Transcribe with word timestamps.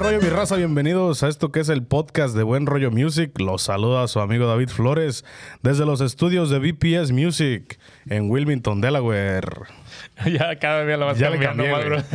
rollo, 0.00 0.20
mi 0.20 0.28
raza? 0.30 0.56
Bienvenidos 0.56 1.22
a 1.22 1.28
esto 1.28 1.52
que 1.52 1.60
es 1.60 1.68
el 1.68 1.82
podcast 1.82 2.34
de 2.34 2.42
Buen 2.42 2.64
Rollo 2.64 2.90
Music. 2.90 3.38
Los 3.38 3.62
saluda 3.62 4.08
su 4.08 4.20
amigo 4.20 4.46
David 4.46 4.70
Flores 4.70 5.24
desde 5.62 5.84
los 5.84 6.00
estudios 6.00 6.48
de 6.48 6.58
BPS 6.58 7.12
Music 7.12 7.78
en 8.08 8.30
Wilmington, 8.30 8.80
Delaware. 8.80 9.46
ya 10.26 10.56
cada 10.58 10.86
día 10.86 10.96
lo 10.96 11.04
vas 11.04 11.18
Ya 11.18 11.28
le 11.28 11.38
cambiando, 11.38 11.64
cambié, 11.64 11.90
más, 11.92 12.06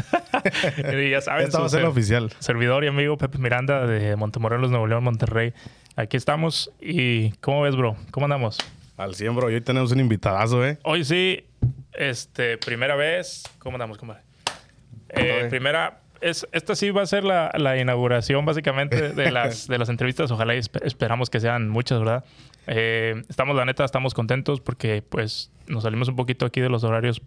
bro. 0.82 1.00
y 1.00 1.10
ya 1.12 1.22
saben, 1.22 1.46
Esta 1.46 1.60
va 1.60 1.68
a 1.68 1.70
ser 1.70 1.86
oficial. 1.86 2.32
servidor 2.40 2.84
y 2.84 2.88
amigo 2.88 3.18
Pepe 3.18 3.38
Miranda 3.38 3.86
de 3.86 4.16
Montemorelos, 4.16 4.72
Nuevo 4.72 4.88
León, 4.88 5.04
Monterrey. 5.04 5.54
Aquí 5.96 6.18
estamos 6.18 6.72
y 6.82 7.32
¿cómo 7.34 7.62
ves, 7.62 7.76
bro? 7.76 7.96
¿Cómo 8.10 8.26
andamos? 8.26 8.58
Al 8.98 9.14
100, 9.14 9.36
bro. 9.36 9.48
Hoy 9.48 9.62
tenemos 9.62 9.92
un 9.92 10.00
invitadazo, 10.00 10.66
¿eh? 10.66 10.80
Hoy 10.84 11.06
sí, 11.06 11.46
este, 11.94 12.58
primera 12.58 12.96
vez. 12.96 13.44
¿Cómo 13.60 13.76
andamos, 13.76 14.00
compadre? 14.00 14.24
Eh, 15.10 15.48
primera, 15.50 16.00
es, 16.30 16.48
esta 16.52 16.76
sí 16.76 16.90
va 16.92 17.02
a 17.02 17.06
ser 17.06 17.24
la, 17.24 17.52
la 17.58 17.78
inauguración 17.80 18.46
básicamente 18.46 19.14
de 19.14 19.32
las, 19.32 19.68
de 19.68 19.78
las 19.78 19.90
entrevistas. 19.90 20.32
Ojalá 20.32 20.56
y 20.56 20.60
esp- 20.60 20.82
esperamos 20.84 21.30
que 21.30 21.40
sean 21.40 21.70
muchas, 21.70 22.00
¿verdad? 22.00 22.24
Eh, 22.68 23.22
estamos, 23.30 23.56
la 23.56 23.66
neta, 23.66 23.86
estamos 23.86 24.14
contentos 24.14 24.60
porque 24.62 25.04
pues 25.08 25.52
nos 25.68 25.84
salimos 25.84 26.08
un 26.08 26.16
poquito 26.16 26.46
aquí 26.46 26.62
de 26.62 26.70
los 26.70 26.84
horarios 26.84 27.22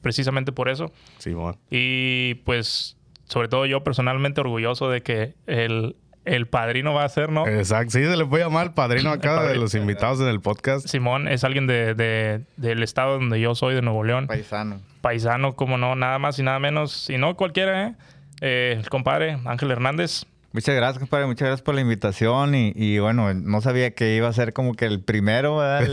precisamente 0.00 0.52
por 0.52 0.68
eso. 0.68 0.92
Sí. 1.18 1.34
Y 1.70 2.34
pues, 2.44 2.96
sobre 3.24 3.48
todo 3.48 3.66
yo 3.66 3.82
personalmente 3.84 4.40
orgulloso 4.40 4.88
de 4.90 5.02
que 5.02 5.34
el, 5.46 5.96
el 6.24 6.46
padrino 6.46 6.94
va 6.94 7.04
a 7.04 7.08
ser, 7.08 7.30
¿no? 7.32 7.46
Exacto. 7.46 7.92
Sí, 7.92 8.04
se 8.04 8.16
le 8.16 8.24
puede 8.26 8.44
llamar 8.44 8.68
el 8.68 8.72
padrino 8.74 9.10
a 9.10 9.18
cada 9.18 9.40
de 9.40 9.46
padrino. 9.46 9.62
los 9.64 9.74
invitados 9.74 10.20
en 10.20 10.28
el 10.28 10.40
podcast. 10.40 10.86
Simón 10.86 11.28
es 11.28 11.44
alguien 11.44 11.66
de, 11.66 11.94
de- 11.94 12.44
del 12.56 12.82
estado 12.82 13.14
donde 13.18 13.40
yo 13.40 13.54
soy, 13.54 13.74
de 13.74 13.82
Nuevo 13.82 14.04
León. 14.04 14.26
Paisano. 14.26 14.80
Paisano, 15.00 15.54
como 15.56 15.78
no, 15.78 15.96
nada 15.96 16.18
más 16.18 16.38
y 16.38 16.42
nada 16.42 16.58
menos. 16.58 17.08
Y 17.10 17.18
no 17.18 17.34
cualquiera, 17.36 17.88
¿eh? 17.88 17.94
Eh, 18.40 18.76
el 18.78 18.88
compadre 18.88 19.38
Ángel 19.44 19.70
Hernández. 19.70 20.24
Muchas 20.52 20.74
gracias, 20.74 20.98
compadre. 20.98 21.26
Muchas 21.26 21.46
gracias 21.46 21.62
por 21.62 21.76
la 21.76 21.80
invitación. 21.80 22.56
Y, 22.56 22.72
y 22.74 22.98
bueno, 22.98 23.32
no 23.34 23.60
sabía 23.60 23.92
que 23.94 24.16
iba 24.16 24.26
a 24.26 24.32
ser 24.32 24.52
como 24.52 24.74
que 24.74 24.84
el 24.86 25.00
primero, 25.00 25.58
¿verdad? 25.58 25.84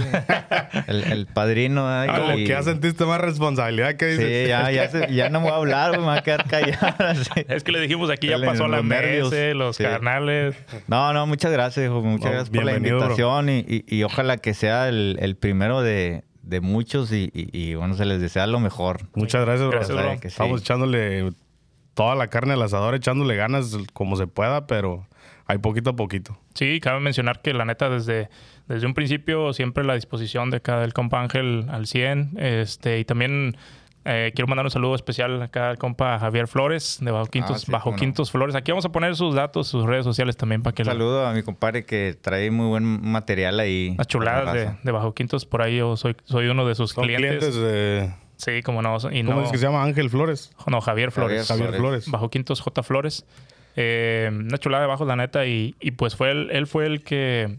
El, 0.88 0.96
el- 1.06 1.12
el 1.12 1.26
padrino, 1.28 1.86
¿verdad? 1.86 2.22
Como 2.22 2.34
Y- 2.40 2.44
que 2.46 2.50
ya 2.50 2.64
sentiste 2.64 3.06
más 3.06 3.22
responsabilidad 3.22 3.98
que 3.98 4.08
dices. 4.08 4.44
Sí, 4.46 4.48
ya, 4.50 4.72
ya, 4.72 4.90
se- 4.90 5.14
ya 5.14 5.30
no 5.30 5.42
me 5.42 5.46
voy 5.46 5.54
a 5.54 5.58
hablar, 5.58 5.92
me 6.00 6.06
voy 6.06 6.18
a 6.18 6.24
quedar 6.24 6.46
callado. 6.48 6.96
sí. 7.36 7.46
Es 7.48 7.64
que 7.64 7.72
le 7.72 7.82
dijimos 7.82 8.10
aquí 8.10 8.28
ya 8.30 8.38
El- 8.38 8.46
pasó 8.46 8.68
la 8.68 8.78
los 8.78 8.86
nervios. 8.88 9.32
los 9.56 9.76
Sí. 9.76 9.84
carnales. 9.84 10.56
No, 10.88 11.14
no, 11.14 11.28
muchas 11.28 11.52
gracias, 11.52 11.86
hijo. 11.86 12.02
Muchas 12.02 12.26
No, 12.26 12.32
gracias 12.32 12.50
por 12.50 12.66
la 12.66 12.78
invitación. 12.78 13.50
Y, 13.50 13.60
y- 13.60 13.86
y 13.96 14.02
ojalá 14.04 14.38
que 14.38 14.56
sea 14.56 14.90
el, 14.90 15.18
el 15.22 15.36
primero 15.36 15.84
de, 15.84 16.24
de 16.42 16.62
muchos. 16.62 17.12
Y, 17.12 17.30
y- 17.32 17.50
y, 17.54 17.76
bueno, 17.76 17.94
se 17.94 18.06
les 18.06 18.20
desea 18.22 18.48
lo 18.48 18.60
mejor. 18.60 19.02
Muchas 19.14 19.46
gracias. 19.46 19.70
Gracias, 19.70 19.96
bro. 19.96 20.14
Estamos 20.24 20.62
echándole 20.62 21.30
toda 21.98 22.14
la 22.14 22.28
carne 22.28 22.54
al 22.54 22.62
asador, 22.62 22.94
echándole 22.94 23.36
ganas 23.36 23.76
como 23.94 24.16
se 24.18 24.28
pueda, 24.28 24.68
pero 24.68 25.08
hay 25.48 25.58
poquito 25.58 25.90
a 25.90 25.96
poquito. 25.96 26.38
Sí, 26.54 26.80
cabe 26.80 27.00
mencionar 27.00 27.42
que 27.42 27.54
la 27.54 27.66
neta 27.66 27.90
desde, 27.90 28.30
desde 28.68 28.86
un 28.86 28.94
principio 28.94 29.52
siempre 29.54 29.84
la 29.84 29.96
disposición 29.96 30.52
de 30.52 30.58
acá 30.58 30.80
del 30.80 30.94
compa 30.94 31.20
Ángel 31.22 31.66
al 31.70 31.88
100. 31.88 32.34
Este, 32.38 33.00
y 33.00 33.06
también 33.06 33.58
eh, 34.06 34.32
quiero 34.36 34.48
mandar 34.48 34.66
un 34.66 34.70
saludo 34.72 34.94
especial 34.94 35.42
acá 35.42 35.70
al 35.72 35.78
compa 35.80 36.20
Javier 36.20 36.48
Flores 36.48 37.00
de 37.02 37.10
Bajo 37.10 37.26
Quintos, 37.32 37.62
sí, 37.62 37.72
Bajo. 37.72 37.96
Quintos 37.96 38.30
Flores. 38.30 38.54
Aquí 38.56 38.72
vamos 38.72 38.86
a 38.86 38.90
poner 38.92 39.16
sus 39.16 39.34
datos, 39.34 39.68
sus 39.68 39.86
redes 39.86 40.04
sociales 40.06 40.38
también 40.38 40.62
para 40.62 40.76
que 40.76 40.84
Un 40.84 40.88
la- 40.88 40.94
saludo 40.94 41.26
a 41.26 41.34
mi 41.34 41.42
compadre 41.42 41.84
que 41.86 42.16
trae 42.22 42.52
muy 42.52 42.68
buen 42.68 42.84
material 43.10 43.60
ahí. 43.60 43.96
las 43.98 44.06
chuladas 44.08 44.46
la 44.46 44.54
de, 44.54 44.78
de 44.84 44.92
Bajo 44.92 45.14
Quintos. 45.16 45.46
Por 45.48 45.62
ahí 45.64 45.78
yo 45.78 45.98
soy, 45.98 46.16
soy 46.26 46.48
uno 46.48 46.66
de 46.68 46.76
sus 46.76 46.92
Son 46.92 47.06
clientes, 47.06 47.40
clientes. 47.40 47.56
de... 47.56 48.12
Sí, 48.38 48.62
como 48.64 48.82
no. 48.82 48.96
Y 49.12 49.24
¿Cómo 49.24 49.40
no, 49.42 49.46
es 49.46 49.52
que 49.52 49.58
se 49.58 49.66
llama? 49.66 49.84
Ángel 49.84 50.10
Flores. 50.10 50.52
no, 50.68 50.80
Javier 50.80 51.12
Flores. 51.12 51.48
Javier 51.48 51.66
Javier 51.68 51.80
Flores. 51.82 52.10
Bajo 52.10 52.30
Quintos 52.30 52.62
J. 52.62 52.84
Flores. 52.84 53.26
Eh, 53.76 54.30
una 54.32 54.58
chulada 54.58 54.84
de 54.84 54.88
bajo, 54.88 55.06
la 55.06 55.16
neta. 55.16 55.46
Y, 55.46 55.76
y 55.80 55.92
pues 55.92 56.16
fue 56.16 56.32
él, 56.32 56.50
él 56.52 56.68
fue 56.68 56.86
el 56.86 57.04
que, 57.04 57.58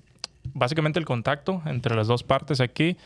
básicamente 0.54 0.98
el 0.98 1.04
contacto 1.04 1.62
entre 1.66 1.94
las 1.94 2.06
dos 2.06 2.22
partes 2.22 2.60
aquí. 2.60 2.96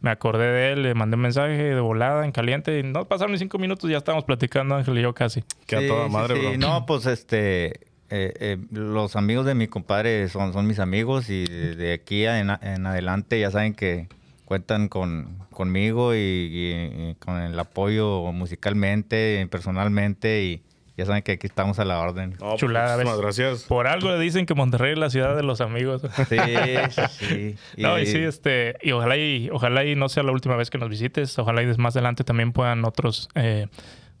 Me 0.00 0.10
acordé 0.10 0.46
de 0.50 0.72
él, 0.72 0.82
le 0.82 0.94
mandé 0.94 1.16
un 1.16 1.22
mensaje 1.22 1.52
de 1.74 1.80
volada, 1.80 2.24
en 2.24 2.32
caliente. 2.32 2.78
Y 2.78 2.82
no 2.82 3.04
pasaron 3.06 3.32
ni 3.32 3.38
cinco 3.38 3.58
minutos, 3.58 3.88
ya 3.90 3.98
estábamos 3.98 4.24
platicando, 4.24 4.74
Ángel 4.74 4.98
y 4.98 5.02
yo 5.02 5.14
casi. 5.14 5.44
Que 5.66 5.76
a 5.76 5.80
Sí, 5.80 5.86
toda 5.88 6.06
sí, 6.06 6.12
madre, 6.12 6.34
sí. 6.36 6.40
bro. 6.40 6.56
No, 6.58 6.86
pues 6.86 7.04
este, 7.06 7.66
eh, 7.66 7.74
eh, 8.08 8.56
los 8.72 9.14
amigos 9.14 9.44
de 9.46 9.54
mi 9.54 9.68
compadre 9.68 10.28
son, 10.30 10.52
son 10.54 10.66
mis 10.66 10.78
amigos 10.78 11.28
y 11.28 11.44
de, 11.44 11.92
aquí 11.92 12.24
en, 12.24 12.50
a- 12.50 12.58
en 12.62 12.86
adelante 12.86 13.38
ya 13.38 13.50
saben 13.50 13.74
que 13.74 14.08
cuentan 14.50 14.88
con, 14.88 15.38
conmigo 15.52 16.12
y, 16.12 16.18
y- 16.18 17.10
y 17.10 17.14
con 17.20 17.40
el 17.40 17.56
apoyo 17.56 18.20
musicalmente, 18.32 19.46
personalmente 19.48 20.42
y 20.42 20.62
ya 20.96 21.06
saben 21.06 21.22
que 21.22 21.30
aquí 21.32 21.46
estamos 21.46 21.78
a 21.78 21.84
la 21.84 22.00
orden. 22.00 22.34
Pues, 22.36 22.56
Chulada, 22.56 22.96
muchísimas 22.96 23.20
gracias. 23.20 23.62
Por 23.68 23.86
algo 23.86 24.10
le 24.10 24.18
dicen 24.18 24.46
que 24.46 24.54
Monterrey 24.54 24.94
es 24.94 24.98
la 24.98 25.08
ciudad 25.08 25.36
de 25.36 25.44
los 25.44 25.60
amigos. 25.60 26.02
Sí, 26.28 26.36
sí, 26.90 27.02
sí. 27.28 27.56
No, 27.80 27.96
y 28.00 28.06
sí, 28.06 28.18
este, 28.18 28.74
y 28.82 28.90
ojalá 28.90 29.16
y 29.16 29.48
ojalá 29.52 29.84
y 29.84 29.94
no 29.94 30.08
sea 30.08 30.24
la 30.24 30.32
última 30.32 30.56
vez 30.56 30.68
que 30.68 30.78
nos 30.78 30.88
visites. 30.88 31.38
Ojalá 31.38 31.62
y 31.62 31.66
des- 31.66 31.78
más 31.78 31.94
adelante 31.94 32.24
también 32.24 32.50
puedan 32.52 32.84
otros 32.84 33.28
eh, 33.36 33.68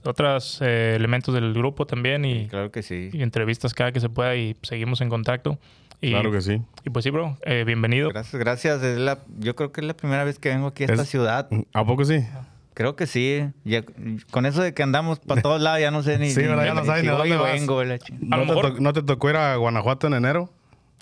otros 0.04 0.60
eh, 0.62 0.94
elementos 0.96 1.34
del 1.34 1.52
grupo 1.54 1.86
también 1.86 2.24
y, 2.24 2.46
Claro 2.46 2.70
que 2.70 2.82
sí. 2.84 3.10
y 3.12 3.22
entrevistas 3.22 3.74
cada 3.74 3.90
que 3.90 3.98
se 3.98 4.08
pueda 4.08 4.36
y 4.36 4.56
seguimos 4.62 5.00
en 5.00 5.08
contacto. 5.08 5.58
Y, 6.00 6.10
Claro 6.12 6.32
que 6.32 6.40
sí. 6.40 6.62
y 6.84 6.90
pues 6.90 7.02
sí, 7.04 7.10
bro, 7.10 7.36
eh, 7.44 7.64
bienvenido. 7.66 8.08
Gracias, 8.08 8.40
gracias. 8.40 8.82
Es 8.82 8.98
la, 8.98 9.18
yo 9.38 9.54
creo 9.54 9.70
que 9.72 9.82
es 9.82 9.86
la 9.86 9.94
primera 9.94 10.24
vez 10.24 10.38
que 10.38 10.48
vengo 10.48 10.68
aquí 10.68 10.84
a 10.84 10.86
esta 10.86 11.02
Es- 11.02 11.08
ciudad. 11.10 11.48
¿A 11.74 11.84
poco 11.84 12.04
sí? 12.04 12.24
Creo 12.72 12.96
que 12.96 13.06
sí. 13.06 13.44
Ya- 13.64 13.82
con 14.30 14.46
eso 14.46 14.62
de 14.62 14.72
que 14.72 14.82
andamos 14.82 15.18
para 15.20 15.42
todos 15.42 15.60
lados, 15.60 15.80
ya 15.80 15.90
no 15.90 16.02
sé 16.02 16.18
ni. 16.18 16.30
Sí. 16.30 16.40
Ya 16.42 16.74
no 16.74 16.84
sabes 16.86 17.02
ni 17.02 17.08
dónde 17.10 17.36
vas. 17.36 17.52
vengo, 17.52 17.84
la 17.84 17.98
chi- 17.98 18.14
A 18.14 18.16
¿No, 18.20 18.36
lo 18.38 18.42
te 18.44 18.48
mejor- 18.54 18.74
to- 18.76 18.80
no 18.80 18.92
te 18.94 19.02
tocó 19.02 19.28
ir 19.30 19.36
a 19.36 19.56
Guanajuato 19.56 20.06
en 20.06 20.14
enero? 20.14 20.48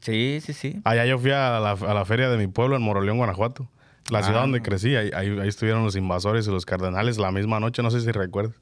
Sí, 0.01 0.41
sí, 0.43 0.53
sí. 0.53 0.81
Allá 0.85 1.05
yo 1.07 1.19
fui 1.19 1.31
a 1.31 1.61
la, 1.61 1.71
a 1.73 1.95
la 1.95 2.05
feria 2.05 2.29
de 2.29 2.37
mi 2.37 2.47
pueblo 2.49 2.75
en 2.77 2.83
Moroleón, 2.83 3.19
Guanajuato. 3.19 3.69
La 4.11 4.23
ciudad 4.23 4.39
Ah. 4.41 4.43
donde 4.43 4.63
crecí. 4.63 4.97
Ahí, 4.97 5.11
ahí- 5.15 5.39
ahí 5.39 5.49
estuvieron 5.49 5.85
los 5.85 5.95
invasores 5.95 6.47
y 6.49 6.51
los 6.51 6.65
cardenales 6.67 7.19
la 7.19 7.31
misma 7.31 7.61
noche. 7.61 7.83
No 7.83 7.91
sé 7.91 8.01
si 8.01 8.11
recuerdas. 8.11 8.55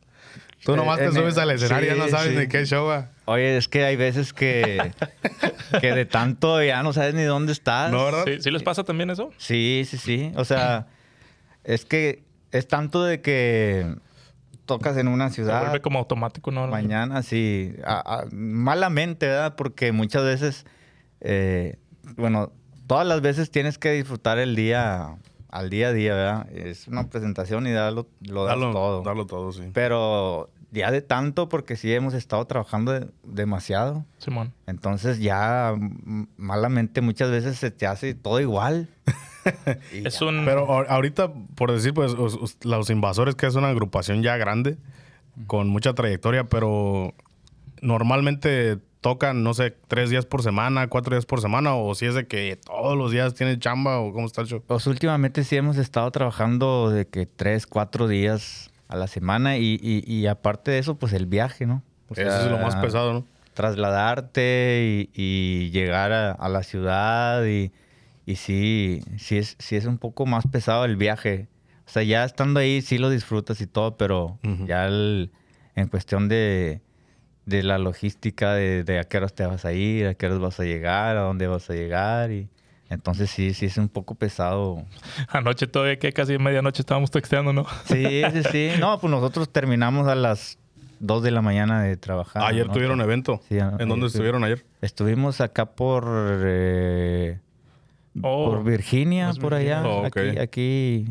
Tú 0.65 0.73
Eh, 0.75 0.77
nomás 0.77 0.99
te 0.99 1.05
en 1.07 1.13
subes 1.13 1.39
al 1.39 1.51
escenario 1.51 1.93
y 1.93 1.97
ya 1.97 1.99
no 1.99 2.05
sí, 2.07 2.11
sabes 2.11 2.33
sí. 2.33 2.39
ni 2.39 2.49
qué 2.49 2.65
show 2.67 2.87
va. 2.87 3.11
Oye, 3.27 3.57
es 3.57 3.69
que 3.69 3.85
hay 3.85 3.97
veces 3.97 4.33
que, 4.33 4.93
que 5.81 5.93
de 5.93 6.07
tanto 6.07 6.63
ya 6.63 6.83
no 6.83 6.93
sabes 6.93 7.15
ni 7.15 7.23
dónde 7.23 7.53
estás. 7.53 7.91
¿No, 7.93 8.05
verdad? 8.05 8.25
¿Sí, 8.27 8.41
sí 8.43 8.51
les 8.51 8.63
pasa 8.63 8.85
también 8.85 9.11
eso? 9.11 9.31
Sí, 9.39 9.85
sí, 9.89 9.97
sí. 9.97 10.33
O 10.37 10.45
sea, 10.45 10.87
es 11.65 11.85
que 11.85 12.25
es 12.53 12.67
tanto 12.69 13.05
de 13.05 13.21
que 13.21 13.95
tocas 14.65 14.97
en 14.97 15.09
una 15.09 15.29
Se 15.29 15.37
ciudad. 15.37 15.61
vuelve 15.61 15.81
como 15.81 15.99
automático, 15.99 16.51
¿no? 16.51 16.67
Mañana, 16.67 17.23
sí. 17.23 17.75
A- 17.85 18.21
a- 18.21 18.25
malamente, 18.33 19.27
¿verdad? 19.27 19.55
Porque 19.57 19.93
muchas 19.93 20.25
veces, 20.25 20.67
eh, 21.21 21.77
bueno, 22.17 22.53
todas 22.87 23.07
las 23.07 23.21
veces 23.21 23.51
tienes 23.51 23.79
que 23.79 23.93
disfrutar 23.93 24.39
el 24.39 24.57
día 24.57 25.17
al 25.59 25.71
día 25.71 25.89
a 25.89 25.93
día, 25.93 26.15
¿verdad? 26.15 26.53
Es 26.53 26.87
una 26.89 27.09
presentación 27.09 27.67
y 27.67 27.73
darlo, 27.73 28.07
lo 28.21 28.45
das 28.45 28.57
todo. 28.57 29.03
Dalo 29.03 29.27
todo, 29.27 29.53
sí. 29.53 29.63
Pero 29.73 30.51
ya 30.73 30.91
de 30.91 31.01
tanto, 31.03 31.49
porque 31.49 31.77
sí 31.77 31.93
hemos 31.93 32.13
estado 32.15 32.45
trabajando 32.47 32.93
de- 32.93 33.09
demasiado. 33.25 34.05
Simón. 34.19 34.53
Entonces 34.67 35.21
ya 35.21 35.75
malamente 36.37 37.01
muchas 37.01 37.31
veces 37.31 37.57
se 37.59 37.71
te 37.71 37.87
hace 37.87 38.15
todo 38.15 38.41
igual. 38.41 38.89
Es 39.93 40.21
un... 40.21 40.45
Pero 40.45 40.67
ahor- 40.67 40.87
ahorita, 40.89 41.33
por 41.55 41.71
decir, 41.73 41.95
pues, 41.95 42.13
os- 42.15 42.35
os- 42.35 42.59
los 42.65 42.91
invasores, 42.91 43.37
que 43.37 43.47
es 43.47 43.55
una 43.55 43.69
agrupación 43.69 44.23
ya 44.23 44.37
grande, 44.37 44.77
con 45.47 45.69
mucha 45.69 45.95
trayectoria, 45.95 46.45
pero 46.45 47.15
normalmente 47.81 48.79
tocan, 49.07 49.45
no 49.45 49.55
sé, 49.55 49.73
tres 49.87 50.11
días 50.11 50.27
por 50.27 50.43
semana, 50.43 50.89
cuatro 50.89 51.15
días 51.15 51.27
por 51.27 51.41
semana, 51.41 51.77
o 51.77 51.95
si 51.95 52.07
es 52.07 52.15
de 52.15 52.27
que 52.27 52.57
todos 52.57 52.97
los 52.99 53.13
días 53.13 53.35
tienen 53.35 53.61
chamba, 53.61 54.01
o 54.01 54.13
cómo 54.13 54.27
está 54.27 54.41
el 54.41 54.49
show. 54.49 54.63
Pues 54.67 54.85
últimamente 54.89 55.45
sí 55.45 55.55
hemos 55.57 55.77
estado 55.77 56.11
trabajando 56.11 56.91
de 56.91 57.07
que 57.07 57.25
tres, 57.27 57.69
cuatro 57.69 58.09
días 58.09 58.71
a 58.89 58.97
la 58.97 59.07
semana 59.07 59.59
y, 59.59 59.79
y- 59.81 60.03
y 60.13 60.27
aparte 60.27 60.73
de 60.73 60.79
eso, 60.79 60.97
pues 60.97 61.13
el 61.13 61.27
viaje, 61.27 61.67
¿no? 61.67 61.83
O 62.09 62.15
Eso 62.15 62.23
es 62.47 62.51
lo 62.51 62.59
más 62.59 62.75
pesado, 62.77 63.13
¿no? 63.13 63.27
Trasladarte 63.55 65.09
y, 65.15 65.23
y 65.23 65.71
llegar 65.71 66.13
a, 66.13 66.33
a 66.33 66.49
la 66.49 66.63
ciudad 66.63 67.45
y, 67.47 67.71
y 68.27 68.37
sí, 68.37 69.03
sí 69.19 69.39
es, 69.39 69.57
sí 69.59 69.77
es 69.77 69.87
un 69.87 69.99
poco 69.99 70.27
más 70.27 70.47
pesado 70.47 70.85
el 70.85 70.97
viaje. 70.97 71.49
O 71.87 71.91
sea, 71.91 72.03
ya 72.03 72.25
estando 72.25 72.59
ahí 72.61 72.83
sí 72.83 72.99
lo 72.99 73.09
disfrutas 73.11 73.61
y 73.61 73.67
todo, 73.67 73.97
pero 73.97 74.39
ya 74.67 74.87
el- 74.87 75.31
en 75.77 75.89
cuestión 75.89 76.29
de, 76.29 76.81
de 77.47 77.63
la 77.63 77.79
logística, 77.79 78.53
de, 78.55 78.85
de 78.85 78.99
a 78.99 79.05
qué 79.05 79.17
horas 79.17 79.33
te 79.35 79.47
vas 79.47 79.65
a 79.65 79.73
ir, 79.73 80.07
a 80.09 80.15
qué 80.15 80.27
horas 80.27 80.39
vas 80.41 80.61
a 80.61 80.65
llegar, 80.65 81.17
a 81.17 81.21
dónde 81.23 81.47
vas 81.47 81.71
a 81.71 81.75
llegar 81.75 82.31
y... 82.31 82.49
Entonces 82.89 83.31
sí, 83.31 83.53
sí 83.53 83.67
es 83.67 83.79
un 83.79 83.89
poco 83.89 84.15
pesado. 84.15 84.85
Anoche 85.29 85.67
todavía 85.67 85.99
que 85.99 86.13
casi 86.13 86.39
medianoche 86.39 86.83
estábamos 86.83 87.11
texteando, 87.11 87.53
¿no? 87.53 87.67
Sí, 87.87 88.23
sí, 88.33 88.43
sí. 88.53 88.71
No, 88.79 89.01
pues 89.01 89.11
nosotros 89.11 89.49
terminamos 89.53 90.07
a 90.07 90.15
las 90.15 90.57
2 91.01 91.25
de 91.25 91.33
la 91.33 91.43
mañana 91.43 91.83
de 91.83 91.97
trabajar. 91.97 92.45
ayer 92.45 92.69
¿no? 92.69 92.73
tuvieron 92.73 93.01
evento. 93.01 93.41
Sí, 93.49 93.59
¿En 93.59 93.89
dónde 93.89 94.07
estuvieron 94.07 94.45
ayer? 94.45 94.65
Estuvimos 94.83 95.41
acá 95.41 95.67
por 95.67 96.05
eh, 96.45 97.41
Oh. 98.23 98.51
por 98.51 98.65
Virginia, 98.65 99.31
por 99.41 99.55
allá. 99.55 99.83
Oh, 99.87 100.07
aquí 100.41 101.07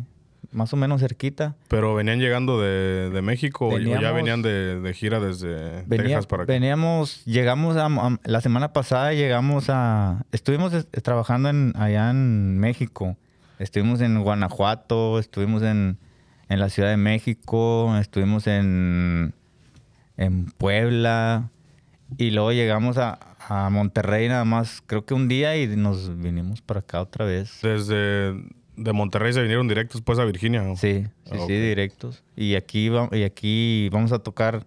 más 0.56 0.74
o 0.74 0.78
menos 0.78 1.02
cerquita. 1.02 1.56
Pero 1.68 1.94
venían 1.94 2.19
llegando 2.19 2.60
de, 2.62 3.10
de 3.12 3.22
México 3.22 3.68
o 3.68 3.78
ya 3.78 4.12
venían 4.12 4.42
de, 4.42 4.80
de 4.80 4.94
gira 4.94 5.19
desde 5.19 5.84
Venía- 5.86 6.06
Texas 6.07 6.25
para 6.28 6.44
acá. 6.44 6.52
veníamos, 6.54 7.24
llegamos 7.25 7.78
a, 7.78 7.86
a- 7.86 8.19
la 8.24 8.42
semana 8.42 8.74
pasada 8.74 9.13
llegamos 9.13 9.66
a, 9.69 10.24
estuvimos 10.31 10.74
es- 10.74 10.88
trabajando 11.04 11.50
en, 11.50 11.74
allá 11.75 12.10
en 12.10 12.57
México, 12.57 13.18
estuvimos 13.60 14.02
en 14.02 14.22
Guanajuato, 14.24 15.19
estuvimos 15.19 15.62
en, 15.62 15.98
en 16.50 16.60
la 16.60 16.69
Ciudad 16.69 16.90
de 16.90 16.98
México, 16.98 17.96
estuvimos 18.00 18.48
en, 18.48 19.34
en 20.18 20.46
Puebla 20.57 21.50
y 22.18 22.31
luego 22.31 22.52
llegamos 22.52 22.98
a, 22.98 23.19
a 23.48 23.69
Monterrey 23.69 24.28
nada 24.30 24.46
más, 24.46 24.81
creo 24.86 25.06
que 25.06 25.13
un 25.13 25.28
día 25.28 25.57
y 25.57 25.68
nos 25.75 26.18
vinimos 26.19 26.62
para 26.62 26.80
acá 26.81 27.02
otra 27.02 27.25
vez. 27.25 27.60
Desde 27.62 28.34
de 28.77 28.94
Monterrey 28.94 29.33
se 29.33 29.42
vinieron 29.42 29.68
directos 29.68 30.01
pues 30.01 30.19
a 30.19 30.25
Virginia. 30.25 30.62
¿no? 30.62 30.75
Sí, 30.75 31.06
sí, 31.25 31.31
Ah, 31.33 31.44
sí, 31.48 31.54
directos. 31.54 32.24
Y 32.36 32.56
aquí, 32.56 32.89
va- 32.89 33.10
y 33.12 33.24
aquí 33.24 33.89
vamos 33.92 34.12
a 34.12 34.19
tocar. 34.19 34.66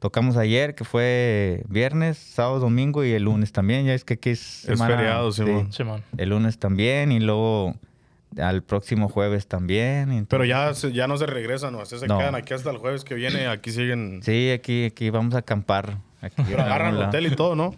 Tocamos 0.00 0.36
ayer, 0.36 0.74
que 0.74 0.84
fue 0.84 1.62
viernes, 1.68 2.18
sábado, 2.18 2.58
domingo 2.60 3.04
y 3.04 3.12
el 3.12 3.22
lunes 3.22 3.52
también. 3.52 3.86
Ya 3.86 3.94
es 3.94 4.04
que 4.04 4.14
aquí 4.14 4.30
es 4.30 4.68
Es 4.68 4.78
feriado, 4.78 5.32
Simón. 5.32 5.72
Simón. 5.72 6.02
El 6.18 6.28
lunes 6.28 6.58
también 6.58 7.10
y 7.10 7.20
luego 7.20 7.74
al 8.38 8.62
próximo 8.62 9.08
jueves 9.08 9.46
también. 9.46 10.10
entonces- 10.10 10.26
Pero 10.28 10.44
ya, 10.44 10.74
se- 10.74 10.92
ya 10.92 11.06
no 11.06 11.16
se 11.16 11.24
regresan, 11.26 11.74
o 11.76 11.80
así 11.80 11.98
se 11.98 12.06
No. 12.06 12.18
quedan 12.18 12.34
aquí 12.34 12.52
hasta 12.52 12.70
el 12.70 12.76
jueves 12.78 13.02
que 13.04 13.14
viene. 13.14 13.46
Aquí 13.46 13.70
siguen. 13.70 14.20
Sí, 14.22 14.50
aquí, 14.50 14.84
aquí 14.84 15.08
vamos 15.08 15.34
a 15.34 15.38
acampar. 15.38 15.96
Aquí 16.20 16.42
Pero 16.48 16.60
agarran 16.62 16.94
el 16.94 17.00
la- 17.00 17.08
hotel 17.08 17.26
y 17.26 17.36
todo, 17.36 17.54
¿no? 17.56 17.74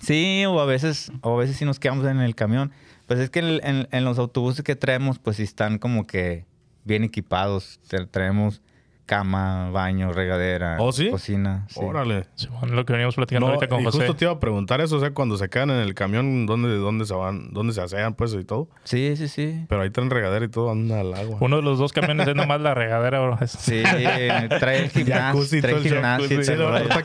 Sí, 0.00 0.44
o 0.46 0.58
a 0.60 0.66
veces, 0.66 1.12
o 1.22 1.36
a 1.36 1.40
veces 1.40 1.56
sí 1.56 1.64
nos 1.64 1.78
quedamos 1.78 2.04
en 2.06 2.20
el 2.20 2.34
camión. 2.34 2.72
Pues 3.06 3.20
es 3.20 3.30
que 3.30 3.40
en, 3.40 3.88
en- 3.90 4.04
los 4.04 4.18
autobuses 4.18 4.64
que 4.64 4.76
traemos, 4.76 5.18
pues 5.18 5.36
sí 5.36 5.42
están 5.42 5.78
como 5.78 6.06
que 6.06 6.46
bien 6.84 7.04
equipados. 7.04 7.80
Tra- 7.88 8.08
Traemos 8.10 8.62
cama, 9.06 9.70
baño, 9.70 10.12
regadera, 10.12 10.76
¿Oh, 10.78 10.92
sí? 10.92 11.10
cocina. 11.10 11.66
sí. 11.68 11.80
Órale. 11.82 12.26
Lo 12.70 12.84
que 12.84 12.92
veníamos 12.92 13.14
platicando 13.16 13.46
No, 13.48 13.54
ahorita 13.54 13.68
con 13.68 13.80
y 13.80 13.84
José. 13.84 13.98
justo 13.98 14.14
te 14.16 14.24
iba 14.24 14.32
a 14.32 14.38
preguntar 14.40 14.80
eso, 14.80 14.96
o 14.96 15.00
sea, 15.00 15.12
cuando 15.12 15.36
se 15.36 15.48
quedan 15.48 15.70
en 15.70 15.78
el 15.80 15.94
camión, 15.94 16.46
¿dónde, 16.46 16.76
dónde 16.76 17.04
se 17.04 17.14
van? 17.14 17.52
¿Dónde 17.52 17.72
se 17.74 17.80
asean, 17.82 18.14
pues, 18.14 18.32
y 18.34 18.44
todo? 18.44 18.68
Sí, 18.84 19.14
sí, 19.16 19.28
sí. 19.28 19.64
Pero 19.68 19.82
ahí 19.82 19.90
traen 19.90 20.08
regadera 20.10 20.44
y 20.44 20.48
todo, 20.48 20.70
anda 20.70 21.00
al 21.00 21.12
agua. 21.14 21.38
Uno 21.40 21.56
de 21.56 21.62
los 21.62 21.78
dos 21.78 21.92
camiones 21.92 22.26
es 22.28 22.34
nomás 22.34 22.60
la 22.60 22.74
regadera, 22.74 23.20
bro. 23.20 23.38
Sí, 23.46 23.82
trae 24.60 24.84
el 24.84 24.90
gimnasio, 24.90 25.60
trae 25.60 25.74
el 25.74 25.82
gimnasio. 25.82 26.42
Sí, 26.44 26.52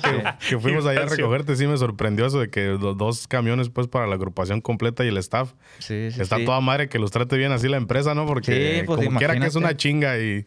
que, 0.03 0.23
que 0.49 0.59
fuimos 0.59 0.85
allá 0.85 1.01
a 1.03 1.05
recogerte, 1.05 1.55
sí 1.55 1.67
me 1.67 1.77
sorprendió 1.77 2.25
eso 2.27 2.39
de 2.39 2.49
que 2.49 2.67
los 2.79 2.97
dos 2.97 3.27
camiones, 3.27 3.69
pues, 3.69 3.87
para 3.87 4.07
la 4.07 4.15
agrupación 4.15 4.61
completa 4.61 5.03
y 5.03 5.07
el 5.09 5.17
staff. 5.17 5.53
Sí, 5.79 6.11
sí, 6.11 6.21
Está 6.21 6.37
sí. 6.37 6.45
toda 6.45 6.61
madre 6.61 6.89
que 6.89 6.99
los 6.99 7.11
trate 7.11 7.37
bien 7.37 7.51
así 7.51 7.67
la 7.67 7.77
empresa, 7.77 8.13
¿no? 8.13 8.25
Porque 8.25 8.77
Sí, 8.79 8.83
pues, 8.85 9.05
como 9.05 9.17
quiera 9.17 9.33
que 9.33 9.39
es 9.39 9.55
imagínate. 9.55 9.57
una 9.57 9.77
chinga 9.77 10.17
y, 10.19 10.45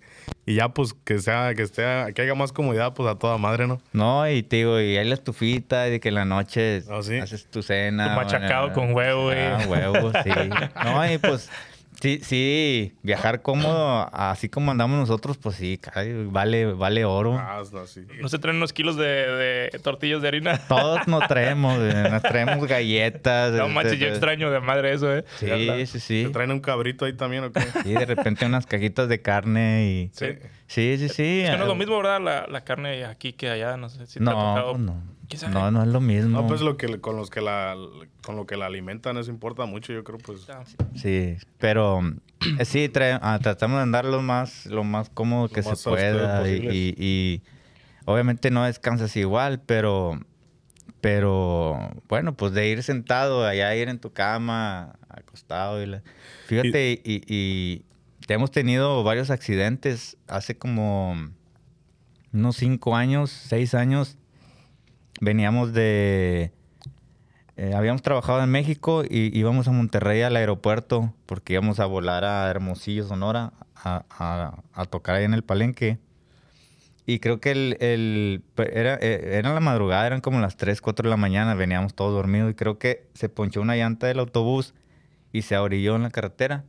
y 0.51 0.55
ya 0.57 0.69
pues 0.71 0.95
que 1.05 1.19
sea, 1.21 1.55
que 1.55 1.63
esté, 1.63 1.83
que 2.15 2.23
haya 2.23 2.35
más 2.35 2.53
comodidad, 2.53 2.93
pues 2.93 3.09
a 3.09 3.15
toda 3.17 3.39
madre, 3.39 3.69
¿no? 3.69 3.81
No, 3.93 4.29
y 4.29 4.43
te 4.43 4.57
digo, 4.57 4.81
y 4.81 4.97
hay 4.97 5.07
la 5.07 5.15
estufita, 5.15 5.87
y 5.87 5.93
de 5.93 6.01
que 6.01 6.09
en 6.09 6.17
la 6.17 6.25
noche 6.25 6.83
Ah, 6.91 7.01
¿sí? 7.03 7.19
haces 7.19 7.47
tu 7.47 7.63
cena. 7.63 8.09
Tu 8.15 8.17
machacado 8.17 8.69
bueno, 8.71 8.75
con 8.75 8.95
huevo, 8.95 9.23
güey. 9.27 9.39
Ah, 9.39 9.65
huevo, 9.69 10.13
sí. 10.25 10.31
No, 10.85 11.13
y 11.13 11.19
pues, 11.19 11.49
sí, 12.01 12.21
sí, 12.23 12.95
viajar 13.03 13.43
cómodo, 13.43 14.09
así 14.13 14.49
como 14.49 14.71
andamos 14.71 14.99
nosotros, 14.99 15.39
pues 15.39 15.57
sí, 15.57 15.79
caray, 15.79 16.27
vale, 16.27 16.73
vale 16.73 17.05
oro. 17.05 17.37
Ah, 17.39 17.63
no, 17.73 17.87
sí. 17.87 18.03
No 18.21 18.29
se 18.29 18.39
traen 18.39 18.57
unos 18.57 18.73
kilos 18.73 18.97
de, 18.97 19.05
de 19.71 19.79
tortillas 19.83 20.23
de 20.23 20.29
harina. 20.29 20.59
Todos 20.69 21.07
nos 21.07 21.27
traemos, 21.29 21.79
güey, 21.79 21.93
nos 22.11 22.23
traemos 22.23 22.67
galletas. 22.67 23.53
No 23.53 23.69
manches, 23.69 23.99
yo 23.99 24.07
extraño 24.09 24.51
de 24.51 24.61
madre 24.61 24.93
eso, 24.93 25.15
eh. 25.17 25.25
Sí, 25.39 25.87
sí, 25.87 26.01
sí. 26.01 26.23
¿Te 26.27 26.31
traen 26.31 26.51
un 26.51 26.61
cabrito 26.61 27.05
ahí 27.05 27.13
también 27.13 27.45
o 27.45 27.53
qué? 27.53 27.61
Y 27.85 27.93
de 27.93 28.07
repente 28.07 28.47
unas 28.47 28.67
cajitas 28.67 29.09
de 29.09 29.21
carne 29.21 29.85
y... 29.87 30.11
Sí. 30.13 30.27
Sí, 30.67 30.97
sí, 30.99 31.09
sí. 31.09 31.41
Es 31.41 31.51
que 31.51 31.57
no 31.57 31.65
es 31.65 31.69
lo 31.69 31.75
mismo, 31.75 31.97
¿verdad? 31.97 32.21
La, 32.21 32.47
la 32.47 32.61
carne 32.63 33.05
aquí 33.05 33.33
que 33.33 33.51
allá. 33.51 33.77
No 33.77 33.89
sé 33.89 34.07
si 34.07 34.21
te 34.21 34.23
ha 34.23 34.25
No, 34.27 34.31
tocado. 34.33 34.71
pues 34.71 34.83
no. 34.85 35.03
No, 35.49 35.71
no 35.71 35.83
es 35.83 35.89
lo 35.89 36.01
mismo. 36.01 36.41
No, 36.43 36.47
pues 36.47 36.61
lo 36.61 36.77
que 36.77 37.01
con 37.01 37.17
los 37.17 37.31
que 37.31 37.41
la 37.41 37.77
con 38.23 38.37
lo 38.37 38.47
que 38.47 38.57
la 38.57 38.67
alimentan 38.67 39.17
eso 39.17 39.31
importa 39.31 39.65
mucho, 39.67 39.93
yo 39.93 40.05
creo 40.05 40.19
pues. 40.19 40.47
Sí, 40.95 41.37
pero 41.59 42.01
eh, 42.59 42.65
sí, 42.65 42.89
trae- 42.89 43.19
ah, 43.23 43.39
tratamos 43.43 43.77
de 43.79 43.83
andar 43.83 44.05
lo 44.05 44.23
más, 44.23 44.67
lo 44.67 44.85
más 44.85 45.09
cómodo 45.11 45.49
que 45.49 45.63
más 45.63 45.79
se 45.81 45.89
pueda. 45.89 46.49
Y, 46.49 46.55
y- 46.73 46.95
y 46.99 47.43
obviamente 48.05 48.51
no 48.51 48.65
descansas 48.65 49.17
igual, 49.17 49.61
pero, 49.65 50.21
pero 51.01 51.79
bueno, 52.09 52.35
pues 52.37 52.53
de 52.53 52.69
ir 52.69 52.83
sentado, 52.83 53.45
allá 53.47 53.75
ir 53.75 53.89
en 53.89 53.99
tu 53.99 54.13
cama, 54.13 54.95
acostado. 55.09 55.83
Y 55.83 55.87
la- 55.87 56.03
Fíjate, 56.47 57.01
y, 57.05 57.23
y 57.33 57.85
hemos 58.29 58.51
tenido 58.51 59.03
varios 59.05 59.31
accidentes. 59.31 60.17
Hace 60.29 60.57
como 60.59 61.31
unos 62.33 62.57
cinco 62.57 62.97
años, 62.97 63.31
seis 63.31 63.75
años, 63.75 64.17
veníamos 65.21 65.73
de... 65.73 66.53
eh, 67.57 67.73
habíamos 67.75 68.03
trabajado 68.03 68.43
en 68.43 68.51
México 68.51 69.05
y 69.09 69.37
íbamos 69.39 69.69
a 69.69 69.73
Monterrey 69.73 70.23
al 70.23 70.37
aeropuerto 70.37 71.15
porque 71.27 71.55
íbamos 71.55 71.79
a 71.81 71.87
volar 71.87 72.25
a 72.25 72.49
Hermosillo, 72.51 73.05
Sonora, 73.07 73.53
a, 73.77 74.05
a- 74.11 74.63
a 74.73 74.85
tocar 74.87 75.17
ahí 75.17 75.25
en 75.25 75.35
el 75.35 75.43
palenque. 75.45 75.99
Y 77.07 77.19
creo 77.19 77.41
que 77.41 77.51
el, 77.51 77.77
el- 77.81 78.43
era, 78.73 78.95
eh, 79.01 79.39
era 79.39 79.53
la 79.53 79.61
madrugada, 79.61 80.07
eran 80.07 80.21
como 80.21 80.39
las 80.41 80.57
3, 80.57 80.81
4 80.81 81.05
de 81.05 81.11
la 81.11 81.17
mañana, 81.17 81.55
veníamos 81.55 81.95
todos 81.95 82.13
dormidos 82.13 82.51
y 82.51 82.55
creo 82.55 82.79
que 82.79 83.07
se 83.15 83.29
ponchó 83.29 83.61
una 83.61 83.77
llanta 83.77 84.07
del 84.07 84.21
autobús 84.21 84.75
y 85.33 85.43
se 85.43 85.57
orilló 85.57 85.97
en 85.97 86.03
la 86.05 86.11
carretera. 86.11 86.65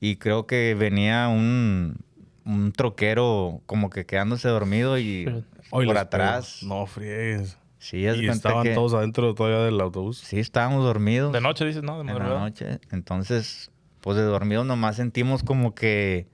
Y 0.00 0.16
creo 0.16 0.46
que 0.46 0.74
venía 0.74 1.28
un, 1.28 1.96
un 2.44 2.72
troquero 2.72 3.60
como 3.66 3.88
que 3.90 4.04
quedándose 4.06 4.48
dormido 4.48 4.98
y 4.98 5.44
Hoy 5.70 5.86
por 5.86 5.96
atrás. 5.98 6.62
No 6.62 6.86
friegues. 6.86 7.56
Sí, 7.82 8.02
de 8.02 8.16
Y 8.16 8.28
estaban 8.28 8.62
que- 8.62 8.74
todos 8.74 8.94
adentro 8.94 9.34
todavía 9.34 9.58
del 9.58 9.80
autobús. 9.80 10.18
Sí, 10.18 10.38
estábamos 10.38 10.84
dormidos. 10.84 11.32
De 11.32 11.40
noche 11.40 11.64
dices, 11.64 11.82
¿no? 11.82 11.96
De 11.96 12.02
en 12.02 12.06
la 12.06 12.12
madrugada. 12.14 12.40
noche. 12.40 12.78
Entonces, 12.92 13.72
pues 14.00 14.16
de 14.16 14.22
dormidos 14.22 14.64
nomás 14.64 14.94
sentimos 14.96 15.42
como 15.42 15.74
que 15.74 16.28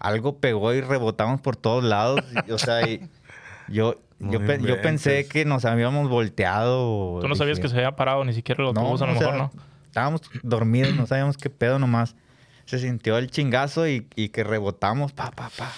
algo 0.00 0.38
pegó 0.40 0.74
y 0.74 0.80
rebotamos 0.80 1.40
por 1.40 1.54
todos 1.54 1.84
lados. 1.84 2.24
y, 2.46 2.50
o 2.50 2.58
sea, 2.58 2.82
y 2.88 3.00
yo, 3.68 3.94
No 4.18 4.32
yo, 4.32 4.44
pe- 4.44 4.60
yo 4.60 4.80
pensé 4.82 5.28
que 5.28 5.44
nos 5.44 5.64
habíamos 5.64 6.08
volteado. 6.08 7.20
Tú 7.20 7.28
no 7.28 7.36
sabías 7.36 7.58
dije, 7.58 7.68
que 7.68 7.72
se 7.72 7.76
había 7.76 7.94
parado 7.94 8.24
ni 8.24 8.32
siquiera 8.32 8.64
el 8.64 8.74
No, 8.74 8.80
autobús, 8.80 9.02
a 9.02 9.06
lo 9.06 9.12
mejor, 9.12 9.28
sea, 9.28 9.38
¿no? 9.38 9.52
Estábamos 9.86 10.22
dormidos, 10.42 10.94
no 10.94 11.06
sabíamos 11.06 11.36
qué 11.36 11.48
pedo 11.50 11.78
nomás. 11.78 12.16
Se 12.64 12.78
sintió 12.80 13.18
el 13.18 13.30
chingazo 13.30 13.86
y, 13.86 14.08
y 14.16 14.30
que 14.30 14.42
rebotamos, 14.42 15.12
pa, 15.12 15.30
pa, 15.30 15.48
pa. 15.56 15.70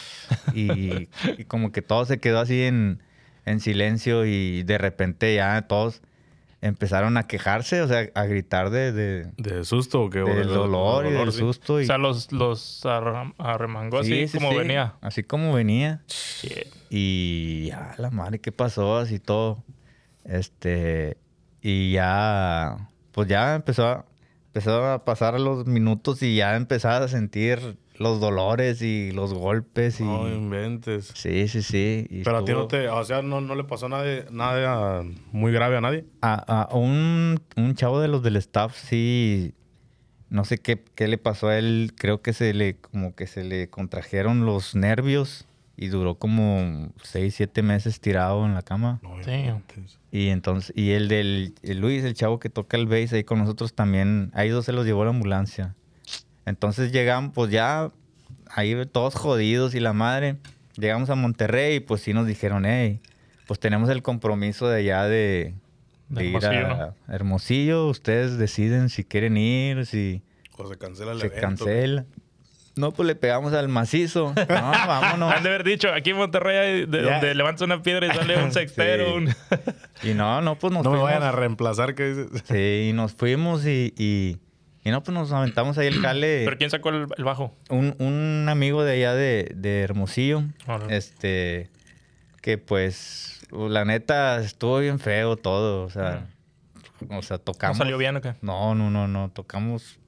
Y, 0.54 1.08
y 1.36 1.44
como 1.44 1.72
que 1.72 1.82
todo 1.82 2.04
se 2.06 2.18
quedó 2.20 2.38
así 2.40 2.62
en, 2.62 3.02
en 3.44 3.60
silencio 3.60 4.24
y 4.27 4.63
de 4.63 4.79
repente 4.79 5.34
ya 5.34 5.63
todos 5.63 6.03
empezaron 6.60 7.19
a 7.19 7.27
quejarse, 7.27 7.82
o 7.82 7.89
sea, 7.89 8.08
a 8.15 8.24
gritar 8.24 8.70
de, 8.70 8.91
de, 8.93 9.24
¿De 9.36 9.65
susto 9.67 10.05
o 10.05 10.10
qué? 10.10 10.20
Del 10.20 10.48
de- 10.48 10.55
dolor 10.55 11.05
y 11.06 11.10
del 11.10 11.31
sí. 11.31 11.39
susto. 11.41 11.79
Y, 11.79 11.84
O 11.84 11.86
sea, 11.86 11.98
los, 11.98 12.32
los 12.32 12.82
arremangó 13.39 13.98
así 13.98 14.10
Sí, 14.22 14.29
sí, 14.29 14.39
como 14.39 14.53
sí, 14.53 14.56
venía. 14.56 14.94
Así 15.03 15.22
como 15.24 15.53
venía. 15.53 16.03
Shit. 16.08 16.69
Y 16.89 17.67
ya, 17.67 17.94
la 17.98 18.10
madre, 18.10 18.39
¿qué 18.41 18.51
pasó? 18.51 18.96
Así 18.96 19.19
todo. 19.19 19.63
Este. 20.24 21.19
Y 21.60 21.93
ya. 21.93 22.89
Pues 23.13 23.29
ya 23.29 23.55
empezó 23.56 23.86
a, 23.86 24.06
empezó 24.46 24.84
a 24.86 25.05
pasar 25.05 25.39
los 25.39 25.67
minutos 25.67 26.22
y 26.22 26.36
ya 26.36 26.56
empezaba 26.56 27.05
a 27.05 27.08
sentir 27.08 27.77
los 27.96 28.20
dolores 28.20 28.82
y 28.82 29.13
los 29.13 29.32
golpes. 29.34 30.01
Y, 30.01 30.05
No 30.05 30.29
inventes. 30.29 31.13
sí, 31.15 31.46
sí, 31.48 31.63
sí. 31.63 32.06
y 32.10 32.22
Pero 32.24 32.39
a 32.39 32.44
ti 32.44 32.53
no 32.53 32.63
estuvo- 32.63 32.69
te, 32.69 32.89
o 32.89 33.05
sea, 33.05 33.22
no, 33.22 33.41
no 33.41 33.55
le 33.55 33.65
pasó 33.65 33.89
nada, 33.89 34.05
nada 34.31 35.05
muy 35.32 35.53
grave 35.53 35.77
a 35.77 35.81
nadie. 35.81 36.05
A, 36.22 36.34
a 36.34 36.74
un, 36.74 37.41
un 37.56 37.74
chavo 37.74 38.01
de 38.01 38.08
los 38.08 38.22
del 38.22 38.36
staff, 38.36 38.77
sí. 38.77 39.55
No 40.31 40.44
sé 40.44 40.58
qué, 40.58 40.82
qué 40.96 41.06
le 41.06 41.19
pasó 41.19 41.48
a 41.48 41.58
él. 41.58 41.93
Creo 41.96 42.20
que 42.20 42.32
se 42.32 42.53
le, 42.55 42.77
como 42.77 43.15
que 43.15 43.27
se 43.29 43.44
le 43.44 43.69
contrajeron 43.70 44.44
los 44.46 44.74
nervios 44.74 45.46
y 45.77 45.89
duró 45.89 46.17
como 46.17 46.93
seis, 47.03 47.34
siete 47.36 47.63
meses 47.63 48.01
tirado 48.01 48.44
en 48.44 48.55
la 48.55 48.63
cama. 48.63 48.98
No 49.03 49.17
inventes. 49.17 50.01
Y 50.10 50.29
entonces, 50.29 50.72
y 50.77 50.91
el 50.93 51.06
del 51.08 51.55
el 51.63 51.79
Luis, 51.81 52.03
el 52.05 52.15
chavo 52.15 52.41
que 52.41 52.48
toca 52.48 52.77
el 52.77 52.86
bass 52.86 53.13
ahí 53.13 53.22
con 53.24 53.39
nosotros 53.39 53.74
también, 53.74 54.31
ahí 54.34 54.48
dos 54.48 54.65
se 54.65 54.72
los 54.72 54.84
llevó 54.86 55.05
la 55.05 55.10
ambulancia. 55.10 55.74
Entonces 56.46 56.93
llegamos, 56.93 57.32
pues 57.34 57.51
ya, 57.51 57.91
ahí 58.51 58.74
todos 58.93 59.15
jodidos 59.15 59.74
y 59.74 59.81
la 59.81 59.93
madre. 59.93 60.36
Llegamos 60.77 61.08
a 61.10 61.15
Monterrey 61.15 61.77
y 61.77 61.81
pues 61.81 62.03
sí 62.03 62.13
nos 62.13 62.27
dijeron, 62.27 62.65
hey, 62.67 63.01
pues 63.46 63.60
tenemos 63.60 63.89
el 63.91 64.03
compromiso 64.03 64.69
de 64.69 64.79
allá 64.81 65.05
de, 65.05 65.55
De 66.08 66.22
de 66.22 66.24
ir 66.29 66.44
a 66.46 66.94
Hermosillo. 67.08 67.86
Ustedes 67.86 68.39
deciden 68.39 68.89
si 68.89 69.05
quieren 69.05 69.36
ir, 69.36 69.86
si 69.86 70.22
O 70.56 70.67
se 70.69 70.77
cancela 70.77 71.13
el 71.13 71.20
se 71.20 71.27
evento. 71.27 71.41
cancela. 71.65 72.05
No, 72.77 72.91
pues 72.91 73.06
le 73.06 73.15
pegamos 73.15 73.53
al 73.53 73.69
macizo. 73.69 74.34
No, 74.48 74.70
vámonos. 74.72 75.32
Han 75.32 75.44
de 75.44 75.48
haber 75.48 75.63
dicho, 75.63 75.93
aquí 75.93 76.10
en 76.10 76.17
Monterrey, 76.17 76.56
hay 76.56 76.86
de 76.86 77.03
donde 77.03 77.34
levantas 77.36 77.63
una 77.63 77.81
piedra 77.82 78.08
y 78.08 78.10
sale 78.10 78.43
un 78.43 78.51
sextero. 78.53 79.06
Sí. 79.06 79.13
un- 79.15 79.34
Y 80.10 80.15
no, 80.15 80.41
no, 80.43 80.58
pues 80.58 80.72
nos 80.72 80.82
No 80.82 80.91
me 80.91 80.96
fuimos. 80.96 81.13
vayan 81.13 81.22
a 81.22 81.31
reemplazar, 81.32 81.94
que 81.94 82.08
dices. 82.08 82.43
Sí, 82.48 82.89
y 82.91 82.93
nos 82.93 83.13
fuimos 83.15 83.65
y, 83.65 83.94
y, 83.96 84.39
Y 84.84 84.91
no, 84.91 85.03
pues 85.03 85.14
nos 85.14 85.32
aventamos 85.32 85.79
ahí 85.79 85.86
el 85.88 86.00
jale. 86.00 86.43
¿Pero 86.44 86.58
quién 86.58 86.70
sacó 86.70 86.91
el, 86.91 87.06
el 87.17 87.24
bajo? 87.24 87.55
un, 87.70 87.94
un 87.98 88.46
amigo 88.48 88.84
de 88.84 88.93
allá 88.93 89.14
de, 89.14 89.50
de 89.56 89.81
Hermosillo, 89.82 90.43
este, 90.91 91.70
que 92.43 92.58
pues, 92.58 93.41
la 93.50 93.84
neta, 93.84 94.38
estuvo 94.41 94.79
bien 94.81 94.98
feo 94.98 95.36
todo, 95.36 95.84
o 95.84 95.91
sea, 95.91 96.26
o 97.08 97.22
sea, 97.22 97.36
¿No 97.38 97.43
tocamos. 97.43 97.79
salió 97.79 97.96
bien 97.98 98.17
o 98.17 98.20
qué? 98.20 98.34
No, 98.43 98.74
no, 98.74 98.91
no, 98.91 99.08
no, 99.08 99.31
tocamos. 99.31 99.98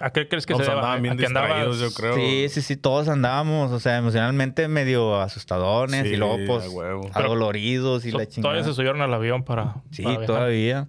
¿A 0.00 0.10
qué 0.10 0.28
crees 0.28 0.46
que 0.46 0.52
No, 0.54 0.58
se 0.64 0.70
andaban 0.70 1.00
bien 1.02 1.14
¿A 1.14 1.16
que 1.16 1.26
andabas- 1.26 1.48
distraídos, 1.66 1.80
yo 1.80 1.92
creo. 1.94 2.14
Sí, 2.14 2.48
sí, 2.48 2.60
sí, 2.62 2.76
todos 2.76 3.08
andábamos, 3.08 3.70
o 3.72 3.80
sea, 3.80 3.98
emocionalmente 3.98 4.68
medio 4.68 5.20
asustadones 5.20 6.02
Sí, 6.06 6.14
y 6.14 6.16
luego 6.16 6.38
pues 6.46 6.64
adoloridos 7.14 8.04
y 8.04 8.10
So- 8.10 8.18
la 8.18 8.26
chingada. 8.26 8.52
Todavía 8.54 8.64
se 8.70 8.74
subieron 8.74 9.00
al 9.00 9.12
avión 9.14 9.42
para. 9.44 9.76
Sí, 9.90 10.02
para 10.02 10.26
todavía, 10.26 10.88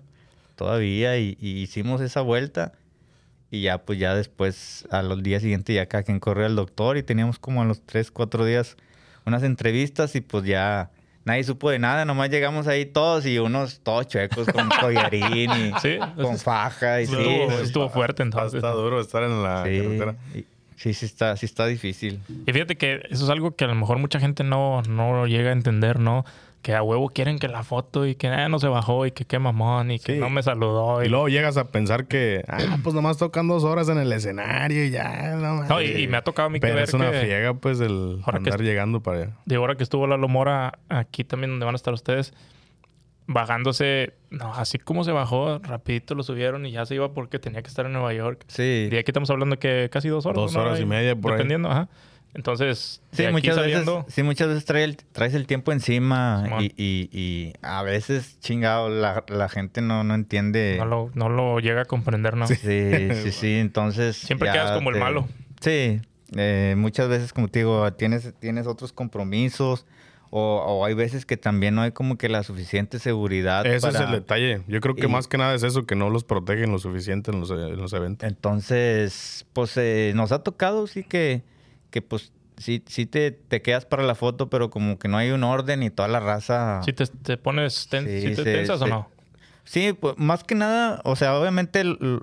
todavía, 0.56 1.18
y, 1.18 1.38
y 1.40 1.62
hicimos 1.62 2.02
esa 2.02 2.22
vuelta. 2.22 2.74
Y 3.52 3.62
ya, 3.62 3.80
pues 3.80 4.00
ya 4.00 4.16
después, 4.16 4.88
a 4.92 5.02
los 5.04 5.22
días 5.22 5.42
siguientes, 5.42 5.76
ya 5.76 5.86
cada 5.86 6.04
quien 6.04 6.20
corrió 6.20 6.46
al 6.46 6.56
doctor 6.56 6.98
y 6.98 7.04
teníamos 7.04 7.38
como 7.38 7.62
a 7.62 7.66
los 7.66 7.82
tres, 7.86 8.10
cuatro 8.10 8.46
días 8.46 8.78
unas 9.26 9.44
entrevistas 9.44 10.16
y 10.16 10.22
pues 10.22 10.46
ya 10.46 10.90
nadie 11.26 11.44
supo 11.44 11.70
de 11.70 11.78
nada, 11.78 12.06
nomás 12.06 12.30
llegamos 12.30 12.66
ahí 12.68 12.86
todos 12.86 13.26
y 13.26 13.38
unos 13.40 13.82
todos 13.82 14.08
chuecos 14.08 14.48
con 14.48 14.70
collarín 14.80 15.52
y 15.52 15.74
Sí, 15.80 15.98
con 16.20 16.38
faja 16.40 17.02
y 17.02 17.06
sí. 17.08 17.12
estuvo, 17.12 17.50
sí, 17.60 17.64
estuvo 17.66 17.90
fuerte 17.90 18.24
Está, 18.24 18.38
entonces. 18.40 18.58
está 18.64 18.72
duro 18.72 19.00
estar 19.02 19.22
en 19.24 19.44
la 19.44 19.64
sí, 19.66 19.78
carretera. 19.78 20.16
y- 20.34 20.46
sí, 20.78 20.94
sí 20.96 21.06
está, 21.06 21.36
sí 21.38 21.46
está 21.46 21.68
difícil. 21.68 22.20
Y 22.48 22.52
fíjate 22.54 22.78
que 22.78 23.02
eso 23.12 23.26
es 23.26 23.30
algo 23.30 23.56
que 23.56 23.66
a 23.66 23.68
lo 23.68 23.76
mejor 23.76 24.00
mucha 24.00 24.20
gente 24.20 24.44
no, 24.44 24.82
no 24.84 25.28
llega 25.28 25.50
a 25.50 25.54
entender, 25.54 26.00
¿no? 26.00 26.26
Que 26.62 26.76
a 26.76 26.84
huevo 26.84 27.10
quieren 27.10 27.40
que 27.40 27.48
la 27.48 27.64
foto 27.64 28.06
y 28.06 28.14
que 28.14 28.28
ah, 28.28 28.48
no 28.48 28.60
se 28.60 28.68
bajó 28.68 29.08
y 29.08 29.12
que 29.12 29.26
qué 29.26 29.40
mamón 29.40 29.90
y 29.90 30.00
que 30.00 30.14
Sí. 30.14 30.20
no 30.20 30.30
me 30.30 30.44
saludó. 30.44 31.02
Y 31.02 31.08
Y, 31.08 31.10
luego 31.10 31.28
llegas 31.28 31.58
a 31.58 31.72
pensar 31.72 32.06
que, 32.08 32.44
ah, 32.48 32.78
pues 32.84 32.94
nomás 32.94 33.18
tocan 33.18 33.48
dos 33.48 33.64
horas 33.64 33.90
en 33.90 33.98
el 33.98 34.12
escenario 34.14 34.86
y 34.86 34.92
ya, 34.92 35.36
no. 35.38 35.64
No, 35.64 35.82
y- 35.82 36.04
y 36.04 36.08
me 36.08 36.18
ha 36.18 36.22
tocado 36.24 36.48
a 36.48 36.50
mí 36.52 36.60
que 36.60 36.68
Pero 36.68 36.76
ver 36.76 36.84
es 36.84 36.94
una 36.94 37.10
que- 37.10 37.20
friega, 37.22 37.56
pues, 37.56 37.80
el 37.80 38.20
Ahora 38.24 38.40
que 38.40 38.50
andar 38.50 38.62
es- 38.62 38.68
llegando 38.68 39.02
para 39.02 39.18
allá. 39.24 39.32
de 39.46 39.56
ahora 39.56 39.76
que 39.76 39.82
estuvo 39.84 40.06
Lalo 40.06 40.28
Mora 40.28 40.78
aquí 40.88 41.24
también 41.24 41.50
donde 41.50 41.66
van 41.66 41.74
a 41.74 41.78
estar 41.78 41.96
ustedes, 41.96 42.32
bajándose, 43.28 44.14
no, 44.30 44.54
así 44.54 44.78
como 44.78 45.04
se 45.04 45.12
bajó, 45.12 45.60
rapidito 45.60 46.16
lo 46.16 46.24
subieron 46.24 46.66
y 46.66 46.72
ya 46.72 46.86
se 46.86 46.96
iba 46.96 47.14
porque 47.14 47.40
tenía 47.40 47.62
que 47.62 47.70
estar 47.70 47.86
en 47.86 47.94
Nueva 47.94 48.14
York. 48.14 48.44
Sí. 48.48 48.90
Y 48.92 48.96
aquí 48.98 49.10
estamos 49.12 49.30
hablando 49.30 49.58
que 49.58 49.90
casi 49.92 50.10
dos 50.10 50.26
horas. 50.26 50.36
Dos 50.36 50.56
horas 50.56 50.80
y 50.80 50.86
media 50.86 51.16
por 51.16 51.32
ahí. 51.32 51.38
Dependiendo, 51.38 51.70
ajá. 51.72 51.90
Entonces, 52.34 53.02
Sí, 53.12 53.28
muchas 53.32 53.58
veces, 53.58 53.88
sí, 54.08 54.24
muchas 54.24 54.48
veces 54.48 54.66
trae 54.66 54.84
el- 54.86 54.96
traes 54.98 55.34
el 55.34 55.48
tiempo 55.48 55.72
encima 55.74 56.46
y, 56.62 56.66
y- 56.78 57.10
y 57.12 57.54
a 57.62 57.84
veces, 57.84 58.40
chingado, 58.40 58.90
la, 58.90 59.26
la 59.28 59.50
gente 59.50 59.82
no, 59.82 60.04
no 60.04 60.16
entiende. 60.16 60.76
no, 60.80 60.86
lo, 60.86 61.12
no 61.14 61.28
lo 61.30 61.60
llega 61.60 61.82
a 61.82 61.86
comprender, 61.86 62.38
¿no? 62.38 62.48
Sí, 62.48 62.56
sí, 62.56 63.32
sí, 63.32 63.54
entonces... 63.60 64.16
Siempre 64.18 64.50
quedas 64.52 64.72
como 64.72 64.92
el 64.92 65.00
malo. 65.00 65.28
Sí, 65.60 66.00
eh, 66.38 66.76
muchas 66.78 67.10
veces, 67.10 67.34
como 67.34 67.50
te 67.50 67.60
digo, 67.60 67.92
tienes, 67.94 68.34
tienes 68.40 68.66
otros 68.66 68.94
compromisos 68.94 69.86
o, 70.34 70.64
o 70.66 70.86
hay 70.86 70.94
veces 70.94 71.26
que 71.26 71.36
también 71.36 71.76
no 71.76 71.82
hay 71.82 71.92
como 71.92 72.18
que 72.18 72.30
la 72.30 72.44
suficiente 72.44 73.00
seguridad 73.00 73.66
Ese 73.66 73.90
es 73.90 73.96
el 74.00 74.12
detalle. 74.12 74.62
Yo 74.70 74.80
creo 74.80 74.96
que 74.96 75.08
Y- 75.08 75.10
más 75.10 75.28
que 75.28 75.38
nada 75.38 75.54
es 75.54 75.64
eso, 75.64 75.86
que 75.86 75.96
no 75.96 76.10
los 76.10 76.24
protegen 76.24 76.72
lo 76.72 76.80
suficiente 76.80 77.32
en 77.32 77.42
los, 77.42 77.52
en 77.52 77.76
los 77.76 77.92
eventos. 77.92 78.30
Entonces, 78.30 79.46
pues 79.52 79.76
eh, 79.76 80.14
nos 80.16 80.32
ha 80.32 80.40
tocado 80.44 80.88
sí 80.88 81.04
que, 81.04 81.44
que 81.92 82.02
pues 82.02 82.32
sí, 82.58 82.84
sí 82.88 83.06
te, 83.06 83.30
te 83.32 83.62
quedas 83.62 83.86
para 83.86 84.04
la 84.04 84.16
foto, 84.16 84.50
pero 84.50 84.70
como 84.72 84.98
que 84.98 85.08
no 85.08 85.18
hay 85.18 85.30
un 85.32 85.44
orden 85.44 85.84
y 85.84 85.90
toda 85.92 86.08
la 86.08 86.20
raza... 86.20 86.82
Si 86.84 86.94
te, 86.94 87.06
te 87.06 87.38
pones, 87.38 87.88
ten- 87.90 88.06
Sí, 88.06 88.22
si 88.22 88.28
te 88.30 88.36
se- 88.36 88.44
tensas 88.54 88.82
o 88.82 88.88
no. 88.88 89.10
Sí, 89.64 89.94
pues 89.94 90.18
más 90.18 90.44
que 90.44 90.56
nada, 90.56 91.02
o 91.04 91.16
sea, 91.16 91.38
obviamente 91.38 91.82
l- 91.82 91.98
l- 92.02 92.20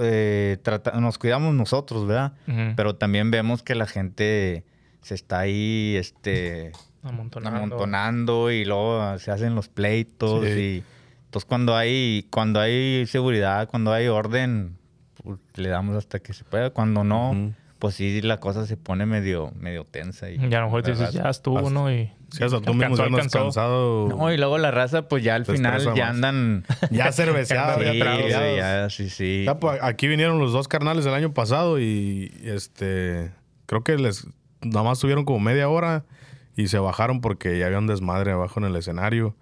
eh, 0.00 0.58
trata- 0.62 0.92
nos 1.00 1.16
cuidamos 1.18 1.54
nosotros, 1.54 2.06
¿verdad? 2.06 2.32
Pero 2.76 2.96
también 2.96 3.30
vemos 3.30 3.62
que 3.62 3.74
la 3.74 3.86
gente 3.86 4.64
se 5.00 5.14
está 5.14 5.38
ahí, 5.40 5.94
este, 5.96 6.72
Amontonando. 7.02 7.56
amontonando 7.58 8.50
y 8.50 8.64
luego 8.64 9.16
se 9.18 9.30
hacen 9.30 9.54
los 9.54 9.68
pleitos 9.68 10.44
Sí. 10.44 10.50
y 10.60 10.84
entonces 11.26 11.46
cuando 11.46 11.76
hay 11.76 12.26
cuando 12.30 12.58
hay 12.60 13.06
seguridad, 13.06 13.68
cuando 13.68 13.92
hay 13.92 14.08
orden, 14.08 14.76
pues, 15.22 15.38
le 15.54 15.68
damos 15.68 15.96
hasta 15.96 16.18
que 16.18 16.32
se 16.32 16.42
pueda. 16.44 16.70
Cuando 16.70 17.04
no. 17.04 17.52
Pues 17.86 17.94
sí 17.96 18.22
la 18.22 18.38
cosa 18.38 18.66
se 18.66 18.76
pone 18.76 19.06
medio 19.06 19.52
medio 19.58 19.84
tensa 19.84 20.30
y 20.30 20.34
Y 20.36 20.54
a 20.54 20.60
lo 20.60 20.66
mejor 20.66 20.82
dices, 20.84 21.12
ya 21.12 21.28
estuvo, 21.28 21.58
Hasta- 21.58 21.70
¿no? 21.70 21.90
Y 21.92 22.10
hasta 22.40 22.60
tú 22.60 22.74
mismo 22.74 22.96
alcanzó, 23.02 23.38
cansado. 23.44 24.08
No, 24.08 24.32
y 24.32 24.36
luego 24.36 24.58
la 24.58 24.70
raza 24.70 25.08
pues 25.08 25.22
ya 25.22 25.34
al 25.36 25.46
final 25.46 25.80
ya 25.94 26.06
más. 26.06 26.14
andan 26.14 26.64
Ya 26.90 27.12
cerveceado, 27.12 27.80
sí, 27.80 27.98
ya 27.98 28.56
ya, 28.56 28.90
sí, 28.90 29.08
sí. 29.10 29.44
Ya, 29.46 29.58
pues, 29.58 29.78
aquí 29.82 30.08
vinieron 30.08 30.38
los 30.38 30.52
dos 30.52 30.68
carnales 30.68 31.06
el 31.06 31.14
año 31.14 31.32
pasado 31.32 31.78
y 31.80 32.32
este 32.44 33.30
creo 33.66 33.82
que 33.84 33.96
les 33.96 34.26
nada 34.62 34.82
más 34.84 34.98
tuvieron 34.98 35.24
como 35.24 35.38
media 35.40 35.68
hora 35.68 36.04
y 36.56 36.68
se 36.68 36.78
bajaron 36.78 37.20
porque 37.20 37.58
ya 37.58 37.66
había 37.66 37.78
un 37.78 37.86
desmadre 37.86 38.32
abajo 38.32 38.58
en 38.60 38.66
el 38.66 38.76
escenario 38.76 39.36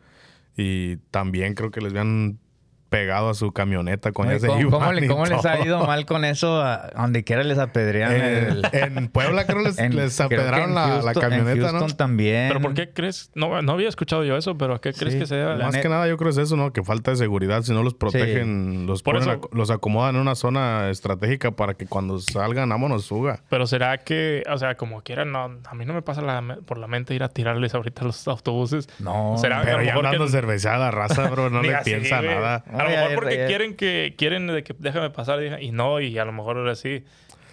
y 0.57 0.97
también 1.11 1.55
creo 1.55 1.71
que 1.71 1.81
les 1.81 1.91
habían 1.93 2.39
pegado 2.95 3.31
a 3.31 3.35
su 3.35 3.53
camioneta 3.53 4.13
con 4.13 4.29
Oye, 4.29 4.37
ese 4.37 4.47
¿Cómo, 4.47 4.71
cómo 4.71 4.93
le- 4.93 5.07
cómo 5.09 5.27
les 5.27 5.45
ha 5.45 5.59
ido 5.65 5.85
mal 5.87 6.07
con 6.07 6.25
eso? 6.25 6.61
A 6.63 6.91
donde 6.97 7.25
quiera 7.25 7.43
les 7.43 7.59
apedrean 7.59 8.13
Eh, 8.13 8.49
el... 8.49 8.67
en 8.73 9.09
Puebla 9.09 9.47
creo 9.47 9.61
les, 9.63 9.79
en- 9.79 9.97
les 9.97 10.15
creo 10.17 10.27
apedraron 10.27 10.69
en 10.71 10.75
la, 10.75 10.87
la 10.87 10.95
Houston- 11.13 11.15
en 11.15 11.21
camioneta, 11.21 11.73
¿no? 11.73 11.79
Houston 11.81 11.97
también. 11.97 12.49
¿Pero 12.49 12.61
por 12.61 12.75
qué 12.75 12.91
crees? 12.93 13.31
No, 13.35 13.61
no 13.63 13.73
había 13.73 13.89
escuchado 13.89 14.25
yo 14.25 14.37
eso, 14.37 14.57
pero 14.57 14.75
¿a 14.75 14.81
qué 14.81 14.93
crees 14.93 15.15
Sí, 15.15 15.21
que 15.21 15.27
se 15.27 15.35
debe? 15.37 15.57
la 15.57 15.67
Más 15.67 15.75
net- 15.75 15.83
que 15.83 15.89
nada 15.89 16.07
yo 16.09 16.17
creo 16.17 16.31
es 16.31 16.39
eso, 16.39 16.57
¿no? 16.57 16.73
Que 16.73 16.83
falta 16.83 17.11
de 17.11 17.17
seguridad. 17.17 17.63
Si 17.63 17.73
no 17.73 17.83
los 17.83 17.95
protegen, 17.95 18.87
los, 18.87 19.03
Por 19.03 19.15
ponen 19.19 19.29
eso- 19.29 19.49
los 19.53 19.71
acomodan 19.71 20.15
en 20.17 20.21
una 20.21 20.35
zona 20.35 20.91
estratégica 20.91 21.51
para 21.51 21.75
que 21.75 21.87
cuando 21.87 22.19
salgan, 22.21 22.69
vámonos, 22.69 23.09
fuga. 23.09 23.41
Pero 23.51 23.67
será 23.67 23.99
que, 23.99 24.43
o 24.51 24.57
sea, 24.59 24.77
como 24.77 25.03
quieran, 25.03 25.33
no, 25.33 25.51
a 25.65 25.75
mí 25.75 25.85
no 25.85 25.95
me 25.95 26.03
pasa 26.03 26.23
la- 26.23 26.59
por 26.67 26.79
la 26.79 26.87
mente 26.87 27.15
ir 27.15 27.23
a 27.23 27.29
tirarles 27.29 27.75
ahorita 27.75 28.05
los 28.05 28.29
autobuses. 28.29 28.89
No, 29.01 29.37
¿Será 29.39 29.63
que 29.63 29.71
a 29.71 29.73
Pero 29.77 29.83
ya 29.85 29.95
andando 29.95 30.27
que- 30.27 30.31
cerveceada, 30.31 30.91
raza, 30.91 31.29
bro, 31.31 31.51
no 31.51 31.63
le 31.63 31.75
piensa 31.85 32.21
nada. 32.23 32.65
A 32.73 32.84
lo 32.85 32.91
Ay, 32.91 32.97
mejor 32.97 33.11
ay, 33.11 33.15
porque 33.17 33.41
ay. 33.43 33.47
quieren 33.47 33.75
que 33.77 34.15
quieren 34.17 34.47
de 34.47 34.63
que 34.63 34.75
déjame 34.79 35.11
pasar 35.11 35.41
y 35.61 35.71
no, 35.73 36.01
y 36.01 36.17
a 36.19 36.25
lo 36.25 36.33
mejor 36.33 36.57
ahora 36.59 36.75
sí. 36.75 37.05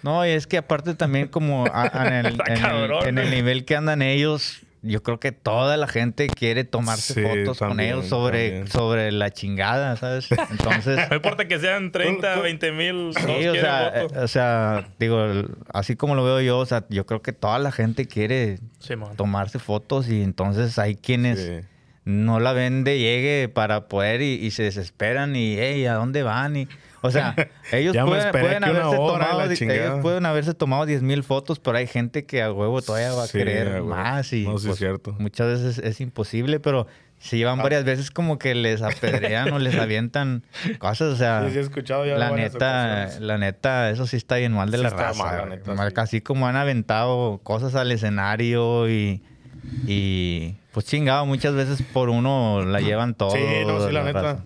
No, 0.02 0.26
y 0.26 0.30
es 0.30 0.46
que 0.46 0.58
aparte 0.58 0.94
también 0.94 1.28
como 1.28 1.66
a- 1.66 1.90
a- 1.92 2.18
en, 2.20 2.26
el, 2.26 2.38
en 2.46 2.64
el- 2.64 3.08
en 3.08 3.18
el 3.18 3.30
nivel 3.30 3.64
que 3.64 3.76
andan 3.76 4.02
ellos, 4.02 4.62
yo 4.84 5.00
creo 5.04 5.20
que 5.20 5.30
toda 5.30 5.76
la 5.76 5.86
gente 5.86 6.26
quiere 6.26 6.64
tomarse 6.64 7.14
Sí, 7.14 7.22
fotos 7.22 7.60
con 7.60 7.68
también, 7.68 7.90
ellos 7.90 8.06
sobre, 8.08 8.48
también. 8.48 8.66
sobre 8.66 9.12
la 9.12 9.30
chingada, 9.30 9.94
¿sabes? 9.96 10.26
Entonces, 10.50 10.98
No 11.08 11.14
importa 11.14 11.46
que 11.46 11.60
sean 11.60 11.92
30, 11.92 12.40
20 12.40 12.72
mil. 12.72 13.12
sí, 13.16 13.46
o 13.46 13.54
sea, 13.54 13.92
eh, 14.02 14.06
o 14.18 14.26
sea, 14.26 14.88
digo, 14.98 15.24
así 15.72 15.94
como 15.94 16.16
lo 16.16 16.24
veo 16.24 16.40
yo, 16.40 16.58
o 16.58 16.66
sea, 16.66 16.84
yo 16.88 17.06
creo 17.06 17.22
que 17.22 17.32
toda 17.32 17.60
la 17.60 17.70
gente 17.70 18.08
quiere 18.08 18.58
Simón. 18.80 19.14
tomarse 19.16 19.60
fotos 19.60 20.08
y 20.08 20.20
entonces 20.20 20.76
hay 20.80 20.96
quienes 20.96 21.38
Sí. 21.38 21.60
No 22.04 22.40
la 22.40 22.52
ven 22.52 22.84
de 22.84 22.98
llegue 22.98 23.48
para 23.48 23.86
poder 23.88 24.22
y, 24.22 24.34
y 24.34 24.50
se 24.50 24.64
desesperan 24.64 25.36
y, 25.36 25.56
hey, 25.58 25.86
¿a 25.86 25.94
dónde 25.94 26.22
van? 26.22 26.56
Y, 26.56 26.68
o 27.00 27.10
sea, 27.10 27.34
ellos 27.72 27.96
pueden, 27.96 28.30
pueden 28.32 28.64
haberse 28.64 28.96
tomado, 28.96 29.50
ellos 29.50 30.00
pueden 30.02 30.26
haberse 30.26 30.54
tomado 30.54 30.86
10 30.86 31.02
mil 31.02 31.22
fotos, 31.22 31.58
pero 31.60 31.78
hay 31.78 31.86
gente 31.86 32.24
que 32.26 32.42
a 32.42 32.52
huevo 32.52 32.82
todavía 32.82 33.12
va 33.12 33.24
a 33.24 33.26
Sí, 33.26 33.38
querer 33.38 33.76
a 33.76 33.82
más 33.82 34.32
y 34.32 34.44
No, 34.44 34.58
sí 34.58 34.64
es 34.66 34.68
pues, 34.70 34.78
cierto. 34.78 35.14
muchas 35.18 35.46
veces 35.46 35.78
es 35.84 36.00
imposible, 36.00 36.58
pero 36.60 36.86
se 37.18 37.36
llevan 37.36 37.60
Ah. 37.60 37.62
varias 37.62 37.84
veces 37.84 38.10
como 38.10 38.36
que 38.36 38.56
les 38.56 38.82
apedrean 38.82 39.52
o 39.52 39.60
les 39.60 39.76
avientan 39.76 40.42
cosas, 40.80 41.12
o 41.12 41.16
sea... 41.16 41.44
Sí, 41.46 41.52
sí 41.52 41.58
he 41.58 41.60
escuchado 41.62 42.04
ya 42.04 42.18
La 42.18 42.32
neta, 42.32 42.56
ocasiones. 43.04 43.20
la 43.20 43.38
neta, 43.38 43.90
eso 43.90 44.08
sí 44.08 44.16
está 44.16 44.36
bien 44.38 44.52
mal 44.52 44.72
de 44.72 44.78
Sí 44.78 44.82
la 44.82 44.88
está 44.88 45.02
raza. 45.08 45.22
mal, 45.24 45.36
la 45.38 45.46
neta. 45.86 46.02
Así 46.02 46.20
como 46.20 46.48
han 46.48 46.56
aventado 46.56 47.38
cosas 47.44 47.76
al 47.76 47.92
escenario 47.92 48.88
y, 48.90 49.22
y 49.86 50.54
pues 50.72 50.86
chingado, 50.86 51.26
muchas 51.26 51.54
veces 51.54 51.82
por 51.82 52.08
uno 52.08 52.64
la 52.64 52.80
llevan 52.80 53.14
todo. 53.14 53.30
Sí, 53.30 53.40
no, 53.66 53.86
sí, 53.86 53.92
la, 53.92 54.04
neta. 54.04 54.22
raza. 54.22 54.44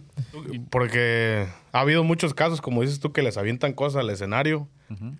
Porque 0.70 1.46
ha 1.72 1.80
habido 1.80 2.04
muchos 2.04 2.34
casos, 2.34 2.60
como 2.60 2.82
dices 2.82 3.00
tú, 3.00 3.12
que 3.12 3.22
les 3.22 3.36
avientan 3.36 3.72
cosas 3.72 4.00
al 4.00 4.10
escenario. 4.10 4.68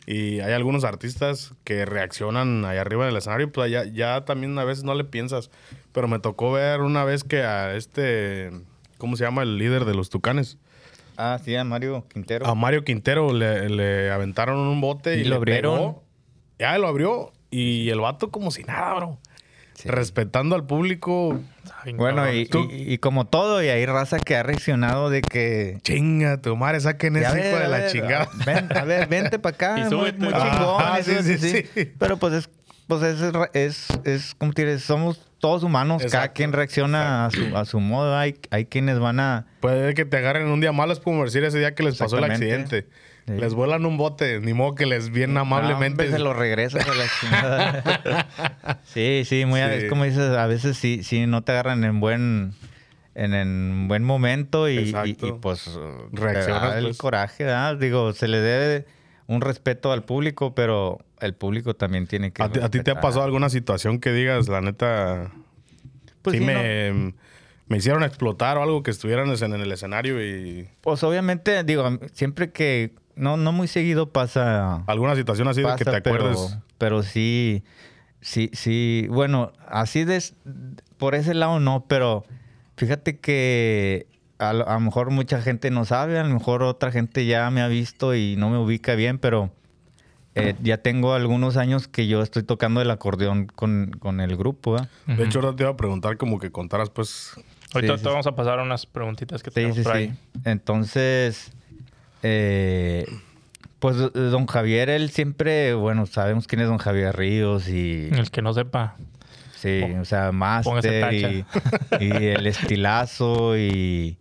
Y 0.07 0.41
hay 0.41 0.53
algunos 0.53 0.85
artistas 0.85 1.55
que 1.65 1.85
reaccionan 1.87 2.65
ahí 2.65 2.79
arriba 2.79 3.07
del 3.07 3.17
escenario. 3.17 3.50
Pues 3.50 3.71
ya, 3.71 3.85
ya 3.85 4.25
también 4.25 4.57
a 4.59 4.65
veces 4.65 4.85
no 4.85 4.95
le 4.95 5.05
piensas. 5.05 5.50
Pero 5.93 6.09
me 6.09 6.19
tocó 6.19 6.53
ver 6.53 6.81
una 6.83 7.05
vez 7.05 7.25
que 7.25 7.43
a 7.43 7.75
este. 7.75 8.50
¿Cómo 8.99 9.17
se 9.17 9.25
llama? 9.25 9.43
El 9.43 9.59
líder 9.59 9.85
de 9.85 9.95
los 9.95 10.09
Tucanes. 10.09 10.59
Ah, 11.17 11.41
sí, 11.43 11.57
a 11.57 11.65
Mario 11.65 12.07
Quintero. 12.09 12.47
A 12.47 12.55
Mario 12.55 12.85
Quintero 12.85 13.33
le, 13.33 13.69
le 13.69 14.11
aventaron 14.11 14.59
un 14.59 14.81
bote 14.81 15.17
y, 15.19 15.23
¿Y 15.23 15.25
lo 15.25 15.37
abrieron. 15.37 15.97
Ya 16.59 16.76
lo 16.79 16.87
abrió. 16.87 17.33
Y 17.50 17.88
el 17.91 18.00
vato 18.00 18.31
como 18.31 18.50
si 18.50 18.65
nada, 18.65 18.95
bro. 18.95 19.19
Sí. 19.76 19.88
Respetando 19.90 20.56
al 20.56 20.64
público. 20.64 21.38
Ay, 21.85 21.92
Bueno, 21.92 22.33
y, 22.33 22.47
Tú- 22.47 22.68
y- 22.71 22.95
y 22.95 22.99
como 22.99 23.26
todo, 23.26 23.62
y 23.62 23.68
hay 23.68 23.85
raza 23.87 24.18
que 24.18 24.35
ha 24.37 24.42
reaccionado 24.42 25.11
de 25.11 25.21
que... 25.21 25.78
Chinga, 25.83 26.40
tu 26.40 26.56
madre, 26.56 26.80
saquen 26.80 27.16
ese 27.16 27.38
hijo 27.49 27.59
de 27.59 27.68
la 27.68 27.78
ver, 27.78 27.92
chingada. 27.92 28.28
ven, 28.47 28.68
a 28.75 28.85
ver, 28.85 29.06
vente 29.06 29.38
para 29.38 29.54
acá. 29.54 29.75
Y 29.78 29.80
muy, 29.83 29.90
súbete. 29.90 30.18
muy 30.18 30.33
Ah, 30.35 30.50
chingón. 30.50 30.83
ah, 30.83 30.99
y 31.00 31.02
sí, 31.04 31.11
súbete, 31.11 31.38
sí, 31.38 31.68
sí. 31.75 31.92
Pero 31.99 32.16
pues 32.16 32.33
es, 32.35 32.50
pues 32.87 33.02
es, 33.02 33.21
es, 33.52 33.87
es 34.04 34.35
como 34.35 34.52
te 34.54 34.62
diré, 34.64 34.78
somos 34.78 35.21
todos 35.38 35.62
humanos. 35.62 36.02
Cada 36.11 36.28
quien 36.28 36.52
reacciona 36.54 37.26
a 37.26 37.30
su, 37.30 37.54
a 37.56 37.64
su 37.66 37.78
modo. 37.78 38.16
Hay, 38.16 38.37
hay 38.50 38.64
quienes 38.64 38.99
van 38.99 39.21
a... 39.21 39.47
Puede 39.61 39.92
que 39.92 40.06
te 40.06 40.16
agarren 40.16 40.49
un 40.49 40.61
día 40.61 40.73
malo, 40.73 40.95
es 40.95 41.00
como 41.00 41.23
decir 41.25 41.45
ese 41.45 41.59
día 41.59 41.75
que 41.75 41.83
les 41.83 41.99
pasó 41.99 42.16
el 42.16 42.25
accidente. 42.25 42.88
Sí. 43.26 43.33
Les 43.33 43.54
vuelan 43.54 43.85
un 43.87 43.97
bote, 43.97 44.40
ni 44.40 44.52
modo 44.54 44.75
que 44.76 44.87
les 44.87 45.11
bien 45.11 45.35
No, 45.35 45.40
amablemente. 45.40 46.04
hombre, 46.04 46.11
se 46.16 46.23
lo 46.23 46.33
regresas 46.33 46.87
a 46.87 46.95
la 46.95 47.09
chingada. 47.21 48.78
sí, 48.85 49.23
sí, 49.25 49.45
muy 49.47 49.61
a 49.61 49.64
Sí. 49.66 49.71
veces, 49.75 49.88
como 49.90 50.04
dices, 50.04 50.30
a 50.37 50.47
veces 50.47 50.76
sí, 50.76 51.02
sí, 51.02 51.26
no 51.26 51.42
te 51.42 51.52
agarran 51.52 51.83
en 51.85 51.99
buen, 51.99 52.52
en, 53.16 53.35
en 53.35 53.88
buen 53.88 54.04
momento 54.04 54.68
y, 54.68 54.78
y- 54.78 55.16
y, 55.21 55.33
pues 55.40 55.68
Reaccionas, 56.12 56.76
el 56.76 56.85
pues. 56.85 56.99
coraje, 56.99 57.45
¿verdad? 57.45 57.76
Digo, 57.76 58.12
se 58.12 58.28
le 58.28 58.40
debe 58.40 58.87
un 59.26 59.40
respeto 59.40 59.90
al 59.90 60.04
público, 60.04 60.54
pero 60.54 60.99
el 61.21 61.35
público 61.35 61.75
también 61.75 62.06
tiene 62.06 62.33
que 62.33 62.45
¿A 62.45 62.52
ti, 62.52 62.61
a 62.61 62.68
ti 62.71 62.80
te 62.80 62.92
ha 62.92 63.00
pasado 63.00 63.25
alguna 63.25 63.49
situación 63.49 63.99
que 63.99 64.12
digas, 64.12 64.47
la 64.49 64.61
neta, 64.61 65.33
Pues 66.23 66.35
sí, 66.35 66.38
sí, 66.38 66.45
me, 66.45 67.12
me 67.66 67.76
hicieron 67.78 68.04
explotar 68.04 68.56
o 68.59 68.62
algo 68.62 68.85
que 68.85 68.92
estuvieran 68.92 69.28
en 69.30 69.52
el 69.61 69.73
escenario 69.73 70.25
y 70.25 70.68
Pues 70.80 71.02
obviamente, 71.02 71.64
digo, 71.64 71.99
siempre 72.12 72.52
que 72.52 72.95
no, 73.16 73.37
no 73.37 73.52
muy 73.52 73.68
seguido 73.68 74.11
pasa 74.11 74.85
alguna 74.87 75.16
situación 75.16 75.49
así 75.49 75.62
de 75.62 75.75
que 75.76 75.85
te 75.85 75.96
acuerdes? 75.96 76.38
Pero, 76.38 76.62
pero 76.78 77.02
sí, 77.02 77.64
sí, 78.20 78.50
sí. 78.52 79.06
Bueno, 79.11 79.52
así 79.68 80.04
de, 80.04 80.23
por 80.99 81.14
ese 81.14 81.35
lado 81.35 81.58
no, 81.61 81.87
pero 81.88 82.25
fíjate 82.76 83.18
que 83.18 84.06
a, 84.38 84.52
lo- 84.52 84.68
mejor 84.80 85.11
mucha 85.11 85.40
gente 85.42 85.70
no 85.70 85.85
sabe, 85.85 86.18
a 86.18 86.25
lo 86.25 86.32
mejor 86.35 86.62
otra 86.62 86.90
gente 86.92 87.26
ya 87.26 87.50
me 87.50 87.62
ha 87.62 87.68
visto 87.68 88.14
y 88.14 88.37
no 88.37 88.50
me 88.50 88.58
ubica 88.58 88.94
bien, 88.94 89.18
pero 89.18 89.50
eh, 90.35 90.54
ya 90.62 90.76
tengo 90.78 91.14
algunos 91.14 91.56
años 91.56 91.88
que 91.88 92.06
yo 92.08 92.20
estoy 92.23 92.42
tocando 92.42 92.82
el 92.82 92.90
acordeón 92.90 93.46
con, 93.46 93.92
con 93.99 94.20
el 94.20 94.37
grupo. 94.37 94.76
De 95.06 95.25
hecho, 95.25 95.40
ahora 95.40 95.56
te 95.56 95.62
iba 95.62 95.73
a 95.73 95.76
preguntar 95.76 96.18
como 96.18 96.38
que 96.38 96.50
contaras, 96.52 96.90
pues, 96.90 97.32
Ahorita 97.73 97.94
Sí, 97.94 97.99
sí, 97.99 98.04
te 98.04 98.08
vamos 98.11 98.26
a 98.26 98.35
pasar 98.37 98.58
unas 98.61 98.87
preguntitas 98.87 99.42
que 99.42 99.50
Sí, 99.50 99.54
tenemos 99.54 99.76
sí, 99.78 99.82
por 99.82 99.92
sí. 99.92 99.99
ahí. 99.99 100.14
Entonces, 100.44 101.52
eh, 102.23 103.06
pues 103.78 103.96
don 104.12 104.46
Javier, 104.46 104.88
él 104.90 105.11
siempre, 105.11 105.75
bueno, 105.75 106.06
sabemos 106.06 106.46
quién 106.46 106.61
es 106.62 106.68
don 106.68 106.78
Javier 106.78 107.16
Ríos 107.16 107.68
y... 107.68 108.08
El 108.12 108.30
que 108.30 108.42
no 108.42 108.52
sepa. 108.54 108.96
Sí, 109.56 109.82
o 110.00 110.04
sea, 110.04 110.32
máster 110.32 111.12
y, 111.14 111.44
y 112.00 112.11
el 112.11 112.46
estilazo 112.46 113.56
y, 113.56 114.18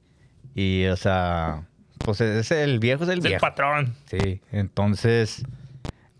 y, 0.55 0.85
o 0.85 0.95
sea, 0.95 1.63
pues 1.99 2.21
es 2.21 2.51
el 2.51 2.79
viejo, 2.79 3.03
es 3.03 3.09
el 3.09 3.19
Es 3.19 3.25
el 3.25 3.29
viejo. 3.31 3.41
patrón. 3.41 3.95
Sí, 4.05 4.41
entonces 4.51 5.43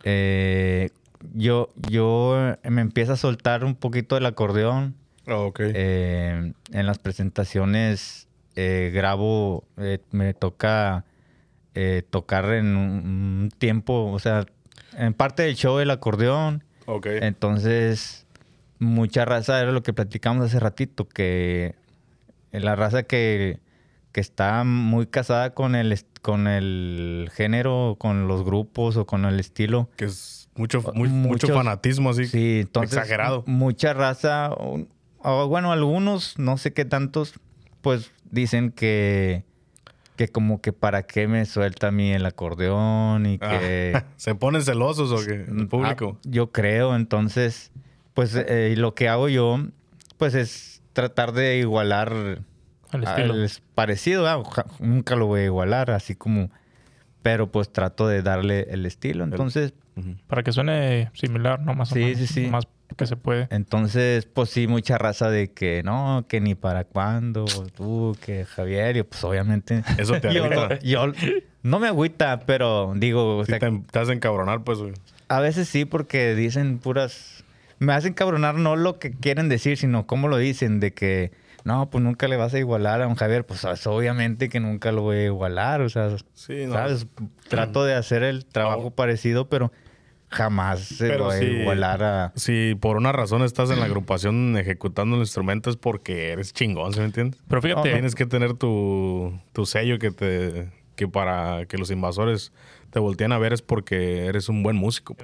eh, 0.04 0.90
yo, 1.34 1.70
yo 1.90 2.56
me 2.64 2.82
empiezo 2.82 3.14
a 3.14 3.18
soltar 3.18 3.64
un 3.64 3.76
poquito 3.76 4.18
el 4.18 4.26
acordeón. 4.26 4.96
oh, 5.28 5.46
ok. 5.48 5.60
Eh, 5.62 6.54
en 6.72 6.86
las 6.86 7.00
presentaciones 7.00 8.28
eh, 8.56 8.92
grabo, 8.94 9.64
eh, 9.78 10.00
me 10.12 10.34
toca 10.34 11.06
eh, 11.76 12.04
tocar 12.10 12.46
en 12.54 12.76
un, 12.76 13.52
tiempo, 13.58 14.12
o 14.12 14.20
sea, 14.20 14.46
en 14.98 15.14
parte 15.14 15.44
del 15.44 15.56
show 15.56 15.80
el 15.80 15.92
acordeón. 15.92 16.64
ok. 16.86 17.06
Entonces, 17.22 18.26
mucha 18.80 19.26
raza, 19.26 19.62
era 19.62 19.72
lo 19.72 19.84
que 19.84 19.94
platicamos 19.94 20.46
hace 20.46 20.60
ratito, 20.60 21.08
que 21.08 21.76
la 22.52 22.76
raza 22.76 23.04
que, 23.04 23.60
que 24.12 24.22
está 24.22 24.64
muy 24.64 25.08
casada 25.08 25.54
con 25.54 25.76
el, 25.76 26.00
con 26.22 26.48
el 26.48 27.30
género, 27.34 27.98
con 28.00 28.28
los 28.28 28.44
grupos 28.44 28.96
o 28.98 29.06
con 29.06 29.26
el 29.26 29.40
estilo. 29.40 29.90
que 29.98 30.06
es 30.06 30.50
mucho, 30.56 30.82
muy- 30.94 31.10
mucho 31.10 31.48
fanatismo 31.54 32.12
así. 32.12 32.26
Sí, 32.26 32.60
entonces. 32.62 32.94
exagerado. 32.98 33.44
Mucha 33.46 33.94
raza, 33.94 34.52
o 34.52 35.48
bueno, 35.50 35.72
algunos, 35.74 36.40
no 36.40 36.58
sé 36.58 36.72
qué 36.72 36.86
tantos, 36.86 37.34
pues 37.82 38.12
dicen 38.32 38.72
que, 38.72 39.44
que 40.16 40.28
como 40.30 40.62
que 40.62 40.74
para 40.74 41.04
qué 41.04 41.28
me 41.28 41.46
suelta 41.46 41.88
a 41.88 41.92
mí 41.92 42.12
el 42.12 42.26
acordeón 42.26 43.26
y 43.26 43.38
que. 43.40 43.94
Ah, 43.96 44.06
¿Se 44.16 44.36
ponen 44.36 44.62
celosos 44.62 45.12
o 45.12 45.26
qué? 45.26 45.46
El 45.48 45.68
público. 45.68 46.18
Ah, 46.18 46.22
yo 46.24 46.52
creo, 46.52 46.96
entonces, 46.96 47.72
pues 48.14 48.36
eh, 48.36 48.74
lo 48.78 48.96
que 48.96 49.10
hago 49.10 49.30
yo, 49.30 49.60
pues 50.18 50.34
es 50.36 50.82
tratar 50.94 51.34
de 51.34 51.58
igualar 51.58 52.40
estilo. 52.94 53.34
al 53.34 53.50
parecido, 53.74 54.28
ah, 54.28 54.42
nunca 54.80 55.16
lo 55.16 55.28
voy 55.28 55.42
a 55.42 55.46
igualar, 55.46 55.92
así 55.92 56.16
como, 56.16 56.50
pero 57.22 57.52
pues 57.52 57.72
trato 57.72 58.08
de 58.08 58.22
darle 58.22 58.68
el 58.70 58.86
estilo, 58.86 59.24
entonces. 59.24 59.74
Para 60.28 60.44
que 60.44 60.52
suene 60.52 61.10
similar, 61.14 61.62
¿no? 61.62 61.74
Más 61.74 61.92
o 61.92 61.96
Sí, 61.96 62.02
menos. 62.02 62.18
sí, 62.20 62.28
sí. 62.28 62.48
Más 62.48 62.66
que 62.98 63.08
se 63.08 63.16
puede. 63.18 63.48
entonces, 63.52 64.26
pues 64.26 64.50
sí, 64.50 64.68
mucha 64.68 64.98
raza 64.98 65.30
de 65.30 65.52
que 65.52 65.82
no, 65.84 66.26
que 66.30 66.40
ni 66.42 66.56
para 66.56 66.84
cuándo, 66.86 67.46
tú, 67.76 68.16
que 68.24 68.46
Javier, 68.46 68.98
y 68.98 69.04
pues 69.04 69.24
obviamente, 69.24 69.84
Eso 69.98 70.20
te 70.22 70.34
yo, 70.34 70.46
agüita. 70.46 70.80
yo- 70.80 71.12
no 71.64 71.80
me 71.80 71.88
agüita, 71.88 72.42
pero 72.46 72.94
digo, 72.96 73.38
o 73.38 73.46
sea, 73.46 73.58
te, 73.60 73.82
te 73.92 74.00
hacen 74.00 74.20
cabronar, 74.20 74.64
pues, 74.64 74.78
güey. 74.80 74.94
A 75.30 75.40
veces 75.40 75.68
sí, 75.68 75.86
porque 75.86 76.36
dicen 76.36 76.78
puras. 76.78 77.44
Me 77.80 77.92
hacen 77.94 78.14
cabronar 78.14 78.56
no 78.56 78.76
lo 78.76 79.00
que 79.00 79.12
quieren 79.12 79.50
decir, 79.50 79.78
sino 79.78 80.06
cómo 80.06 80.28
lo 80.28 80.38
dicen, 80.38 80.80
de 80.80 80.94
que 80.94 81.32
no, 81.64 81.90
pues 81.90 82.04
nunca 82.04 82.28
le 82.28 82.38
vas 82.38 82.54
a 82.54 82.60
igualar 82.60 83.02
a 83.02 83.08
un 83.08 83.16
Javier. 83.16 83.46
Pues 83.48 83.64
es 83.64 83.88
obviamente 83.88 84.48
que 84.48 84.60
nunca 84.60 84.92
lo 84.92 85.02
voy 85.02 85.18
a 85.18 85.26
igualar, 85.26 85.82
o 85.82 85.90
sea, 85.90 86.16
Sí, 86.36 86.68
no. 86.68 86.74
¿sabes? 86.74 87.08
Trato 87.50 87.84
de 87.84 87.96
hacer 87.96 88.22
el 88.22 88.46
trabajo 88.46 88.84
No. 88.84 88.92
parecido, 88.92 89.50
pero 89.50 89.72
jamás 90.36 90.82
se 90.82 91.08
Pero 91.08 91.26
lo 91.26 91.30
a 91.32 91.44
igualar 91.44 92.04
a. 92.04 92.34
Si 92.36 92.76
por 92.80 92.98
una 92.98 93.12
razón 93.12 93.44
estás 93.44 93.72
en 93.72 93.80
la 93.80 93.86
agrupación 93.86 94.58
ejecutando 94.58 95.16
el 95.16 95.22
instrumento 95.22 95.70
es 95.70 95.78
porque 95.78 96.32
eres 96.32 96.54
chingón, 96.54 96.94
¿sí 96.94 97.00
me 97.00 97.06
entiendes? 97.06 97.42
Pero 97.48 97.62
fíjate, 97.62 97.92
Tienes 97.92 98.16
que 98.16 98.26
tener 98.26 98.54
tu, 98.54 99.40
tu 99.54 99.66
sello 99.66 99.98
que 99.98 100.12
te 100.12 100.70
que 100.96 101.08
para 101.08 101.66
que 101.66 101.78
los 101.78 101.92
invasores 101.92 102.52
te 102.90 103.00
volteen 103.00 103.32
a 103.32 103.38
ver 103.38 103.54
es 103.54 103.62
porque 103.62 104.26
eres 104.26 104.50
un 104.50 104.64
buen 104.64 104.76
músico. 104.76 105.16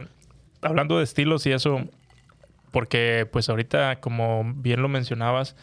hablando 0.61 0.97
de 0.97 1.03
estilos 1.03 1.45
y 1.45 1.51
eso, 1.51 1.81
porque 2.71 3.27
pues 3.31 3.49
ahorita, 3.49 3.99
como 3.99 4.43
bien 4.55 4.81
lo 4.81 4.89
mencionabas, 4.89 5.55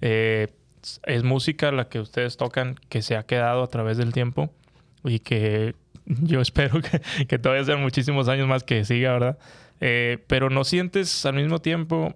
eh, 0.00 0.48
es 1.04 1.22
música 1.22 1.72
la 1.72 1.88
que 1.88 2.00
ustedes 2.00 2.36
tocan 2.36 2.76
que 2.88 3.02
se 3.02 3.16
ha 3.16 3.24
quedado 3.24 3.62
a 3.62 3.68
través 3.68 3.96
del 3.96 4.12
tiempo 4.12 4.50
y 5.02 5.20
que 5.20 5.74
yo 6.22 6.40
espero 6.40 6.80
que, 6.80 7.26
que 7.26 7.38
todavía 7.38 7.64
sean 7.64 7.80
muchísimos 7.80 8.28
años 8.28 8.48
más 8.48 8.64
que 8.64 8.84
siga, 8.84 9.12
¿verdad? 9.12 9.38
Eh, 9.80 10.18
pero 10.26 10.50
no 10.50 10.64
sientes 10.64 11.24
al 11.26 11.34
mismo 11.34 11.60
tiempo 11.60 12.14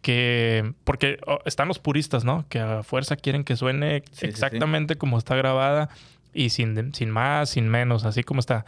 que... 0.00 0.72
Porque 0.84 1.18
oh, 1.26 1.40
están 1.44 1.68
los 1.68 1.78
puristas, 1.78 2.24
¿no? 2.24 2.46
Que 2.48 2.60
a 2.60 2.82
fuerza 2.82 3.16
quieren 3.16 3.44
que 3.44 3.56
suene 3.56 4.02
sí, 4.10 4.20
sí. 4.20 4.26
exactamente 4.26 4.96
como 4.96 5.18
está 5.18 5.36
grabada 5.36 5.88
y 6.32 6.50
sin, 6.50 6.94
sin 6.94 7.10
más, 7.10 7.50
sin 7.50 7.68
menos, 7.68 8.04
así 8.04 8.22
como 8.22 8.40
está. 8.40 8.64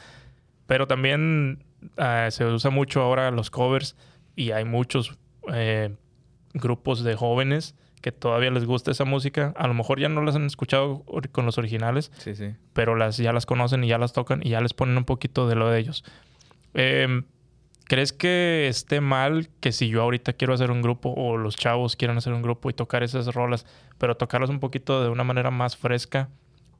Pero 0.66 0.86
también 0.86 1.64
ah, 1.96 2.28
se 2.30 2.44
usa 2.44 2.70
mucho 2.70 3.02
ahora 3.02 3.30
los 3.30 3.50
covers 3.50 3.96
y 4.36 4.50
hay 4.50 4.64
muchos 4.64 5.16
eh, 5.52 5.94
grupos 6.54 7.04
de 7.04 7.14
jóvenes 7.14 7.74
que 8.04 8.12
todavía 8.12 8.50
les 8.50 8.66
gusta 8.66 8.90
esa 8.90 9.06
música. 9.06 9.54
A 9.56 9.66
lo 9.66 9.72
mejor 9.72 9.98
ya 9.98 10.10
no 10.10 10.20
las 10.20 10.36
han 10.36 10.44
escuchado 10.44 11.04
con 11.32 11.46
los 11.46 11.56
originales, 11.56 12.12
Sí, 12.18 12.34
sí. 12.34 12.50
pero 12.74 12.96
las, 12.96 13.16
ya 13.16 13.32
las 13.32 13.46
conocen 13.46 13.82
y 13.82 13.88
ya 13.88 13.96
las 13.96 14.12
tocan 14.12 14.42
y 14.44 14.50
ya 14.50 14.60
les 14.60 14.74
ponen 14.74 14.98
un 14.98 15.04
poquito 15.06 15.48
de 15.48 15.54
lo 15.54 15.70
de 15.70 15.78
ellos. 15.80 16.04
Em, 16.74 17.24
¿Crees 17.86 18.12
que 18.12 18.68
esté 18.68 19.00
mal 19.00 19.48
que 19.60 19.72
si 19.72 19.88
yo 19.88 20.02
ahorita 20.02 20.34
quiero 20.34 20.52
hacer 20.52 20.70
un 20.70 20.82
grupo 20.82 21.14
o 21.16 21.38
los 21.38 21.56
chavos 21.56 21.96
quieran 21.96 22.18
hacer 22.18 22.34
un 22.34 22.42
grupo 22.42 22.68
y 22.68 22.74
tocar 22.74 23.02
esas 23.02 23.26
rolas, 23.34 23.64
pero 23.96 24.16
tocarlas 24.18 24.50
un 24.50 24.60
poquito 24.60 25.02
de 25.02 25.08
una 25.08 25.24
manera 25.24 25.50
más 25.50 25.74
fresca, 25.78 26.28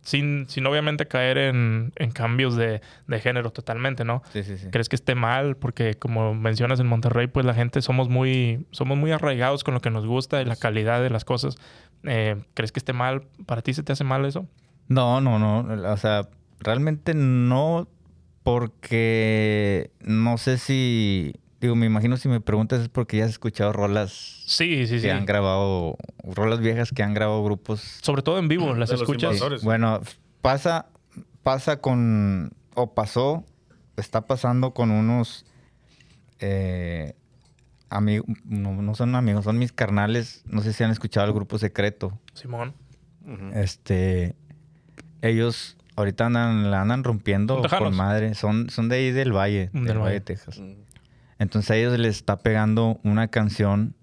sin, 0.04 0.48
sin 0.48 0.66
obviamente 0.66 1.06
caer 1.06 1.38
en, 1.38 1.92
en 1.96 2.10
cambios 2.10 2.56
de, 2.56 2.80
de 3.08 3.20
género 3.20 3.50
totalmente, 3.50 4.04
¿no? 4.04 4.22
Sí, 4.32 4.44
sí, 4.44 4.56
sí. 4.58 4.68
¿Crees 4.70 4.88
que 4.88 4.96
esté 4.96 5.14
mal? 5.14 5.56
Porque 5.56 5.94
como 5.94 6.34
mencionas 6.34 6.78
en 6.78 6.86
Monterrey, 6.86 7.26
pues 7.26 7.44
la 7.44 7.54
gente 7.54 7.82
somos 7.82 8.08
muy, 8.08 8.66
somos 8.70 8.96
muy 8.96 9.10
arraigados 9.10 9.64
con 9.64 9.74
lo 9.74 9.80
que 9.80 9.90
nos 9.90 10.06
gusta 10.06 10.40
y 10.40 10.44
la 10.44 10.56
calidad 10.56 11.02
de 11.02 11.10
las 11.10 11.24
cosas. 11.24 11.56
Eh, 12.04 12.36
¿Crees 12.54 12.70
que 12.70 12.78
esté 12.78 12.92
mal? 12.92 13.22
¿Para 13.46 13.62
ti 13.62 13.74
se 13.74 13.82
te 13.82 13.92
hace 13.92 14.04
mal 14.04 14.24
eso? 14.24 14.46
No, 14.88 15.20
no, 15.20 15.38
no. 15.38 15.90
O 15.92 15.96
sea, 15.96 16.28
realmente 16.60 17.14
no, 17.14 17.88
porque 18.42 19.90
no 20.00 20.38
sé 20.38 20.58
si. 20.58 21.34
Digo, 21.64 21.76
me 21.76 21.86
imagino 21.86 22.18
si 22.18 22.28
me 22.28 22.42
preguntas 22.42 22.82
es 22.82 22.90
porque 22.90 23.16
ya 23.16 23.24
has 23.24 23.30
escuchado 23.30 23.72
rolas 23.72 24.42
Sí, 24.44 24.86
sí, 24.86 24.96
que 24.96 25.00
sí. 25.00 25.08
han 25.08 25.24
grabado, 25.24 25.96
rolas 26.22 26.60
viejas 26.60 26.90
que 26.92 27.02
han 27.02 27.14
grabado 27.14 27.42
grupos. 27.42 27.80
Sobre 28.02 28.20
todo 28.20 28.38
en 28.38 28.48
vivo, 28.48 28.74
las 28.74 28.90
De 28.90 28.96
los 28.98 29.00
escuchas. 29.00 29.40
Bueno, 29.62 30.02
pasa, 30.42 30.90
pasa 31.42 31.80
con, 31.80 32.52
o 32.74 32.92
pasó, 32.92 33.46
está 33.96 34.26
pasando 34.26 34.72
con 34.74 34.90
unos 34.90 35.46
eh, 36.38 37.14
amigos, 37.88 38.26
no, 38.44 38.82
no 38.82 38.94
son 38.94 39.14
amigos, 39.14 39.44
son 39.44 39.56
mis 39.58 39.72
carnales, 39.72 40.42
no 40.44 40.60
sé 40.60 40.74
si 40.74 40.84
han 40.84 40.90
escuchado 40.90 41.26
el 41.28 41.32
grupo 41.32 41.56
secreto. 41.56 42.20
Simón. 42.34 42.74
Este, 43.54 44.34
ellos 45.22 45.78
ahorita 45.96 46.26
andan, 46.26 46.70
la 46.70 46.82
andan 46.82 47.04
rompiendo 47.04 47.62
con 47.62 47.96
madre, 47.96 48.34
son, 48.34 48.68
son 48.68 48.90
de 48.90 48.96
ahí 48.96 49.12
del 49.12 49.32
Valle, 49.34 49.70
Del 49.72 49.84
del, 49.84 49.94
Valle 49.96 49.98
Valle. 50.00 50.14
de 50.16 50.20
Texas. 50.20 50.60
Entonces 51.38 51.70
a 51.70 51.76
ellos 51.76 51.98
les 51.98 52.16
está 52.16 52.38
pegando 52.38 52.98
una 53.02 53.28
canción 53.28 53.94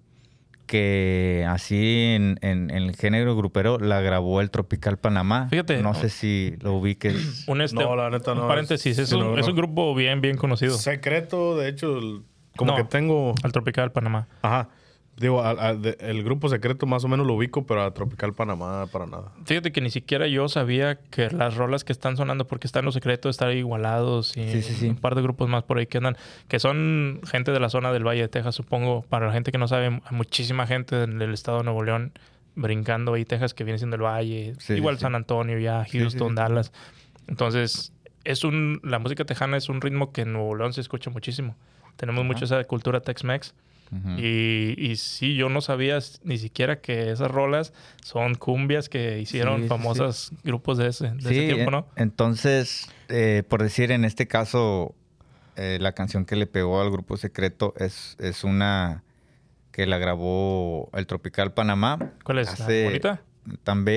que 0.66 1.44
así 1.48 2.12
en, 2.14 2.38
en- 2.40 2.70
en 2.70 2.76
el 2.84 2.96
género 2.96 3.36
grupero 3.36 3.78
la 3.78 4.00
grabó 4.00 4.40
el 4.40 4.50
Tropical 4.50 4.96
Panamá. 4.96 5.48
Fíjate, 5.50 5.82
No 5.82 5.92
sé 5.94 6.08
si 6.08 6.54
lo 6.60 6.74
ubiques. 6.74 7.44
Un, 7.48 7.60
este, 7.60 7.76
No, 7.82 7.94
la 7.96 8.08
neta 8.10 8.34
no, 8.34 8.42
un 8.42 8.48
paréntesis, 8.48 8.98
es- 8.98 9.12
un, 9.12 9.20
no, 9.20 9.38
es 9.38 9.46
no. 9.46 9.52
un 9.52 9.56
grupo 9.56 9.94
bien, 9.94 10.20
bien 10.20 10.36
conocido. 10.36 10.76
Secreto, 10.78 11.56
de 11.58 11.68
hecho, 11.68 11.98
el- 11.98 12.22
como 12.56 12.72
No. 12.72 12.76
que 12.76 12.84
tengo. 12.84 13.34
Al 13.42 13.52
Tropical 13.52 13.92
Panamá. 13.92 14.28
Ajá. 14.42 14.68
Digo, 15.22 15.42
al- 15.42 15.58
al 15.60 15.80
de- 15.80 15.96
el 16.00 16.22
grupo 16.24 16.48
secreto 16.48 16.84
más 16.84 17.04
o 17.04 17.08
menos 17.08 17.26
lo 17.26 17.34
ubico, 17.34 17.64
pero 17.64 17.82
a 17.84 17.94
Tropical 17.94 18.34
Panamá 18.34 18.86
para 18.92 19.06
nada. 19.06 19.32
Fíjate 19.46 19.70
que 19.72 19.80
ni 19.80 19.88
siquiera 19.88 20.26
yo 20.26 20.48
sabía 20.48 20.96
que 20.96 21.30
las 21.30 21.56
rolas 21.56 21.84
que 21.84 21.92
están 21.92 22.16
sonando, 22.16 22.46
porque 22.46 22.66
están 22.66 22.84
los 22.84 22.94
secretos, 22.94 23.30
están 23.36 23.56
igualados 23.56 24.36
y 24.36 24.50
Sí, 24.50 24.62
sí, 24.62 24.74
sí. 24.74 24.88
un 24.88 24.96
par 24.96 25.14
de 25.14 25.22
grupos 25.22 25.48
más 25.48 25.62
por 25.62 25.78
ahí 25.78 25.86
que 25.86 25.98
andan, 25.98 26.16
que 26.48 26.58
son 26.58 27.20
gente 27.24 27.52
de 27.52 27.60
la 27.60 27.70
zona 27.70 27.92
del 27.92 28.06
Valle 28.06 28.22
de 28.22 28.28
Texas, 28.28 28.54
supongo. 28.54 29.02
Para 29.08 29.28
la 29.28 29.32
gente 29.32 29.52
que 29.52 29.58
no 29.58 29.68
sabe, 29.68 29.86
hay 29.86 30.00
muchísima 30.10 30.66
gente 30.66 31.06
del 31.06 31.32
estado 31.32 31.58
de 31.58 31.64
Nuevo 31.64 31.82
León 31.84 32.12
brincando 32.56 33.14
ahí 33.14 33.24
Texas, 33.24 33.54
que 33.54 33.64
viene 33.64 33.78
siendo 33.78 33.96
el 33.96 34.02
Valle. 34.02 34.54
Sí, 34.58 34.74
Igual. 34.74 34.98
San 34.98 35.14
Antonio, 35.14 35.58
ya 35.58 35.86
sí, 35.86 36.00
Houston, 36.00 36.30
sí. 36.30 36.34
Dallas. 36.34 36.72
Entonces, 37.28 37.92
es 38.24 38.44
un, 38.44 38.80
la 38.82 38.98
música 38.98 39.24
tejana 39.24 39.56
es 39.56 39.68
un 39.68 39.80
ritmo 39.80 40.12
que 40.12 40.22
en 40.22 40.32
Nuevo 40.32 40.54
León 40.54 40.72
se 40.72 40.80
escucha 40.80 41.10
muchísimo. 41.10 41.54
Tenemos 41.96 42.24
mucho 42.24 42.44
esa 42.44 42.62
cultura 42.64 43.00
Tex-Mex. 43.00 43.54
Y, 44.16 44.74
y 44.78 44.96
sí, 44.96 45.34
yo 45.34 45.48
no 45.50 45.60
sabía 45.60 45.98
ni 46.24 46.38
siquiera 46.38 46.80
que 46.80 47.10
esas 47.10 47.30
rolas 47.30 47.74
son 48.02 48.34
cumbias 48.36 48.88
que 48.88 49.18
hicieron 49.20 49.56
Sí, 49.58 49.62
sí, 49.64 49.68
famosas 49.68 50.30
grupos 50.44 50.78
de 50.78 50.86
ese, 50.88 51.10
de 51.10 51.20
Sí, 51.20 51.28
ese 51.38 51.46
tiempo, 51.54 51.70
¿no? 51.70 51.86
entonces, 51.96 52.88
eh, 53.08 53.42
por 53.48 53.62
decir, 53.62 53.90
en 53.92 54.04
este 54.06 54.26
caso, 54.26 54.94
eh, 55.56 55.76
la 55.80 55.92
canción 55.92 56.24
que 56.24 56.36
le 56.36 56.46
pegó 56.46 56.80
al 56.80 56.90
grupo 56.90 57.16
secreto 57.18 57.74
es, 57.76 58.16
es 58.18 58.44
una 58.44 59.02
que 59.72 59.86
la 59.86 59.98
grabó 59.98 60.88
el 60.94 61.06
Tropical 61.06 61.52
Panamá. 61.52 61.98
¿Cuál 62.24 62.38
es? 62.38 62.48
hace- 62.48 62.78
¿La 62.80 62.84
bonita? 62.88 63.22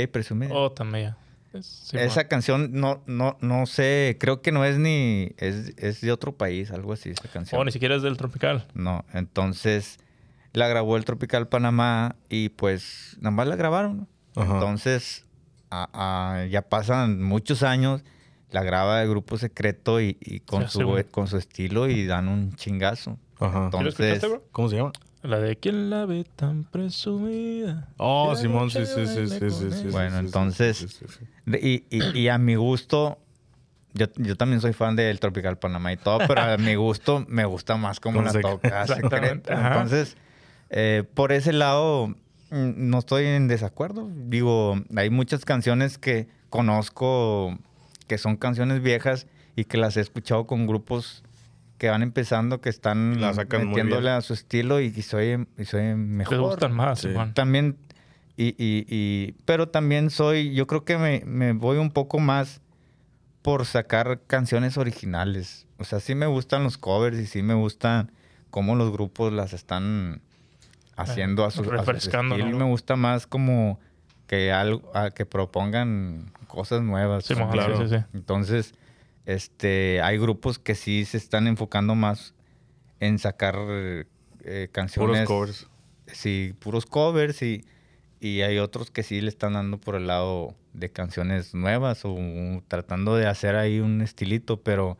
Y 0.01 0.07
presumida. 0.07 0.53
Oh, 0.53 0.71
también. 0.71 1.15
Sí, 1.61 1.97
Esa 1.97 2.27
canción 2.27 2.71
no, 2.73 3.03
no, 3.07 3.37
no 3.41 3.65
sé, 3.65 4.17
creo 4.19 4.41
que 4.41 4.51
no 4.51 4.65
es 4.65 4.77
ni, 4.77 5.31
es, 5.37 5.73
es 5.77 6.01
de 6.01 6.11
otro 6.11 6.33
país, 6.35 6.71
algo 6.71 6.93
así, 6.93 7.09
esa 7.11 7.27
canción. 7.29 7.59
Oh, 7.59 7.63
ni 7.65 7.71
siquiera 7.71 7.95
es 7.95 8.01
del 8.01 8.17
Tropical. 8.17 8.65
No, 8.73 9.05
entonces 9.13 9.99
la 10.53 10.67
grabó 10.67 10.97
el 10.97 11.05
Tropical 11.05 11.47
Panamá 11.47 12.15
y 12.29 12.49
pues 12.49 13.17
nada 13.19 13.31
más 13.31 13.47
la 13.47 13.55
grabaron. 13.55 14.07
Entonces 14.35 15.25
a- 15.69 15.89
a- 15.93 16.45
ya 16.45 16.61
pasan 16.63 17.21
muchos 17.23 17.63
años, 17.63 18.03
la 18.51 18.63
graba 18.63 19.01
el 19.01 19.09
grupo 19.09 19.37
secreto 19.37 19.99
y, 19.99 20.17
y 20.21 20.39
con, 20.41 20.69
su, 20.69 20.85
güey. 20.85 21.03
con 21.05 21.27
su 21.27 21.37
estilo 21.37 21.89
y 21.89 22.05
dan 22.05 22.27
un 22.27 22.53
chingazo. 22.55 23.17
Ajá. 23.39 23.69
¿Sí 23.71 23.83
lo 23.83 23.89
escuchaste, 23.89 24.05
Entonces, 24.13 24.29
bro? 24.29 24.43
¿Cómo 24.51 24.69
se 24.69 24.75
llama? 24.77 24.91
La 25.27 25.39
de 25.39 25.55
¿Quién 25.55 25.89
la 25.89 26.05
ve 26.05 26.23
tan 26.35 26.63
presumida? 26.65 27.89
Oh, 27.97 28.35
Simón, 28.35 28.69
sí, 28.69 28.85
sí, 28.85 29.07
sí, 29.07 29.27
sí, 29.27 29.49
sí, 29.51 29.71
sí, 29.71 29.87
Bueno, 29.89 30.19
sí, 30.19 30.25
entonces- 30.25 30.77
sí, 30.77 30.87
sí, 30.87 31.05
sí. 31.07 31.25
de- 31.45 31.59
y, 31.89 31.97
y- 31.97 32.19
y 32.19 32.27
a 32.29 32.37
mi 32.37 32.55
gusto, 32.55 33.17
yo, 33.93 34.07
yo 34.17 34.35
también 34.35 34.61
soy 34.61 34.73
fan 34.73 34.95
del 34.95 35.19
Tropical 35.19 35.57
Panamá 35.57 35.93
y 35.93 35.97
todo, 35.97 36.19
pero 36.27 36.41
a 36.41 36.57
mi 36.57 36.75
gusto 36.75 37.25
me 37.27 37.45
gusta 37.45 37.77
más 37.77 37.99
como 37.99 38.21
la 38.21 38.31
toca. 38.39 38.85
Entonces, 39.47 40.17
eh, 40.69 41.03
por 41.13 41.31
ese 41.31 41.53
lado, 41.53 42.07
mm, 42.07 42.15
no 42.89 42.99
estoy 42.99 43.25
en 43.25 43.47
desacuerdo. 43.47 44.09
Digo, 44.13 44.75
hay 44.95 45.09
muchas 45.09 45.45
canciones 45.45 45.97
que 45.97 46.27
conozco 46.49 47.57
que 48.07 48.17
son 48.17 48.35
canciones 48.37 48.81
viejas 48.81 49.27
y 49.55 49.65
que 49.65 49.77
las 49.77 49.97
he 49.97 50.01
escuchado 50.01 50.45
con 50.45 50.67
grupos 50.67 51.23
que 51.77 51.89
van 51.89 52.01
empezando, 52.01 52.61
que 52.61 52.69
están 52.69 53.19
La 53.19 53.33
sacan 53.33 53.61
muy 53.61 53.69
metiéndole 53.69 54.09
a 54.11 54.21
su 54.21 54.33
estilo 54.33 54.79
y, 54.79 54.93
y 54.95 55.01
soy, 55.01 55.45
y 55.57 55.65
soy 55.65 55.81
Te 55.81 55.95
mejor. 55.95 56.39
gustan 56.39 56.71
más, 56.73 56.99
Sí. 56.99 57.09
También, 57.33 57.77
y, 58.37 58.47
y, 58.49 58.85
y- 58.89 59.35
pero 59.45 59.67
también 59.69 60.09
soy, 60.09 60.53
yo 60.53 60.67
creo 60.67 60.85
que 60.85 60.97
me, 60.97 61.23
me 61.25 61.53
voy 61.53 61.77
un 61.77 61.91
poco 61.91 62.19
más 62.19 62.61
por 63.41 63.65
sacar 63.65 64.21
canciones 64.27 64.77
originales. 64.77 65.67
O 65.77 65.83
sea, 65.83 65.99
sí 65.99 66.15
me 66.15 66.25
gustan 66.25 66.63
los 66.63 66.77
covers 66.77 67.17
y 67.19 67.25
sí 67.27 67.43
me 67.43 67.53
gustan 67.53 68.11
cómo 68.49 68.75
los 68.75 68.91
grupos 68.91 69.33
las 69.33 69.51
están 69.53 70.21
haciendo 70.95 71.43
a 71.45 71.51
su, 71.51 71.61
a 71.73 71.83
su 71.83 71.91
estilo. 71.91 72.37
¿no? 72.37 72.57
Me 72.57 72.63
gusta 72.65 72.95
más 72.95 73.27
como 73.27 73.79
que 74.27 74.51
algo, 74.51 74.89
a 74.95 75.11
que 75.11 75.25
propongan 75.25 76.31
cosas 76.47 76.81
nuevas. 76.81 77.25
Simón, 77.25 77.51
claro. 77.51 77.77
sí, 77.77 77.89
sí, 77.89 77.97
sí. 77.99 78.03
Entonces, 78.13 78.73
este, 79.25 80.01
hay 80.01 80.17
grupos 80.17 80.59
que 80.59 80.75
sí 80.75 81.05
se 81.05 81.17
están 81.17 81.47
enfocando 81.47 81.95
más 81.95 82.33
en 82.99 83.19
sacar 83.19 83.55
eh, 83.69 84.05
Puros 84.43 84.69
canciones 84.71 85.27
covers. 85.27 85.67
sí, 86.07 86.53
puros 86.59 86.85
covers 86.85 87.41
y, 87.41 87.65
y 88.19 88.41
hay 88.41 88.59
otros 88.59 88.91
que 88.91 89.03
sí 89.03 89.21
le 89.21 89.29
están 89.29 89.53
dando 89.53 89.77
por 89.79 89.95
el 89.95 90.07
lado 90.07 90.53
de 90.73 90.89
canciones 90.91 91.53
nuevas 91.55 92.01
o 92.03 92.15
tratando 92.67 93.15
de 93.15 93.25
hacer 93.27 93.55
ahí 93.55 93.79
un 93.79 94.01
estilito, 94.01 94.57
pero, 94.61 94.97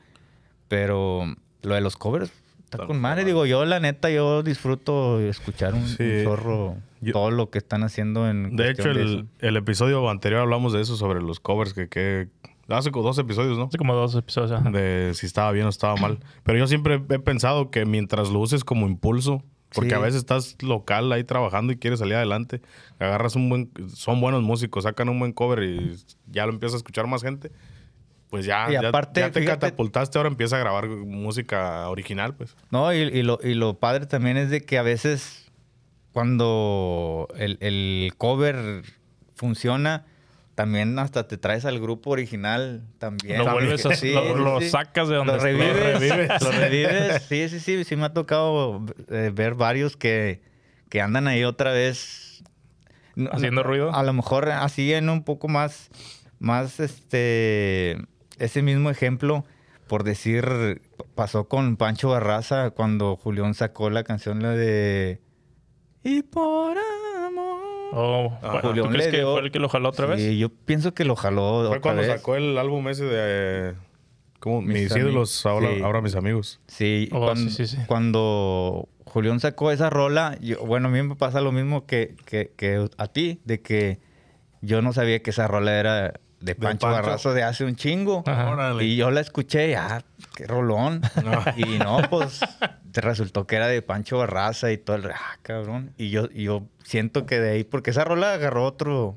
pero 0.68 1.26
lo 1.62 1.76
de 1.76 1.82
los 1.82 1.96
covers 1.96 2.32
está 2.64 2.86
con 2.88 3.00
madre. 3.00 3.24
Digo, 3.26 3.46
yo 3.46 3.64
la 3.66 3.80
neta, 3.80 4.10
yo 4.10 4.42
disfruto 4.44 5.20
escuchar 5.20 5.74
un, 5.74 5.88
Sí. 5.88 6.04
un 6.04 6.24
zorro 6.24 6.78
Yo- 7.02 7.14
todo 7.14 7.30
lo 7.32 7.50
que 7.52 7.60
están 7.60 7.84
haciendo 7.84 8.28
en 8.30 8.56
De 8.56 8.72
hecho, 8.72 8.94
de 8.94 9.02
el, 9.02 9.28
el 9.40 9.58
episodio 9.58 10.10
anterior 10.10 10.42
hablamos 10.42 10.74
de 10.74 10.82
eso, 10.82 10.96
sobre 10.98 11.22
los 11.22 11.40
covers, 11.40 11.74
que, 11.74 11.88
que 11.88 12.30
hace 12.70 12.92
como 12.92 13.06
dos 13.06 13.18
episodios, 13.20 13.58
¿no? 13.58 13.66
Hace 13.66 13.78
como 13.78 13.94
dos 13.94 14.16
episodios. 14.16 14.52
ajá. 14.52 14.70
De 14.72 15.12
si 15.14 15.26
estaba 15.26 15.52
bien 15.52 15.66
o 15.66 15.70
estaba 15.70 15.96
mal. 15.98 16.20
Pero 16.44 16.58
yo 16.58 16.68
siempre 16.68 16.96
he 17.10 17.20
pensado 17.20 17.70
que 17.72 17.86
mientras 17.86 18.30
lo 18.30 18.40
uses 18.40 18.64
como 18.64 18.88
impulso, 18.88 19.44
porque 19.74 19.90
Sí. 19.92 19.96
a 19.96 20.00
veces 20.00 20.18
estás 20.18 20.56
local 20.62 21.12
ahí 21.12 21.24
trabajando 21.24 21.74
y 21.74 21.78
quieres 21.78 22.00
salir 22.00 22.16
adelante, 22.16 22.62
agarras 23.00 23.36
un 23.36 23.50
buen, 23.50 23.72
son 23.94 24.22
buenos 24.22 24.42
músicos, 24.42 24.84
sacan 24.86 25.10
un 25.10 25.20
buen 25.20 25.34
cover 25.34 25.64
y 25.64 25.96
ya 26.28 26.46
lo 26.46 26.54
empieza 26.54 26.76
a 26.76 26.78
escuchar 26.78 27.08
más 27.08 27.22
gente, 27.24 27.52
pues 28.30 28.46
ya, 28.46 28.68
Y 28.70 28.74
ya- 28.74 28.88
aparte, 28.90 29.20
ya 29.20 29.32
te 29.32 29.42
fíjate- 29.42 29.60
catapultaste, 29.68 30.18
ahora 30.18 30.30
empieza 30.30 30.56
a 30.56 30.60
grabar 30.60 30.88
música 30.88 31.90
original, 31.90 32.36
pues. 32.36 32.56
No, 32.72 32.94
y, 32.94 32.98
y 33.00 33.22
lo, 33.24 33.38
y 33.44 33.54
lo 33.54 33.78
padre 33.80 34.06
también 34.06 34.38
es 34.38 34.50
de 34.50 34.62
que 34.66 34.78
a 34.78 34.82
veces 34.82 35.52
cuando 36.14 37.28
el, 37.38 37.58
el 37.60 38.14
cover 38.18 38.84
funciona, 39.36 40.06
también 40.56 40.98
hasta 41.00 41.28
te 41.28 41.38
traes 41.38 41.66
al 41.66 41.80
grupo 41.80 42.12
original 42.12 42.88
también. 42.98 43.40
Lo 43.40 43.52
vuelves 43.52 43.86
a- 43.86 43.94
Sí, 43.96 44.12
lo, 44.14 44.24
sí, 44.36 44.44
lo 44.44 44.62
sí. 44.62 44.70
sacas 44.70 45.08
de 45.10 45.16
donde 45.16 45.34
Lo 45.34 45.40
revives, 45.40 46.00
revives. 46.00 46.42
lo 46.42 46.52
revives. 46.52 47.22
Sí, 47.30 47.50
sí, 47.50 47.60
sí, 47.60 47.84
sí 47.84 47.96
me 47.96 48.06
ha 48.06 48.14
tocado 48.14 48.86
eh, 49.10 49.32
ver 49.34 49.56
varios 49.56 49.98
que, 49.98 50.42
que 50.90 51.02
andan 51.02 51.28
ahí 51.28 51.44
otra 51.44 51.72
vez. 51.72 52.44
¿Haciendo 53.32 53.64
ruido? 53.64 53.94
A 53.94 54.04
lo 54.04 54.14
mejor 54.14 54.50
así 54.50 54.94
en 54.94 55.10
un 55.10 55.24
poco 55.24 55.48
más, 55.48 55.90
más 56.40 56.80
este, 56.80 57.98
ese 58.40 58.62
mismo 58.62 58.90
ejemplo, 58.90 59.46
por 59.88 60.04
decir, 60.04 60.82
pasó 61.16 61.48
con 61.48 61.78
Pancho 61.78 62.10
Barraza 62.10 62.72
cuando 62.72 63.16
Julián 63.16 63.54
sacó 63.54 63.90
la 63.90 64.04
canción 64.04 64.42
la 64.42 64.52
de... 64.52 65.22
Y 66.04 66.24
por 66.24 66.72
amor. 66.78 67.15
Oh. 67.94 68.34
¿tú 68.62 68.68
Julián 68.70 68.90
crees 68.92 69.08
que 69.08 69.18
dio- 69.18 69.34
fue 69.34 69.42
el 69.42 69.52
que 69.52 69.60
lo 69.60 69.70
jaló 69.70 69.90
otra 69.90 70.06
vez? 70.08 70.20
Sí, 70.22 70.38
yo 70.38 70.50
pienso 70.50 70.94
que 70.94 71.06
lo 71.06 71.16
jaló 71.16 71.60
Fue 71.60 71.68
otra 71.68 71.82
cuando 71.82 72.02
vez. 72.02 72.12
sacó 72.12 72.36
el 72.36 72.58
álbum 72.58 72.88
ese 72.90 73.06
de... 73.06 73.70
eh, 73.70 73.74
¿Cómo? 74.40 74.62
Mis 74.62 74.96
ídolos, 74.96 75.46
ahora, 75.46 75.70
Sí. 75.74 75.82
ahora 75.82 76.02
mis 76.02 76.16
amigos. 76.16 76.60
Sí, 76.68 77.10
Oh, 77.12 77.20
cuando, 77.26 77.50
sí, 77.50 77.66
sí, 77.66 77.68
sí. 77.68 77.78
cuando 77.88 78.88
Julián 79.06 79.40
sacó 79.40 79.72
esa 79.72 79.90
rola, 79.90 80.38
yo, 80.42 80.60
bueno, 80.66 80.88
a 80.90 80.92
mí 80.92 81.02
me 81.02 81.16
pasa 81.16 81.42
lo 81.42 81.52
mismo 81.52 81.86
que, 81.86 82.16
que, 82.26 82.52
que 82.56 82.88
a 82.98 83.08
ti, 83.08 83.40
de 83.46 83.62
que 83.62 84.00
yo 84.62 84.82
no 84.82 84.94
sabía 84.94 85.22
que 85.24 85.30
esa 85.32 85.48
rola 85.48 85.80
era 85.80 86.14
de 86.42 86.54
Pancho, 86.56 86.86
Pancho. 86.88 87.02
Barrazo 87.02 87.34
de 87.34 87.42
hace 87.44 87.66
un 87.66 87.76
chingo. 87.76 88.24
Ajá. 88.28 88.76
Y 88.84 88.98
yo 88.98 89.10
la 89.10 89.22
escuché, 89.22 89.72
y, 89.72 89.74
ah, 89.74 90.04
qué 90.36 90.46
rolón. 90.48 91.02
Y 91.58 91.78
no, 91.80 91.98
pues 92.10 92.40
te 92.92 93.02
resultó 93.02 93.48
que 93.48 93.56
era 93.56 93.68
de 93.68 93.82
Pancho 93.82 94.18
Barraza 94.18 94.72
y 94.72 94.78
todo 94.78 94.98
el, 94.98 95.06
ah, 95.12 95.38
cabrón. 95.42 95.92
Y 95.98 96.10
yo, 96.10 96.28
y 96.34 96.44
yo 96.44 96.64
siento 96.84 97.26
que 97.26 97.40
de 97.40 97.52
ahí, 97.52 97.64
porque 97.64 97.92
esa 97.92 98.04
rola 98.04 98.34
agarró 98.34 98.66
otro, 98.66 99.16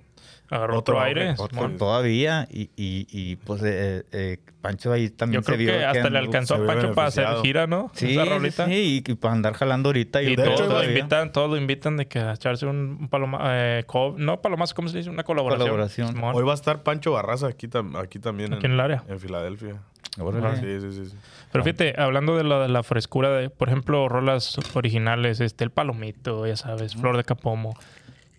Agarró 0.50 0.78
otro, 0.78 0.94
Otro 0.96 1.04
aire. 1.06 1.34
otro 1.36 1.70
todavía. 1.76 2.48
Y, 2.50 2.70
y, 2.74 3.06
y 3.10 3.36
pues 3.36 3.60
eh, 3.62 4.04
eh, 4.12 4.38
Pancho 4.62 4.90
ahí 4.90 5.10
también 5.10 5.42
Yo 5.42 5.44
creo 5.44 5.58
se 5.58 5.62
vio 5.62 5.72
que 5.74 5.84
hasta 5.84 6.08
le 6.08 6.18
alcanzó 6.18 6.54
a 6.54 6.66
Pancho 6.66 6.94
para 6.94 7.08
hacer 7.08 7.26
gira, 7.42 7.66
¿no? 7.66 7.90
Sí, 7.92 8.12
Esa 8.12 8.24
sí, 8.24 8.28
rolita. 8.30 8.64
sí, 8.64 9.02
y, 9.06 9.12
y 9.12 9.14
para 9.16 9.34
andar 9.34 9.52
jalando 9.52 9.90
ahorita. 9.90 10.22
Y 10.22 10.32
y 10.32 10.36
todos 10.36 10.48
hecho, 10.52 10.66
lo 10.66 10.82
invitan, 10.82 11.32
todos 11.32 11.50
lo 11.50 11.58
invitan 11.58 11.98
de 11.98 12.08
que 12.08 12.20
a 12.20 12.32
echarse 12.32 12.64
un, 12.64 12.96
un 12.98 13.08
paloma, 13.08 13.40
eh, 13.50 13.84
co- 13.86 14.14
no 14.16 14.40
palomazo, 14.40 14.74
¿cómo 14.74 14.88
se 14.88 14.96
dice? 14.96 15.10
Una 15.10 15.22
colaboración. 15.22 15.68
Colaboración. 15.68 16.16
Hoy 16.34 16.42
va 16.44 16.52
a 16.52 16.54
estar 16.54 16.82
Pancho 16.82 17.12
Barraza 17.12 17.48
aquí, 17.48 17.68
tam- 17.68 18.02
aquí 18.02 18.18
también. 18.18 18.54
Aquí 18.54 18.64
en 18.64 18.72
el 18.72 18.80
área. 18.80 19.04
En 19.06 19.20
Filadelfia. 19.20 19.82
Órale. 20.18 20.46
Ah, 20.48 20.56
sí, 20.56 20.80
sí, 20.80 21.06
sí. 21.10 21.16
Pero 21.52 21.64
fíjate, 21.64 21.94
hablando 22.00 22.36
de 22.36 22.44
la, 22.44 22.60
de 22.60 22.68
la 22.68 22.82
frescura 22.82 23.30
de, 23.30 23.50
por 23.50 23.68
ejemplo, 23.68 24.08
rolas 24.08 24.56
originales, 24.74 25.40
este, 25.40 25.64
el 25.64 25.70
palomito, 25.70 26.46
ya 26.46 26.56
sabes, 26.56 26.94
flor 26.94 27.16
de 27.16 27.24
capomo. 27.24 27.74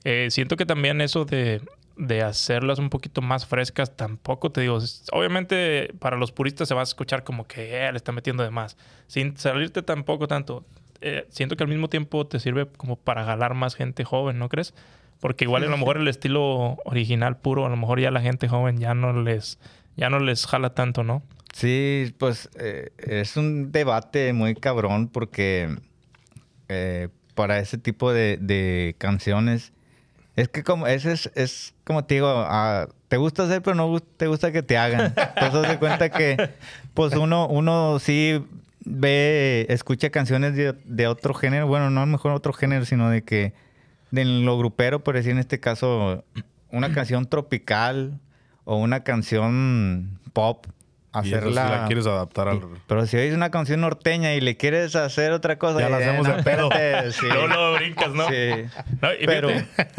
Eh, 0.03 0.27
siento 0.29 0.55
que 0.57 0.65
también 0.65 1.01
eso 1.01 1.25
de, 1.25 1.61
de 1.97 2.21
hacerlas 2.21 2.79
un 2.79 2.89
poquito 2.89 3.21
más 3.21 3.45
frescas, 3.45 3.95
tampoco 3.95 4.51
te 4.51 4.61
digo. 4.61 4.79
Obviamente, 5.11 5.93
para 5.99 6.17
los 6.17 6.31
puristas 6.31 6.67
se 6.67 6.73
va 6.75 6.81
a 6.81 6.83
escuchar 6.83 7.23
como 7.23 7.47
que 7.47 7.85
eh, 7.85 7.91
le 7.91 7.97
está 7.97 8.11
metiendo 8.11 8.43
de 8.43 8.49
más. 8.51 8.77
Sin 9.07 9.35
salirte 9.37 9.81
tampoco 9.81 10.27
tanto. 10.27 10.63
eh, 11.01 11.25
siento 11.29 11.55
que 11.55 11.63
al 11.63 11.69
mismo 11.69 11.87
tiempo 11.89 12.27
te 12.27 12.39
sirve 12.39 12.67
como 12.67 12.95
para 12.97 13.23
jalar 13.25 13.53
más 13.53 13.75
gente 13.75 14.03
joven, 14.03 14.37
¿no 14.37 14.49
crees? 14.49 14.73
Porque 15.19 15.43
igual 15.45 15.63
a 15.63 15.67
lo 15.67 15.77
mejor 15.77 15.97
el 15.97 16.07
estilo 16.07 16.77
original 16.85 17.35
puro, 17.37 17.65
a 17.65 17.69
lo 17.69 17.75
mejor 17.75 17.99
ya 17.99 18.09
la 18.09 18.21
gente 18.21 18.47
joven 18.47 18.77
ya 18.79 18.93
no 18.93 19.11
les, 19.21 19.59
ya 19.95 20.09
no 20.09 20.19
les 20.19 20.45
jala 20.45 20.73
tanto, 20.73 21.03
¿no? 21.03 21.23
Sí, 21.53 22.13
pues 22.17 22.49
eh, 22.59 22.91
es 22.99 23.35
un 23.37 23.71
debate 23.71 24.33
muy 24.33 24.55
cabrón 24.55 25.07
porque 25.07 25.75
eh, 26.67 27.09
para 27.35 27.59
ese 27.59 27.77
tipo 27.77 28.13
de, 28.13 28.95
canciones 28.97 29.73
es 30.35 30.47
que 30.47 30.63
como 30.63 30.87
es, 30.87 31.05
es 31.05 31.73
como 31.83 32.05
te 32.05 32.15
digo, 32.15 32.27
ah, 32.29 32.87
te 33.07 33.17
gusta 33.17 33.43
hacer 33.43 33.61
pero 33.61 33.75
no 33.75 33.99
te 33.99 34.27
gusta 34.27 34.51
que 34.51 34.63
te 34.63 34.77
hagan. 34.77 35.13
Entonces 35.35 35.71
de 35.71 35.79
cuenta 35.79 36.09
que 36.09 36.51
pues 36.93 37.13
uno 37.15 37.47
uno 37.47 37.99
sí 37.99 38.41
ve, 38.85 39.65
escucha 39.69 40.09
canciones 40.09 40.55
de, 40.55 41.07
otro 41.07 41.33
género, 41.33 41.67
bueno, 41.67 41.89
no 41.89 42.05
mejor 42.05 42.31
otro 42.31 42.53
género, 42.53 42.85
sino 42.85 43.09
de 43.09 43.23
que 43.23 43.53
de 44.11 44.25
lo 44.25 44.57
grupero, 44.57 45.03
por 45.03 45.15
decir 45.15 45.31
en 45.31 45.39
este 45.39 45.59
caso, 45.59 46.23
una 46.71 46.91
canción 46.93 47.27
tropical 47.27 48.19
o 48.71 48.77
una 48.77 49.03
canción 49.03 50.19
pop, 50.31 50.67
Y 50.67 51.17
hacerla... 51.17 51.69
la 51.81 51.85
quieres 51.87 52.05
adaptar 52.05 52.49
al... 52.49 52.61
Pero 52.87 53.07
si 53.07 53.17
oyes 53.17 53.33
una 53.33 53.49
canción 53.49 53.81
norteña 53.81 54.35
y 54.35 54.41
le 54.41 54.57
quieres 54.57 54.95
hacer 54.95 55.31
otra 55.31 55.57
cosa... 55.57 55.79
Ya 55.79 55.89
la 55.89 55.99
eh, 55.99 56.03
hacemos 56.05 56.27
no, 56.27 56.35
de 56.37 56.43
pedo. 56.43 56.69
sí. 57.11 57.25
Luego, 57.25 57.47
luego 57.47 57.73
brincas, 57.73 58.11
¿no? 58.13 58.27
Sí. 58.29 58.49
No, 59.01 59.07
Pero, 59.25 59.49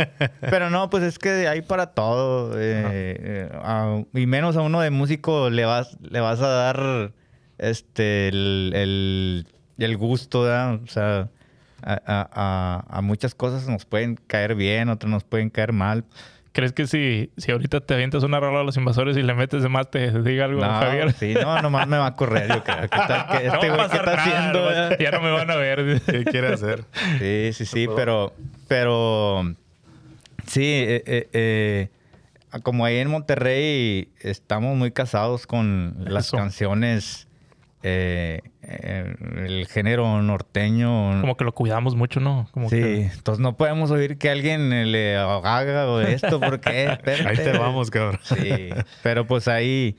pero 0.40 0.70
no, 0.70 0.88
pues 0.88 1.02
es 1.02 1.18
que 1.18 1.48
hay 1.48 1.62
para 1.62 1.88
todo. 1.94 2.52
eh, 2.56 3.16
eh, 3.18 3.48
a- 3.61 4.02
y 4.14 4.26
menos 4.26 4.56
a 4.56 4.61
uno 4.62 4.80
de 4.80 4.90
músico 4.90 5.50
le 5.50 5.64
vas, 5.64 5.96
le 6.00 6.20
vas 6.20 6.40
a 6.40 6.48
dar 6.48 7.12
este 7.59 8.28
el, 8.28 8.72
el- 8.76 9.46
el 9.78 9.96
gusto, 9.96 10.42
¿verdad? 10.42 10.74
O 10.83 10.87
sea, 10.87 11.28
a, 11.83 11.92
a- 12.06 12.28
a- 12.33 12.85
a 12.98 13.00
muchas 13.02 13.35
cosas 13.35 13.66
nos 13.68 13.85
pueden 13.85 14.14
caer 14.28 14.54
bien, 14.54 14.88
otras 14.90 15.11
nos 15.11 15.24
pueden 15.24 15.50
caer 15.50 15.72
mal. 15.72 16.04
¿Crees 16.52 16.72
que 16.72 16.86
si, 16.86 17.30
si 17.36 17.52
ahorita 17.52 17.80
te 17.80 17.94
avientas 17.94 18.22
una 18.22 18.40
rola 18.40 18.60
a 18.60 18.62
los 18.64 18.76
invasores 18.76 19.16
y 19.16 19.22
le 19.22 19.34
metes 19.34 19.62
de 19.62 19.68
más, 19.68 19.90
te 19.90 20.10
diga 20.22 20.46
algo, 20.46 20.60
No, 20.60 20.66
Javier? 20.68 21.12
sí, 21.12 21.34
no, 21.34 21.60
nomás 21.62 21.86
me 21.88 21.96
va 21.98 22.06
a 22.06 22.16
correr, 22.16 22.48
yo 22.48 22.62
creo. 22.64 22.80
¿Qué 22.82 22.88
tal? 22.88 23.26
¿Qué- 23.30 23.46
No 23.48 23.54
este 23.54 23.68
güey 23.70 23.70
qué 23.70 23.76
pasar 23.76 23.98
está 24.00 24.16
nada, 24.16 24.36
haciendo? 24.38 24.64
verdad? 24.66 24.96
ya 24.98 25.10
no 25.12 25.20
me 25.22 25.30
van 25.30 25.50
a 25.50 25.56
ver. 25.56 26.02
¿Qué 26.06 26.24
quiere 26.24 26.52
hacer? 26.52 26.84
Sí, 27.18 27.52
sí, 27.52 27.66
sí, 27.66 27.86
pero, 27.94 28.32
pero 28.68 29.54
sí, 30.46 30.62
eh, 30.64 31.02
eh, 31.06 31.28
eh, 31.32 31.88
como 32.62 32.84
ahí 32.84 32.96
en 32.98 33.08
Monterrey 33.08 34.08
estamos 34.20 34.76
muy 34.76 34.90
casados 34.90 35.46
con 35.46 35.94
las 36.00 36.26
Eso. 36.26 36.36
canciones, 36.36 37.28
eh, 37.83 38.40
eh, 38.62 39.14
el 39.47 39.66
género 39.66 40.21
norteño. 40.23 41.21
Como 41.21 41.37
que 41.37 41.45
lo 41.45 41.53
cuidamos 41.53 41.95
mucho, 41.97 42.21
¿no? 42.21 42.47
Como 42.53 42.69
sí, 42.69 42.77
que- 42.77 43.03
entonces 43.07 43.40
no 43.40 43.57
podemos 43.57 43.90
oír 43.90 44.19
que 44.19 44.29
alguien 44.31 44.73
eh, 44.73 44.85
le 44.87 45.16
haga 45.16 46.03
esto, 46.09 46.40
porque 46.40 46.88
Ahí 47.27 47.37
te 47.37 47.57
vamos, 47.57 47.90
cabrón. 47.90 48.19
Sí, 48.23 48.69
pero 49.03 49.27
pues 49.27 49.49
ahí 49.49 49.97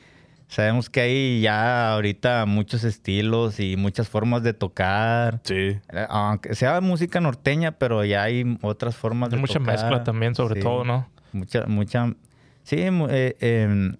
sabemos 0.47 0.89
que 0.89 1.01
hay 1.01 1.41
ya 1.41 1.93
ahorita 1.93 2.45
muchos 2.45 2.83
estilos 2.83 3.59
y 3.59 3.77
muchas 3.77 4.09
formas 4.09 4.43
de 4.43 4.53
tocar. 4.53 5.39
Sí. 5.43 5.55
Eh, 5.55 6.05
Aunque 6.09 6.53
sea 6.55 6.81
música 6.81 7.19
norteña, 7.21 7.71
pero 7.71 8.03
ya 8.05 8.23
hay 8.23 8.57
otras 8.61 8.95
formas 8.95 9.29
Hay 9.31 9.37
de 9.37 9.41
mucha 9.41 9.59
tocar. 9.59 9.73
mezcla 9.75 10.03
también, 10.03 10.35
sobre 10.35 10.55
Sí. 10.55 10.61
todo, 10.61 10.83
¿no? 10.83 11.09
Mucha, 11.31 11.65
mucha... 11.67 12.13
Sí, 12.63 12.75
eh, 12.79 13.35
em, 13.39 13.95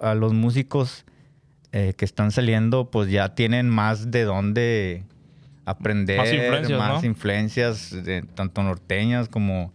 a 0.00 0.14
los 0.14 0.32
músicos 0.32 1.04
eh, 1.72 1.94
que 1.96 2.04
están 2.04 2.30
saliendo, 2.30 2.90
pues 2.90 3.10
ya 3.10 3.34
tienen 3.34 3.68
más 3.68 4.10
de 4.10 4.24
dónde 4.24 5.04
aprender. 5.64 6.18
Más 6.18 6.32
influencias, 6.32 6.78
más 6.78 7.02
¿no? 7.02 7.08
influencias, 7.08 8.04
de- 8.04 8.22
tanto 8.34 8.62
norteñas 8.62 9.28
como 9.28 9.72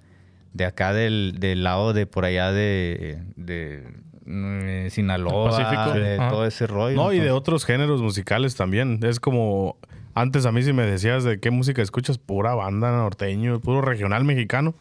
de 0.53 0.65
acá 0.65 0.93
del, 0.93 1.35
del 1.39 1.63
lado 1.63 1.93
de 1.93 2.05
por 2.05 2.25
allá 2.25 2.51
de, 2.51 3.19
de, 3.35 3.83
mm, 4.25 4.89
Sinaloa, 4.89 5.51
Pacífico. 5.51 5.91
de 5.99 6.15
Ajá. 6.17 6.29
todo 6.29 6.45
ese 6.45 6.67
rollo. 6.67 6.95
No, 6.95 7.13
y 7.13 7.19
de 7.19 7.31
otros 7.31 7.65
géneros 7.65 8.01
musicales 8.01 8.55
también. 8.55 8.99
Es 9.03 9.19
como... 9.19 9.77
Antes 10.15 10.47
a 10.47 10.51
mí 10.51 10.63
si 10.63 10.73
me 10.73 10.83
decías 10.83 11.23
de 11.23 11.39
qué 11.39 11.51
música 11.51 11.83
escuchas, 11.83 12.17
pura 12.17 12.55
banda 12.55 12.89
norteño, 12.91 13.59
puro 13.59 13.81
regional 13.81 14.23
mexicano. 14.23 14.73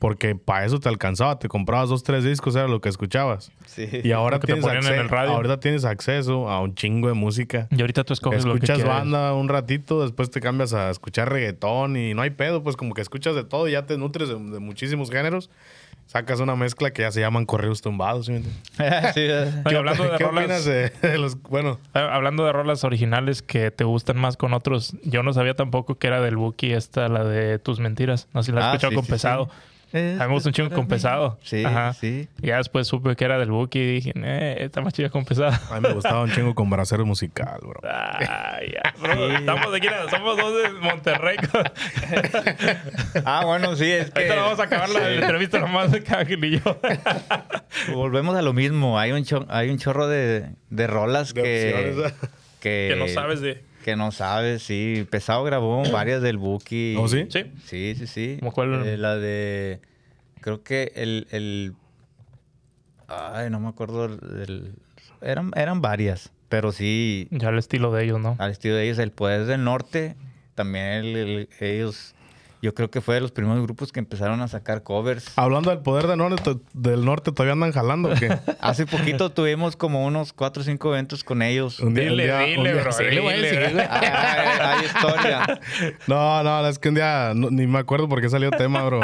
Porque 0.00 0.36
para 0.36 0.64
eso 0.64 0.78
te 0.78 0.88
alcanzaba, 0.88 1.38
te 1.40 1.48
comprabas 1.48 1.88
dos, 1.88 2.04
tres 2.04 2.22
discos, 2.22 2.54
era 2.54 2.68
lo 2.68 2.80
que 2.80 2.88
escuchabas. 2.88 3.50
sí. 3.66 3.88
Y 4.04 4.12
ahora 4.12 4.38
te 4.38 4.46
tienes, 4.46 4.64
ponían 4.64 4.84
en 4.84 4.90
acce- 4.92 5.00
el 5.00 5.08
radio. 5.08 5.30
ahorita 5.32 5.58
tienes 5.60 5.84
acceso 5.84 6.48
a 6.48 6.60
un 6.60 6.74
chingo 6.76 7.08
de 7.08 7.14
música. 7.14 7.66
Y 7.70 7.80
ahorita 7.80 8.04
tú 8.04 8.12
escoges 8.12 8.44
lo 8.44 8.52
que 8.52 8.58
Escuchas 8.58 8.76
quieres. 8.76 8.94
banda 8.94 9.34
un 9.34 9.48
ratito, 9.48 10.02
después 10.02 10.30
te 10.30 10.40
cambias 10.40 10.72
a 10.72 10.90
escuchar 10.90 11.30
reggaetón 11.32 11.96
y 11.96 12.14
no 12.14 12.22
hay 12.22 12.30
pedo, 12.30 12.62
pues 12.62 12.76
como 12.76 12.94
que 12.94 13.00
escuchas 13.00 13.34
de 13.34 13.42
todo 13.44 13.66
y 13.66 13.72
ya 13.72 13.86
te 13.86 13.98
nutres 13.98 14.28
de, 14.28 14.34
de 14.36 14.58
muchísimos 14.60 15.10
géneros. 15.10 15.50
Sacas 16.06 16.40
una 16.40 16.56
mezcla 16.56 16.90
que 16.90 17.02
ya 17.02 17.10
se 17.10 17.20
llaman 17.20 17.44
correos 17.44 17.82
tumbados. 17.82 18.26
¿sí 18.26 18.32
entiendes? 18.36 18.62
Sí, 19.14 19.74
hablando 19.76 20.04
de 20.04 20.16
¿Qué 20.16 20.24
rolas- 20.24 20.44
opinas 20.44 20.64
de, 20.64 20.90
de 21.02 21.18
los... 21.18 21.42
Bueno, 21.42 21.78
Ah, 21.92 22.08
Hablando 22.14 22.46
de 22.46 22.52
rolas 22.52 22.82
originales 22.84 23.42
que 23.42 23.70
te 23.70 23.84
gustan 23.84 24.16
más 24.16 24.36
con 24.38 24.54
otros, 24.54 24.94
yo 25.02 25.22
no 25.22 25.32
sabía 25.34 25.54
tampoco 25.54 25.96
que 25.98 26.06
era 26.06 26.20
del 26.22 26.36
Buki 26.36 26.72
esta, 26.72 27.08
la 27.08 27.24
de 27.24 27.58
Tus 27.58 27.78
Mentiras. 27.80 28.28
No 28.32 28.42
sé 28.42 28.46
si 28.46 28.52
la 28.54 28.60
has 28.60 28.66
Ah, 28.66 28.68
escuchado 28.76 28.90
sí, 28.92 28.94
con 28.96 29.04
sí, 29.04 29.10
pesado. 29.12 29.50
Sí. 29.92 29.98
A 29.98 30.00
mí 30.00 30.18
me 30.18 30.26
gusta 30.28 30.48
un 30.48 30.52
chingo 30.54 30.70
con 30.70 30.86
pesado. 30.88 31.38
Sí, 31.42 31.64
Ajá. 31.64 31.92
sí. 31.94 32.28
Y 32.42 32.46
ya 32.48 32.56
después 32.58 32.86
supe 32.86 33.16
que 33.16 33.24
era 33.24 33.38
del 33.38 33.50
Buki 33.50 33.78
y 33.78 33.86
dije, 33.94 34.12
eh, 34.16 34.56
está 34.60 34.80
más 34.80 34.92
chida 34.92 35.10
con 35.10 35.24
pesado. 35.24 35.52
a 35.70 35.80
mí 35.80 35.88
me 35.88 35.94
gustaba 35.94 36.22
un 36.22 36.30
chingo 36.32 36.54
con 36.54 36.68
bracero 36.70 37.04
musical, 37.06 37.58
bro. 37.62 37.80
Ay, 37.84 38.72
ya, 38.74 38.94
bro, 39.00 39.30
estamos 39.32 39.74
aquí, 39.74 39.88
somos 40.10 40.36
dos 40.36 40.62
de 40.62 40.70
Monterrey. 40.80 41.36
Ah, 43.24 43.44
bueno, 43.44 43.74
sí, 43.76 43.90
es 43.90 44.10
que... 44.10 44.20
Ahorita 44.20 44.36
vamos 44.36 44.60
a 44.60 44.62
acabar 44.64 44.88
la 44.90 45.00
Sí. 45.00 45.14
entrevista 45.20 45.58
nomás 45.58 45.90
de 45.92 46.02
Ángel 46.16 46.44
y 46.44 46.60
yo. 46.60 46.78
Volvemos 47.94 48.36
a 48.36 48.42
lo 48.42 48.52
mismo. 48.52 48.98
Hay 48.98 49.12
un, 49.12 49.24
cho- 49.24 49.46
hay 49.48 49.70
un 49.70 49.78
chorro 49.78 50.06
de, 50.06 50.50
de 50.70 50.86
rolas 50.86 51.34
De 51.34 51.42
que, 51.42 51.74
opciones, 51.74 52.12
¿eh? 52.12 52.14
que... 52.60 52.88
que 52.92 52.96
no 52.98 53.08
sabes 53.08 53.40
de... 53.40 53.62
Que 53.88 53.96
no 53.96 54.12
sabes, 54.12 54.62
sí. 54.64 55.06
Pesado 55.08 55.42
grabó 55.44 55.82
varias 55.90 56.20
del 56.20 56.36
Buki. 56.36 56.94
¿Oh, 56.98 57.08
sí? 57.08 57.24
Sí. 57.30 57.44
Sí, 57.64 57.94
sí, 57.96 58.06
sí. 58.06 58.36
¿Cómo 58.38 58.52
cuál? 58.52 58.86
Eh, 58.86 58.98
la 58.98 59.16
de... 59.16 59.80
Creo 60.42 60.62
que 60.62 60.92
el... 60.94 61.26
el 61.30 61.72
ay, 63.06 63.48
no 63.48 63.60
me 63.60 63.68
acuerdo 63.68 64.06
del... 64.08 64.74
Eran, 65.22 65.52
eran 65.56 65.80
varias. 65.80 66.30
Pero 66.50 66.70
sí, 66.70 67.28
Ya 67.30 67.48
el 67.48 67.56
estilo 67.56 67.90
de 67.90 68.04
ellos, 68.04 68.20
¿no? 68.20 68.36
al 68.38 68.50
estilo 68.50 68.74
de 68.74 68.84
ellos, 68.84 68.98
el 68.98 69.10
Poder 69.10 69.46
del 69.46 69.64
Norte, 69.64 70.16
también 70.54 70.84
el- 70.84 71.16
el- 71.16 71.48
ellos... 71.60 72.14
Yo 72.60 72.74
creo 72.74 72.90
que 72.90 73.00
fue 73.00 73.14
de 73.14 73.20
los 73.20 73.30
primeros 73.30 73.62
grupos 73.62 73.92
que 73.92 74.00
empezaron 74.00 74.40
a 74.40 74.48
sacar 74.48 74.82
covers. 74.82 75.32
Hablando 75.36 75.70
del 75.70 75.78
poder 75.78 76.08
del 76.08 76.18
norte, 76.18 76.56
del 76.72 77.04
norte 77.04 77.30
¿todavía 77.30 77.52
andan 77.52 77.70
jalando 77.72 78.10
o 78.10 78.14
qué? 78.14 78.36
Hace 78.60 78.84
poquito 78.84 79.30
tuvimos 79.32 79.76
como 79.76 80.04
unos 80.04 80.32
cuatro 80.32 80.62
o 80.62 80.64
cinco 80.64 80.92
eventos 80.92 81.22
con 81.22 81.42
ellos. 81.42 81.78
Un 81.78 81.94
día- 81.94 82.04
un 82.04 82.10
Dile, 82.10 82.24
día- 82.24 82.38
un 82.40 82.44
dile, 82.64 82.72
día- 82.72 82.82
bro. 82.82 82.92
Sí, 82.92 83.04
dile, 83.04 83.20
güey. 83.20 83.38
Ah, 83.88 84.74
hay, 84.74 84.78
hay 84.80 84.86
historia. 84.86 85.60
No, 86.06 86.42
no, 86.42 86.66
es 86.66 86.78
que 86.78 86.88
un 86.88 86.94
día 86.96 87.32
no- 87.34 87.50
ni 87.50 87.66
me 87.66 87.78
acuerdo 87.78 88.08
por 88.08 88.20
qué 88.20 88.28
salió 88.28 88.50
tema, 88.50 88.82
bro. 88.84 89.00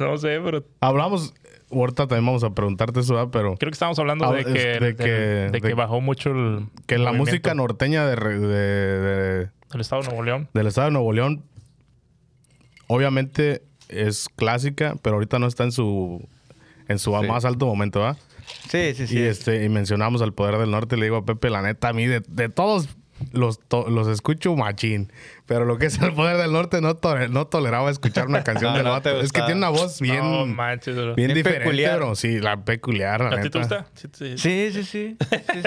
No 0.00 0.18
sé, 0.18 0.40
pero 0.44 0.64
Hablamos, 0.80 1.34
ahorita 1.70 2.08
también 2.08 2.26
vamos 2.26 2.42
a 2.44 2.50
preguntarte 2.50 3.00
eso, 3.00 3.14
¿verdad? 3.14 3.28
pero 3.30 3.54
creo 3.56 3.70
que 3.70 3.74
estábamos 3.74 3.98
hablando 3.98 4.24
Ah, 4.26 4.32
de 4.32 4.44
que, 4.44 4.52
de 4.52 4.96
que- 4.96 5.04
de 5.04 5.50
de- 5.50 5.60
que 5.60 5.74
bajó 5.74 6.00
mucho 6.00 6.30
el 6.30 6.66
que 6.86 6.98
la 6.98 7.10
movimiento 7.12 7.30
música 7.30 7.54
norteña 7.54 8.06
de, 8.06 8.16
re- 8.16 8.38
de- 8.40 8.48
de- 8.48 9.48
del 9.70 9.80
estado 9.80 10.02
de 10.02 10.08
Nuevo 10.08 10.22
León. 10.24 10.48
del 10.54 10.66
estado 10.66 10.86
de 10.86 10.92
Nuevo 10.92 11.12
León, 11.12 11.44
obviamente 12.88 13.62
es 13.88 14.28
clásica, 14.34 14.96
pero 15.02 15.14
ahorita 15.14 15.38
no 15.38 15.46
está 15.46 15.64
en 15.64 15.72
su 15.72 16.26
en 16.88 16.98
su 16.98 17.12
Sí. 17.18 17.26
más 17.26 17.44
alto 17.44 17.66
momento, 17.66 18.00
¿verdad? 18.00 18.16
Sí, 18.70 18.94
sí, 18.94 19.06
sí. 19.06 19.18
Y 19.18 19.22
este 19.22 19.64
y 19.64 19.68
mencionamos 19.68 20.20
al 20.22 20.32
poder 20.34 20.56
del 20.58 20.70
norte, 20.70 20.96
le 20.96 21.04
digo 21.04 21.16
a 21.18 21.24
Pepe, 21.24 21.50
la 21.50 21.62
neta, 21.62 21.88
a 21.90 21.92
mí 21.92 22.06
de, 22.06 22.20
de 22.28 22.48
todos 22.48 22.88
los, 23.32 23.58
to- 23.60 23.88
los 23.90 24.08
escucho 24.08 24.54
machín, 24.56 25.12
pero 25.46 25.64
lo 25.64 25.78
que 25.78 25.86
es 25.86 26.00
el 26.00 26.12
poder 26.12 26.36
del 26.36 26.52
norte 26.52 26.80
no, 26.80 26.94
to- 26.96 27.28
no 27.28 27.46
toleraba 27.46 27.90
escuchar 27.90 28.26
una 28.26 28.44
canción 28.44 28.72
No, 28.72 28.76
del 28.76 28.86
no 28.86 28.92
vato. 28.92 29.10
te 29.12 29.20
Es 29.24 29.32
que 29.32 29.40
tiene 29.42 29.56
una 29.58 29.68
voz 29.70 30.00
bien, 30.00 30.20
no 30.20 30.46
manches, 30.46 30.94
bien, 30.94 31.14
Bien 31.14 31.34
diferente, 31.34 31.64
peculiar. 31.64 31.96
bro. 31.98 32.14
Sí, 32.14 32.38
la 32.40 32.64
peculiar, 32.64 33.20
la 33.20 33.36
¿A 33.38 33.40
ti 33.40 33.50
te 33.50 33.58
neta. 33.58 33.86
gusta? 33.86 33.86
Sí, 33.94 34.08
sí. 34.12 34.38
Sí, 34.38 34.70
sí, 34.72 34.84
sí. 34.84 35.16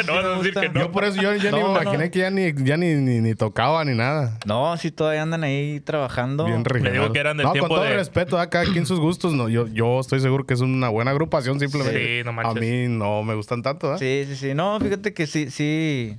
No 0.08 0.14
vas 0.16 0.26
a 0.26 0.30
me 0.30 0.36
decir 0.38 0.54
que 0.54 0.70
no. 0.70 0.80
Yo 0.82 0.92
por 0.92 1.04
eso 1.04 1.22
yo, 1.22 1.36
yo 1.36 1.52
ni 1.52 1.60
No, 1.60 1.68
me 1.70 1.74
no. 1.76 1.82
imaginé 1.82 2.12
que 2.12 2.20
ya 2.20 2.30
ni, 2.32 2.54
ya 2.64 2.78
ni, 2.78 2.96
ni, 2.96 3.20
ni 3.22 3.36
tocaba 3.36 3.84
ni 3.86 3.96
nada. 3.96 4.38
No, 4.46 4.76
sí, 4.78 4.92
todavía 4.92 5.22
andan 5.24 5.44
ahí 5.44 5.80
trabajando. 5.82 6.46
Bien 6.46 6.64
regional. 6.66 6.94
digo 6.94 7.12
que 7.14 7.20
eran 7.20 7.38
del 7.38 7.46
no, 7.48 7.52
tiempo 7.54 7.68
con 7.70 7.78
todo 7.78 7.86
de- 7.86 7.96
respeto 7.96 8.40
a 8.40 8.50
cada 8.50 8.66
quien 8.66 8.86
sus 8.86 9.00
gustos. 9.00 9.34
No, 9.34 9.50
yo, 9.50 9.68
yo 9.68 10.00
estoy 10.00 10.20
seguro 10.20 10.46
que 10.46 10.54
es 10.54 10.62
una 10.62 10.90
buena 10.90 11.12
agrupación, 11.12 11.60
simplemente. 11.60 12.20
Sí, 12.20 12.24
no 12.24 12.30
a 12.32 12.34
manches. 12.34 12.62
mí 12.62 12.88
no 12.88 13.24
me 13.24 13.36
gustan 13.36 13.62
tanto, 13.62 13.88
¿verdad? 13.88 14.00
Sí, 14.00 14.24
sí, 14.28 14.36
sí. 14.36 14.54
No, 14.54 14.80
fíjate 14.80 15.14
que 15.14 15.28
sí, 15.28 15.50
sí. 15.50 16.18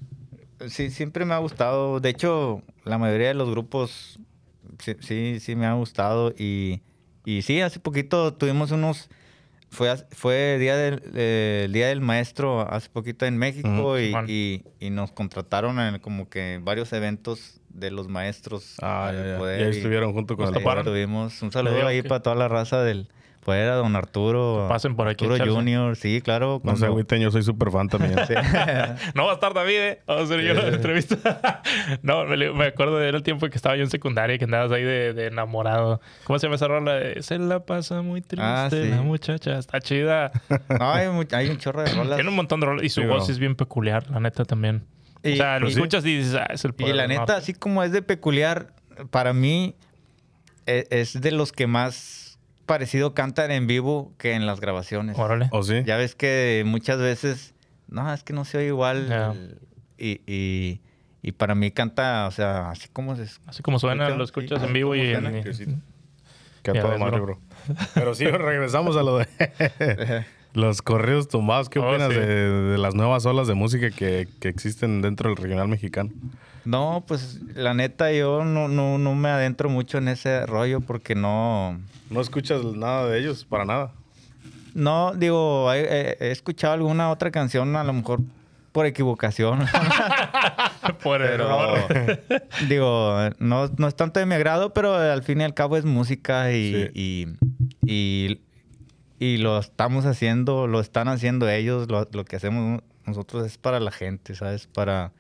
Sí, 0.69 0.91
siempre 0.91 1.25
me 1.25 1.35
ha 1.35 1.39
gustado. 1.39 2.01
De 2.01 2.09
hecho, 2.11 2.63
la 2.85 2.99
mayoría 2.99 3.29
de 3.29 3.35
los 3.35 3.51
grupos 3.51 4.19
sí, 4.79 4.95
sí, 5.01 5.39
sí 5.41 5.57
me 5.57 5.67
ha 5.67 5.75
gustado. 5.75 6.33
Y, 6.39 6.81
y 7.25 7.43
sí, 7.43 7.61
hace 7.61 7.81
poquito 7.81 8.35
tuvimos 8.35 8.71
unos. 8.71 9.09
Fue, 9.71 9.95
fue 10.11 10.59
día 10.59 10.77
del, 10.77 11.03
eh, 11.15 11.63
el 11.65 11.73
Día 11.73 11.89
del 11.89 12.03
Maestro 12.03 12.61
hace 12.71 12.91
poquito 12.91 13.25
en 13.25 13.39
México 13.39 13.99
y, 13.99 14.15
y- 14.29 14.65
y 14.79 14.91
nos 14.91 15.13
contrataron 15.13 15.81
en 15.81 15.99
como 15.99 16.29
que 16.29 16.61
varios 16.63 16.93
eventos 16.93 17.59
de 17.71 17.91
los 17.91 18.07
maestros. 18.09 18.77
Ah, 18.83 19.11
ya, 19.15 19.27
ya. 19.27 19.39
poder 19.39 19.61
Y 19.61 19.63
ahí 19.65 19.71
y- 19.71 19.77
estuvieron 19.79 20.13
junto 20.13 20.37
con 20.37 20.53
toparon. 20.53 20.85
tuvimos 20.85 21.41
un 21.41 21.53
saludo 21.53 21.87
ahí 21.87 22.03
para 22.03 22.21
toda 22.23 22.37
la 22.37 22.49
raza 22.49 22.83
del 22.83 23.09
poder, 23.45 23.71
a 23.71 23.75
don 23.77 23.95
Arturo. 23.97 24.67
pasen 24.69 24.95
por 24.97 25.09
aquí 25.09 25.25
Arturo 25.25 25.35
echarse. 25.37 25.53
Junior, 25.53 25.97
sí, 25.97 26.21
claro. 26.23 26.61
No 26.65 26.73
sé, 26.73 26.79
cuando- 26.81 26.87
agüiten, 26.87 27.21
yo 27.21 27.31
soy 27.31 27.43
súper 27.43 27.71
fan 27.71 27.89
también. 27.89 28.15
Sí. 28.27 28.35
No 29.15 29.25
va 29.27 29.33
a 29.33 29.35
estar 29.35 29.53
David, 29.55 29.77
¿eh? 29.79 30.03
Vamos 30.07 30.23
a 30.23 30.25
hacer 30.35 30.45
yo 30.47 30.55
la 30.55 30.69
entrevista. 30.69 31.63
no, 32.03 32.25
me, 32.25 32.53
me 32.53 32.67
acuerdo 32.67 32.99
de 32.99 33.09
el 33.09 33.23
tiempo 33.23 33.49
que 33.49 33.57
estaba 33.57 33.77
yo 33.77 33.83
en 33.83 33.91
secundaria, 33.91 34.39
que 34.39 34.45
andabas 34.45 34.71
ahí 34.73 34.83
de, 34.85 35.13
de 35.13 35.27
enamorado. 35.27 36.01
¿Cómo 36.25 36.39
se 36.39 36.47
llama 36.47 36.57
esa 36.57 36.69
rola? 36.69 36.95
De, 36.95 37.23
Se 37.23 37.39
la 37.39 37.65
pasa 37.67 38.01
muy 38.03 38.21
triste 38.23 38.45
Ah, 38.47 38.69
sí. 38.71 38.89
la 38.89 39.03
muchacha. 39.03 39.59
Está 39.59 39.81
chida. 39.81 40.31
No, 40.79 40.93
hay, 40.93 41.07
un 41.09 41.59
chorro 41.59 41.83
de 41.83 41.93
rolas. 41.93 42.17
Tiene 42.17 42.31
un 42.31 42.37
montón 42.37 42.61
de 42.61 42.67
rolas. 42.67 42.85
Y 42.85 42.89
su 42.89 43.01
Sí, 43.03 43.07
voz 43.07 43.29
es 43.29 43.39
bien 43.39 43.57
peculiar, 43.57 44.09
la 44.11 44.21
neta 44.21 44.45
también. 44.45 44.85
Y- 45.25 45.33
o 45.35 45.37
sea, 45.37 45.55
lo 45.59 45.67
pues 45.67 45.75
sí. 45.75 45.81
escuchas 45.81 46.05
y 46.07 46.17
dices, 46.19 46.35
ah, 46.37 46.47
es 46.51 46.65
el 46.65 46.71
Y 46.71 46.75
poder 46.75 46.95
la 46.97 47.03
del 47.09 47.19
neta, 47.19 47.37
así 47.37 47.53
como 47.55 47.83
es 47.83 47.93
de 47.93 48.03
peculiar, 48.03 48.73
para 49.11 49.33
mí 49.33 49.75
e- 50.67 50.87
es 50.91 51.21
de 51.21 51.31
los 51.33 51.53
que 51.53 51.67
más 51.67 52.22
parecido 52.73 53.13
cantan 53.13 53.51
en 53.51 53.67
vivo 53.67 54.15
que 54.17 54.33
en 54.33 54.47
las 54.47 54.59
grabaciones. 54.61 55.19
Órale. 55.19 55.49
¿O 55.53 55.63
sí? 55.63 55.83
Ya 55.85 55.99
ves 55.99 56.15
que 56.15 56.63
muchas 56.65 56.99
veces, 56.99 57.55
no, 57.87 58.11
es 58.15 58.23
que 58.25 58.33
no 58.33 58.47
se 58.47 58.57
oye 58.59 58.69
igual. 58.69 59.57
Y, 59.99 60.23
y, 60.27 60.81
y 61.23 61.33
para 61.33 61.55
mí 61.55 61.71
canta, 61.71 62.27
o 62.27 62.31
sea, 62.31 62.71
así 62.71 62.89
como 62.93 63.15
se... 63.15 63.25
Así 63.47 63.63
como 63.63 63.79
suena, 63.79 64.05
Escucha, 64.05 64.17
lo 64.19 64.25
escuchas 64.25 64.61
sí, 64.61 64.67
en 64.67 64.73
vivo 64.73 64.95
y 64.95 65.13
¿cómo 65.15 65.29
en... 65.29 65.55
suena? 65.55 65.81
Que 66.63 66.71
a 66.71 66.75
Ya 66.75 66.81
toda 66.81 66.93
ves, 66.95 67.01
madre, 67.01 67.21
bro. 67.21 67.39
Pero 67.95 68.15
sí, 68.15 68.25
regresamos 68.27 68.97
a 68.97 69.03
lo 69.03 69.19
de 69.19 69.27
los 70.55 70.81
corridos 70.81 71.29
tumbados. 71.29 71.69
¿Qué 71.69 71.79
Oh, 71.79 71.89
opinas 71.91 72.09
sí. 72.13 72.19
de, 72.19 72.27
de 72.27 72.79
las 72.79 72.95
nuevas 72.95 73.27
olas 73.27 73.49
de 73.49 73.55
música 73.55 73.91
que, 73.91 74.27
que 74.41 74.49
existen 74.49 75.03
dentro 75.03 75.29
del 75.29 75.37
regional 75.37 75.69
mexicano? 75.69 76.11
No, 76.65 77.05
pues 77.07 77.41
la 77.55 77.75
neta 77.75 78.13
yo 78.13 78.45
no, 78.45 78.69
no, 78.69 78.99
no 78.99 79.15
me 79.15 79.29
adentro 79.29 79.69
mucho 79.69 79.99
en 79.99 80.09
ese 80.09 80.47
rollo 80.47 80.81
porque 80.81 81.15
no... 81.15 81.81
No 82.11 82.21
escuchas 82.21 82.63
nada 82.65 83.09
de 83.09 83.19
ellos, 83.19 83.45
para 83.45 83.65
nada. 83.65 83.93
No, 84.75 85.13
digo, 85.15 85.73
he, 85.73 86.17
escuchado 86.31 86.75
alguna 86.75 87.11
otra 87.11 87.31
canción 87.31 87.75
a 87.77 87.85
lo 87.85 87.93
mejor 87.93 88.21
por 88.73 88.87
equivocación. 88.87 89.67
Por 91.03 91.21
Pero, 91.21 91.45
error. 91.45 92.21
digo, 92.69 93.17
no, 93.39 93.69
no 93.77 93.89
es 93.89 93.95
tanto 93.95 94.19
de 94.19 94.27
mi 94.27 94.35
agrado, 94.35 94.73
pero 94.73 94.95
al 94.95 95.23
fin 95.23 95.41
y 95.41 95.45
al 95.45 95.55
cabo 95.55 95.77
es 95.77 95.85
música 95.85 96.53
y, 96.53 96.91
y, 96.95 97.29
y, 97.85 98.41
y 99.19 99.37
lo 99.37 99.59
estamos 99.59 100.07
haciendo, 100.07 100.67
lo 100.67 100.81
están 100.81 101.09
haciendo 101.09 101.49
ellos, 101.49 101.89
lo, 101.89 102.09
lo 102.13 102.25
que 102.25 102.37
hacemos 102.37 102.83
nosotros 103.07 103.47
es 103.47 103.59
para 103.59 103.79
la 103.81 103.91
gente, 103.91 104.35
¿sabes? 104.35 104.67
Para... 104.67 105.13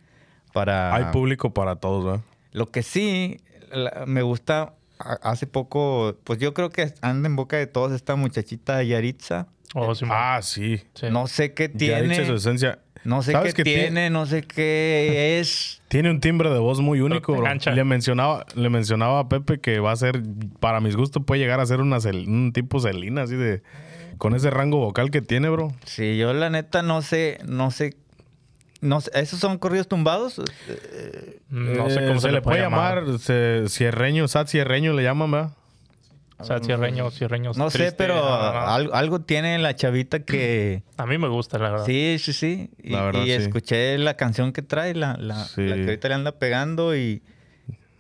para 0.52 0.94
Hay 0.94 1.04
público 1.12 1.52
para 1.54 1.76
todos, 1.76 2.04
¿verdad? 2.04 2.20
Lo 2.52 2.66
que 2.66 2.82
sí 2.82 3.38
la- 3.72 4.04
me 4.06 4.22
gusta, 4.22 4.74
hace 4.98 5.46
poco, 5.46 6.16
pues 6.24 6.38
yo 6.38 6.52
creo 6.54 6.70
que 6.70 6.92
anda 7.00 7.28
en 7.28 7.36
boca 7.36 7.56
de 7.56 7.66
todos 7.66 7.92
esta 7.92 8.16
muchachita 8.16 8.82
Yaritza. 8.82 9.46
Oh, 9.74 9.94
sí. 9.94 10.04
Ah, 10.08 10.40
sí. 10.42 10.82
Sí. 10.94 11.06
No 11.10 11.26
sé 11.26 11.54
qué 11.54 11.68
tiene. 11.68 12.08
dice 12.08 12.26
su 12.26 12.34
esencia. 12.34 12.78
No 13.04 13.20
sé 13.22 13.32
¿Sabes 13.32 13.54
qué 13.54 13.64
tiene, 13.64 14.10
no 14.10 14.26
sé 14.26 14.42
qué 14.42 15.40
es. 15.40 15.82
Tiene 15.88 16.08
un 16.10 16.20
timbre 16.20 16.50
de 16.50 16.58
voz 16.60 16.80
muy 16.80 17.00
único, 17.00 17.32
bro. 17.34 17.48
Le 17.74 17.82
mencionaba, 17.84 18.46
le 18.54 18.68
mencionaba 18.68 19.18
a 19.18 19.28
Pepe 19.28 19.58
que 19.58 19.80
va 19.80 19.90
a 19.90 19.96
ser, 19.96 20.22
para 20.60 20.80
mis 20.80 20.94
gustos, 20.94 21.24
puede 21.26 21.40
llegar 21.40 21.58
a 21.58 21.66
ser 21.66 21.80
una 21.80 21.96
Cel- 21.96 22.28
un 22.28 22.52
tipo 22.52 22.78
Celina, 22.78 23.22
así 23.22 23.34
de. 23.34 23.62
Con 24.18 24.36
ese 24.36 24.50
rango 24.50 24.78
vocal 24.78 25.10
que 25.10 25.20
tiene, 25.20 25.48
bro. 25.48 25.72
Sí, 25.84 26.16
yo 26.16 26.32
la 26.32 26.48
neta 26.48 26.82
no 26.82 27.02
sé, 27.02 27.38
no 27.44 27.72
sé. 27.72 27.96
No 28.82 29.00
sé, 29.00 29.10
¿esos 29.14 29.38
son 29.40 29.56
corridos 29.58 29.88
tumbados? 29.88 30.38
No 30.38 30.44
sé 31.88 32.04
Eh, 32.04 32.06
cómo 32.08 32.20
se, 32.20 32.30
le 32.32 32.42
puede 32.42 32.60
llamar. 32.60 33.04
se- 33.18 33.64
cierreño, 33.68 34.28
Sat 34.28 34.48
Cierreño 34.48 34.92
le 34.92 35.02
llaman, 35.04 35.30
¿verdad? 35.30 35.50
O 36.38 36.44
sea, 36.44 36.58
cierreño, 36.58 37.08
cierreño. 37.12 37.52
No 37.54 37.70
sé, 37.70 37.92
pero 37.92 38.16
no, 38.16 38.22
no, 38.22 38.52
no. 38.52 38.60
Algo, 38.68 38.94
algo 38.94 39.20
tiene 39.20 39.56
la 39.60 39.76
chavita 39.76 40.24
que... 40.24 40.82
A 40.96 41.06
mí 41.06 41.16
me 41.16 41.28
gusta, 41.28 41.56
la 41.58 41.70
verdad. 41.70 41.86
Sí, 41.86 42.16
sí, 42.18 42.32
sí. 42.32 42.70
Y, 42.82 42.90
La 42.90 43.02
verdad, 43.04 43.22
y 43.22 43.26
sí. 43.26 43.32
escuché 43.34 43.96
la 43.98 44.14
canción 44.16 44.52
que 44.52 44.62
trae, 44.62 44.94
la, 44.94 45.16
la, 45.16 45.44
Sí. 45.44 45.62
la 45.64 45.76
que 45.76 45.82
ahorita 45.84 46.08
le 46.08 46.14
anda 46.14 46.32
pegando 46.32 46.96
y... 46.96 47.22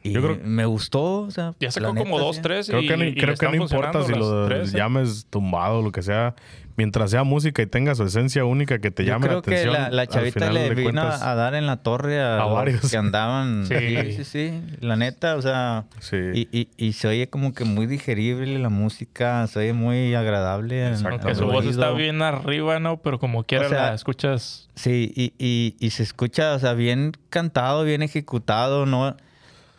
y 0.02 0.12
Yo 0.12 0.20
creo- 0.22 0.38
me 0.44 0.64
gustó, 0.66 1.22
o 1.22 1.30
sea... 1.30 1.52
Ya 1.60 1.70
sacó 1.70 1.88
como 1.88 2.04
neta, 2.16 2.18
dos, 2.20 2.40
tres. 2.42 2.66
Creo 2.68 2.80
y, 2.82 2.88
que, 2.88 3.08
y 3.08 3.14
creo 3.14 3.34
que 3.36 3.48
no 3.48 3.54
importa 3.54 4.02
si 4.04 4.12
lo 4.12 4.46
tres, 4.46 4.74
¿eh? 4.74 4.76
llames 4.78 5.26
tumbado 5.30 5.78
o 5.78 5.82
lo 5.82 5.92
que 5.92 6.02
sea. 6.02 6.34
Mientras 6.74 7.10
sea 7.10 7.22
música 7.22 7.60
y 7.60 7.66
tenga 7.66 7.94
su 7.94 8.02
esencia 8.04 8.46
única 8.46 8.78
que 8.78 8.90
te 8.90 9.04
Yo 9.04 9.10
llame 9.12 9.26
la 9.26 9.42
creo 9.42 9.42
que 9.42 9.66
la, 9.66 9.90
la 9.90 10.06
chavita 10.06 10.50
le 10.50 10.70
vino 10.74 10.84
cuentas- 11.02 11.22
a 11.22 11.34
dar 11.34 11.54
en 11.54 11.66
la 11.66 11.76
torre 11.82 12.18
a, 12.18 12.40
a 12.40 12.46
varios. 12.46 12.90
que 12.90 12.96
andaban. 12.96 13.66
Sí. 13.68 13.74
sí, 13.78 14.12
sí, 14.12 14.24
sí. 14.24 14.62
La 14.80 14.96
neta, 14.96 15.36
o 15.36 15.42
sea... 15.42 15.84
Sí. 16.00 16.16
Y, 16.34 16.48
y, 16.50 16.68
y 16.78 16.94
se 16.94 17.08
oye 17.08 17.28
como 17.28 17.52
que 17.52 17.64
muy 17.64 17.86
digerible 17.86 18.58
la 18.58 18.70
música, 18.70 19.46
se 19.48 19.58
oye 19.58 19.72
muy 19.74 20.14
agradable. 20.14 20.86
en- 20.86 20.94
Exacto. 20.94 21.16
Aunque 21.28 21.34
su 21.34 21.44
voz 21.46 21.66
está 21.66 21.90
bien 21.92 22.22
arriba, 22.22 22.80
¿no? 22.80 22.96
Pero 22.96 23.18
como 23.18 23.44
quiera 23.44 23.66
O 23.66 23.68
sea, 23.68 23.82
la 23.90 23.94
escuchas. 23.94 24.70
Sí, 24.74 25.12
y, 25.14 25.34
y, 25.38 25.76
y 25.78 25.90
se 25.90 26.02
escucha, 26.02 26.54
o 26.54 26.58
sea, 26.58 26.72
bien 26.72 27.12
cantado, 27.28 27.84
bien 27.84 28.00
ejecutado, 28.02 28.86
¿no? 28.86 29.14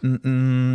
Mm, 0.03 0.15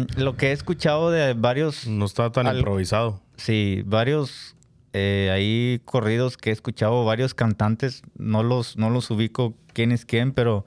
mm, 0.01 0.07
lo 0.17 0.37
que 0.37 0.49
he 0.49 0.53
escuchado 0.53 1.11
de 1.11 1.35
varios, 1.35 1.87
No 1.87 2.07
está 2.07 2.33
tan 2.33 2.47
al- 2.49 2.57
improvisado. 2.59 3.21
sí, 3.37 3.83
varios 3.87 4.57
eh, 4.95 5.31
ahí 5.33 5.81
corridos 5.85 6.37
que 6.39 6.49
he 6.51 6.53
escuchado, 6.53 7.05
varios 7.05 7.35
cantantes, 7.35 8.03
no 8.17 8.43
los, 8.43 8.77
no 8.79 8.89
los 8.91 9.11
ubico 9.11 9.55
quién 9.75 9.93
es 9.93 10.05
quién, 10.07 10.33
pero 10.33 10.65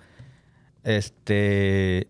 este 0.84 2.04
eh, 2.04 2.08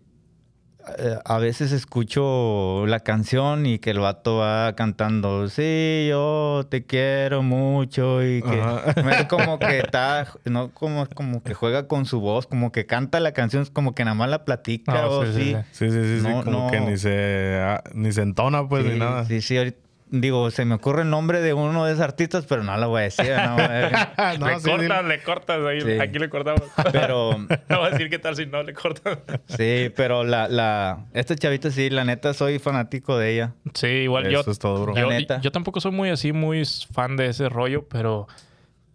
a 1.24 1.38
veces 1.38 1.72
escucho 1.72 2.84
la 2.86 3.00
canción 3.00 3.66
y 3.66 3.78
que 3.78 3.90
el 3.90 4.00
vato 4.00 4.36
va 4.38 4.74
cantando, 4.74 5.48
sí, 5.48 6.06
yo 6.08 6.66
te 6.68 6.84
quiero 6.84 7.42
mucho 7.42 8.22
y 8.24 8.42
que 8.42 8.60
Ajá. 8.60 8.94
me- 9.04 9.28
como 9.28 9.58
que 9.58 9.78
está, 9.80 10.26
no 10.44 10.70
como, 10.72 11.06
como 11.06 11.42
que 11.42 11.54
juega 11.54 11.86
con 11.86 12.04
su 12.06 12.20
voz, 12.20 12.46
como 12.46 12.72
que 12.72 12.86
canta 12.86 13.20
la 13.20 13.32
canción, 13.32 13.62
es 13.62 13.70
como 13.70 13.94
que 13.94 14.04
nada 14.04 14.14
más 14.14 14.28
la 14.30 14.44
platica 14.44 15.06
o 15.08 15.24
sí, 15.26 15.54
sí, 15.72 15.90
sí. 15.90 16.20
sí. 16.20 16.26
No, 16.28 16.44
como 16.44 16.64
no. 16.66 16.70
que 16.70 16.80
ni 16.80 16.96
se, 16.96 17.58
ah, 17.60 17.82
ni 17.94 18.12
se 18.12 18.22
entona, 18.22 18.68
pues, 18.68 18.84
ni 18.84 18.98
nada. 18.98 19.24
Sí, 19.24 19.40
sí, 19.40 19.56
ahorita- 19.56 19.78
digo, 20.12 20.50
se 20.52 20.64
me 20.64 20.74
ocurre 20.76 21.02
el 21.02 21.10
nombre 21.10 21.40
de 21.40 21.52
uno 21.54 21.84
de 21.84 21.92
esos 21.92 22.04
artistas, 22.04 22.46
pero 22.46 22.62
no 22.62 22.76
lo 22.76 22.90
voy 22.90 23.00
a 23.00 23.04
decir, 23.04 23.26
no, 23.34 23.56
No, 24.38 24.48
le 24.48 24.60
sí, 24.60 24.70
cortas, 24.70 25.04
le 25.04 25.22
cortas. 25.22 25.58
Ahí, 25.66 25.80
Sí. 25.80 25.98
Aquí 26.00 26.18
le 26.20 26.28
cortamos. 26.28 26.62
pero 26.92 27.36
no 27.68 27.78
voy 27.78 27.86
a 27.86 27.90
decir 27.90 28.08
qué 28.10 28.18
tal 28.20 28.36
si 28.36 28.46
no 28.46 28.62
le 28.62 28.74
cortas. 28.74 29.18
sí, 29.48 29.90
pero 29.96 30.22
la, 30.22 30.46
la, 30.48 31.06
esta 31.14 31.34
chavita 31.34 31.70
sí, 31.70 31.90
la 31.90 32.04
neta 32.04 32.32
soy 32.34 32.58
fanático 32.60 33.18
de 33.18 33.32
ella. 33.34 33.54
Sí, 33.74 33.86
igual 33.88 34.28
yo. 34.28 34.40
Eso 34.40 34.50
es 34.52 34.58
todo, 34.58 34.82
bro. 34.82 34.94
La 34.94 35.00
Yo, 35.00 35.08
neta. 35.10 35.40
yo 35.40 35.50
tampoco 35.50 35.80
soy 35.80 35.90
muy 35.92 36.10
así, 36.10 36.32
muy 36.32 36.62
fan 36.92 37.16
de 37.16 37.26
ese 37.26 37.48
rollo, 37.48 37.88
pero, 37.88 38.28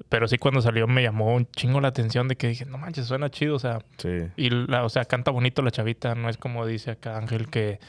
pero 0.10 0.28
sí 0.28 0.38
cuando 0.38 0.62
salió 0.62 0.88
me 0.88 1.02
llamó 1.02 1.34
un 1.36 1.50
chingo 1.52 1.82
la 1.82 1.88
atención 1.90 2.28
de 2.28 2.36
que 2.36 2.48
dije, 2.48 2.66
no 2.66 2.78
manches, 2.78 3.08
suena 3.08 3.30
chido, 3.32 3.56
o 3.56 3.60
sea, 3.60 3.80
Sí. 3.98 4.10
y 4.38 4.50
la, 4.52 4.84
o 4.86 4.90
sea, 4.90 5.06
canta 5.06 5.32
bonito 5.32 5.62
la 5.64 5.72
chavita, 5.72 6.14
no 6.16 6.30
es 6.30 6.38
como 6.38 6.66
dice 6.66 6.92
acá 6.92 7.18
Ángel 7.18 7.48
que 7.50 7.80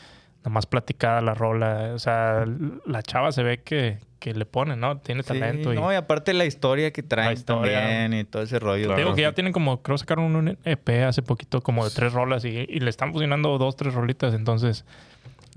más 0.49 0.67
platicada 0.67 1.21
la 1.21 1.35
rola, 1.35 1.93
o 1.95 1.99
sea, 1.99 2.45
la 2.87 3.03
chava 3.03 3.33
se 3.33 3.43
ve 3.43 3.63
que, 3.63 3.99
que 4.19 4.35
le 4.35 4.47
pone, 4.47 4.77
¿no? 4.77 4.99
Tiene 4.99 5.23
Sí, 5.23 5.29
talento 5.29 5.73
y 5.73 5.77
no, 5.77 5.93
y 5.93 5.97
aparte 5.97 6.33
la 6.35 6.45
historia 6.45 6.93
que 6.93 7.03
traen 7.03 7.33
historia. 7.33 7.81
también 7.81 8.15
y 8.15 8.25
todo 8.25 8.43
ese 8.43 8.59
rollo. 8.59 8.87
Claro. 8.87 9.01
Digo 9.03 9.15
que 9.15 9.23
ya 9.23 9.33
tienen 9.33 9.53
como, 9.53 9.83
creo 9.83 9.99
sacaron 9.99 10.35
un 10.37 10.59
EP 10.65 10.89
hace 11.07 11.23
poquito 11.23 11.61
como 11.61 11.85
de 11.85 11.91
tres 11.91 12.13
rolas 12.13 12.45
y, 12.45 12.49
y 12.69 12.81
le 12.81 12.91
están 12.91 13.11
funcionando 13.13 13.59
dos, 13.59 13.77
tres 13.77 13.95
rolitas. 13.95 14.35
Entonces, 14.35 14.85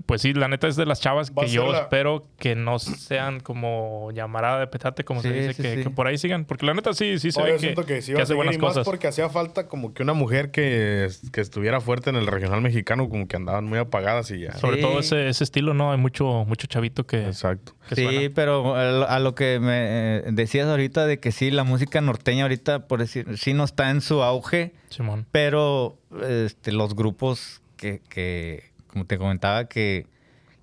pues 0.06 0.22
sí, 0.22 0.32
la 0.34 0.48
neta 0.48 0.68
es 0.68 0.76
de 0.76 0.86
las 0.86 1.00
chavas 1.00 1.30
Va 1.32 1.42
que 1.44 1.50
yo 1.50 1.70
la- 1.72 1.80
espero 1.80 2.26
que 2.38 2.54
no 2.54 2.78
sean 2.78 3.40
como 3.40 4.10
llamarada 4.12 4.60
de 4.60 4.66
petate, 4.66 5.04
como 5.04 5.22
se 5.22 5.32
dice, 5.32 5.54
sí, 5.54 5.62
que, 5.62 5.76
sí. 5.76 5.82
que 5.84 5.90
por 5.90 6.06
ahí 6.06 6.18
sigan. 6.18 6.44
Porque 6.44 6.66
la 6.66 6.74
neta 6.74 6.92
sí, 6.94 7.18
sí 7.18 7.32
se 7.32 7.40
Oye, 7.42 7.52
ve 7.74 7.84
que, 7.86 7.98
hace 8.20 8.34
buenas 8.34 8.54
y 8.54 8.58
más 8.58 8.68
cosas. 8.70 8.84
porque 8.84 9.06
hacía 9.08 9.28
falta 9.28 9.68
como 9.68 9.94
que 9.94 10.02
una 10.02 10.12
mujer 10.14 10.50
que, 10.50 11.08
que 11.32 11.40
estuviera 11.40 11.80
fuerte 11.80 12.10
en 12.10 12.16
el 12.16 12.26
regional 12.26 12.60
mexicano, 12.62 13.08
como 13.08 13.26
que 13.28 13.36
andaban 13.36 13.64
muy 13.64 13.78
apagadas 13.78 14.30
y 14.30 14.40
ya. 14.40 14.54
Sobre 14.58 14.78
todo 14.78 14.98
ese, 15.00 15.28
ese 15.28 15.44
estilo, 15.44 15.74
¿no? 15.74 15.92
Hay 15.92 15.98
mucho, 15.98 16.44
mucho 16.46 16.66
chavito 16.66 17.04
que, 17.06 17.26
Exacto. 17.26 17.74
que 17.88 17.94
Sí, 17.96 18.04
suena. 18.04 18.30
pero 18.34 18.74
a 18.76 19.18
lo, 19.20 19.34
que 19.34 19.60
me 19.60 20.18
eh, 20.18 20.22
decías 20.32 20.68
ahorita 20.68 21.06
de 21.06 21.20
que 21.20 21.32
sí, 21.32 21.50
la 21.50 21.64
música 21.64 22.00
norteña 22.00 22.42
ahorita, 22.44 22.86
por 22.88 22.98
decir, 23.00 23.26
sí 23.38 23.54
no 23.54 23.64
está 23.64 23.90
en 23.90 24.00
su 24.00 24.22
auge, 24.22 24.72
Simón. 24.88 25.26
pero 25.30 25.98
este, 26.28 26.72
los 26.72 26.94
grupos 26.96 27.60
que, 27.76 28.00
que, 28.08 28.71
como 28.92 29.04
te 29.06 29.18
comentaba, 29.18 29.64
que, 29.64 30.06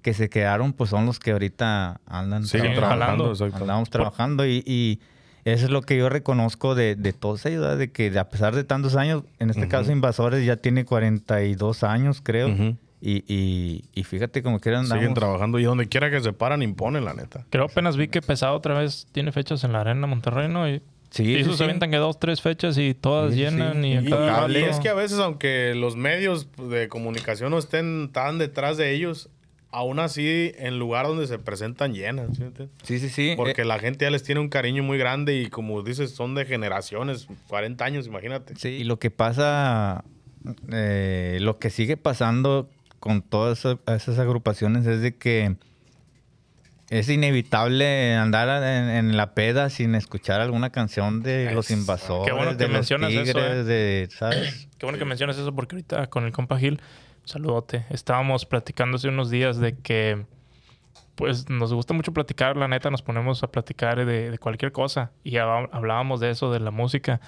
que 0.01 0.13
se 0.13 0.29
quedaron, 0.29 0.71
pues 0.73 0.89
son 0.91 1.05
los 1.05 1.19
que 1.19 1.31
ahorita 1.31 1.99
andan 2.05 2.45
Siguen 2.45 2.71
Sí, 2.71 2.75
trabajando, 2.77 3.05
jalando. 3.05 3.31
exacto. 3.31 3.55
andamos 3.57 3.89
trabajando 3.89 4.45
y, 4.45 4.63
y 4.65 4.99
eso 5.45 5.65
es 5.65 5.71
lo 5.71 5.81
que 5.81 5.97
yo 5.97 6.09
reconozco 6.09 6.75
de, 6.75 6.95
de 6.95 7.11
todos 7.13 7.45
ellos, 7.45 7.61
¿verdad? 7.61 7.77
de 7.77 7.91
que 7.91 8.17
a 8.19 8.29
pesar 8.29 8.55
de 8.55 8.63
tantos 8.63 8.95
años, 8.95 9.23
en 9.39 9.49
este 9.49 9.63
Ujú. 9.63 9.69
caso 9.69 9.91
Invasores 9.91 10.45
ya 10.45 10.55
tiene 10.57 10.85
42 10.85 11.83
años, 11.83 12.21
creo, 12.23 12.49
Ujú. 12.49 12.77
y, 13.01 13.23
y, 13.33 13.85
y 13.93 14.03
fíjate 14.03 14.43
como 14.43 14.59
que 14.59 14.69
andamos. 14.69 14.89
Siguen 14.99 15.13
trabajando 15.13 15.57
y 15.59 15.63
donde 15.63 15.87
quiera 15.87 16.09
que 16.11 16.19
se 16.21 16.33
paran 16.33 16.61
imponen, 16.61 17.03
la 17.05 17.13
neta. 17.13 17.45
Creo 17.49 17.65
apenas 17.65 17.97
vi 17.97 18.07
que 18.09 18.21
Pesado 18.21 18.55
otra 18.55 18.77
vez 18.77 19.07
tiene 19.11 19.31
fechas 19.31 19.63
en 19.63 19.73
la 19.73 19.81
Arena 19.81 20.05
Monterrey, 20.07 20.47
¿no? 20.49 20.69
Y 20.69 20.81
Sí, 21.11 21.23
y 21.23 21.35
sí, 21.35 21.39
esos 21.41 21.53
se 21.53 21.57
sí. 21.59 21.63
avientan 21.63 21.89
que 21.91 21.97
dos, 21.97 22.19
tres 22.19 22.41
fechas 22.41 22.77
y 22.77 22.93
todas 22.93 23.33
Sí, 23.33 23.39
llenan 23.39 23.81
sí. 23.81 23.87
y, 23.89 23.93
Y, 23.93 24.57
y 24.59 24.63
es 24.63 24.79
que 24.79 24.89
a 24.89 24.93
veces, 24.93 25.17
aunque 25.19 25.73
los 25.75 25.95
medios 25.95 26.47
de 26.69 26.87
comunicación 26.87 27.51
no 27.51 27.57
estén 27.57 28.09
tan 28.13 28.37
detrás 28.37 28.77
de 28.77 28.91
ellos, 28.93 29.29
aún 29.71 29.99
así, 29.99 30.51
en 30.57 30.77
lugar 30.79 31.05
donde 31.07 31.25
se 31.27 31.37
presentan 31.39 31.93
llenas. 31.93 32.37
¿sí? 32.37 32.43
Sí, 32.83 32.99
sí, 32.99 33.09
sí. 33.09 33.33
Porque 33.37 33.61
Eh, 33.61 33.65
la 33.65 33.79
gente 33.79 34.05
ya 34.05 34.11
les 34.11 34.23
tiene 34.23 34.41
un 34.41 34.49
cariño 34.49 34.83
muy 34.83 34.97
grande 34.97 35.35
y 35.35 35.47
como 35.47 35.81
dices, 35.83 36.11
son 36.11 36.35
de 36.35 36.45
generaciones, 36.45 37.27
40 37.47 37.83
años, 37.85 38.07
imagínate. 38.07 38.55
Sí, 38.55 38.69
y 38.69 38.83
lo 38.83 38.99
que 38.99 39.09
pasa, 39.11 40.03
eh, 40.71 41.37
lo 41.41 41.59
que 41.59 41.69
sigue 41.69 41.97
pasando 41.97 42.69
con 42.99 43.21
todas 43.21 43.59
esas, 43.59 43.77
esas 43.87 44.19
agrupaciones 44.19 44.85
es 44.85 45.01
de 45.01 45.15
que 45.15 45.55
es 46.89 47.07
inevitable 47.09 48.15
andar 48.15 48.63
en, 48.63 48.89
en 48.89 49.17
la 49.17 49.33
peda 49.33 49.69
sin 49.69 49.95
escuchar 49.95 50.41
alguna 50.41 50.71
canción 50.71 51.21
de 51.21 51.51
los 51.53 51.69
Eso. 51.69 51.79
invasores, 51.79 52.25
Qué 52.27 52.31
bueno 52.35 52.51
que 52.51 52.57
de 52.57 52.63
los 52.65 52.73
mencionas 52.73 53.11
eso, 53.13 53.23
tigres, 53.23 53.43
eh. 53.45 53.63
de, 53.63 54.09
¿sabes? 54.11 54.67
Qué 54.77 54.85
bueno 54.85 54.97
que 54.97 55.05
mencionas 55.05 55.37
eso 55.37 55.53
porque 55.53 55.75
ahorita 55.75 56.07
con 56.07 56.25
el 56.25 56.31
compa 56.31 56.57
Gil, 56.57 56.81
saludote, 57.25 57.85
estábamos 57.89 58.45
platicando 58.45 58.95
hace 58.97 59.07
unos 59.09 59.29
días 59.29 59.59
de 59.59 59.75
que 59.77 60.25
pues 61.15 61.49
nos 61.49 61.73
gusta 61.73 61.93
mucho 61.93 62.13
platicar, 62.13 62.55
la 62.55 62.67
neta 62.67 62.89
nos 62.89 63.01
ponemos 63.01 63.43
a 63.43 63.47
platicar 63.47 64.05
de, 64.05 64.31
de 64.31 64.37
cualquier 64.37 64.71
cosa 64.71 65.11
y 65.23 65.33
hab- 65.33 65.69
hablábamos 65.73 66.19
de 66.21 66.29
eso, 66.31 66.51
de 66.51 66.59
la 66.61 66.71
música. 66.71 67.19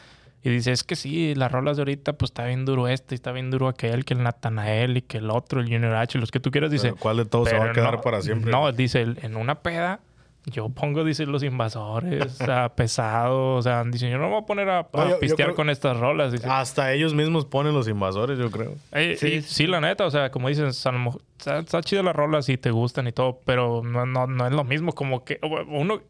Y 0.44 0.50
dice, 0.50 0.72
es 0.72 0.84
que 0.84 0.96
sí, 0.96 1.36
las 1.36 1.52
rolas 1.52 1.78
de 1.78 1.82
ahorita, 1.82 2.14
pues 2.14 2.32
está 2.32 2.46
bien 2.46 2.66
duro 2.66 2.88
este, 2.88 3.14
está 3.14 3.32
bien 3.32 3.52
duro 3.52 3.68
aquel, 3.68 4.06
que 4.06 4.16
el 4.16 4.24
Natanael 4.24 4.98
y 4.98 5.02
que 5.04 5.20
el 5.20 5.30
otro, 5.30 5.60
el 5.62 5.68
Junior 5.68 5.94
H, 5.96 6.18
los 6.18 6.32
que 6.32 6.40
tú 6.40 6.50
quieras, 6.50 6.72
dice. 6.72 6.88
Pero 6.90 6.96
¿Cuál 7.00 7.18
de 7.18 7.26
todos 7.26 7.50
se 7.50 7.58
va 7.58 7.66
a 7.66 7.72
quedar 7.74 7.96
no, 7.96 8.02
para 8.02 8.22
siempre? 8.24 8.52
No, 8.52 8.72
dice, 8.72 9.02
en 9.22 9.36
una 9.36 9.60
peda, 9.62 10.00
yo 10.46 10.70
pongo, 10.70 11.04
dice, 11.04 11.28
los 11.28 11.44
invasores, 11.44 12.32
sea, 12.34 12.70
pesado, 12.76 13.54
o 13.58 13.62
sea, 13.62 13.84
dice, 13.84 14.10
yo 14.10 14.18
no 14.18 14.24
me 14.24 14.30
voy 14.32 14.42
a 14.42 14.46
poner 14.48 14.70
a, 14.70 14.80
a 14.80 14.88
No, 14.92 15.04
yo- 15.04 15.10
yo 15.12 15.20
pistear 15.20 15.50
creo- 15.50 15.56
con 15.56 15.70
estas 15.70 15.96
rolas, 16.00 16.32
dice. 16.32 16.48
Hasta 16.50 16.92
ellos 16.92 17.14
mismos 17.14 17.46
ponen 17.46 17.76
los 17.76 17.88
invasores, 17.88 18.40
yo 18.40 18.50
creo. 18.50 18.74
Eh, 18.94 19.18
Sí, 19.20 19.28
y 19.28 19.42
sí, 19.44 19.68
la 19.68 19.80
neta, 19.80 20.08
o 20.08 20.10
sea, 20.10 20.32
como 20.32 20.48
a 20.48 20.52
mejor- 20.92 21.22
está, 21.38 21.60
está 21.60 21.82
chido 21.82 22.02
las 22.02 22.16
rolas 22.16 22.50
y 22.50 22.58
te 22.58 22.72
gustan 22.72 23.08
y 23.08 23.12
todo, 23.12 23.40
pero 23.46 23.84
no, 23.84 24.08
no, 24.08 24.26
no 24.26 24.48
es 24.48 24.54
lo 24.54 24.64
mismo, 24.64 24.94
como 24.94 25.24
que 25.24 25.40
uno, 25.68 26.02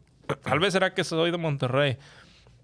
tal 0.42 0.58
vez 0.58 0.72
será 0.72 0.94
que 0.94 1.04
soy 1.04 1.30
de 1.30 1.36
Monterrey, 1.36 1.98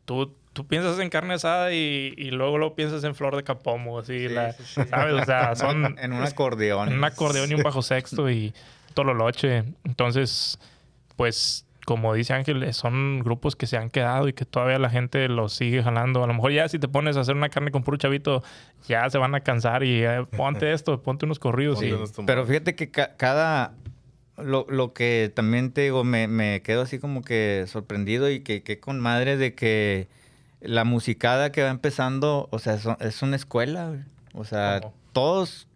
tú, 0.06 0.34
tú 0.58 0.66
piensas 0.66 0.98
en 0.98 1.08
carne 1.08 1.34
asada 1.34 1.72
y, 1.72 2.12
y 2.16 2.32
luego 2.32 2.58
lo 2.58 2.74
piensas 2.74 3.04
en 3.04 3.14
flor 3.14 3.36
de 3.36 3.44
capomo, 3.44 4.00
así, 4.00 4.26
Sí, 4.26 4.34
la- 4.34 4.50
sí, 4.52 4.64
sí. 4.66 4.80
¿sabes? 4.90 5.14
O 5.14 5.24
sea, 5.24 5.54
son 5.54 5.96
en 6.00 6.12
un 6.12 6.24
acordeón. 6.24 6.92
un 6.92 7.04
acordeón 7.04 7.48
y 7.52 7.54
un 7.54 7.62
bajo 7.62 7.80
sexto 7.80 8.28
y 8.28 8.52
tololoche. 8.94 9.62
Entonces, 9.84 10.58
pues, 11.14 11.64
como 11.86 12.12
dice 12.12 12.34
Ángel, 12.34 12.74
son 12.74 13.20
grupos 13.20 13.54
que 13.54 13.68
se 13.68 13.76
han 13.76 13.88
quedado 13.88 14.26
y 14.26 14.32
que 14.32 14.44
todavía 14.44 14.80
la 14.80 14.90
gente 14.90 15.28
los 15.28 15.52
sigue 15.54 15.80
jalando. 15.80 16.24
A 16.24 16.26
lo 16.26 16.34
mejor 16.34 16.50
ya 16.50 16.68
si 16.68 16.80
te 16.80 16.88
pones 16.88 17.16
a 17.16 17.20
hacer 17.20 17.36
una 17.36 17.50
carne 17.50 17.70
con 17.70 17.84
puro 17.84 17.96
chavito, 17.96 18.42
ya 18.88 19.08
se 19.10 19.18
van 19.18 19.36
a 19.36 19.40
cansar 19.40 19.84
y 19.84 20.02
eh, 20.04 20.26
ponte 20.36 20.72
esto, 20.72 21.00
ponte 21.02 21.24
unos 21.26 21.38
corridos. 21.38 21.80
Y-. 21.84 21.94
Pero 22.26 22.44
fíjate 22.44 22.74
que 22.74 22.90
ca- 22.90 23.14
cada... 23.16 23.74
Lo, 24.36 24.66
lo 24.68 24.92
que 24.92 25.32
también 25.34 25.72
te 25.72 25.80
digo, 25.82 26.04
me, 26.04 26.28
me 26.28 26.62
quedo 26.62 26.82
así 26.82 27.00
como 27.00 27.22
que 27.22 27.64
sorprendido 27.66 28.30
y 28.30 28.40
que, 28.40 28.62
que 28.62 28.78
con 28.78 29.00
madre 29.00 29.36
de 29.36 29.54
que 29.56 30.06
la 30.60 30.84
musicada 30.84 31.52
que 31.52 31.62
va 31.62 31.70
empezando, 31.70 32.48
o 32.50 32.58
sea, 32.58 32.78
son- 32.78 32.96
es 33.00 33.22
una 33.22 33.36
escuela. 33.36 33.88
güey. 33.88 34.00
O 34.34 34.44
sea, 34.44 34.80
¿Cómo? 34.82 34.94
todos, 35.12 35.66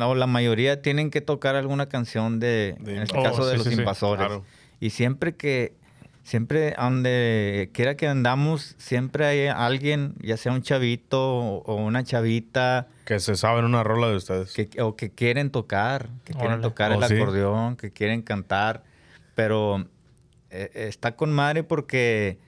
o 0.00 0.14
la 0.14 0.26
mayoría 0.26 0.82
tienen 0.82 1.10
que 1.10 1.20
tocar 1.20 1.56
alguna 1.56 1.86
canción 1.88 2.38
de, 2.40 2.76
De 2.80 2.96
en 2.96 3.02
este 3.02 3.18
Oh, 3.18 3.22
caso, 3.22 3.44
de 3.46 3.52
sí, 3.52 3.58
los 3.58 3.66
sí, 3.66 3.74
sí. 3.74 3.80
invasores. 3.80 4.26
Claro. 4.26 4.44
Y 4.80 4.90
siempre 4.90 5.34
que, 5.34 5.74
siempre 6.22 6.74
donde 6.78 7.70
quiera 7.72 7.96
que 7.96 8.06
andamos, 8.06 8.74
siempre 8.78 9.26
hay 9.26 9.46
alguien, 9.48 10.14
ya 10.22 10.36
sea 10.36 10.52
un 10.52 10.62
chavito 10.62 11.20
o, 11.38 11.62
o 11.64 11.74
una 11.76 12.04
chavita, 12.04 12.86
Que 13.04 13.18
se 13.18 13.34
saben 13.36 13.64
una 13.64 13.82
rola 13.82 14.08
de 14.08 14.16
ustedes. 14.16 14.52
que, 14.52 14.70
o 14.82 14.94
que 14.94 15.10
quieren 15.10 15.50
tocar, 15.50 16.08
que 16.24 16.32
quieren 16.32 16.52
Órale. 16.52 16.62
tocar 16.62 16.92
Oh, 16.92 17.02
el 17.02 17.08
sí. 17.08 17.14
acordeón, 17.16 17.76
que 17.76 17.90
quieren 17.90 18.22
cantar, 18.22 18.84
pero 19.34 19.84
eh, 20.50 20.70
está 20.74 21.16
con 21.16 21.32
madre 21.32 21.64
porque, 21.64 22.38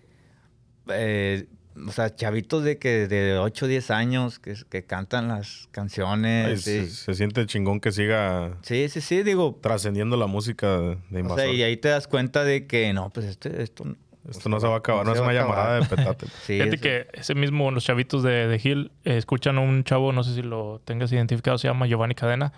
eh, 0.88 1.46
o 1.86 1.92
sea, 1.92 2.14
chavitos 2.14 2.62
de 2.62 2.78
que 2.78 3.08
de 3.08 3.38
8 3.38 3.64
o 3.64 3.68
10 3.68 3.90
años 3.90 4.38
que, 4.38 4.54
que 4.68 4.84
cantan 4.84 5.28
las 5.28 5.68
canciones. 5.70 6.62
se, 6.62 6.86
sí. 6.86 6.90
se 6.90 7.14
siente 7.14 7.44
chingón 7.46 7.80
que 7.80 7.92
siga 7.92 8.56
sí, 8.62 8.88
sí, 8.88 9.00
sí, 9.00 9.22
digo, 9.22 9.58
trascendiendo 9.60 10.16
la 10.16 10.26
música 10.26 10.78
de 10.78 10.92
o 10.92 10.98
sea, 11.10 11.20
invasores. 11.20 11.54
y 11.54 11.62
ahí 11.62 11.76
te 11.76 11.88
das 11.88 12.06
cuenta 12.06 12.44
de 12.44 12.66
que 12.66 12.92
no, 12.92 13.10
pues 13.10 13.26
este, 13.26 13.62
esto, 13.62 13.84
Esto 14.28 14.48
no 14.48 14.60
se 14.60 14.66
va 14.66 14.74
a 14.74 14.78
acabar, 14.78 15.04
no, 15.04 15.12
es 15.12 15.20
una 15.20 15.32
llamada 15.32 15.80
de 15.80 15.86
petate. 15.96 16.26
Sí, 16.42 16.54
Fíjate 16.58 16.76
sí. 16.76 16.78
que 16.78 17.06
ese 17.12 17.34
mismo, 17.34 17.70
los 17.70 17.84
chavitos 17.84 18.22
de, 18.22 18.46
de 18.46 18.58
Gil, 18.58 18.92
eh, 19.04 19.16
escuchan 19.16 19.58
a 19.58 19.60
un 19.60 19.84
chavo, 19.84 20.12
no 20.12 20.22
sé 20.22 20.34
si 20.34 20.42
lo 20.42 20.80
tengas 20.84 21.12
identificado, 21.12 21.58
se 21.58 21.68
llama 21.68 21.86
Giovanni 21.86 22.14
Cadena. 22.14 22.52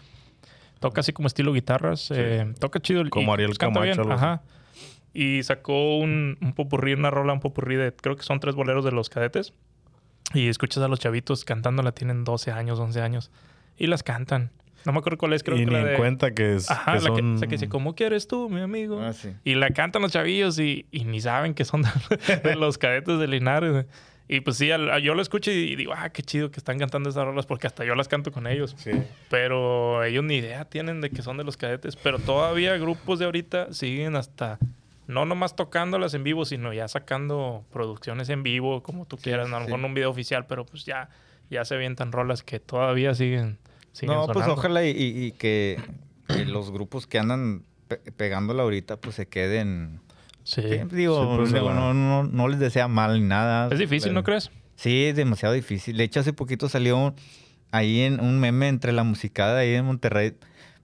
Toca 0.78 1.00
así 1.00 1.12
como 1.14 1.26
estilo 1.26 1.54
guitarras, 1.54 2.10
eh, 2.14 2.52
toca 2.60 2.80
chido. 2.80 3.00
y 3.00 3.08
Como 3.08 3.32
Ariel 3.32 3.56
canta 3.56 3.80
Camacho, 3.80 4.02
algo 4.02 4.12
así. 4.12 4.40
Y 5.18 5.42
sacó 5.44 5.96
un, 5.96 6.36
un 6.42 6.52
popurrí, 6.52 6.92
una 6.92 7.10
rola, 7.10 7.32
un 7.32 7.40
popurrí 7.40 7.76
de, 7.76 7.92
creo 7.94 8.16
que 8.16 8.22
son 8.22 8.38
tres 8.38 8.54
boleros 8.54 8.84
de 8.84 8.92
los 8.92 9.08
cadetes. 9.08 9.54
Y 10.34 10.48
escuchas 10.48 10.82
a 10.82 10.88
los 10.88 11.00
chavitos 11.00 11.44
cantándola, 11.44 11.92
tienen 11.92 12.24
12 12.24 12.50
años, 12.52 12.78
11 12.78 13.00
años. 13.00 13.30
Y 13.78 13.86
las 13.86 14.02
cantan. 14.02 14.50
No 14.84 14.92
me 14.92 14.98
acuerdo 14.98 15.16
cuál 15.18 15.32
es, 15.32 15.42
creo 15.42 15.56
y 15.56 15.60
que 15.60 15.66
ni 15.66 15.72
la 15.72 15.80
en 15.80 15.86
de... 15.86 15.94
cuenta 15.96 16.32
que, 16.32 16.56
es, 16.56 16.70
Ajá, 16.70 16.98
que 16.98 17.00
la 17.04 17.10
que, 17.10 17.16
son... 17.22 17.34
o 17.36 17.38
sea, 17.38 17.48
que 17.48 17.54
dice, 17.54 17.68
¿cómo 17.68 17.94
quieres 17.94 18.28
tú, 18.28 18.48
mi 18.50 18.60
amigo? 18.60 19.00
Ah, 19.00 19.12
sí. 19.14 19.30
Y 19.42 19.54
la 19.54 19.70
cantan 19.70 20.02
los 20.02 20.12
chavillos 20.12 20.58
y, 20.58 20.86
y 20.90 21.04
ni 21.04 21.20
saben 21.20 21.54
que 21.54 21.64
son 21.64 21.82
de, 21.82 21.88
de 22.44 22.54
los 22.56 22.76
cadetes 22.76 23.18
de 23.18 23.26
Linares. 23.26 23.86
Y 24.28 24.40
pues 24.40 24.56
sí, 24.58 24.70
al- 24.70 25.00
yo 25.02 25.14
lo 25.14 25.22
escucho 25.22 25.50
y 25.50 25.76
digo, 25.76 25.92
ah, 25.96 26.10
qué 26.10 26.22
chido 26.22 26.50
que 26.50 26.58
están 26.58 26.78
cantando 26.78 27.08
esas 27.08 27.24
rolas 27.24 27.46
porque 27.46 27.66
hasta 27.68 27.84
yo 27.84 27.94
las 27.94 28.08
canto 28.08 28.32
con 28.32 28.46
ellos. 28.46 28.74
Sí. 28.78 28.90
Pero 29.30 30.04
ellos 30.04 30.24
ni 30.24 30.36
idea 30.36 30.66
tienen 30.66 31.00
de 31.00 31.10
que 31.10 31.22
son 31.22 31.36
de 31.36 31.44
los 31.44 31.56
cadetes. 31.56 31.96
Pero 31.96 32.18
todavía 32.18 32.76
grupos 32.76 33.18
de 33.18 33.24
ahorita 33.24 33.72
siguen 33.72 34.14
hasta, 34.16 34.58
no 35.06 35.24
nomás 35.24 35.56
tocándolas 35.56 36.14
en 36.14 36.24
vivo, 36.24 36.44
sino 36.44 36.72
ya 36.72 36.88
sacando 36.88 37.64
producciones 37.72 38.28
en 38.28 38.42
vivo, 38.42 38.82
como 38.82 39.06
tú 39.06 39.16
quieras. 39.16 39.46
A 39.46 39.50
lo 39.50 39.58
sí. 39.58 39.64
mejor 39.64 39.80
no 39.80 39.86
un 39.86 39.94
video 39.94 40.10
oficial, 40.10 40.46
pero 40.46 40.66
pues 40.66 40.84
ya, 40.84 41.08
ya 41.50 41.64
se 41.64 41.74
avientan 41.74 42.12
rolas 42.12 42.42
que 42.42 42.58
todavía 42.60 43.14
siguen. 43.14 43.58
siguen 43.92 44.16
No, 44.16 44.26
pues 44.26 44.46
ojalá 44.48 44.84
y, 44.84 45.32
que, 45.38 45.80
los 46.46 46.70
grupos 46.70 47.06
que 47.06 47.18
andan 47.18 47.62
pe- 47.88 47.98
pegándola 48.16 48.62
ahorita 48.62 48.96
pues 48.96 49.16
se 49.16 49.26
queden... 49.26 50.00
Sí. 50.44 50.62
Sí, 50.62 50.78
digo, 50.92 51.20
Sí, 51.22 51.36
pues, 51.38 51.52
digo, 51.52 51.72
no, 51.72 51.92
no, 51.92 52.22
no 52.22 52.48
les 52.48 52.60
desea 52.60 52.86
mal 52.86 53.20
ni 53.20 53.26
nada. 53.26 53.68
Es 53.72 53.80
difícil, 53.80 54.14
¿no 54.14 54.22
crees? 54.22 54.50
Sí, 54.76 55.06
es 55.06 55.16
demasiado 55.16 55.54
difícil. 55.54 55.96
De 55.96 56.04
hecho, 56.04 56.20
hace 56.20 56.32
poquito 56.32 56.68
salió 56.68 57.14
ahí 57.72 58.02
en 58.02 58.20
un 58.20 58.38
meme 58.38 58.68
entre 58.68 58.92
la 58.92 59.02
musicada 59.02 59.58
ahí 59.58 59.74
en 59.74 59.84
Monterrey, 59.84 60.34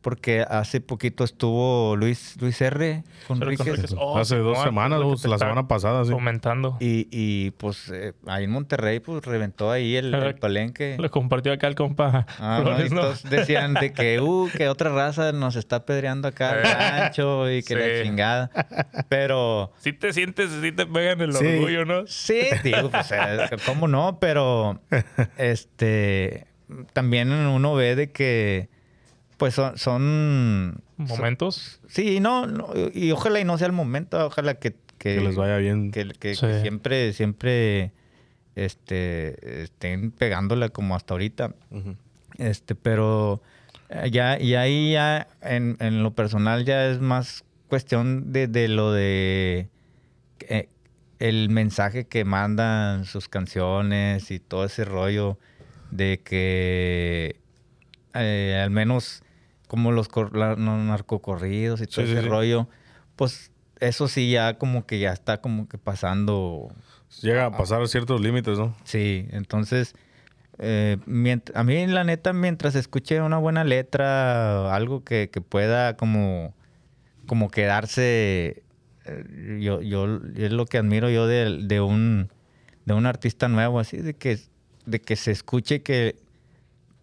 porque 0.02 0.44
hace 0.46 0.80
poquito 0.80 1.24
estuvo 1.24 1.96
Luis, 1.96 2.36
Luis 2.40 2.60
R. 2.60 3.02
Conríquez. 3.26 3.94
Oh, 3.96 4.18
Hace 4.18 4.36
dos 4.36 4.60
semanas, 4.62 5.00
la 5.24 5.38
semana 5.38 5.66
pasada, 5.68 6.04
sí. 6.04 6.10
Comentando. 6.12 6.76
Y, 6.80 7.08
y 7.10 7.52
pues 7.52 7.88
eh, 7.94 8.12
ahí 8.26 8.44
en 8.44 8.50
Monterrey 8.50 9.00
pues 9.00 9.24
reventó 9.24 9.70
ahí 9.70 9.96
el, 9.96 10.12
el 10.12 10.34
palenque. 10.34 10.96
Lo 10.98 11.10
compartió 11.10 11.52
acá 11.52 11.68
el 11.68 11.74
compa 11.74 12.26
Ah, 12.38 12.60
no, 12.64 12.70
y 12.70 12.74
Flores, 12.88 12.92
¿no? 12.92 13.00
todos 13.02 13.22
decían 13.22 13.74
de 13.74 13.92
que, 13.92 14.20
uh, 14.20 14.48
que 14.56 14.68
otra 14.68 14.90
raza 14.90 15.32
nos 15.32 15.56
está 15.56 15.76
apedreando 15.76 16.28
acá 16.28 16.58
el 16.60 16.66
Eh, 16.66 16.74
rancho 16.74 17.50
y 17.50 17.62
que 17.62 17.74
la 17.76 17.84
sí. 17.84 18.02
chingada. 18.02 18.50
Pero 19.08 19.72
Si 19.78 19.92
te 19.92 20.12
sientes, 20.12 20.50
si 20.62 20.72
te 20.72 20.84
pegan 20.86 21.20
el 21.20 21.32
Sí. 21.32 21.46
orgullo, 21.46 21.84
¿no? 21.84 22.06
Sí, 22.06 22.40
digo, 22.64 22.90
pues, 22.90 23.10
eh, 23.12 23.46
¿cómo 23.66 23.86
no? 23.88 24.18
Pero, 24.20 24.80
este, 25.36 26.46
también 26.92 27.30
uno 27.32 27.74
ve 27.74 27.94
de 27.96 28.10
que, 28.12 28.68
pues, 29.42 29.54
son, 29.54 29.76
son 29.76 30.82
Momentos. 30.96 31.80
sí, 31.88 32.20
no, 32.20 32.46
no, 32.46 32.68
y 32.94 33.10
ojalá 33.10 33.40
y 33.40 33.44
no 33.44 33.58
sea 33.58 33.66
el 33.66 33.72
momento, 33.72 34.24
ojalá 34.26 34.54
que, 34.54 34.72
que, 34.98 35.16
Que 35.16 35.20
les 35.20 35.34
vaya 35.34 35.56
bien. 35.56 35.90
que, 35.90 36.04
que- 36.06 36.14
que 36.18 36.34
Sí. 36.36 36.46
siempre, 36.62 37.12
siempre, 37.12 37.90
este, 38.54 39.62
estén 39.64 40.12
pegándola 40.12 40.68
como 40.68 40.94
hasta 40.94 41.14
ahorita. 41.14 41.54
Este, 42.38 42.74
pero 42.76 43.42
eh, 43.88 44.10
ya, 44.12 44.38
y 44.40 44.54
ahí 44.54 44.92
ya 44.92 45.26
en, 45.42 45.76
en 45.80 46.02
lo 46.04 46.12
personal 46.14 46.64
ya 46.64 46.86
es 46.88 47.00
más 47.00 47.44
cuestión 47.68 48.32
de, 48.32 48.46
de 48.46 48.68
lo 48.68 48.92
de 48.92 49.68
eh, 50.48 50.68
el 51.18 51.48
mensaje 51.50 52.06
que 52.06 52.24
mandan 52.24 53.04
sus 53.06 53.28
canciones 53.28 54.30
y 54.30 54.38
todo 54.38 54.64
ese 54.66 54.84
rollo 54.84 55.38
de 55.90 56.20
que 56.24 57.36
eh, 58.14 58.60
al 58.62 58.70
menos 58.70 59.21
como 59.72 59.90
los, 59.90 60.10
la- 60.34 60.50
los 60.54 60.58
narcocorridos 60.58 61.80
y 61.80 61.86
todo 61.86 62.04
Sí, 62.04 62.12
ese 62.12 62.20
sí. 62.20 62.28
rollo, 62.28 62.68
pues 63.16 63.52
eso 63.80 64.06
sí 64.06 64.30
ya 64.30 64.58
como 64.58 64.84
que 64.84 64.98
ya 64.98 65.14
está 65.14 65.40
como 65.40 65.66
que 65.66 65.78
pasando 65.78 66.68
Llega 67.22 67.46
a 67.46 67.50
pasar 67.56 67.88
ciertos 67.88 68.20
límites, 68.20 68.58
¿no? 68.58 68.76
Sí, 68.84 69.26
entonces, 69.30 69.94
eh, 70.58 70.98
a 71.54 71.64
mí 71.64 71.86
la 71.86 72.04
neta, 72.04 72.34
mientras 72.34 72.74
escuche 72.74 73.18
una 73.22 73.38
buena 73.38 73.64
letra, 73.64 74.74
algo 74.74 75.04
que, 75.04 75.30
que 75.30 75.40
pueda 75.40 75.96
como, 75.96 76.52
como 77.26 77.50
quedarse, 77.50 78.62
eh, 79.06 79.58
yo, 79.62 79.80
yo, 79.80 80.20
es 80.36 80.52
lo 80.52 80.66
que 80.66 80.76
admiro 80.76 81.08
yo 81.08 81.26
de, 81.26 81.60
de 81.62 81.80
un, 81.80 82.28
de 82.84 82.92
un 82.92 83.06
artista 83.06 83.48
nuevo, 83.48 83.80
así 83.80 83.96
de 83.96 84.12
que, 84.12 84.38
de 84.84 85.00
que 85.00 85.16
se 85.16 85.30
escuche 85.30 85.80
que, 85.82 86.16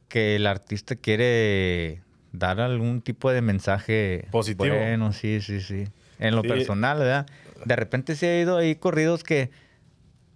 que 0.08 0.36
el 0.36 0.46
artista 0.46 0.96
quiere 0.96 2.04
dar 2.32 2.60
algún 2.62 3.02
tipo 3.02 3.32
de 3.32 3.42
mensaje 3.42 4.28
Positivo. 4.32 4.76
Bueno, 4.76 5.14
sí, 5.14 5.42
sí, 5.42 5.62
sí. 5.62 5.86
En 6.20 6.36
lo 6.36 6.42
Sí. 6.44 6.48
personal, 6.48 7.00
¿verdad? 7.00 7.26
De 7.66 7.76
repente 7.76 8.16
sí 8.16 8.26
he 8.26 8.42
ido 8.42 8.58
ahí 8.58 8.76
corridos 8.76 9.24
que 9.24 9.50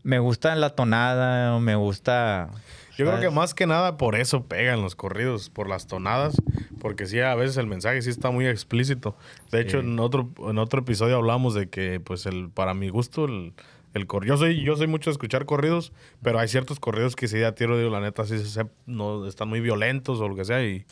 me 0.04 0.20
gusta 0.20 0.56
la 0.56 0.72
tonada 0.72 1.56
o 1.56 1.60
me 1.60 1.76
gusta... 1.76 2.50
Yo 2.98 3.08
creo 3.08 3.20
que 3.20 3.30
más 3.32 3.54
que 3.56 3.66
nada 3.66 3.98
por 3.98 4.16
eso 4.16 4.46
pegan 4.46 4.82
los 4.82 4.96
corridos, 4.96 5.50
por 5.50 5.68
las 5.68 5.88
tonadas, 5.88 6.36
porque 6.80 7.08
sí, 7.08 7.20
a 7.22 7.34
veces 7.34 7.58
el 7.58 7.66
mensaje 7.66 8.02
sí 8.04 8.10
está 8.12 8.30
muy 8.30 8.46
explícito. 8.46 9.18
De 9.52 9.62
hecho, 9.62 9.80
en 9.80 10.00
otro, 10.00 10.30
en 10.48 10.60
otro 10.60 10.82
episodio 10.82 11.16
hablamos 11.16 11.56
de 11.56 11.70
que, 11.70 12.00
pues, 12.00 12.28
el, 12.28 12.50
para 12.52 12.76
mi 12.76 12.90
gusto, 12.90 13.26
el, 13.26 13.54
el 13.96 14.06
yo 14.26 14.38
soy, 14.38 14.62
yo 14.64 14.76
soy 14.76 14.86
mucho 14.86 15.10
de 15.10 15.14
escuchar 15.14 15.46
corridos, 15.46 15.92
pero 16.22 16.38
hay 16.38 16.48
ciertos 16.50 16.80
corridos 16.80 17.16
que 17.16 17.28
sí 17.28 17.42
a 17.42 17.56
tiro, 17.56 17.78
digo, 17.80 17.90
la 17.90 18.00
neta, 18.00 18.26
sí 18.26 18.38
se- 18.46 18.68
no, 18.86 19.26
están 19.28 19.48
muy 19.50 19.60
violentos 19.60 20.20
o 20.20 20.28
lo 20.28 20.36
que 20.36 20.46
sea, 20.46 20.64
y 20.64 20.86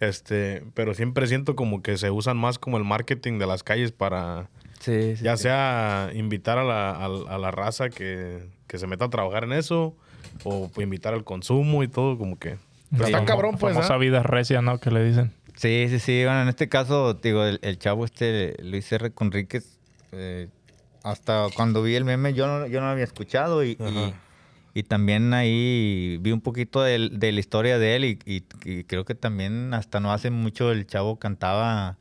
este, 0.00 0.62
pero 0.74 0.94
siempre 0.94 1.26
siento 1.26 1.56
como 1.56 1.82
que 1.82 1.96
se 1.98 2.10
usan 2.10 2.36
más 2.36 2.58
como 2.58 2.76
el 2.78 2.84
marketing 2.84 3.38
de 3.38 3.46
las 3.46 3.62
calles 3.62 3.92
para, 3.92 4.48
Sí, 4.80 5.16
sí, 5.16 5.24
ya 5.24 5.36
sí. 5.36 5.44
sea 5.44 6.10
invitar 6.14 6.58
a 6.58 6.64
la, 6.64 6.90
a, 6.92 7.04
a 7.06 7.38
la 7.38 7.50
raza 7.50 7.90
que, 7.90 8.46
que 8.66 8.78
se 8.78 8.86
meta 8.86 9.06
a 9.06 9.10
trabajar 9.10 9.44
en 9.44 9.52
eso 9.52 9.96
o 10.44 10.70
invitar 10.78 11.14
al 11.14 11.24
consumo 11.24 11.82
y 11.82 11.88
todo 11.88 12.16
como 12.16 12.38
que... 12.38 12.56
Pero 12.90 13.04
Sí. 13.06 13.12
está 13.12 13.24
cabrón, 13.24 13.56
pues. 13.58 13.74
famosa 13.74 13.94
¿ah? 13.94 13.98
vida 13.98 14.22
recia, 14.22 14.62
¿no? 14.62 14.78
Que 14.78 14.90
le 14.90 15.04
dicen. 15.04 15.32
Sí, 15.56 15.86
sí, 15.90 15.98
sí. 15.98 16.22
Bueno, 16.24 16.42
en 16.42 16.48
este 16.48 16.68
caso, 16.68 17.12
digo, 17.14 17.44
el, 17.44 17.58
el 17.62 17.78
chavo 17.78 18.04
este, 18.04 18.54
Luis 18.62 18.90
R. 18.92 19.10
Conríquez, 19.10 19.78
eh, 20.12 20.48
hasta 21.02 21.48
cuando 21.54 21.82
vi 21.82 21.96
el 21.96 22.04
meme 22.04 22.32
yo 22.32 22.46
no, 22.46 22.66
yo 22.66 22.80
no 22.80 22.86
lo 22.86 22.92
había 22.92 23.04
escuchado 23.04 23.62
y, 23.64 23.72
y. 23.72 24.14
y 24.78 24.82
también 24.84 25.34
ahí 25.34 26.18
vi 26.20 26.30
un 26.30 26.40
poquito 26.40 26.82
de, 26.82 26.98
la 26.98 27.40
historia 27.40 27.78
de 27.78 27.96
él 27.96 28.04
y, 28.04 28.18
y- 28.24 28.44
y 28.64 28.84
creo 28.84 29.04
que 29.04 29.14
también 29.16 29.74
hasta 29.74 29.98
no 29.98 30.12
hace 30.12 30.30
mucho 30.30 30.70
el 30.70 30.86
chavo 30.86 31.16
cantaba, 31.18 31.96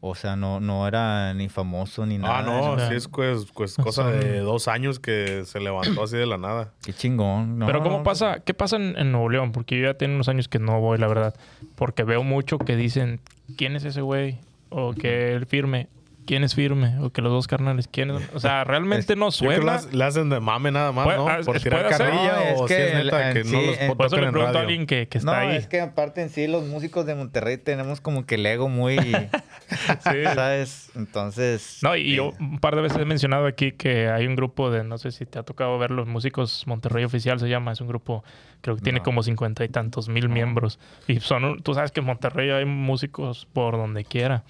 o 0.00 0.14
sea, 0.14 0.34
no, 0.36 0.60
no 0.60 0.86
era 0.88 1.34
ni 1.34 1.48
famoso 1.48 2.06
ni 2.06 2.16
nada. 2.16 2.38
Ah, 2.38 2.42
no, 2.42 2.88
sí 2.88 2.94
es 2.94 3.08
pues, 3.08 3.46
pues, 3.54 3.74
cosa 3.76 4.10
de 4.10 4.38
dos 4.38 4.66
años 4.68 4.98
que 4.98 5.42
se 5.44 5.60
levantó 5.60 6.04
así 6.04 6.16
de 6.16 6.26
la 6.26 6.38
nada. 6.38 6.72
Qué 6.84 6.92
chingón. 6.94 7.58
no, 7.58 7.66
Pero 7.66 7.82
¿cómo 7.82 7.98
no, 7.98 8.02
pasa? 8.04 8.40
¿Qué 8.40 8.54
pasa 8.54 8.76
en, 8.76 8.96
en 8.96 9.12
Nuevo 9.12 9.28
León? 9.28 9.52
Porque 9.52 9.78
yo 9.78 9.84
ya 9.84 9.94
tengo 9.94 10.14
unos 10.14 10.28
años 10.28 10.48
que 10.48 10.58
no 10.58 10.80
voy, 10.80 10.96
la 10.98 11.08
verdad. 11.08 11.34
Porque 11.74 12.02
veo 12.02 12.22
mucho 12.22 12.58
que 12.58 12.76
dicen, 12.76 13.20
¿quién 13.58 13.76
es 13.76 13.84
ese 13.84 14.00
güey? 14.00 14.38
O 14.70 14.94
que 14.94 15.32
él 15.34 15.44
firme. 15.46 15.88
¿Quién 16.26 16.42
es 16.44 16.54
firme? 16.54 16.98
O 17.00 17.10
que 17.10 17.22
los 17.22 17.30
dos 17.32 17.46
carnales, 17.46 17.88
¿quién 17.88 18.10
es? 18.10 18.28
O 18.34 18.40
sea, 18.40 18.64
realmente 18.64 19.14
no 19.16 19.26
que 19.26 19.32
suena. 19.32 19.64
las- 19.64 19.92
le 19.94 20.04
hacen 20.04 20.28
de 20.28 20.40
mame 20.40 20.70
nada 20.72 20.90
más, 20.92 21.06
¿no? 21.06 21.28
ah, 21.28 21.38
Por 21.44 21.60
tirar 21.60 21.88
carrilla 21.88 22.32
No, 22.34 22.40
es 22.42 22.60
o 22.60 22.68
si 22.68 22.74
que 22.74 22.86
es 22.88 22.94
neta 23.04 23.30
el- 23.30 23.34
que 23.44 23.44
no 23.50 23.60
los 23.62 23.76
Por 23.96 24.06
eso 24.06 24.16
le 24.16 24.26
en 24.26 24.32
pregunto 24.32 24.40
a 24.40 24.52
radio. 24.52 24.58
alguien 24.60 24.86
que, 24.86 25.06
que 25.08 25.18
está 25.18 25.30
No, 25.30 25.38
ahí. 25.50 25.56
es 25.56 25.66
que 25.68 25.80
aparte 25.80 26.22
en 26.22 26.28
sí 26.30 26.46
los 26.48 26.64
músicos 26.66 27.06
de 27.06 27.14
Monterrey 27.14 27.58
tenemos 27.58 28.00
como 28.00 28.26
que 28.26 28.34
el 28.34 28.44
ego 28.46 28.68
muy, 28.68 28.96
Sí. 29.68 30.24
¿sabes? 30.34 30.90
Entonces... 30.96 31.78
No, 31.82 31.96
y 31.96 32.14
yo 32.16 32.30
eh, 32.30 32.32
un 32.40 32.58
par 32.58 32.74
de 32.76 32.82
veces 32.82 32.98
he 32.98 33.04
mencionado 33.04 33.46
aquí 33.46 33.72
que 33.72 34.08
hay 34.08 34.26
un 34.26 34.34
grupo 34.36 34.70
de, 34.70 34.82
no 34.84 34.98
sé 34.98 35.12
si 35.12 35.26
te 35.26 35.38
ha 35.38 35.42
tocado 35.44 35.78
ver 35.78 35.90
los 35.92 36.06
músicos 36.06 36.66
Monterrey 36.66 37.04
Oficial 37.04 37.38
se 37.38 37.48
llama, 37.48 37.72
es 37.72 37.80
un 37.80 37.88
grupo, 37.88 38.24
creo 38.62 38.76
que 38.76 38.82
tiene 38.82 38.98
No. 38.98 39.04
como 39.04 39.22
cincuenta 39.22 39.64
y 39.64 39.68
tantos 39.68 40.08
mil 40.08 40.28
miembros. 40.28 40.78
Y 41.06 41.20
son, 41.20 41.44
un- 41.44 41.62
tú 41.62 41.74
sabes 41.74 41.92
que 41.92 42.00
en 42.00 42.06
Monterrey 42.06 42.50
hay 42.50 42.64
músicos 42.64 43.46
por 43.52 43.76
donde 43.76 44.04
quiera. 44.04 44.44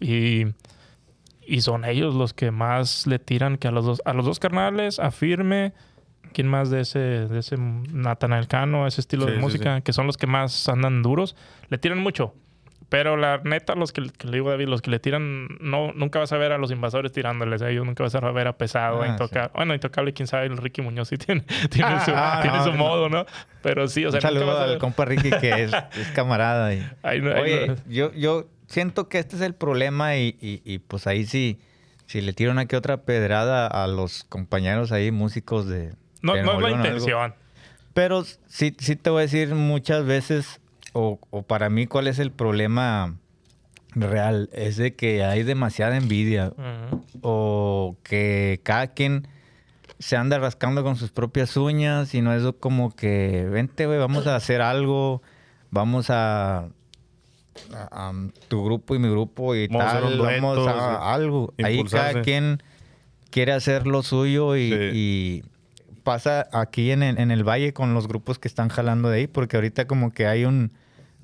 Y, 0.00 0.46
y 1.46 1.60
son 1.60 1.84
ellos 1.84 2.14
los 2.14 2.34
que 2.34 2.50
más 2.50 3.06
le 3.06 3.18
tiran 3.18 3.56
que 3.56 3.68
a 3.68 3.70
los 3.70 3.84
dos, 3.84 4.02
a 4.04 4.12
los 4.12 4.24
dos 4.24 4.38
carnales, 4.38 4.98
a 4.98 5.10
Firme, 5.10 5.72
¿quién 6.32 6.48
más 6.48 6.70
de 6.70 6.80
ese, 6.80 6.98
de 6.98 7.38
ese 7.38 7.56
Natanael 7.58 8.48
Cano, 8.48 8.86
ese 8.86 9.00
estilo 9.00 9.24
Sí, 9.24 9.30
de 9.30 9.36
sí, 9.36 9.42
música? 9.42 9.80
Que 9.80 9.92
son 9.92 10.06
los 10.06 10.16
que 10.16 10.26
más 10.26 10.68
andan 10.68 11.02
duros, 11.02 11.36
le 11.68 11.78
tiran 11.78 11.98
mucho. 11.98 12.34
Pero 12.88 13.16
la 13.16 13.40
neta, 13.42 13.74
los 13.74 13.92
que, 13.92 14.10
que 14.16 14.28
le 14.28 14.34
digo 14.34 14.48
a 14.48 14.52
David, 14.52 14.68
los 14.68 14.80
que 14.80 14.92
le 14.92 15.00
tiran, 15.00 15.48
no, 15.60 15.92
nunca 15.94 16.20
vas 16.20 16.32
a 16.32 16.36
ver 16.36 16.52
a 16.52 16.58
los 16.58 16.70
invasores 16.70 17.10
tirándoles 17.10 17.60
a 17.62 17.68
ellos, 17.68 17.84
nunca 17.84 18.04
vas 18.04 18.14
a 18.14 18.20
ver 18.30 18.46
a 18.46 18.56
Pesado, 18.56 19.02
a 19.02 19.06
Ah, 19.06 19.08
Intocable. 19.08 19.50
Bueno, 19.56 19.74
Intocable, 19.74 20.12
quién 20.12 20.28
sabe, 20.28 20.46
el 20.46 20.56
Ricky 20.56 20.82
Muñoz 20.82 21.08
sí 21.08 21.16
tiene, 21.16 21.40
tiene 21.70 21.98
su, 22.00 22.12
Ah, 22.14 22.38
tiene 22.42 22.58
no, 22.58 22.64
su 22.64 22.70
no. 22.72 22.78
modo, 22.78 23.08
¿no? 23.08 23.26
Pero 23.62 23.88
sí, 23.88 24.06
o 24.06 24.12
sea, 24.12 24.20
un 24.20 24.22
nunca 24.34 24.38
saludo 24.38 24.46
vas 24.52 24.60
a 24.60 24.64
al 24.64 24.70
ver. 24.70 24.78
compa 24.78 25.04
Ricky 25.04 25.30
que 25.30 25.64
es, 25.64 25.72
es 25.96 26.10
camarada. 26.12 26.72
y- 26.74 26.86
no- 27.20 27.40
Oye, 27.40 27.74
yo, 27.88 28.12
yo 28.12 28.46
siento 28.68 29.08
que 29.08 29.18
este 29.18 29.34
es 29.34 29.42
el 29.42 29.54
problema 29.54 30.16
y, 30.16 30.36
y- 30.40 30.62
y, 30.64 30.78
pues 30.78 31.08
ahí 31.08 31.26
sí, 31.26 31.58
si 32.06 32.20
le 32.20 32.32
tiro 32.34 32.52
una 32.52 32.66
que 32.66 32.76
otra 32.76 32.98
pedrada 33.02 33.66
a 33.66 33.88
los 33.88 34.22
compañeros 34.22 34.92
ahí, 34.92 35.10
músicos 35.10 35.66
de... 35.66 35.94
no, 36.22 36.36
no 36.36 36.52
es 36.54 36.60
la 36.60 36.68
algo. 36.68 36.70
intención. 36.76 37.34
Pero 37.94 38.22
sí, 38.46 38.76
sí 38.78 38.94
te 38.94 39.10
voy 39.10 39.20
a 39.20 39.22
decir 39.22 39.54
muchas 39.56 40.04
veces, 40.04 40.60
o, 40.96 41.18
o 41.30 41.42
para 41.42 41.68
mí, 41.70 41.86
cuál 41.86 42.06
es 42.06 42.18
el 42.18 42.30
problema 42.32 43.16
real. 43.94 44.48
Es 44.52 44.76
de 44.76 44.94
que 44.94 45.24
hay 45.24 45.42
demasiada 45.42 45.96
envidia 45.96 46.52
o 47.22 47.96
que 48.02 48.60
cada 48.62 48.88
quien 48.88 49.28
se 49.98 50.16
anda 50.16 50.38
rascando 50.38 50.82
con 50.82 50.96
sus 50.96 51.10
propias 51.10 51.56
uñas 51.56 52.14
y 52.14 52.20
no 52.22 52.34
es 52.34 52.42
como 52.60 52.94
que, 52.94 53.46
vente, 53.50 53.86
güey, 53.86 53.98
vamos 53.98 54.26
a 54.26 54.36
hacer 54.36 54.60
algo, 54.60 55.22
vamos 55.70 56.10
a, 56.10 56.58
a- 56.58 56.68
a 57.90 58.12
tu 58.48 58.64
grupo 58.64 58.94
y 58.94 58.98
mi 58.98 59.08
grupo 59.08 59.54
y 59.54 59.68
Vamos 59.68 59.82
a 59.94 60.00
tal, 60.00 60.16
dueto, 60.18 60.42
vamos 60.42 60.68
a 60.68 61.14
algo. 61.14 61.54
Ahí 61.62 61.82
cada 61.84 62.20
quien 62.22 62.62
quiere 63.30 63.52
hacer 63.52 63.86
lo 63.86 64.02
suyo 64.02 64.56
y, 64.56 64.70
Sí. 64.70 64.90
y 64.92 65.44
pasa 66.02 66.46
aquí 66.52 66.90
en 66.90 67.02
el, 67.02 67.18
en 67.18 67.30
el 67.30 67.42
valle 67.42 67.72
con 67.72 67.94
los 67.94 68.06
grupos 68.06 68.38
que 68.38 68.48
están 68.48 68.68
jalando 68.68 69.08
de 69.08 69.18
ahí, 69.20 69.26
porque 69.26 69.56
ahorita 69.56 69.86
como 69.86 70.12
que 70.12 70.26
hay 70.26 70.44
un, 70.44 70.72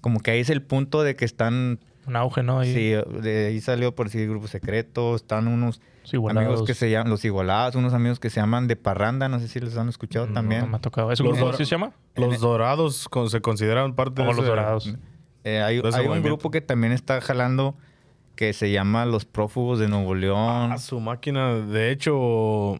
como 0.02 0.20
que 0.20 0.32
ahí 0.32 0.40
es 0.40 0.50
el 0.50 0.60
punto 0.60 1.02
de 1.02 1.16
que 1.16 1.24
están 1.24 1.78
Un 2.06 2.16
auge, 2.16 2.42
¿no? 2.42 2.58
Ahí, 2.58 2.74
Sí, 2.74 3.20
de 3.22 3.46
ahí 3.46 3.60
salió 3.60 3.94
por 3.94 4.10
sí 4.10 4.26
Grupo 4.26 4.48
Secreto, 4.48 5.16
están 5.16 5.48
unos 5.48 5.80
los 6.02 6.12
igualados. 6.14 6.46
amigos 6.48 6.66
que 6.66 6.74
se 6.74 6.90
llaman, 6.90 7.08
los 7.10 7.24
igualados, 7.24 7.74
unos 7.76 7.94
amigos 7.94 8.18
que 8.20 8.28
se 8.28 8.40
llaman 8.40 8.66
de 8.66 8.74
Parranda, 8.76 9.28
no 9.28 9.38
sé 9.40 9.46
si 9.48 9.60
les 9.60 9.76
han 9.78 9.88
escuchado 9.88 10.26
No, 10.26 10.34
también. 10.34 10.62
No, 10.62 10.66
me 10.66 10.76
ha 10.76 10.80
tocado. 10.80 11.10
¿Ese 11.12 11.22
Los 11.22 11.32
grupo 11.32 11.46
dora- 11.46 11.54
así 11.54 11.64
se 11.64 11.70
llama? 11.70 11.92
Los 12.16 12.40
dorados 12.40 13.08
con- 13.08 13.30
se 13.30 13.40
consideran 13.40 13.94
parte 13.94 14.16
Como 14.16 14.30
de 14.30 14.34
los 14.36 14.44
ese- 14.44 14.48
dorados. 14.50 14.94
Eh, 15.44 15.60
hay 15.62 15.78
un 15.78 16.22
grupo 16.22 16.50
que 16.50 16.60
también 16.60 16.92
está 16.92 17.20
jalando 17.20 17.76
que 18.34 18.52
se 18.52 18.70
llama 18.72 19.06
Los 19.06 19.24
Prófugos 19.24 19.78
de 19.78 19.88
Nuevo 19.88 20.14
León. 20.16 20.72
Ah, 20.72 20.78
su 20.78 20.98
máquina. 21.00 21.54
De 21.54 21.90
hecho, 21.92 22.78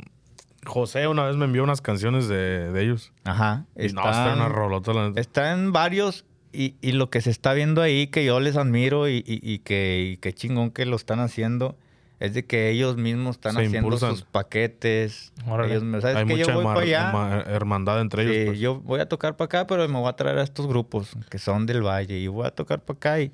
José 0.64 1.07
una 1.09 1.25
vez 1.25 1.37
me 1.37 1.45
envió 1.45 1.62
unas 1.64 1.81
canciones 1.81 2.27
de, 2.29 2.73
de 2.73 2.83
ellos. 2.83 3.12
Ajá. 3.25 3.66
No, 3.77 3.83
está 3.85 4.01
una 4.01 4.33
Están, 4.33 4.53
rolota, 4.53 4.93
la 4.93 5.09
neta. 5.09 5.20
están 5.20 5.73
varios 5.73 6.25
y, 6.53 6.75
y 6.81 6.93
lo 6.93 7.11
que 7.11 7.21
se 7.21 7.31
está 7.31 7.53
viendo 7.55 7.81
ahí 7.83 8.07
que 8.09 8.25
yo 8.25 8.39
les 8.41 8.57
admiro 8.57 9.09
y, 9.09 9.17
y- 9.27 9.41
y 9.43 9.59
que, 9.61 10.13
y 10.13 10.17
que 10.19 10.33
chingón 10.33 10.71
que 10.71 10.87
lo 10.87 10.97
están 10.97 11.21
haciendo 11.21 11.77
es 12.21 12.35
de 12.35 12.45
que 12.45 12.71
ellos 12.71 12.97
mismos 12.97 13.37
están 13.37 13.55
Se 13.55 13.59
haciendo 13.67 13.79
impulsan. 13.79 14.11
sus 14.13 14.23
paquetes. 14.23 15.33
Órale. 15.47 15.75
Ellos, 15.75 16.03
¿Sabes 16.03 16.17
Hay 16.17 16.27
que 16.27 16.35
mucha 16.37 16.47
yo 16.53 16.55
voy 16.55 16.63
herma- 16.65 16.75
para 16.75 16.87
allá? 16.87 17.09
herma- 17.11 17.45
hermandad 17.49 18.01
entre 18.01 18.23
ellos. 18.23 18.35
Sí, 18.37 18.45
pues. 18.47 18.59
yo 18.61 18.81
voy 18.81 19.01
a 19.01 19.07
tocar 19.09 19.37
para 19.37 19.47
acá, 19.47 19.67
pero 19.67 19.89
me 19.89 19.99
voy 19.99 20.09
a 20.09 20.13
traer 20.13 20.39
a 20.39 20.43
estos 20.45 20.67
grupos 20.69 21.17
que 21.31 21.39
son 21.39 21.67
del 21.67 21.83
Valle 21.85 22.19
y 22.19 22.29
voy 22.29 22.47
a 22.47 22.51
tocar 22.53 22.81
para 22.81 22.97
acá 22.97 23.21
y, 23.21 23.33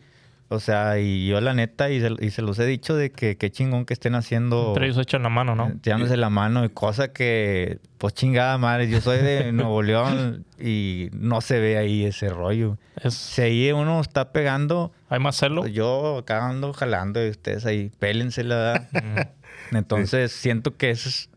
o 0.51 0.61
sea, 0.61 0.99
y 0.99 1.27
yo 1.29 1.41
la 1.43 1.53
neta 1.53 1.91
y 1.91 2.01
se, 2.01 2.11
y 2.21 2.31
se 2.31 2.41
los 2.43 2.59
he 2.59 2.65
dicho 2.65 2.97
de 2.97 3.11
que 3.11 3.37
qué 3.37 3.51
chingón 3.51 3.85
que 3.85 3.93
estén 3.93 4.15
haciendo 4.15 4.69
Entre 4.69 4.87
ellos 4.87 4.99
echan 4.99 5.23
la 5.23 5.29
mano, 5.29 5.55
¿no? 5.55 5.69
eh, 5.69 5.75
tirándose 5.81 6.17
la 6.17 6.31
mano 6.31 6.65
y 6.65 6.71
cosa 6.71 7.13
que 7.13 7.79
pues 7.99 8.15
chingada 8.15 8.57
madre, 8.59 8.89
yo 8.89 9.01
soy 9.03 9.19
de 9.19 9.53
Nuevo 9.53 9.83
León 9.83 10.47
y 10.59 11.11
no 11.13 11.41
se 11.43 11.61
ve 11.61 11.77
ahí 11.77 12.05
ese 12.05 12.31
rollo. 12.31 12.79
Es, 13.03 13.15
Si 13.15 13.43
ahí 13.43 13.71
uno 13.73 14.01
está 14.01 14.33
pegando, 14.33 14.91
¿Hay 15.11 15.21
más 15.21 15.37
celo? 15.37 15.61
pues 15.63 15.75
yo 15.75 16.19
acá 16.19 16.49
ando 16.49 16.73
jalando 16.73 17.25
y 17.25 17.29
ustedes 17.29 17.67
ahí 17.67 17.91
pélense 17.99 18.43
la 18.43 18.89
Mm. 19.71 19.77
entonces 19.77 20.33
siento 20.33 20.77
que 20.77 20.91
es 20.91 21.29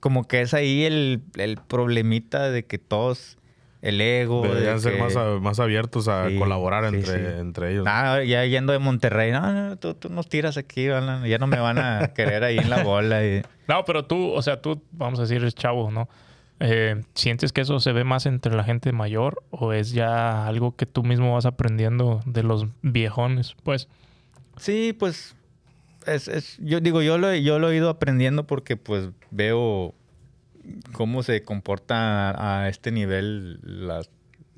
como 0.00 0.26
que 0.26 0.40
es 0.40 0.52
ahí 0.54 0.84
el, 0.84 1.22
el 1.36 1.58
problemita 1.58 2.50
de 2.50 2.64
que 2.64 2.78
todos 2.78 3.37
el 3.82 4.00
ego 4.00 4.42
de 4.42 4.48
Deberían 4.48 4.80
ser 4.80 4.94
que- 4.94 4.98
más, 5.02 5.14
a- 5.16 5.38
más 5.40 5.60
abiertos 5.60 6.08
a 6.08 6.28
Sí, 6.28 6.36
colaborar 6.38 6.88
sí, 6.90 6.96
entre, 6.96 7.14
sí. 7.34 7.38
entre 7.40 7.72
ellos. 7.72 7.84
Ah, 7.88 8.22
ya 8.24 8.44
yendo 8.44 8.72
de 8.72 8.78
Monterrey, 8.80 9.30
no, 9.32 9.52
no, 9.52 9.76
tú, 9.76 9.94
tú 9.94 10.08
nos 10.08 10.28
tiras 10.28 10.56
aquí, 10.56 10.86
ya 10.86 11.38
no 11.38 11.46
me 11.46 11.58
van 11.60 11.78
a 11.78 12.08
querer 12.14 12.42
ahí 12.44 12.58
en 12.58 12.70
la 12.70 12.82
bola. 12.82 13.24
y- 13.24 13.42
No, 13.68 13.84
pero 13.84 14.04
tú, 14.04 14.32
o 14.32 14.42
sea, 14.42 14.60
tú, 14.60 14.82
vamos 14.92 15.18
a 15.18 15.22
decir, 15.22 15.50
chavo, 15.52 15.90
¿no? 15.90 16.08
Eh, 16.60 17.02
¿Sientes 17.14 17.52
que 17.52 17.60
eso 17.60 17.78
se 17.78 17.92
ve 17.92 18.02
más 18.02 18.26
entre 18.26 18.52
la 18.56 18.64
gente 18.64 18.90
mayor 18.90 19.44
o 19.50 19.72
es 19.72 19.92
ya 19.92 20.44
algo 20.48 20.74
que 20.74 20.86
tú 20.86 21.04
mismo 21.04 21.34
vas 21.34 21.46
aprendiendo 21.46 22.20
de 22.26 22.42
los 22.42 22.66
viejones? 22.82 23.54
Pues, 23.62 23.86
Sí, 24.56 24.92
pues 24.98 25.36
es, 26.04 26.26
es- 26.26 26.58
yo 26.60 26.80
digo, 26.80 27.00
yo 27.00 27.16
lo, 27.16 27.32
yo 27.32 27.60
lo 27.60 27.70
he 27.70 27.76
ido 27.76 27.90
aprendiendo 27.90 28.44
porque 28.44 28.76
pues 28.76 29.10
veo 29.30 29.94
cómo 30.92 31.22
se 31.22 31.42
comporta 31.42 32.30
a, 32.30 32.62
a 32.64 32.68
este 32.68 32.90
nivel 32.90 33.60
las, 33.62 34.10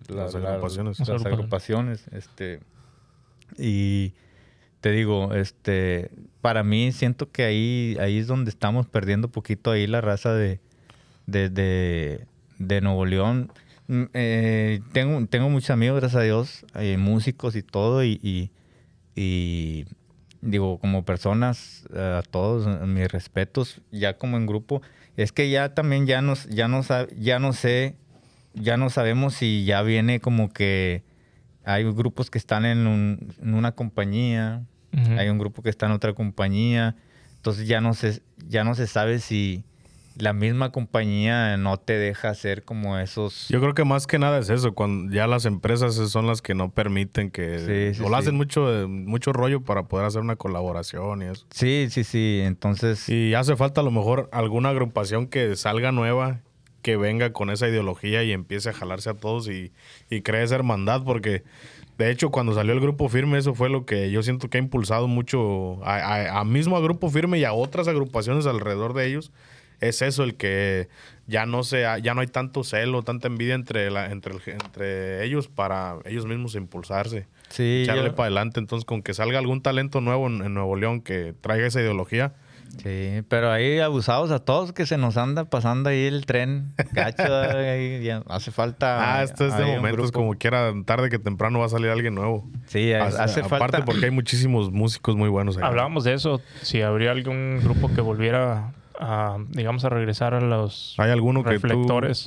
Las 0.09 0.35
las- 0.35 0.37
agrupaciones. 0.37 0.99
las 0.99 1.09
Las 1.09 1.27
agrupaciones, 1.27 2.07
este 2.13 2.61
y 3.59 4.13
te 4.81 4.91
digo, 4.93 5.35
este 5.35 6.11
para 6.41 6.63
mí 6.63 6.93
siento 6.93 7.31
que 7.31 7.45
ahí 7.45 7.97
ahí 8.01 8.19
es 8.19 8.27
donde 8.27 8.51
estamos 8.51 8.87
perdiendo 8.87 9.29
poquito 9.29 9.71
ahí 9.71 9.87
la 9.87 10.01
raza 10.01 10.33
de 10.35 10.61
de, 11.27 11.49
de, 11.51 12.27
de 12.59 12.81
Nuevo 12.81 13.07
León. 13.07 13.53
Mm, 13.89 14.05
eh, 14.15 14.81
tengo, 14.93 15.27
tengo 15.27 15.49
muchos 15.49 15.71
amigos, 15.71 16.01
gracias 16.01 16.21
a 16.21 16.25
Dios, 16.25 16.65
eh, 16.75 16.97
músicos 16.97 17.55
y 17.57 17.63
todo, 17.63 18.03
y, 18.05 18.19
y- 18.23 18.51
y 19.15 19.85
digo, 20.41 20.79
como 20.79 21.05
personas, 21.05 21.85
eh, 21.95 22.19
a 22.19 22.23
todos 22.23 22.67
mis 22.89 23.07
respetos, 23.13 23.81
ya 23.93 24.17
como 24.17 24.37
en 24.39 24.47
grupo, 24.47 24.81
es 25.17 25.33
que 25.33 25.51
ya 25.51 25.75
también 25.75 26.07
ya 26.07 26.23
nos, 26.23 26.47
ya 26.49 26.69
no 26.69 26.83
sab- 26.83 27.09
ya 27.19 27.39
no 27.39 27.53
sé, 27.53 27.97
ya 28.55 28.77
no 28.77 28.91
sabemos 28.91 29.35
si 29.35 29.65
ya 29.65 29.83
viene 29.83 30.21
como 30.21 30.53
que 30.53 31.03
hay 31.65 31.85
grupos 31.85 32.31
que 32.31 32.39
están 32.39 32.65
en, 32.65 32.87
un- 32.87 33.33
en 33.43 33.55
una 33.55 33.73
compañía, 33.73 34.63
hay 35.19 35.29
un 35.29 35.39
grupo 35.39 35.63
que 35.63 35.71
está 35.71 35.87
en 35.87 35.93
otra 35.93 36.15
compañía, 36.15 36.97
entonces 37.37 37.69
ya 37.69 37.81
no 37.81 37.95
se, 37.95 38.23
ya 38.49 38.65
no 38.65 38.75
se 38.75 38.87
sabe 38.87 39.19
si 39.21 39.63
la 40.17 40.33
misma 40.33 40.71
compañía 40.73 41.57
no 41.57 41.77
te 41.79 41.95
deja 41.95 42.29
hacer 42.31 42.63
como 42.65 42.99
esos... 42.99 43.49
Yo 43.49 43.61
creo 43.61 43.75
que 43.75 43.85
más 43.85 44.07
que 44.07 44.19
nada 44.19 44.39
es 44.39 44.51
eso, 44.51 44.75
cuando 44.75 45.13
ya 45.15 45.27
las 45.27 45.45
empresas 45.47 45.95
son 45.95 46.27
las 46.27 46.43
que 46.43 46.55
no 46.55 46.71
permiten 46.71 47.31
que... 47.31 47.59
Sí, 47.59 47.99
sí, 47.99 48.05
o 48.05 48.09
sí. 48.09 48.15
hacen 48.15 48.35
mucho, 48.35 48.73
eh, 48.83 48.87
mucho 48.87 49.33
rollo 49.33 49.63
para 49.63 49.85
poder 49.85 50.07
hacer 50.07 50.21
una 50.21 50.37
colaboración 50.37 51.23
y 51.23 51.27
eso. 51.27 51.47
Sí, 51.51 51.87
sí, 51.91 52.05
sí, 52.05 52.41
entonces... 52.45 53.09
Y 53.09 53.35
hace 53.35 53.57
falta 53.57 53.81
a 53.81 53.85
lo 53.85 53.91
mejor 53.91 54.29
alguna 54.33 54.69
agrupación 54.71 55.27
que 55.27 55.57
salga 55.57 55.93
nueva, 55.93 56.41
que 56.83 56.97
venga 56.97 57.33
con 57.33 57.51
esa 57.51 57.69
ideología 57.69 58.23
y 58.25 58.33
empiece 58.33 58.71
a 58.71 58.73
jalarse 58.73 59.11
a 59.11 59.15
todos 59.15 59.49
y, 59.49 59.73
y 60.11 60.23
cree 60.23 60.43
esa 60.43 60.55
hermandad, 60.55 61.03
porque 61.05 61.45
de 61.99 62.11
hecho 62.11 62.31
cuando 62.31 62.55
salió 62.55 62.73
el 62.73 62.81
Grupo 62.81 63.09
Firme 63.11 63.37
eso 63.39 63.55
fue 63.55 63.69
lo 63.69 63.85
que 63.85 64.11
yo 64.11 64.23
siento 64.23 64.49
que 64.49 64.57
ha 64.57 64.61
impulsado 64.63 65.07
mucho 65.07 65.85
a, 65.85 65.97
a- 65.97 66.41
a 66.41 66.45
mismo 66.45 66.77
a 66.77 66.81
Grupo 66.81 67.11
Firme 67.11 67.39
y 67.39 67.45
a 67.45 67.53
otras 67.53 67.87
agrupaciones 67.87 68.47
alrededor 68.47 68.95
de 68.95 69.07
ellos. 69.09 69.31
Es 69.81 70.03
eso 70.03 70.23
el 70.25 70.35
que 70.37 70.89
ya 71.27 71.47
no 71.47 71.63
se 71.63 71.87
ha- 71.87 71.99
ya 71.99 72.15
no 72.15 72.21
hay 72.21 72.27
tanto 72.27 72.65
celo, 72.65 73.03
tanta 73.03 73.29
envidia 73.29 73.55
entre 73.55 73.91
la, 73.91 74.07
entre, 74.11 74.35
el- 74.35 74.43
entre 74.47 75.25
ellos 75.25 75.49
para 75.49 75.97
ellos 76.05 76.27
mismos 76.27 76.55
impulsarse, 76.55 77.27
Sí, 77.49 77.83
echarle 77.85 78.07
yo- 78.11 78.15
para 78.15 78.27
adelante. 78.27 78.61
Entonces, 78.61 78.85
con 78.85 79.03
que 79.03 79.15
salga 79.15 79.39
algún 79.39 79.63
talento 79.63 80.01
nuevo 80.01 80.27
en, 80.27 80.43
en 80.43 80.55
Nuevo 80.55 80.77
León 80.77 81.01
que 81.01 81.35
traiga 81.41 81.67
esa 81.67 81.81
ideología, 81.81 82.35
Sí, 82.85 83.23
pero 83.29 83.51
ahí 83.51 83.81
abusados 83.81 84.31
a 84.31 84.39
todos 84.39 84.73
que 84.73 84.87
se 84.87 84.97
nos 84.97 85.17
anda 85.17 85.47
pasando 85.51 85.89
ahí 85.91 86.05
el 86.07 86.25
tren. 86.25 86.73
Gacho, 86.93 87.25
ahí 87.59 88.01
ya 88.05 88.23
hace 88.29 88.53
falta. 88.53 89.17
Ah, 89.19 89.25
este 89.25 89.49
es 89.49 89.57
de 89.57 89.65
ahí 89.65 89.75
momentos 89.75 90.13
como 90.13 90.35
quiera, 90.35 90.73
tarde 90.87 91.11
que 91.11 91.19
temprano 91.19 91.59
va 91.59 91.67
a 91.67 91.69
salir 91.69 91.91
alguien 91.91 92.15
nuevo. 92.15 92.49
Sí, 92.67 92.93
Ha- 92.93 93.07
hace 93.07 93.41
Aparte 93.41 93.59
falta. 93.79 93.85
porque 93.85 94.05
hay 94.05 94.11
muchísimos 94.13 94.71
músicos 94.71 95.17
muy 95.17 95.29
buenos 95.29 95.57
acá. 95.57 95.67
Hablábamos 95.67 96.05
de 96.05 96.15
eso, 96.15 96.41
si 96.63 96.81
habría 96.81 97.11
algún 97.11 97.59
grupo 97.61 97.93
que 97.93 98.03
volviera 98.03 98.73
a, 99.01 99.39
digamos, 99.49 99.85
a 99.85 99.89
regresar 99.89 100.35
a 100.35 100.41
los 100.41 100.95
¿Hay 100.99 101.11
alguno 101.11 101.43
que 101.43 101.59
tú, 101.59 101.67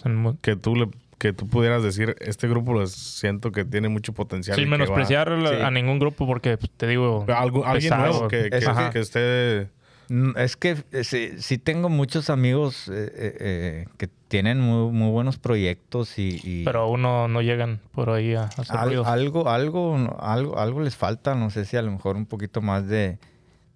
en 0.05 0.37
que 0.41 0.55
tú 0.55 0.75
le 0.75 0.89
que 1.19 1.31
tú 1.31 1.47
pudieras 1.47 1.81
decir, 1.83 2.15
este 2.19 2.49
grupo 2.49 2.73
lo 2.73 2.85
siento 2.87 3.53
que 3.53 3.63
tiene 3.63 3.87
mucho 3.87 4.11
potencial? 4.11 4.57
Sin 4.57 4.67
menospreciar 4.69 5.29
a- 5.31 5.47
Sí. 5.49 5.55
a 5.63 5.71
ningún 5.71 5.97
grupo 5.97 6.27
porque 6.27 6.57
pues, 6.57 6.69
te 6.75 6.85
digo... 6.85 7.25
Algu- 7.27 7.63
alguien 7.65 7.91
pesado. 7.91 8.11
nuevo 8.11 8.27
que, 8.27 8.49
que- 8.49 8.57
Es 8.57 8.67
Ajá. 8.67 8.89
que 8.89 8.99
esté... 8.99 9.69
Mm, 10.09 10.31
Es 10.37 10.57
que 10.57 10.83
eh, 10.91 11.03
sí, 11.05 11.29
sí 11.37 11.57
tengo 11.57 11.87
muchos 11.87 12.29
amigos 12.29 12.89
eh, 12.89 13.09
eh, 13.15 13.37
eh, 13.39 13.85
que 13.97 14.09
tienen 14.27 14.59
muy, 14.59 14.91
muy 14.91 15.11
buenos 15.11 15.37
proyectos 15.37 16.19
y, 16.19 16.41
y 16.43 16.65
Pero 16.65 16.81
aún 16.81 17.03
no, 17.03 17.29
no 17.29 17.41
llegan 17.41 17.79
por 17.93 18.09
ahí 18.09 18.33
a 18.33 18.45
hacer 18.45 18.75
al- 18.75 18.89
algo, 19.05 19.47
algo, 19.47 20.17
algo, 20.19 20.57
algo 20.59 20.81
les 20.81 20.97
falta. 20.97 21.35
No 21.35 21.51
sé 21.51 21.63
si 21.63 21.77
a 21.77 21.81
lo 21.83 21.91
mejor 21.91 22.17
un 22.17 22.25
poquito 22.25 22.59
más 22.61 22.85
de, 22.87 23.17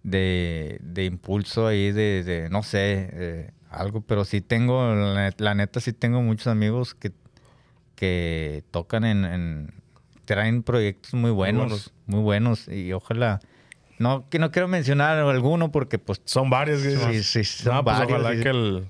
de, 0.10 0.78
de 0.82 1.04
impulso 1.06 1.68
ahí, 1.68 1.92
de, 1.92 2.24
de, 2.24 2.50
no 2.50 2.64
sé, 2.64 3.10
eh, 3.12 3.52
algo. 3.70 4.02
Pero 4.02 4.24
sí 4.26 4.40
tengo, 4.42 4.94
la, 4.96 5.30
net- 5.30 5.40
la 5.42 5.54
neta, 5.54 5.80
sí 5.82 5.92
tengo 5.92 6.22
muchos 6.22 6.48
amigos 6.48 6.96
que, 6.96 7.12
que 7.96 8.64
tocan 8.72 9.04
en, 9.06 9.26
en- 9.26 9.74
traen 10.26 10.64
proyectos 10.64 11.14
muy 11.14 11.32
buenos, 11.32 11.94
muy 12.06 12.22
buenos, 12.22 12.68
y 12.68 12.94
ojalá. 12.94 13.40
No, 14.00 14.30
que 14.30 14.38
no 14.40 14.52
quiero 14.52 14.68
mencionar 14.68 15.18
alguno 15.18 15.72
porque 15.72 15.98
pues 15.98 16.22
Son 16.26 16.50
varios. 16.50 16.82
Sí, 16.82 17.24
sí, 17.24 17.44
son 17.44 17.76
No, 17.76 17.84
pues 17.84 17.98
varios, 17.98 18.20
ojalá 18.20 18.36
sí. 18.38 18.44
que 18.44 18.50
el... 18.50 18.88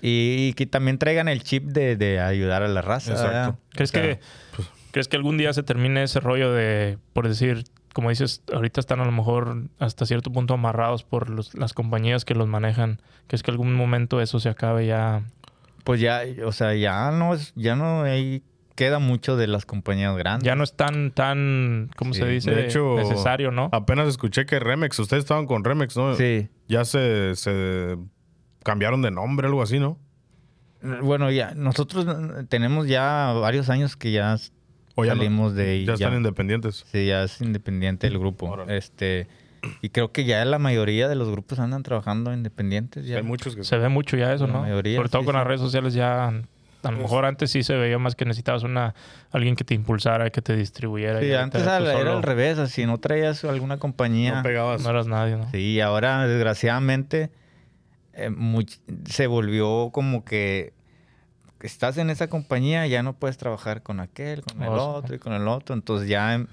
Y, 0.00 0.48
y 0.48 0.52
que 0.54 0.66
también 0.66 0.98
traigan 0.98 1.28
el 1.28 1.42
chip 1.42 1.64
de, 1.64 1.96
de 1.96 2.20
ayudar 2.20 2.62
a 2.62 2.68
la 2.68 2.80
raza. 2.82 3.12
Exacto. 3.12 3.58
¿Crees, 3.70 3.90
O 3.90 3.92
sea, 3.92 4.02
que, 4.02 4.20
¿Crees 4.92 5.08
que 5.08 5.16
algún 5.16 5.36
día 5.36 5.52
se 5.52 5.62
termine 5.62 6.02
ese 6.02 6.20
rollo 6.20 6.52
de, 6.52 6.98
por 7.12 7.28
decir, 7.28 7.64
como 7.96 8.10
dices, 8.10 8.42
ahorita 8.52 8.78
están 8.78 9.00
a 9.00 9.06
lo 9.06 9.10
mejor 9.12 9.62
hasta 9.78 10.04
cierto 10.04 10.30
punto 10.30 10.52
amarrados 10.52 11.02
por 11.02 11.30
los- 11.30 11.54
las 11.54 11.72
compañías 11.72 12.26
que 12.26 12.34
los 12.34 12.46
manejan? 12.46 13.00
¿Crees 13.26 13.42
que 13.42 13.50
algún 13.50 13.72
momento 13.72 14.20
eso 14.20 14.38
se 14.38 14.50
acabe 14.50 14.84
ya? 14.86 15.22
Pues 15.82 15.98
ya, 15.98 16.20
o 16.44 16.52
sea, 16.52 16.74
ya 16.74 17.10
no 17.10 17.32
es, 17.32 17.54
ya 17.56 17.74
no 17.74 18.02
hay, 18.02 18.42
queda 18.74 18.98
mucho 18.98 19.38
de 19.38 19.46
las 19.46 19.64
compañías 19.64 20.14
grandes. 20.18 20.44
Ya 20.44 20.54
no 20.56 20.62
es 20.62 20.74
tan, 20.76 21.10
tan, 21.10 21.88
¿cómo 21.96 22.12
Sí. 22.12 22.20
se 22.20 22.26
dice? 22.28 22.50
De 22.50 22.66
hecho, 22.66 22.96
necesario, 22.96 23.50
¿no? 23.50 23.70
Apenas 23.72 24.08
escuché 24.08 24.44
que 24.44 24.58
Remex, 24.60 24.98
ustedes 24.98 25.22
estaban 25.24 25.46
con 25.46 25.64
Remex, 25.64 25.96
¿no? 25.96 26.14
Sí. 26.16 26.50
Ya 26.68 26.84
se, 26.84 27.34
se 27.34 27.96
cambiaron 28.62 29.00
de 29.00 29.10
nombre, 29.10 29.46
algo 29.46 29.62
así, 29.62 29.78
¿no? 29.78 29.98
Bueno, 31.02 31.30
ya, 31.30 31.54
nosotros 31.54 32.06
tenemos 32.50 32.86
ya 32.88 33.32
varios 33.40 33.70
años 33.70 33.96
que 33.96 34.12
ya 34.12 34.36
O 34.96 35.04
ya 35.04 35.14
no- 35.14 35.18
salimos 35.18 35.54
de 35.54 35.70
ahí. 35.70 35.84
Ya 35.86 35.92
están 35.94 36.14
independientes. 36.16 36.84
Sí, 36.90 37.06
ya 37.06 37.22
es 37.22 37.40
independiente 37.40 38.06
el 38.08 38.18
grupo. 38.18 38.46
Órale. 38.50 38.76
Este, 38.76 39.28
y 39.82 39.90
creo 39.90 40.10
que 40.10 40.24
ya 40.24 40.44
la 40.44 40.58
mayoría 40.58 41.08
de 41.08 41.14
los 41.14 41.28
grupos 41.30 41.58
andan 41.60 41.82
trabajando 41.84 42.32
independientes. 42.32 43.06
Ya. 43.06 43.18
Hay 43.18 43.22
muchos 43.22 43.54
que... 43.56 43.62
Se 43.64 43.78
ve 43.78 43.88
mucho 43.88 44.16
ya 44.16 44.32
eso, 44.32 44.46
La 44.46 44.54
¿no? 44.54 44.60
mayoría, 44.62 44.96
Sobre 44.96 45.08
todo 45.08 45.22
sí, 45.22 45.26
con 45.26 45.34
sí. 45.34 45.38
las 45.38 45.46
redes 45.46 45.60
sociales 45.60 45.94
ya... 45.94 46.32
A 46.82 46.90
lo 46.92 46.98
mejor 46.98 47.24
antes 47.24 47.50
sí 47.50 47.64
se 47.64 47.74
veía 47.74 47.98
más 47.98 48.14
que 48.14 48.24
necesitabas 48.24 48.62
una 48.62 48.94
alguien 49.32 49.56
que 49.56 49.64
te 49.64 49.74
impulsara, 49.74 50.30
que 50.30 50.40
te 50.40 50.54
distribuyera. 50.54 51.20
Sí, 51.20 51.32
antes 51.32 51.66
al- 51.66 51.84
era 51.88 52.12
al 52.12 52.22
revés, 52.22 52.58
así 52.58 52.86
no 52.86 52.98
traías 52.98 53.42
alguna 53.44 53.78
compañía. 53.78 54.36
No 54.36 54.42
pegabas. 54.44 54.84
No 54.84 54.90
eras 54.90 55.08
nadie, 55.08 55.36
¿no? 55.36 55.50
Sí, 55.50 55.58
y 55.58 55.80
ahora 55.80 56.28
desgraciadamente 56.28 57.30
eh, 58.14 58.30
much- 58.30 58.78
se 59.08 59.26
volvió 59.26 59.90
como 59.92 60.24
que 60.24 60.74
estás 61.66 61.98
en 61.98 62.10
esa 62.10 62.28
compañía, 62.28 62.86
ya 62.86 63.02
no 63.02 63.12
puedes 63.14 63.36
trabajar 63.38 63.82
con 63.82 64.00
aquel, 64.00 64.42
con 64.42 64.62
el 64.62 64.68
Oh, 64.70 64.74
sí. 64.76 64.80
otro 65.04 65.14
y 65.16 65.18
con 65.18 65.32
el 65.32 65.46
otro. 65.48 65.74
Entonces 65.74 66.08
ya 66.08 66.44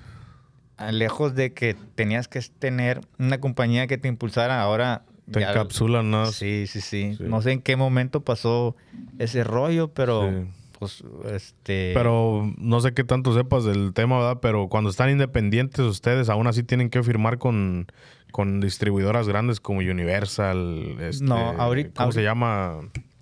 lejos 0.92 1.36
de 1.36 1.54
que 1.54 1.76
tenías 1.96 2.28
que 2.28 2.42
tener 2.60 3.02
una 3.20 3.40
compañía 3.40 3.88
que 3.88 3.98
te 3.98 4.08
impulsara, 4.08 4.62
ahora... 4.62 5.04
Te 5.32 5.40
ya- 5.40 5.52
encapsulan 5.52 6.12
nada. 6.12 6.26
Sí, 6.28 6.66
sí, 6.68 6.82
sí, 6.82 7.16
Sí. 7.18 7.24
No 7.24 7.42
sé 7.42 7.54
en 7.54 7.62
qué 7.62 7.78
momento 7.78 8.22
pasó 8.22 8.76
ese 9.20 9.44
rollo, 9.46 9.88
pero 9.94 10.30
Sí. 10.30 10.48
pues 10.80 11.04
este... 11.32 11.92
Pero 11.94 12.52
no 12.58 12.82
sé 12.82 12.94
qué 12.94 13.06
tanto 13.06 13.34
sepas 13.34 13.64
del 13.64 13.94
tema, 13.94 14.18
¿verdad? 14.18 14.40
Pero 14.42 14.68
cuando 14.68 14.90
están 14.90 15.10
independientes 15.10 15.80
ustedes, 15.86 16.28
aún 16.28 16.48
así 16.48 16.64
tienen 16.64 16.90
que 16.90 17.02
firmar 17.04 17.38
con, 17.38 17.88
con 18.34 18.60
distribuidoras 18.60 19.30
grandes 19.30 19.62
como 19.62 19.80
Universal. 19.80 20.98
este, 21.00 21.24
No, 21.24 21.38
ahorita- 21.38 22.02
¿Cómo 22.04 22.12
se 22.12 22.24
llama? 22.24 22.80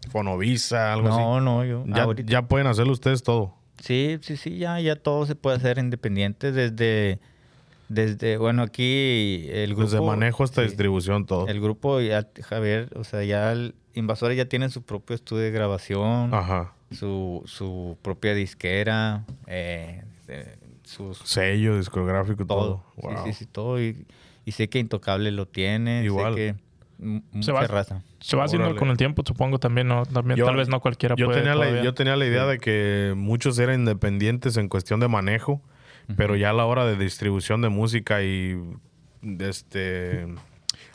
Fonovisa, 0.10 0.94
algo 0.94 1.10
no, 1.10 1.36
así. 1.36 1.46
no, 1.46 1.66
yo... 1.66 1.84
Ya, 1.88 2.04
ahorita- 2.04 2.32
ya 2.32 2.42
pueden 2.44 2.68
hacerlo 2.68 2.94
ustedes 2.94 3.24
todo. 3.24 3.54
Sí, 3.80 4.18
sí, 4.22 4.38
sí, 4.38 4.58
ya, 4.58 4.80
ya 4.80 4.96
todo 4.96 5.26
se 5.26 5.36
puede 5.36 5.58
hacer 5.58 5.78
independiente 5.80 6.52
desde, 6.52 7.20
desde, 7.90 8.38
bueno, 8.38 8.62
aquí 8.64 9.48
el 9.50 9.70
grupo... 9.76 9.84
Desde 9.84 10.02
manejo 10.02 10.44
hasta 10.44 10.62
sí, 10.62 10.68
distribución, 10.68 11.26
todo. 11.26 11.48
El 11.48 11.60
grupo, 11.62 12.00
ya, 12.00 12.28
Javier, 12.44 12.90
o 12.96 13.04
sea, 13.04 13.24
ya 13.24 13.52
el 13.52 13.76
Invasores 13.94 14.38
ya 14.38 14.46
tienen 14.46 14.70
su 14.70 14.84
propio 14.84 15.16
estudio 15.16 15.44
de 15.44 15.52
grabación, 15.52 16.34
Ajá. 16.34 16.74
su, 16.92 17.42
su 17.46 17.98
propia 18.02 18.34
disquera, 18.34 19.26
eh, 19.48 20.04
eh, 20.30 20.56
sus... 20.84 21.18
Sello, 21.26 21.78
discográfico, 21.78 22.46
todo. 22.46 22.84
todo. 22.96 23.10
Wow. 23.14 23.26
Sí, 23.26 23.34
sí, 23.34 23.40
sí, 23.40 23.46
todo. 23.48 23.82
Y, 23.82 24.06
y 24.46 24.52
sé 24.54 24.70
que 24.70 24.80
Intocable 24.80 25.32
lo 25.32 25.46
tiene. 25.48 26.04
Igual. 26.06 26.36
Sé 26.36 26.40
que 26.40 26.56
Se 27.00 27.22
mucha 27.34 27.52
va- 27.54 27.68
raza. 27.68 28.02
Se 28.22 28.38
va 28.38 28.46
haciendo 28.46 28.76
con 28.76 28.90
el 28.90 28.98
tiempo, 28.98 29.24
supongo 29.26 29.58
también, 29.60 29.88
¿no? 29.88 30.06
También, 30.06 30.38
Yo- 30.38 30.46
tal 30.46 30.56
vez 30.56 30.70
no 30.70 30.80
cualquiera 30.80 31.16
Yo 31.16 31.26
puede 31.26 31.40
tenía, 31.40 31.56
la, 31.56 31.82
yo 31.82 31.94
tenía 31.94 32.16
la 32.16 32.26
idea 32.26 32.46
de 32.46 32.60
que 32.60 33.14
muchos 33.18 33.58
eran 33.60 33.80
independientes 33.80 34.58
en 34.58 34.70
cuestión 34.70 35.00
de 35.00 35.08
manejo, 35.08 35.62
pero 36.18 36.36
ya 36.36 36.52
a 36.52 36.54
la 36.54 36.66
hora 36.66 36.86
de 36.86 36.96
distribución 36.98 37.62
de 37.62 37.70
música 37.70 38.22
y 38.22 38.56
de 39.22 39.50
este 39.50 40.28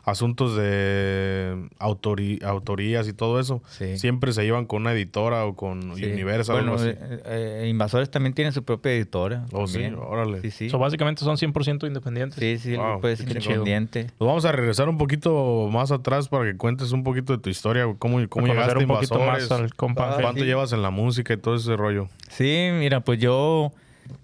asuntos 0.06 0.56
de 0.56 1.68
autori- 1.80 2.40
autorías 2.44 3.08
y 3.08 3.12
todo 3.12 3.40
eso, 3.40 3.60
Sí. 3.68 3.98
siempre 3.98 4.32
se 4.32 4.44
iban 4.46 4.64
con 4.64 4.82
una 4.82 4.92
editora 4.92 5.44
o 5.44 5.56
con 5.56 5.96
Sí. 5.96 6.04
Universal 6.06 6.56
Bueno, 6.56 6.72
o 6.74 6.78
algo 6.78 6.90
así. 6.90 6.96
eh, 7.26 7.62
eh, 7.64 7.66
Invasores 7.68 8.08
también 8.08 8.32
tiene 8.32 8.52
su 8.52 8.62
propia 8.62 8.92
editora. 8.92 9.44
Oh, 9.52 9.66
sí, 9.66 9.82
órale. 9.98 10.40
Sí, 10.42 10.50
sí. 10.52 10.70
So, 10.70 10.78
básicamente 10.78 11.24
son 11.24 11.36
100% 11.36 11.88
independientes. 11.88 12.38
Sí, 12.38 12.56
sí, 12.58 12.76
Wow, 12.76 13.00
chido. 13.02 13.24
independiente. 13.26 14.04
Nos 14.20 14.28
vamos 14.28 14.44
a 14.44 14.52
regresar 14.52 14.88
un 14.88 14.96
poquito 14.96 15.68
más 15.72 15.90
atrás 15.90 16.28
para 16.28 16.44
que 16.44 16.56
cuentes 16.56 16.92
un 16.92 17.02
poquito 17.02 17.32
de 17.32 17.40
tu 17.42 17.50
historia, 17.50 17.84
cómo, 17.98 18.20
cómo 18.28 18.46
llegaste 18.46 18.74
a 18.74 18.78
un 18.78 18.86
poquito 18.86 19.14
Invasores, 19.18 19.50
más 19.50 19.60
al 19.60 19.74
compa. 19.74 20.14
Ah, 20.14 20.18
cuánto 20.22 20.42
sí. 20.42 20.46
llevas 20.46 20.72
en 20.72 20.82
la 20.82 20.90
música 20.90 21.34
y 21.34 21.36
todo 21.36 21.56
ese 21.56 21.76
rollo. 21.76 22.08
Sí, 22.30 22.68
mira, 22.78 23.00
pues 23.00 23.18
yo 23.18 23.72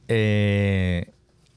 eh, 0.07 1.07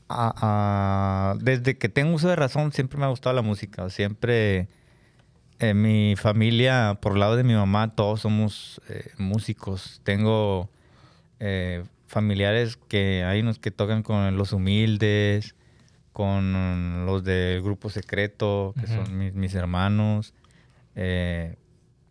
a- 0.08 1.32
a- 1.34 1.36
desde 1.42 1.78
que 1.78 1.90
tengo 1.90 2.14
uso 2.16 2.28
de 2.30 2.36
razón 2.36 2.72
siempre 2.72 2.98
me 3.00 3.06
ha 3.06 3.10
gustado 3.10 3.36
la 3.36 3.42
música. 3.42 3.90
Siempre 3.90 4.68
eh, 5.60 5.74
mi 5.74 6.16
familia, 6.18 6.98
por 7.02 7.14
el 7.14 7.20
lado 7.20 7.36
de 7.38 7.44
mi 7.44 7.54
mamá, 7.54 7.96
todos 7.96 8.22
somos 8.22 8.82
eh, 8.90 9.12
músicos. 9.18 10.02
Tengo 10.04 10.70
eh, 11.40 11.84
familiares 12.08 12.78
que 12.90 13.24
hay 13.24 13.40
unos 13.42 13.58
que 13.60 13.72
tocan 13.72 14.04
con 14.04 14.36
los 14.38 14.52
humildes, 14.54 15.56
con 16.14 17.06
los 17.06 17.24
del 17.24 17.62
grupo 17.62 17.90
secreto, 17.90 18.74
que 18.80 18.88
son 18.88 19.18
mis, 19.18 19.34
mis 19.34 19.54
hermanos. 19.56 20.34
Eh, 20.96 21.56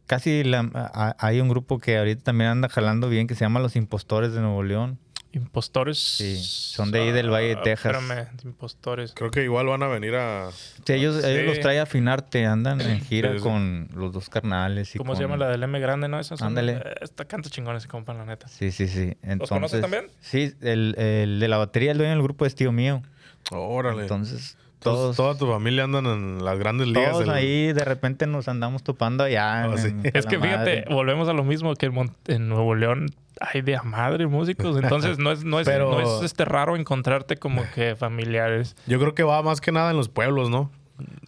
casi 0.06 0.42
la- 0.44 0.70
a- 0.74 1.16
hay 1.18 1.40
un 1.40 1.48
grupo 1.48 1.78
que 1.78 1.96
ahorita 1.98 2.22
también 2.24 2.50
anda 2.50 2.68
jalando 2.68 3.08
bien 3.08 3.26
que 3.26 3.34
se 3.34 3.44
llama 3.44 3.60
Los 3.60 3.76
Impostores 3.76 4.32
de 4.32 4.40
Nuevo 4.40 4.62
León. 4.62 4.98
Impostores. 5.34 5.98
Sí, 5.98 6.36
son 6.42 6.90
de 6.92 7.00
ahí 7.00 7.12
del 7.12 7.30
Valle 7.30 7.48
de 7.48 7.54
Ah, 7.54 7.62
Texas. 7.62 7.92
Espérame, 7.94 8.28
impostores. 8.44 9.12
Creo 9.14 9.30
que 9.30 9.42
igual 9.44 9.66
van 9.66 9.82
a 9.82 9.88
venir 9.88 10.14
a. 10.14 10.50
Sí, 10.52 10.92
ellos, 10.92 11.22
Sí. 11.22 11.28
ellos 11.28 11.46
los 11.46 11.60
trae 11.60 11.78
a 11.80 11.82
afinarte, 11.84 12.46
andan 12.46 12.80
en 12.80 13.00
gira 13.00 13.32
Sí, 13.32 13.38
sí. 13.38 13.42
con 13.44 13.88
los 13.94 14.12
dos 14.12 14.28
carnales. 14.28 14.94
Y 14.94 14.98
¿Cómo 14.98 15.14
se 15.16 15.22
con- 15.22 15.32
llama 15.32 15.44
la 15.44 15.50
del 15.50 15.62
M 15.62 15.78
grande, 15.80 16.08
no? 16.08 16.20
Esa 16.20 16.36
Ándale. 16.44 16.74
eh, 16.84 16.94
Esta 17.00 17.24
canta 17.24 17.50
chingón 17.50 17.74
ese 17.76 17.88
compa, 17.88 18.14
la 18.14 18.24
neta. 18.24 18.46
Sí, 18.48 18.70
sí, 18.70 18.86
sí. 18.88 19.16
Entonces, 19.22 19.48
conoces 19.48 19.80
también? 19.80 20.06
Sí, 20.20 20.54
el, 20.62 20.94
el 20.98 21.40
de 21.40 21.48
la 21.48 21.56
batería, 21.58 21.92
el 21.92 21.98
dueño 21.98 22.12
del 22.12 22.22
grupo 22.22 22.46
es 22.46 22.54
tío 22.54 22.70
mío. 22.72 23.02
Órale. 23.50 24.02
Entonces, 24.02 24.56
Todos, 24.84 25.16
todos, 25.16 25.16
toda 25.16 25.36
tu 25.36 25.46
familia 25.52 25.84
andan 25.84 26.06
en 26.06 26.44
las 26.44 26.58
grandes 26.58 26.86
ligas. 26.86 27.10
todos 27.10 27.20
del- 27.26 27.30
ahí 27.30 27.72
de 27.72 27.84
repente 27.84 28.26
nos 28.28 28.46
andamos 28.48 28.82
topando 28.84 29.24
allá. 29.24 29.64
En- 29.66 29.78
sí. 29.78 29.88
en 29.88 30.02
Es 30.14 30.26
que 30.26 30.38
fíjate, 30.38 30.82
madre. 30.82 30.84
volvemos 30.90 31.28
a 31.28 31.32
lo 31.32 31.42
mismo 31.42 31.74
que 31.74 31.90
en, 32.28 32.48
Nuevo 32.48 32.74
León 32.76 33.06
hay 33.40 33.62
de 33.62 33.74
a 33.76 33.82
madre 33.82 34.26
músicos. 34.28 34.76
Entonces 34.76 35.18
no 35.18 35.32
es, 35.32 35.42
no 35.44 35.58
es, 35.58 35.66
Pero- 35.66 35.90
no 35.90 36.00
es 36.00 36.22
este 36.22 36.44
raro 36.44 36.76
encontrarte 36.76 37.36
como 37.36 37.62
que 37.74 37.96
familiares. 37.96 38.76
Yo 38.86 39.00
creo 39.00 39.14
que 39.14 39.24
va 39.24 39.42
más 39.42 39.60
que 39.60 39.72
nada 39.72 39.90
en 39.90 39.96
los 39.96 40.08
pueblos, 40.08 40.50
¿no? 40.50 40.70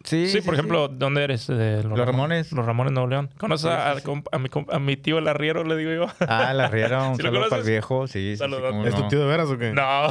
Sí, 0.05 0.29
Sí, 0.29 0.41
por 0.43 0.55
ejemplo, 0.55 0.87
¿dónde 0.87 1.25
eres? 1.25 1.49
De 1.49 1.83
Los 1.83 1.99
Ramones. 1.99 2.53
Los 2.53 2.65
Ramones 2.65 2.93
Nuevo 2.93 3.09
León. 3.09 3.31
¿Conoces 3.39 3.67
a, 3.69 3.97
compa- 3.97 4.29
a 4.31 4.39
mi, 4.39 4.49
compa- 4.49 4.73
a 4.77 4.79
mi 4.79 4.97
tío 4.97 5.19
el 5.19 5.27
arriero, 5.27 5.65
le 5.65 5.75
digo 5.77 5.91
yo? 5.93 6.07
Ah, 6.29 6.53
la 6.55 6.69
riera, 6.69 7.03
un 7.09 7.17
¿Sí 7.17 7.23
saludo 7.23 7.49
para 7.49 7.63
el 7.63 7.69
viejo. 7.69 8.07
Sí, 8.07 8.35
¿Es 8.35 8.39
tu 8.95 9.09
tío 9.09 9.19
de 9.19 9.27
veras 9.27 9.49
o 9.49 9.59
qué? 9.59 9.73
No. 9.73 10.09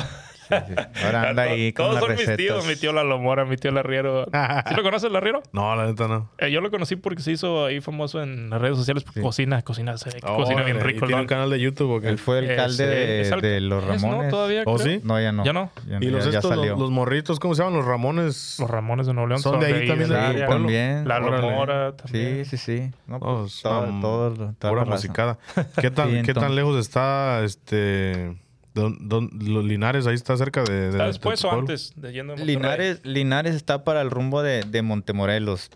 Sí, 0.48 0.56
sí. 0.68 1.06
Ahora 1.06 1.30
anda 1.30 1.44
ahí 1.44 1.74
con 1.74 1.86
Todos 1.88 1.96
las 1.96 2.04
son 2.20 2.28
mis 2.28 2.38
tíos. 2.38 2.68
Mi 2.68 2.76
tío 2.76 2.94
La 2.94 3.04
Lomora, 3.04 3.46
mi 3.46 3.58
tío 3.58 3.72
el 3.72 3.78
arriero. 3.78 4.26
¿Sí 4.26 4.76
lo 4.76 4.84
conoces 4.84 5.10
el 5.10 5.16
arriero? 5.16 5.42
No, 5.52 5.76
la 5.76 5.86
neta 5.86 6.08
no. 6.08 6.30
Eh, 6.38 6.52
yo 6.52 6.62
lo 6.62 6.70
conocí 6.72 6.96
porque 6.96 7.22
se 7.22 7.32
hizo 7.32 7.66
ahí 7.66 7.82
famoso 7.82 8.22
en 8.22 8.50
las 8.50 8.62
redes 8.62 8.78
sociales. 8.78 9.04
porque 9.04 9.20
Sí. 9.20 9.24
Cocina, 9.26 9.62
cocina, 9.62 9.98
se 9.98 10.12
que 10.12 10.20
cocina 10.22 10.64
bien 10.64 10.78
Órale, 10.78 10.92
¿y 10.92 10.94
rico. 10.94 11.06
¿Tiene 11.08 11.22
un 11.22 11.28
canal 11.28 11.50
de 11.50 11.60
YouTube 11.60 11.92
o 11.92 12.02
qué? 12.02 12.10
Él 12.10 12.18
fue 12.18 12.40
alcalde 12.40 12.86
de, 12.86 13.22
es 13.22 13.32
al- 13.32 13.42
de 13.42 13.62
los 13.62 13.84
es, 13.86 14.02
¿no? 14.04 14.10
Ramones. 14.12 14.32
Todavía 14.32 14.64
¿Oh, 14.66 14.76
creo. 14.76 14.86
sí? 14.86 15.02
No, 15.04 15.20
ya 15.22 15.32
no. 15.32 15.44
¿Ya 15.46 15.54
no? 15.54 15.72
Ya, 15.88 15.98
¿Y 16.02 16.08
los 16.10 16.26
ya- 16.26 16.32
ya 16.32 16.38
estos, 16.40 16.52
los, 16.52 16.60
salió. 16.60 16.76
los 16.78 16.92
morritos, 16.92 17.40
cómo 17.40 17.56
se 17.56 17.64
llaman? 17.64 17.78
Los 17.80 17.86
Ramones. 17.88 18.58
Los 18.60 18.70
Ramones 18.70 19.08
de 19.08 19.14
Nuevo 19.14 19.28
León 19.30 19.42
Son 19.42 19.60
de 19.60 19.66
ahí 19.68 19.88
también 19.88 20.10
del 20.10 20.16
área. 20.20 20.46
pueblo. 20.48 20.66
También. 20.66 21.08
La 21.08 21.18
Órale. 21.18 21.42
Lomora 21.42 21.96
también. 21.96 22.46
Sí, 22.46 22.58
sí, 22.58 22.58
sí. 22.58 22.92
No, 23.08 23.18
Oh, 23.18 23.42
pues, 23.42 23.56
es 23.56 23.62
todo, 23.62 23.82
una 23.82 24.02
todo, 24.02 24.32
toda 24.60 24.72
Pura 24.72 24.82
raza. 24.84 24.92
musicada. 24.92 25.38
¿Qué 25.82 25.90
tan, 25.92 26.10
Sí, 26.10 26.16
¿qué 26.24 26.34
tan 26.34 26.44
entonces- 26.46 26.52
lejos 26.52 26.78
está 26.80 27.44
este. 27.44 28.36
Don- 28.76 29.10
don- 29.10 29.32
los 29.42 29.66
Linares 29.66 30.06
ahí 30.06 30.14
está 30.14 30.38
cerca 30.38 30.64
de. 30.64 30.74
de- 30.74 30.90
¿Está 30.90 31.04
de 31.04 31.08
después 31.08 31.44
o 31.44 31.52
antes 31.52 31.94
de 31.96 32.14
yendo? 32.14 32.36
Linares, 32.36 33.02
Linares 33.04 33.56
está 33.56 33.84
para 33.84 34.02
el 34.02 34.12
rumbo 34.12 34.44
de, 34.44 34.62
de 34.62 34.82
Montemorelos. 34.84 35.72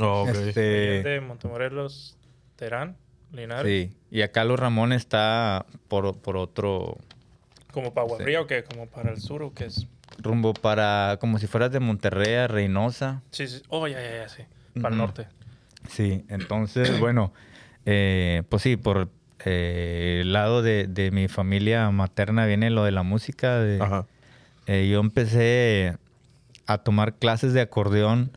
Oh, 0.00 0.22
ok. 0.22 0.28
Este, 0.28 1.02
De 1.02 1.20
Montemorelos, 1.20 2.16
Terán, 2.56 2.96
Linares. 3.32 3.90
sí. 3.90 3.96
Y 4.10 4.22
acá 4.22 4.44
Los 4.44 4.60
Ramones 4.60 4.98
está 5.00 5.66
por, 5.88 6.16
por 6.18 6.36
otro 6.36 6.96
¿Como 7.72 7.92
para 7.94 8.06
Sí. 8.06 8.14
Guarría 8.14 8.40
o 8.42 8.46
qué? 8.46 8.62
¿Como 8.64 8.86
para 8.86 9.10
el 9.10 9.20
sur 9.20 9.42
o 9.42 9.52
qué 9.52 9.64
es? 9.66 9.86
rumbo 10.18 10.52
para, 10.52 11.16
como 11.20 11.38
si 11.38 11.46
fueras 11.46 11.72
de 11.72 11.80
Monterrey 11.80 12.34
a 12.34 12.46
Reynosa. 12.46 13.22
Sí, 13.30 13.48
sí. 13.48 13.62
Oh, 13.70 13.88
ya, 13.88 13.98
ya, 14.00 14.10
ya, 14.18 14.28
sí. 14.28 14.42
Para 14.80 14.90
el 14.94 14.98
norte. 14.98 15.26
Sí, 15.88 16.24
entonces, 16.28 17.00
bueno, 17.00 17.32
eh, 17.86 18.42
pues 18.50 18.62
sí, 18.62 18.76
por 18.76 19.08
eh, 19.44 20.18
el 20.22 20.32
lado 20.32 20.62
de, 20.62 20.86
de 20.86 21.10
mi 21.10 21.28
familia 21.28 21.90
materna 21.90 22.46
viene 22.46 22.70
lo 22.70 22.84
de 22.84 22.92
la 22.92 23.02
música. 23.02 23.58
de- 23.58 23.82
Ajá. 23.82 24.06
Eh, 24.66 24.88
yo 24.90 25.00
empecé 25.00 25.96
a 26.66 26.78
tomar 26.78 27.14
clases 27.14 27.52
de 27.52 27.60
acordeón 27.60 28.30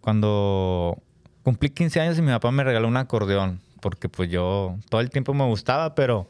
cuando 0.00 0.98
cumplí 1.42 1.70
15 1.70 2.00
años 2.00 2.18
y 2.18 2.22
mi 2.22 2.30
papá 2.30 2.50
me 2.52 2.64
regaló 2.64 2.88
un 2.88 2.96
acordeón. 2.96 3.60
Porque 3.80 4.08
pues 4.08 4.30
yo 4.30 4.76
todo 4.88 5.00
el 5.00 5.10
tiempo 5.10 5.34
me 5.34 5.44
gustaba, 5.44 5.94
pero 5.94 6.28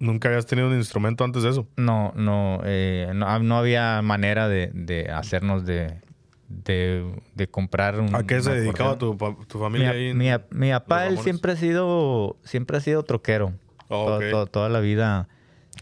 ¿Nunca 0.00 0.28
habías 0.28 0.46
tenido 0.46 0.68
un 0.68 0.76
instrumento 0.76 1.24
antes 1.24 1.42
de 1.42 1.50
eso? 1.50 1.66
no, 1.76 2.12
no, 2.14 2.60
eh, 2.64 3.10
no, 3.16 3.36
no 3.40 3.58
había 3.58 4.00
manera 4.00 4.46
de, 4.48 4.70
de 4.72 5.10
hacernos 5.10 5.66
de, 5.66 6.00
de, 6.48 7.20
de 7.34 7.46
comprar 7.48 8.00
un 8.00 8.14
¿A 8.14 8.22
qué 8.24 8.40
se 8.40 8.50
dedicaba 8.52 8.96
tu, 8.98 9.16
tu 9.16 9.58
Mi, 9.58 9.60
familia 9.60 9.90
ahí? 9.90 10.08
en- 10.08 10.18
mi- 10.18 10.30
mi 10.50 10.70
papá, 10.70 11.06
él 11.06 11.18
siempre 11.24 11.52
ha 11.52 11.56
sido, 11.56 12.36
siempre 12.44 12.76
ha 12.76 12.80
sido 12.80 13.02
troquero. 13.04 13.54
Oh, 13.88 14.18
todo- 14.30 14.46
toda 14.46 14.68
la 14.68 14.80
vida 14.80 15.28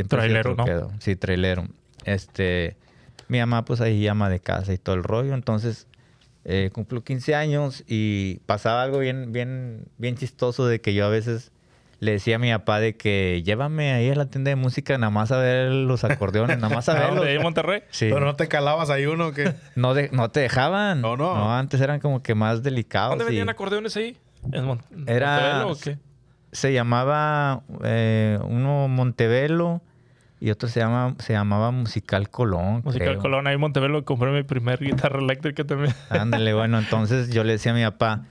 Trailero, 0.09 0.55
¿no? 0.55 0.65
Sí, 1.01 1.17
trailero. 1.17 1.67
Este, 2.05 2.77
mi 3.29 3.39
mamá 3.39 3.65
pues 3.65 3.81
ahí 3.81 4.03
llama 4.03 4.29
de 4.29 4.41
casa 4.41 4.73
y 4.73 4.79
todo 4.79 4.95
el 4.95 5.03
rollo. 5.03 5.35
Entonces, 5.35 5.87
eh, 6.45 6.71
cumplo 6.73 7.03
15 7.03 7.35
años 7.35 7.83
y 7.89 8.41
pasaba 8.47 8.83
algo 8.83 8.99
bien, 8.99 9.33
bien, 9.33 9.87
bien 9.99 10.17
chistoso 10.17 10.67
de 10.67 10.81
que 10.81 10.93
yo 10.95 11.07
a 11.07 11.09
veces 11.09 11.51
le 12.01 12.13
decía 12.13 12.37
a 12.37 12.39
mi 12.39 12.51
papá 12.53 12.79
de 12.81 12.97
que 12.97 13.43
llévame 13.45 13.93
ahí 13.93 14.11
a 14.11 14.15
la 14.15 14.27
tienda 14.27 14.51
de 14.51 14.57
música 14.57 14.99
nada 14.99 15.11
más 15.11 15.33
a 15.33 15.39
ver 15.39 15.71
los 15.73 16.05
acordeones, 16.05 16.59
nada 16.59 16.75
más 16.75 16.89
a 16.89 16.93
¿A 16.97 16.97
verlos. 16.97 17.17
dónde? 17.17 17.31
¿Ahí 17.31 17.37
en 17.37 17.43
Monterrey? 17.43 17.83
Sí. 17.91 18.09
Pero 18.13 18.27
no 18.27 18.37
te 18.37 18.49
calabas 18.49 18.91
ahí 18.91 19.07
uno 19.07 19.33
que. 19.33 19.55
No, 19.77 19.95
de- 19.95 20.11
no 20.13 20.31
te 20.31 20.41
dejaban. 20.41 21.05
¿O 21.05 21.17
no? 21.17 21.55
antes 21.55 21.81
eran 21.81 22.01
como 22.01 22.23
que 22.23 22.35
más 22.35 22.63
delicados. 22.63 23.11
¿Dónde 23.11 23.25
y- 23.25 23.27
vendían 23.29 23.49
acordeones 23.49 23.97
ahí? 23.97 24.17
¿En 24.53 24.65
Mon- 24.65 24.83
Era- 25.07 25.65
Montebello 25.65 25.73
o 25.73 25.79
qué? 25.79 25.99
se 26.53 26.73
llamaba 26.73 27.63
eh, 27.85 28.39
uno 28.45 28.89
Montevelo 28.89 29.83
y 30.39 30.51
otro 30.51 30.69
se 30.69 30.81
llama 30.81 31.15
se 31.19 31.33
llamaba 31.33 31.71
Musical 31.71 32.29
Colón. 32.31 32.83
Musical 32.85 33.09
creo. 33.09 33.21
Colón. 33.21 33.47
Ahí 33.47 33.55
en 33.55 33.61
Montebello 33.61 34.05
compré 34.05 34.31
mi 34.31 34.43
primer 34.43 34.79
guitarra 34.83 35.19
eléctrica 35.19 35.65
también. 35.65 35.95
Ándale, 36.11 36.53
bueno, 36.55 36.79
entonces 36.79 37.31
yo 37.31 37.43
le 37.43 37.53
decía 37.53 37.73
a 37.73 37.75
mi 37.75 37.83
papá, 37.83 38.25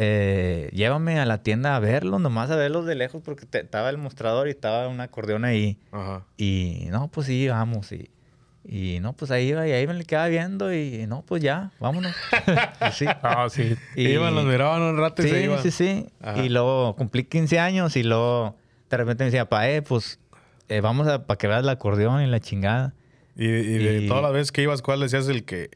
eh, 0.00 0.70
llévame 0.72 1.18
a 1.18 1.26
la 1.26 1.42
tienda 1.42 1.74
a 1.74 1.80
verlos, 1.80 2.20
nomás 2.20 2.50
a 2.52 2.56
verlos 2.56 2.86
de 2.86 2.94
lejos 2.94 3.20
porque 3.24 3.46
te- 3.46 3.60
estaba 3.62 3.90
el 3.90 3.98
mostrador 3.98 4.46
y 4.46 4.52
estaba 4.52 4.86
un 4.86 5.00
acordeón 5.00 5.44
ahí. 5.44 5.76
Ajá. 5.90 6.24
Y 6.36 6.86
no, 6.90 7.08
pues 7.08 7.26
sí, 7.26 7.48
vamos. 7.48 7.90
Y, 7.90 8.08
y 8.64 9.00
no, 9.00 9.12
pues 9.14 9.32
ahí 9.32 9.48
iba 9.48 9.66
y 9.66 9.72
ahí 9.72 9.86
me 9.88 9.94
le 9.94 10.04
quedaba 10.04 10.28
viendo 10.28 10.72
y 10.72 11.06
no, 11.08 11.22
pues 11.26 11.42
ya, 11.42 11.72
vámonos. 11.80 12.14
Sí. 12.92 13.06
Ah, 13.22 13.48
sí. 13.50 13.74
Y- 13.96 14.08
Iban, 14.08 14.34
los 14.36 14.44
miraban 14.44 14.82
un 14.82 14.96
rato 14.98 15.22
y 15.22 15.24
Sí, 15.24 15.30
se 15.30 15.42
iban. 15.42 15.62
sí, 15.62 15.70
sí. 15.72 16.06
Ajá. 16.20 16.44
Y 16.44 16.48
luego 16.48 16.94
cumplí 16.94 17.24
15 17.24 17.58
años 17.58 17.96
y 17.96 18.04
luego 18.04 18.54
de 18.90 18.96
repente 18.96 19.24
me 19.24 19.30
decía, 19.30 19.46
papá, 19.46 19.68
eh, 19.68 19.82
pues 19.82 20.20
eh, 20.68 20.80
vamos 20.80 21.08
a 21.08 21.26
para 21.26 21.38
que 21.38 21.48
veas 21.48 21.62
el 21.64 21.68
acordeón 21.70 22.22
y 22.22 22.26
la 22.28 22.38
chingada. 22.38 22.94
Y, 23.36 23.46
y 23.46 23.78
de 23.78 24.02
Y- 24.02 24.06
todas 24.08 24.22
las 24.22 24.32
veces 24.32 24.52
que 24.52 24.62
ibas, 24.62 24.80
¿cuál 24.80 25.00
decías 25.00 25.26
el 25.28 25.44
que 25.44 25.70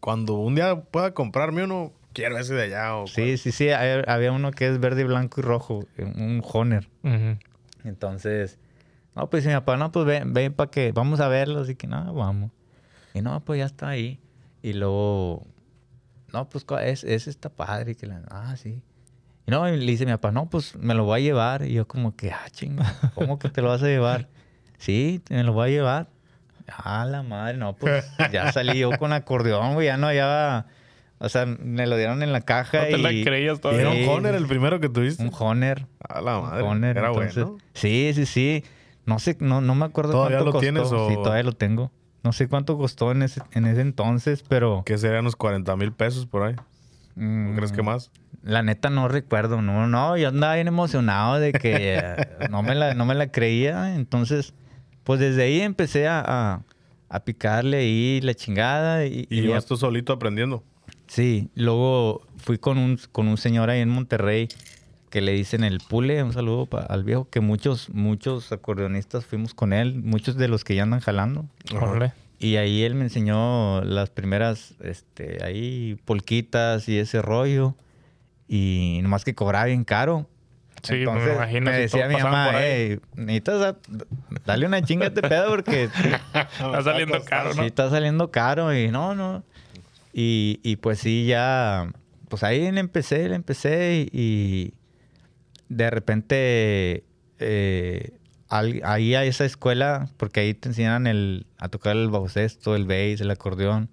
cuando 0.00 0.34
un 0.34 0.54
día 0.56 0.76
pueda 0.82 1.14
comprarme 1.14 1.64
uno, 1.64 1.92
quiero 2.12 2.38
ese 2.38 2.54
de 2.54 2.62
allá? 2.64 2.96
O 2.96 3.06
Sí, 3.06 3.36
sí, 3.36 3.52
sí. 3.52 3.70
hay- 3.70 4.02
Había 4.06 4.32
uno 4.32 4.50
que 4.50 4.68
es 4.68 4.78
verde, 4.80 5.04
blanco 5.04 5.40
y 5.40 5.44
rojo, 5.44 5.86
un 5.98 6.42
Honer. 6.44 6.88
Entonces, 7.84 8.58
no, 9.14 9.28
pues 9.28 9.46
mi 9.46 9.52
papá, 9.52 9.76
no, 9.76 9.92
pues 9.92 10.06
ven, 10.06 10.32
ven 10.32 10.52
para 10.52 10.70
que 10.70 10.92
vamos 10.92 11.20
a 11.20 11.28
verlo. 11.28 11.60
Así 11.60 11.74
que 11.74 11.86
no, 11.86 12.12
vamos. 12.14 12.50
Y 13.14 13.20
no, 13.20 13.40
pues 13.44 13.58
ya 13.58 13.66
está 13.66 13.88
ahí. 13.88 14.20
Y 14.62 14.72
luego, 14.74 15.46
no, 16.32 16.48
pues 16.48 16.64
¿cuál 16.64 16.84
es, 16.84 17.04
ese 17.04 17.30
está 17.30 17.48
padre. 17.50 17.94
Que 17.94 18.06
la- 18.06 18.22
ah, 18.30 18.56
sí. 18.56 18.80
Y 19.46 19.50
no, 19.50 19.68
y 19.68 19.76
le 19.76 19.84
dice 19.86 20.06
mi 20.06 20.12
papá, 20.12 20.30
no, 20.30 20.48
pues 20.48 20.76
me 20.76 20.94
lo 20.94 21.04
voy 21.04 21.20
a 21.20 21.24
llevar. 21.24 21.62
Y 21.64 21.72
yo 21.74 21.86
como 21.88 22.14
que, 22.16 22.30
ah, 22.30 22.48
chinga, 22.50 22.94
¿cómo 23.14 23.38
que 23.38 23.48
te 23.48 23.60
lo 23.62 23.68
vas 23.68 23.82
a 23.82 23.86
llevar? 23.86 24.28
Sí, 24.78 25.22
me 25.30 25.44
lo 25.44 25.52
voy 25.52 25.68
a 25.68 25.72
llevar. 25.72 26.08
Ah, 26.66 27.04
la 27.08 27.22
madre, 27.22 27.56
no, 27.56 27.76
pues 27.76 28.04
ya 28.32 28.50
salí 28.50 28.80
yo 28.80 28.90
con 28.98 29.12
acordeón, 29.12 29.74
güey, 29.74 29.86
ya 29.86 29.96
no 29.96 30.08
había... 30.08 30.66
O 31.24 31.28
sea, 31.28 31.46
me 31.46 31.86
lo 31.86 31.96
dieron 31.96 32.22
en 32.24 32.32
la 32.32 32.40
caja 32.40 32.78
No 32.82 32.84
te 32.88 32.98
la 32.98 33.12
y... 33.12 33.22
creías 33.22 33.58
¿Y 33.58 33.60
todavía. 33.60 33.82
era 33.82 33.90
un 33.90 33.96
Sí. 33.98 34.06
Honor 34.08 34.34
el 34.34 34.46
primero 34.46 34.80
que 34.80 34.88
tuviste? 34.88 35.22
Un 35.22 35.30
Honer. 35.38 35.86
A 36.08 36.20
la 36.20 36.40
madre. 36.40 36.62
Honer, 36.64 36.98
era 36.98 37.08
entonces- 37.08 37.44
bueno. 37.44 37.58
Sí, 37.74 38.10
sí, 38.14 38.26
sí. 38.26 38.64
No 39.06 39.18
sé, 39.20 39.36
no, 39.40 39.60
no 39.60 39.74
me 39.76 39.84
acuerdo 39.84 40.12
¿Todavía 40.12 40.38
cuánto 40.38 40.46
lo 40.46 40.52
costó. 40.52 40.60
tienes 40.62 40.90
o- 40.92 41.08
Sí, 41.08 41.14
todavía 41.14 41.44
lo 41.44 41.52
tengo. 41.52 41.92
No 42.24 42.32
sé 42.32 42.48
cuánto 42.48 42.76
costó 42.76 43.12
en 43.12 43.22
ese, 43.22 43.40
en 43.52 43.66
ese 43.66 43.80
entonces, 43.82 44.44
pero... 44.48 44.82
Que 44.84 44.98
serían 44.98 45.20
unos 45.20 45.36
40 45.36 45.76
mil 45.76 45.92
pesos 45.92 46.26
por 46.26 46.42
ahí. 46.42 46.54
¿No 47.14 47.52
mm, 47.52 47.56
crees 47.56 47.72
que 47.72 47.82
más? 47.82 48.10
La 48.42 48.62
neta 48.62 48.90
no 48.90 49.06
recuerdo. 49.08 49.62
No, 49.62 49.86
no, 49.86 50.16
yo 50.16 50.28
andaba 50.28 50.54
bien 50.56 50.66
emocionado 50.68 51.38
de 51.38 51.52
que 51.52 51.98
eh, 51.98 52.16
no, 52.50 52.62
me 52.64 52.74
la, 52.74 52.94
no 52.94 53.06
me 53.06 53.14
la 53.14 53.30
creía. 53.30 53.94
Entonces, 53.94 54.54
pues 55.04 55.20
desde 55.20 55.42
ahí 55.44 55.60
empecé 55.60 56.08
a, 56.08 56.20
a, 56.24 56.62
a 57.08 57.20
picarle 57.24 57.76
ahí 57.78 58.20
la 58.22 58.34
chingada. 58.34 59.04
Y, 59.06 59.26
Y 59.30 59.38
y 59.40 59.44
ibas 59.44 59.64
ya- 59.64 59.68
tú 59.68 59.76
solito 59.76 60.12
aprendiendo. 60.12 60.64
Sí, 61.12 61.50
luego 61.54 62.22
fui 62.38 62.56
con 62.56 62.78
un, 62.78 62.98
con 63.12 63.28
un 63.28 63.36
señor 63.36 63.68
ahí 63.68 63.80
en 63.80 63.90
Monterrey 63.90 64.48
que 65.10 65.20
le 65.20 65.32
dicen 65.32 65.62
el 65.62 65.78
Pule, 65.86 66.22
un 66.22 66.32
saludo 66.32 66.64
pa- 66.64 66.80
al 66.86 67.04
viejo, 67.04 67.28
que 67.28 67.40
muchos, 67.40 67.90
muchos 67.90 68.50
acordeonistas 68.50 69.26
fuimos 69.26 69.52
con 69.52 69.74
él, 69.74 69.96
muchos 70.02 70.36
de 70.38 70.48
los 70.48 70.64
que 70.64 70.74
ya 70.74 70.84
andan 70.84 71.00
jalando. 71.00 71.44
Ajá. 71.76 72.14
Y 72.38 72.56
ahí 72.56 72.82
él 72.82 72.94
me 72.94 73.02
enseñó 73.04 73.82
las 73.84 74.08
primeras, 74.08 74.72
este, 74.80 75.44
ahí 75.44 75.98
polquitas 76.06 76.88
y 76.88 76.96
ese 76.98 77.20
rollo. 77.20 77.74
y 78.48 79.00
nomás 79.02 79.24
que 79.24 79.34
cobraba 79.34 79.66
bien 79.66 79.84
caro. 79.84 80.26
Sí, 80.82 80.94
me 80.94 80.98
Entonces, 81.00 81.34
imagino 81.34 81.66
me 81.70 81.76
si 81.76 81.82
decía 81.82 82.08
todos 82.08 82.16
mi 82.16 82.22
mamá, 82.22 82.50
hey, 82.58 82.98
necesitas 83.16 83.60
da- 83.60 83.76
darle 84.46 84.66
una 84.66 84.82
chinga 84.82 85.04
a 85.04 85.08
este 85.08 85.20
pedo 85.22 85.48
porque 85.50 85.84
Está 86.34 86.82
saliendo 86.82 87.22
caro, 87.26 87.50
¿no? 87.54 87.62
sí 87.62 87.66
está 87.68 87.90
saliendo 87.90 88.30
caro 88.30 88.74
y 88.74 88.88
no, 88.90 89.14
no. 89.14 89.44
Y, 90.12 90.60
y 90.62 90.76
pues 90.76 90.98
sí, 90.98 91.26
ya, 91.26 91.90
pues 92.28 92.42
ahí 92.42 92.70
le 92.70 92.80
empecé, 92.80 93.28
le 93.28 93.34
empecé 93.34 94.08
y, 94.12 94.18
y 94.20 94.74
de 95.68 95.90
repente 95.90 97.04
eh, 97.38 98.10
al- 98.48 98.82
ahí 98.84 99.14
a 99.14 99.24
esa 99.24 99.44
escuela, 99.44 100.08
porque 100.18 100.40
ahí 100.40 100.54
te 100.54 100.68
enseñan 100.68 101.06
el, 101.06 101.46
a 101.58 101.68
tocar 101.68 101.96
el 101.96 102.08
bajo 102.10 102.28
sexto, 102.28 102.76
el 102.76 102.84
bass, 102.84 103.20
el 103.20 103.30
acordeón, 103.30 103.88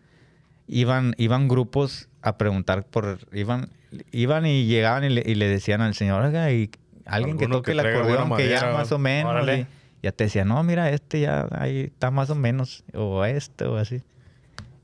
iban, 0.68 1.14
iban 1.18 1.48
grupos 1.48 2.10
a 2.22 2.38
preguntar 2.38 2.86
por, 2.86 3.20
iban, 3.34 3.70
iban 4.12 4.46
y 4.46 4.66
llegaban 4.66 5.06
y 5.06 5.10
le, 5.10 5.24
y 5.26 5.36
le 5.36 5.48
decían 5.48 5.82
al 5.82 5.96
señor, 5.96 6.24
oiga, 6.24 6.52
y 6.52 6.70
alguien 7.06 7.38
que 7.38 7.46
toque 7.58 7.66
que 7.68 7.72
el 7.72 7.80
acordeón 7.96 8.30
que 8.38 8.50
ya 8.50 8.60
más 8.74 8.92
o 8.92 9.00
menos. 9.00 9.32
y 9.62 9.68
ya 10.04 10.12
te 10.12 10.26
decía, 10.26 10.44
no, 10.46 10.62
mira, 10.64 10.90
este 10.92 11.22
ya 11.22 11.48
ahí 11.52 11.80
está 11.82 12.12
más 12.12 12.30
o 12.30 12.36
menos, 12.36 12.84
o 12.94 13.24
este, 13.26 13.66
o 13.66 13.78
así. 13.78 14.02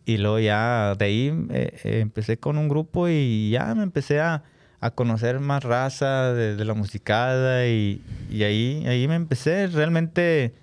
Y 0.05 0.17
luego 0.17 0.39
ya 0.39 0.93
de 0.95 1.05
ahí 1.05 1.27
eh, 1.49 1.73
eh, 1.83 1.99
empecé 2.01 2.37
con 2.37 2.57
un 2.57 2.69
grupo 2.69 3.07
y 3.09 3.49
ya 3.49 3.73
me 3.73 3.83
empecé 3.83 4.19
a, 4.19 4.43
a 4.79 4.91
conocer 4.91 5.39
más 5.39 5.63
raza 5.63 6.31
de, 6.33 6.55
de 6.55 6.65
la 6.65 6.73
musicada 6.75 7.67
y, 7.67 8.01
y 8.29 8.43
ahí, 8.43 8.85
ahí 8.87 9.07
me 9.07 9.15
empecé. 9.15 9.65
Realmente 9.67 10.53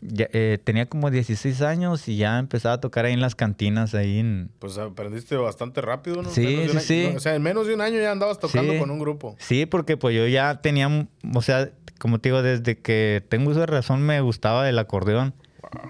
ya, 0.00 0.26
eh, 0.32 0.58
tenía 0.64 0.86
como 0.86 1.12
16 1.12 1.62
años 1.62 2.08
y 2.08 2.16
ya 2.16 2.40
empezaba 2.40 2.74
a 2.74 2.80
tocar 2.80 3.04
ahí 3.04 3.12
en 3.12 3.20
las 3.20 3.36
cantinas, 3.36 3.94
ahí 3.94 4.18
en... 4.18 4.50
Pues 4.58 4.76
aprendiste 4.78 5.36
bastante 5.36 5.80
rápido, 5.80 6.22
¿no? 6.22 6.30
Sí, 6.30 6.44
Menos 6.44 6.82
sí, 6.82 7.04
año- 7.04 7.10
sí. 7.12 7.16
O 7.16 7.20
sea, 7.20 7.36
en 7.36 7.42
menos 7.42 7.68
de 7.68 7.74
un 7.74 7.82
año 7.82 8.00
ya 8.00 8.10
andabas 8.10 8.40
tocando 8.40 8.72
Sí. 8.72 8.78
con 8.80 8.90
un 8.90 8.98
grupo. 8.98 9.36
Sí, 9.38 9.64
porque 9.64 9.96
pues 9.96 10.16
yo 10.16 10.26
ya 10.26 10.60
tenía, 10.60 11.06
o 11.34 11.42
sea, 11.42 11.70
como 12.00 12.18
te 12.18 12.30
digo, 12.30 12.42
desde 12.42 12.78
que 12.78 13.24
tengo 13.28 13.52
uso 13.52 13.60
de 13.60 13.66
razón 13.66 14.02
me 14.02 14.20
gustaba 14.22 14.68
el 14.68 14.76
acordeón. 14.80 15.34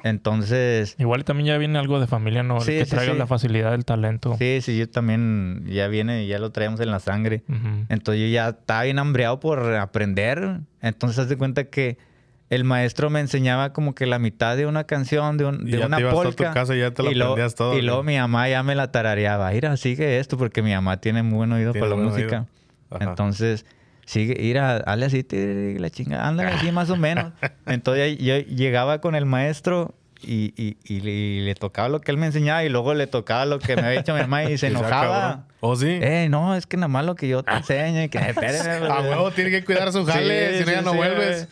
Entonces, 0.04 0.94
Igual 0.98 1.20
y 1.20 1.24
también 1.24 1.46
ya 1.48 1.58
viene 1.58 1.78
algo 1.78 2.00
de 2.00 2.06
familia, 2.06 2.42
¿no? 2.42 2.56
El 2.58 2.62
Sí, 2.62 2.72
que 2.72 2.84
sí, 2.84 2.90
traiga 2.90 3.12
sí. 3.12 3.18
la 3.18 3.26
facilidad 3.26 3.70
del 3.72 3.84
talento. 3.84 4.36
sí, 4.38 4.60
sí, 4.62 4.76
yo 4.78 4.88
también 4.88 5.64
ya 5.66 5.88
viene, 5.88 6.26
ya 6.26 6.38
lo 6.38 6.50
traíamos 6.50 6.80
en 6.80 6.90
la 6.90 6.98
sangre. 7.00 7.42
Entonces 7.88 8.22
yo 8.22 8.28
ya 8.28 8.48
estaba 8.50 8.82
bien 8.84 8.98
hambreado 8.98 9.40
por 9.40 9.74
aprender. 9.74 10.60
Entonces 10.80 11.18
haz 11.18 11.28
de 11.28 11.36
cuenta 11.36 11.64
que 11.64 11.98
el 12.50 12.64
maestro 12.64 13.08
me 13.08 13.20
enseñaba 13.20 13.72
como 13.72 13.94
que 13.94 14.04
la 14.06 14.18
mitad 14.18 14.56
de 14.58 14.66
una 14.66 14.84
canción, 14.84 15.38
de, 15.38 15.46
un- 15.46 15.66
Y 15.66 15.70
de 15.72 15.78
ya 15.78 15.86
una 15.86 15.96
te 15.96 16.02
ibas 16.02 16.14
tú 16.14 16.20
a 16.20 16.24
tu 16.24 16.36
polka. 16.36 16.52
casa 16.52 16.76
y 16.76 16.80
ya 16.80 16.90
te 16.90 17.02
la 17.02 17.10
y 17.10 17.14
luego- 17.14 17.32
aprendías 17.32 17.54
todo, 17.54 17.72
Y 17.74 17.80
¿no? 17.80 17.86
luego 17.86 18.02
mi 18.02 18.18
mamá 18.18 18.48
ya 18.48 18.62
me 18.62 18.74
la 18.74 18.92
tarareaba. 18.92 19.50
Mira, 19.52 19.76
sigue 19.78 20.18
esto 20.18 20.36
porque 20.36 20.60
mi 20.62 20.72
mamá 20.74 21.00
tiene 21.00 21.22
muy 21.22 21.36
buen 21.38 21.52
oído 21.52 21.72
Tiene 21.72 21.88
para 21.88 21.98
la 22.00 22.06
música. 22.08 22.46
Entonces, 23.00 23.64
sigue, 24.12 24.36
mira, 24.40 24.76
hazle 24.78 25.06
así, 25.06 25.26
la 25.78 25.90
chinga, 25.90 26.26
ándale 26.28 26.50
así 26.50 26.70
más 26.72 26.90
o 26.90 26.96
menos. 26.96 27.32
Entonces 27.66 28.18
yo 28.18 28.38
llegaba 28.38 29.00
con 29.00 29.14
el 29.14 29.26
maestro 29.26 29.94
y, 30.24 30.54
y- 30.56 30.76
y 30.84 31.00
le, 31.00 31.10
y 31.10 31.40
le 31.40 31.54
tocaba 31.56 31.88
lo 31.88 32.00
que 32.00 32.12
él 32.12 32.16
me 32.16 32.26
enseñaba 32.26 32.62
y 32.62 32.68
luego 32.68 32.94
le 32.94 33.08
tocaba 33.08 33.44
lo 33.44 33.58
que 33.58 33.74
me 33.74 33.82
había 33.82 33.98
dicho 34.00 34.14
mi 34.14 34.20
mamá 34.20 34.44
y 34.44 34.56
se 34.58 34.66
enojaba. 34.68 35.28
acabó. 35.30 35.44
¿Oh, 35.64 35.76
sí? 35.76 35.86
Eh, 36.00 36.28
no, 36.30 36.54
es 36.56 36.66
que 36.66 36.76
nada 36.76 36.88
más 36.88 37.04
lo 37.04 37.14
que 37.14 37.26
yo 37.28 37.42
te 37.42 37.52
enseño 37.52 38.02
y 38.02 38.08
que 38.08 38.18
espérame. 38.18 38.84
A 38.90 39.00
huevo 39.00 39.30
tiene 39.32 39.50
que 39.50 39.64
cuidar 39.64 39.90
su 39.92 40.04
jale, 40.04 40.52
Sí, 40.52 40.58
si 40.58 40.64
no 40.64 40.70
ya 40.72 40.78
sí, 40.80 40.84
no 40.84 40.90
sí, 40.92 40.96
vuelves. 40.96 41.48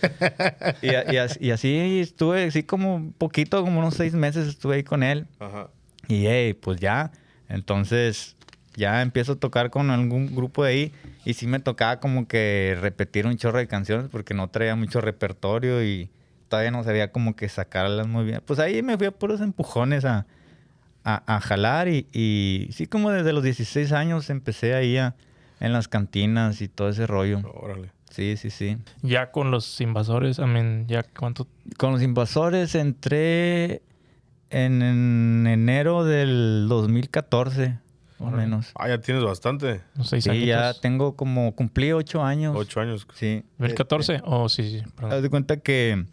Y 1.40 1.50
así 1.50 2.00
estuve, 2.00 2.44
así 2.44 2.62
como 2.62 2.94
un 2.96 3.12
poquito, 3.12 3.62
como 3.64 3.78
unos 3.80 3.94
seis 3.94 4.14
meses 4.14 4.46
estuve 4.48 4.76
ahí 4.76 4.82
con 4.84 5.02
él. 5.02 5.26
Ajá. 5.38 5.68
Y 6.08 6.26
hey, 6.26 6.54
pues 6.54 6.80
ya, 6.80 7.12
entonces 7.48 8.36
ya 8.80 9.00
empiezo 9.02 9.32
a 9.32 9.36
tocar 9.36 9.70
con 9.70 9.90
algún 9.90 10.34
grupo 10.34 10.64
de 10.64 10.70
ahí. 10.70 10.92
Y 11.24 11.34
sí 11.34 11.46
me 11.46 11.60
tocaba 11.60 12.00
como 12.00 12.26
que 12.26 12.76
repetir 12.80 13.26
un 13.26 13.36
chorro 13.36 13.58
de 13.58 13.68
canciones 13.68 14.08
porque 14.10 14.34
no 14.34 14.48
traía 14.48 14.74
mucho 14.74 15.00
repertorio 15.00 15.84
y 15.84 16.10
todavía 16.48 16.72
no 16.72 16.82
sabía 16.82 17.12
como 17.12 17.36
que 17.36 17.48
sacarlas 17.48 18.08
muy 18.08 18.24
bien. 18.24 18.42
Pues 18.44 18.58
ahí 18.58 18.82
me 18.82 18.96
fui 18.98 19.06
a 19.06 19.12
puros 19.12 19.40
empujones 19.40 20.04
a, 20.04 20.26
a, 21.04 21.36
a 21.36 21.40
jalar 21.40 21.86
y, 21.88 22.08
y 22.12 22.68
sí 22.72 22.86
como 22.86 23.10
desde 23.10 23.32
los 23.32 23.44
16 23.44 23.92
años 23.92 24.28
empecé 24.30 24.74
ahí 24.74 24.96
a- 24.96 25.14
en 25.60 25.72
las 25.74 25.86
cantinas 25.88 26.60
y 26.62 26.68
todo 26.68 26.88
ese 26.88 27.06
rollo. 27.06 27.40
Órale. 27.54 27.92
Sí, 28.10 28.36
sí, 28.36 28.50
sí. 28.50 28.76
Ya 29.02 29.30
con 29.30 29.50
los 29.52 29.80
invasores, 29.80 30.38
I 30.38 30.46
mean, 30.46 30.86
ya 30.88 31.02
cuánto... 31.04 31.46
Con 31.76 31.92
los 31.92 32.02
invasores 32.02 32.74
entré 32.74 33.82
en, 34.50 34.82
en 34.82 35.46
enero 35.46 36.04
del 36.04 36.66
2014, 36.68 37.68
más 37.68 37.80
o 38.20 38.30
menos. 38.30 38.70
Ah, 38.74 38.88
ya 38.88 39.00
tienes 39.00 39.24
bastante. 39.24 39.80
Unos 39.96 40.08
seis 40.08 40.24
Sí, 40.24 40.46
ya 40.46 40.66
añitos? 40.68 40.80
tengo 40.80 41.16
como, 41.16 41.54
cumplí 41.56 41.92
ocho 41.92 42.22
años. 42.22 42.54
Ocho 42.56 42.80
años. 42.80 43.06
Sí. 43.14 43.44
¿2014? 43.58 44.22
Oh, 44.24 44.48
sí, 44.48 44.62
sí. 44.78 44.84
Perdón. 44.94 45.12
Haz 45.12 45.22
de 45.22 45.30
cuenta 45.30 45.56
que 45.58 46.04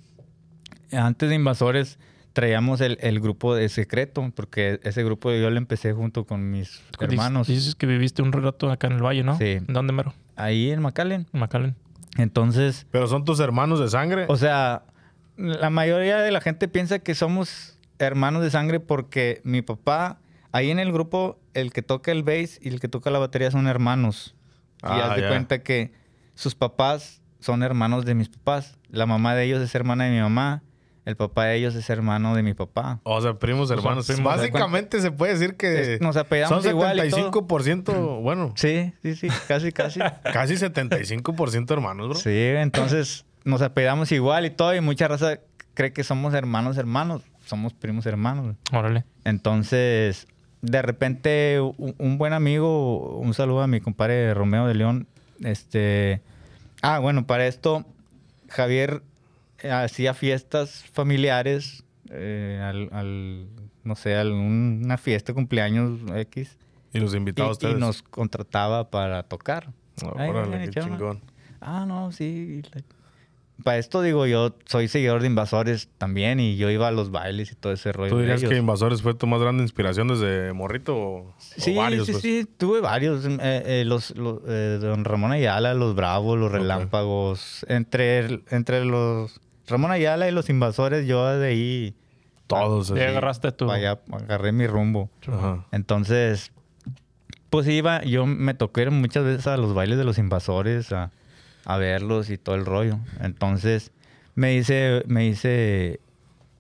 antes 0.92 1.30
de 1.30 1.36
Invasores 1.36 2.00
traíamos 2.34 2.82
el, 2.82 2.98
el 3.02 3.20
grupo 3.20 3.56
de 3.56 3.68
secreto, 3.70 4.32
porque 4.36 4.80
ese 4.84 5.04
grupo 5.04 5.32
yo 5.32 5.50
lo 5.50 5.58
empecé 5.58 5.94
junto 5.94 6.26
con 6.26 6.52
mis 6.52 6.82
hermanos. 7.00 7.48
Dices 7.48 7.76
que 7.76 7.88
viviste 7.88 8.22
un 8.22 8.32
rato 8.32 8.70
acá 8.72 8.88
en 8.88 8.94
el 8.94 9.04
valle, 9.04 9.24
¿no? 9.24 9.38
Sí. 9.38 9.58
¿Dónde 9.68 9.92
mero? 9.94 10.14
Ahí 10.36 10.70
en 10.72 10.82
McAllen. 10.82 11.26
En 11.34 11.40
McAllen. 11.40 11.76
Entonces, 12.18 12.88
Pero 12.92 13.08
son 13.08 13.26
tus 13.26 13.40
hermanos 13.40 13.80
de 13.80 13.90
sangre. 13.90 14.26
o 14.28 14.38
sea, 14.38 14.84
la 15.36 15.70
mayoría 15.70 16.18
de 16.20 16.32
la 16.32 16.42
gente 16.42 16.68
piensa 16.68 17.00
que 17.00 17.16
somos 17.16 17.78
hermanos 18.00 18.44
de 18.44 18.52
sangre 18.52 18.80
porque 18.80 19.42
mi 19.44 19.62
papá, 19.64 20.20
ahí 20.52 20.70
en 20.72 20.80
el 20.80 20.92
grupo, 20.92 21.40
el 21.60 21.74
que 21.74 21.82
toca 21.82 22.12
el 22.12 22.24
bass 22.24 22.60
y 22.62 22.70
el 22.70 22.80
que 22.80 22.88
toca 22.88 23.10
la 23.12 23.20
batería 23.20 23.52
son 23.52 23.68
hermanos. 23.68 24.36
y 24.78 24.80
Ah, 24.84 25.10
haz 25.12 25.16
de 25.22 25.28
cuenta 25.28 25.64
que 25.64 25.92
sus 26.36 26.54
papás 26.56 27.22
son 27.40 27.64
hermanos 27.64 28.06
de 28.06 28.14
mis 28.16 28.30
papás. 28.30 28.78
La 28.90 29.06
mamá 29.06 29.36
de 29.36 29.44
ellos 29.46 29.62
es 29.62 29.74
hermana 29.76 30.06
de 30.06 30.12
mi 30.12 30.20
mamá. 30.20 30.64
El 31.06 31.16
papá 31.16 31.46
de 31.46 31.56
ellos 31.56 31.74
es 31.76 31.90
hermano 31.90 32.36
de 32.36 32.44
mi 32.44 32.54
papá. 32.54 33.00
o 33.04 33.22
sea, 33.22 33.34
primos 33.40 33.72
hermanos. 33.72 34.06
primos. 34.08 34.26
Básicamente 34.36 35.00
se 35.00 35.10
puede 35.10 35.34
decir 35.34 35.56
que 35.56 35.96
Es- 35.96 36.02
nos 36.02 36.18
apellidamos 36.18 36.64
son 36.64 36.70
igual 36.72 36.98
y 37.06 37.10
todo. 37.10 37.32
75%, 37.32 38.22
bueno, 38.22 38.54
Sí, 38.58 38.94
sí, 39.02 39.16
sí, 39.16 39.30
casi, 39.48 39.72
casi. 39.72 40.00
casi 40.34 40.56
75% 40.56 41.72
hermanos, 41.72 42.10
bro. 42.10 42.18
sí, 42.18 42.30
entonces 42.38 43.26
nos 43.46 43.62
apellidamos 43.62 44.12
igual 44.12 44.46
y 44.46 44.50
todo. 44.50 44.76
Y 44.76 44.82
mucha 44.82 45.08
raza 45.08 45.40
cree 45.74 45.94
que 45.94 46.04
somos 46.04 46.34
hermanos, 46.34 46.78
hermanos. 46.78 47.22
Somos 47.46 47.74
primos 47.74 48.06
hermanos. 48.06 48.58
Órale. 48.74 49.06
Entonces, 49.24 50.28
de 50.62 50.82
repente, 50.82 51.60
un, 51.62 51.96
un 51.98 52.18
buen 52.18 52.34
amigo, 52.34 53.18
un 53.20 53.34
saludo 53.34 53.62
a 53.62 53.68
mi 53.68 53.80
compadre 53.82 54.34
Romeo 54.34 54.68
de 54.68 54.74
León. 54.76 55.08
Este. 55.44 56.22
Ah, 56.82 57.00
bueno, 57.00 57.26
para 57.28 57.48
esto, 57.48 57.86
Javier 58.50 59.02
eh, 59.60 59.72
hacía 59.72 60.14
fiestas 60.14 60.86
familiares, 60.94 61.84
eh, 62.10 62.60
al, 62.64 62.90
al, 62.92 63.48
no 63.84 63.96
sé, 63.96 64.16
algún- 64.16 64.82
una 64.84 64.98
fiesta, 64.98 65.34
cumpleaños 65.34 66.00
X. 66.16 66.58
Y 66.94 67.00
los 67.00 67.14
Y, 67.14 67.18
invitados 67.18 67.50
a 67.50 67.52
y 67.52 67.54
ustedes. 67.68 67.78
nos 67.80 68.02
contrataba 68.04 68.90
para 68.90 69.24
tocar. 69.24 69.72
Oh, 70.04 70.14
Ay, 70.16 70.30
órale, 70.30 70.70
qué 70.70 70.80
chingón. 70.82 71.22
Ah, 71.60 71.86
no, 71.88 72.12
sí. 72.12 72.62
Para 73.64 73.78
esto 73.80 74.02
digo, 74.04 74.26
yo 74.28 74.56
soy 74.66 74.88
seguidor 74.88 75.22
de 75.22 75.28
Invasores 75.28 75.90
también 75.98 76.40
y 76.40 76.58
yo 76.58 76.70
iba 76.70 76.88
a 76.88 76.92
los 76.92 77.10
bailes 77.12 77.52
y 77.52 77.56
todo 77.56 77.74
ese 77.74 77.92
rollo. 77.92 78.10
¿Tú 78.12 78.18
de 78.18 78.24
dirías 78.24 78.44
que 78.44 78.56
Invasores 78.56 79.02
fue 79.02 79.14
tu 79.16 79.26
más 79.26 79.42
grande 79.42 79.64
inspiración 79.64 80.08
desde 80.08 80.54
morrito 80.54 80.96
o, 80.96 81.18
o 81.30 81.34
Sí, 81.40 81.76
varios? 81.76 82.06
sí, 82.06 82.12
pues? 82.12 82.22
sí, 82.22 82.48
tuve 82.58 82.82
varios. 82.82 83.26
eh, 83.26 83.38
eh, 83.42 83.84
los, 83.86 84.16
los, 84.16 84.42
eh, 84.48 84.78
Don 84.80 85.04
Ramón 85.06 85.32
Ayala, 85.32 85.74
los 85.74 85.96
Bravos, 85.96 86.38
los. 86.38 86.52
Relámpagos. 86.52 87.66
Entre, 87.68 88.42
entre 88.52 88.86
los 88.86 89.42
Ramón 89.68 89.92
Ayala 89.92 90.28
y 90.30 90.32
los 90.32 90.50
Invasores, 90.50 91.08
yo 91.08 91.26
de 91.38 91.48
ahí 91.48 91.96
Todos. 92.46 92.92
Así. 92.92 93.00
agarraste 93.02 93.52
tu... 93.52 93.66
vaya, 93.66 94.00
agarré 94.12 94.52
mi 94.52 94.68
rumbo. 94.68 95.10
Ajá. 95.28 95.66
Entonces, 95.72 96.52
pues 97.50 97.68
iba, 97.68 98.04
yo 98.04 98.26
me 98.26 98.54
ir 98.78 98.92
muchas 98.92 99.24
veces 99.24 99.48
a 99.48 99.58
los 99.58 99.74
bailes 99.74 99.98
de 99.98 100.04
los 100.04 100.18
Invasores, 100.20 100.92
a, 100.92 101.12
a 101.68 101.78
verlos 101.78 102.30
y 102.30 102.38
todo 102.38 102.56
el 102.56 102.66
rollo. 102.66 102.98
Entonces, 103.20 103.92
me 104.36 104.52
dice, 104.52 105.04
me 105.06 105.24
dice 105.24 106.00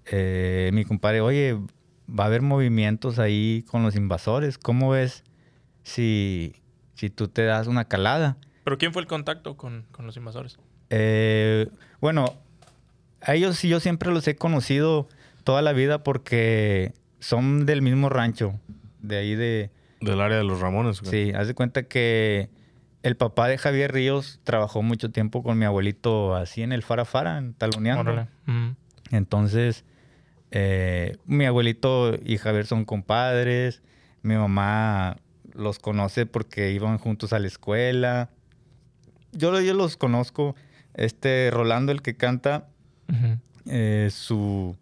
eh, 0.05 0.69
mi 0.73 0.83
compadre, 0.83 1.21
oye, 1.21 1.57
va 2.07 2.25
a 2.25 2.27
haber 2.27 2.41
movimientos 2.41 3.17
ahí 3.17 3.63
con 3.71 3.83
los 3.83 3.95
invasores. 3.95 4.57
¿Cómo 4.57 4.89
ves 4.89 5.23
si, 5.83 6.55
si 6.93 7.09
tú 7.09 7.29
te 7.29 7.45
das 7.45 7.67
una 7.67 7.85
calada? 7.85 8.35
¿Pero 8.65 8.77
quién 8.77 8.91
fue 8.91 9.01
el 9.01 9.07
contacto 9.07 9.55
con, 9.55 9.85
con 9.93 10.05
los 10.05 10.17
invasores? 10.17 10.59
Eh, 10.89 11.69
bueno, 12.01 12.33
a 13.21 13.33
ellos 13.33 13.55
sí 13.55 13.69
yo 13.69 13.79
siempre 13.79 14.11
los 14.11 14.27
he 14.27 14.35
conocido 14.35 15.07
toda 15.45 15.61
la 15.61 15.71
vida 15.71 16.03
porque 16.03 16.91
son 17.19 17.65
del 17.65 17.81
mismo 17.81 18.09
rancho, 18.09 18.59
de 19.01 19.17
ahí 19.17 19.35
de... 19.35 19.71
Del 20.01 20.19
área 20.19 20.37
de 20.37 20.43
los 20.43 20.59
Ramones. 20.59 20.99
güey. 20.99 21.11
Sí, 21.11 21.33
haz 21.33 21.47
de 21.47 21.53
cuenta 21.53 21.83
que 21.83 22.49
el 23.03 23.15
papá 23.15 23.47
de 23.47 23.57
Javier 23.57 23.93
Ríos 23.93 24.39
trabajó 24.43 24.81
mucho 24.81 25.11
tiempo 25.11 25.43
con 25.43 25.57
mi 25.57 25.65
abuelito 25.65 26.35
así 26.35 26.61
en 26.63 26.71
el 26.71 26.83
Farafara, 26.83 27.37
en 27.37 27.53
Taloneando. 27.53 28.01
Órale. 28.11 28.27
Mm. 28.45 28.71
Entonces, 29.11 29.85
eh, 30.51 31.17
mi 31.25 31.45
abuelito 31.45 32.15
y 32.23 32.37
Javier 32.37 32.65
son 32.65 32.85
compadres. 32.85 33.81
Mi 34.21 34.35
mamá 34.35 35.17
los 35.53 35.79
conoce 35.79 36.25
porque 36.25 36.71
iban 36.71 36.97
juntos 36.97 37.33
a 37.33 37.39
la 37.39 37.47
escuela. 37.47 38.29
Yo, 39.31 39.59
yo 39.61 39.73
los 39.73 39.97
conozco. 39.97 40.55
Este 40.93 41.49
Rolando, 41.51 41.91
el 41.91 42.01
que 42.01 42.15
canta, 42.17 42.69
eh, 43.67 44.09
su, 44.11 44.75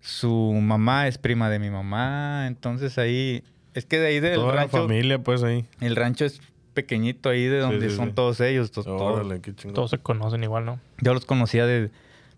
su 0.00 0.58
mamá 0.60 1.06
es 1.06 1.18
prima 1.18 1.50
de 1.50 1.58
mi 1.58 1.70
mamá. 1.70 2.46
Entonces 2.46 2.96
ahí, 2.98 3.44
es 3.74 3.84
que 3.84 3.98
de 3.98 4.06
ahí 4.06 4.20
del 4.20 4.36
Toda 4.36 4.54
la 4.54 4.60
rancho, 4.62 4.78
familia, 4.78 5.18
pues 5.18 5.42
ahí. 5.42 5.66
el 5.80 5.96
rancho 5.96 6.24
es 6.24 6.40
pequeñito 6.74 7.28
ahí 7.30 7.44
de 7.44 7.58
donde 7.60 7.88
sí, 7.90 7.96
son 7.96 8.08
sí. 8.08 8.12
todos 8.14 8.40
ellos. 8.40 8.70
to- 8.70 8.82
todos- 8.84 9.20
Órale, 9.20 9.40
chingón. 9.40 9.74
Todos 9.74 9.90
se 9.90 9.98
conocen 9.98 10.42
igual, 10.44 10.64
¿no? 10.66 10.80
yo 11.00 11.14
los 11.14 11.24
conocía 11.24 11.64
de 11.66 11.90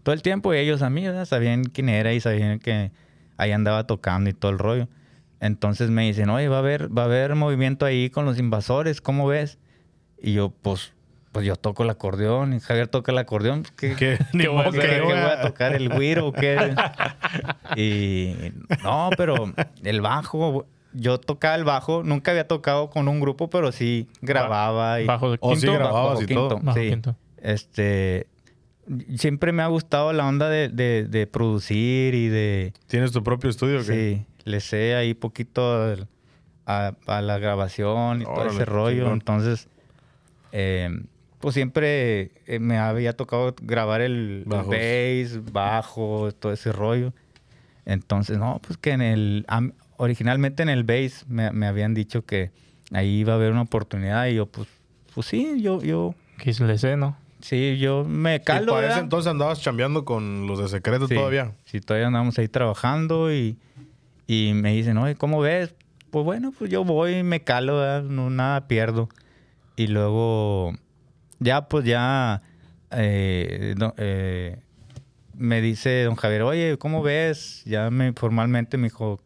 todo 0.03 0.13
el 0.15 0.23
tiempo 0.23 0.55
y 0.55 0.59
ellos 0.59 0.83
a 0.83 0.91
mí, 0.91 1.05
¿verdad? 1.05 1.25
Sabían 1.25 1.65
quién 1.65 1.89
era 1.89 2.13
y 2.13 2.21
sabían 2.21 2.59
que 2.61 2.93
ahí 3.39 3.51
andaba 3.53 3.87
tocando 3.87 4.31
y 4.31 4.33
todo 4.35 4.53
el 4.53 4.59
rollo. 4.59 4.89
Entonces 5.41 5.91
me 5.91 6.05
dicen, 6.07 6.31
oye, 6.31 6.49
va 6.49 6.57
a 6.57 6.61
haber, 6.61 6.97
va 6.97 7.03
a 7.03 7.05
haber 7.07 7.35
movimiento 7.35 7.85
ahí 7.85 8.09
con 8.11 8.25
los 8.25 8.39
invasores, 8.39 9.01
¿cómo 9.01 9.27
ves? 9.27 9.59
Y 10.23 10.33
yo, 10.33 10.51
pues, 10.63 10.93
pues 11.33 11.45
yo 11.45 11.57
toco 11.57 11.83
el 11.83 11.91
acordeón 11.91 12.55
y 12.55 12.61
Javier 12.61 12.89
toca 12.89 13.13
el 13.13 13.19
acordeón. 13.19 13.63
pues, 13.63 13.75
¿Qué, 13.77 13.95
¿Qué? 13.97 14.19
Ni 14.33 14.45
Qué 14.45 14.49
modo 14.49 14.71
bueno, 14.71 14.81
¿qué- 14.81 15.01
voy 15.03 15.13
voy 15.13 15.19
a 15.23 15.41
tocar? 15.43 15.75
¿El 15.75 15.89
güiro 15.91 16.29
o 16.29 16.33
qué? 16.33 16.75
y 17.77 18.53
no, 18.83 19.11
pero 19.17 19.53
el 19.83 20.01
bajo, 20.01 20.67
yo 20.97 21.19
tocaba 21.21 21.55
el 21.55 21.65
bajo, 21.65 22.03
nunca 22.03 22.31
había 22.33 22.47
tocado 22.49 22.91
con 22.91 23.09
un 23.09 23.21
grupo, 23.21 23.49
pero 23.51 23.71
sí 23.73 24.09
grababa. 24.21 25.01
y, 25.01 25.07
Bajo 25.07 25.31
de 25.31 25.39
Oh, 25.41 25.55
sí, 25.55 25.61
quinto. 25.63 25.75
grababas 25.75 26.11
bajo 26.15 26.23
y 26.23 26.27
quinto, 26.27 26.49
todo. 26.49 26.61
Bajo 26.61 26.79
sí. 26.79 26.89
quinto. 26.89 27.17
Este, 27.39 28.27
siempre 29.17 29.53
me 29.53 29.63
ha 29.63 29.67
gustado 29.67 30.13
la 30.13 30.27
onda 30.27 30.49
de, 30.49 30.69
de- 30.69 31.05
de 31.09 31.27
producir 31.27 32.15
y 32.15 32.29
de, 32.29 32.73
¿Tienes 32.87 33.13
tu 33.13 33.23
propio 33.23 33.51
estudio? 33.51 33.79
qué? 33.79 33.85
sí, 33.85 34.27
le 34.45 34.61
sé 34.61 34.95
ahí 34.95 35.15
poquito 35.15 35.83
al- 35.85 36.09
a, 36.67 36.95
a 37.07 37.21
la 37.23 37.39
grabación 37.39 38.23
y 38.23 38.25
todo 38.25 38.47
ese 38.47 38.65
rollo. 38.65 39.13
Entonces, 39.13 39.69
eh, 40.53 40.89
pues 41.39 41.55
siempre 41.55 42.33
eh, 42.47 42.59
me 42.59 42.79
había 42.79 43.13
tocado 43.13 43.55
grabar 43.61 44.01
el, 44.01 44.13
el 44.13 44.45
Bajos. 44.47 44.69
bass, 44.69 45.53
bajo, 45.53 46.33
todo 46.33 46.53
ese 46.53 46.73
rollo. 46.73 47.13
Entonces, 47.85 48.39
no, 48.39 48.61
pues 48.67 48.79
que 48.79 48.91
en 48.91 49.03
el, 49.03 49.47
originalmente 49.99 50.63
en 50.63 50.69
el 50.69 50.85
bass 50.85 51.25
me, 51.29 51.51
me 51.53 51.67
habían 51.67 51.95
dicho 51.95 52.25
que 52.25 52.51
ahí 52.93 53.19
iba 53.21 53.33
a 53.33 53.37
haber 53.37 53.53
una 53.53 53.63
oportunidad 53.63 54.27
y 54.27 54.35
yo, 54.35 54.47
pues, 54.47 54.69
pues 55.15 55.27
sí, 55.27 55.61
yo, 55.61 55.83
yo, 55.83 56.15
le 56.61 56.97
¿no? 56.97 57.17
sí, 57.41 57.79
yo 57.79 58.05
me 58.05 58.37
Y 58.37 58.41
calo. 58.41 58.73
para 58.73 58.89
ese 58.89 59.01
entonces 59.01 59.31
andabas 59.31 59.61
chambeando 59.61 60.05
con 60.05 60.47
los 60.47 60.59
de 60.59 60.69
secreto 60.69 61.07
Sí, 61.09 61.15
todavía. 61.15 61.53
Sí, 61.65 61.81
todavía 61.81 62.07
andamos 62.09 62.39
ahí 62.39 62.49
trabajando 62.49 63.33
y, 63.33 63.59
y 64.27 64.53
me 64.55 64.73
dicen, 64.73 64.97
oye, 64.99 65.15
¿cómo 65.15 65.41
ves? 65.41 65.75
Pues 66.11 66.25
bueno, 66.25 66.53
pues 66.57 66.71
yo 66.71 66.85
voy 66.85 67.15
y 67.19 67.23
me 67.23 67.41
calo, 67.43 67.77
¿verdad? 67.79 68.03
no 68.03 68.31
nada 68.31 68.69
pierdo. 68.69 69.09
Y 69.77 69.89
luego, 69.89 70.73
ya 71.39 71.69
pues 71.69 71.85
ya, 71.85 72.43
eh, 72.91 73.75
do- 73.77 73.95
eh, 73.99 74.59
me 75.35 75.61
dice 75.61 76.05
don 76.05 76.15
Javier, 76.17 76.43
oye, 76.43 76.79
¿cómo 76.79 77.03
ves? 77.03 77.63
Ya 77.67 77.91
me 77.91 78.13
formalmente 78.15 78.79
me 78.79 78.85
dijo, 78.85 79.21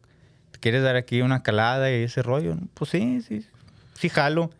quieres 0.61 0.83
dar 0.83 0.95
aquí 0.95 1.21
una 1.21 1.43
calada 1.43 1.91
y 1.91 2.03
ese 2.03 2.21
rollo? 2.21 2.55
Pues 2.73 2.91
sí, 2.91 3.21
sí, 3.21 3.45
sí 3.93 4.09
jalo. 4.09 4.51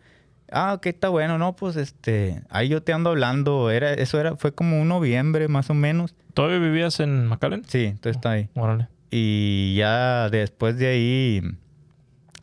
Ah, 0.50 0.74
ok, 0.74 0.86
está 0.86 1.08
bueno, 1.08 1.38
no, 1.38 1.56
pues 1.56 1.76
este, 1.76 2.42
ahí 2.50 2.68
yo 2.68 2.82
te 2.82 2.92
ando 2.92 3.08
hablando, 3.08 3.70
era, 3.70 3.94
eso 3.94 4.20
era, 4.20 4.36
fue 4.36 4.52
como 4.52 4.82
un 4.82 4.88
noviembre 4.88 5.48
más 5.48 5.70
o 5.70 5.74
menos. 5.74 6.14
¿Todavía 6.34 6.58
vivías 6.58 7.00
en 7.00 7.26
McAllen? 7.26 7.64
Sí, 7.66 7.86
entonces 7.86 8.16
está 8.16 8.32
ahí. 8.32 8.50
Órale. 8.54 8.88
Y 9.10 9.74
ya 9.76 10.28
después 10.30 10.76
de 10.78 10.86
ahí, 10.88 11.42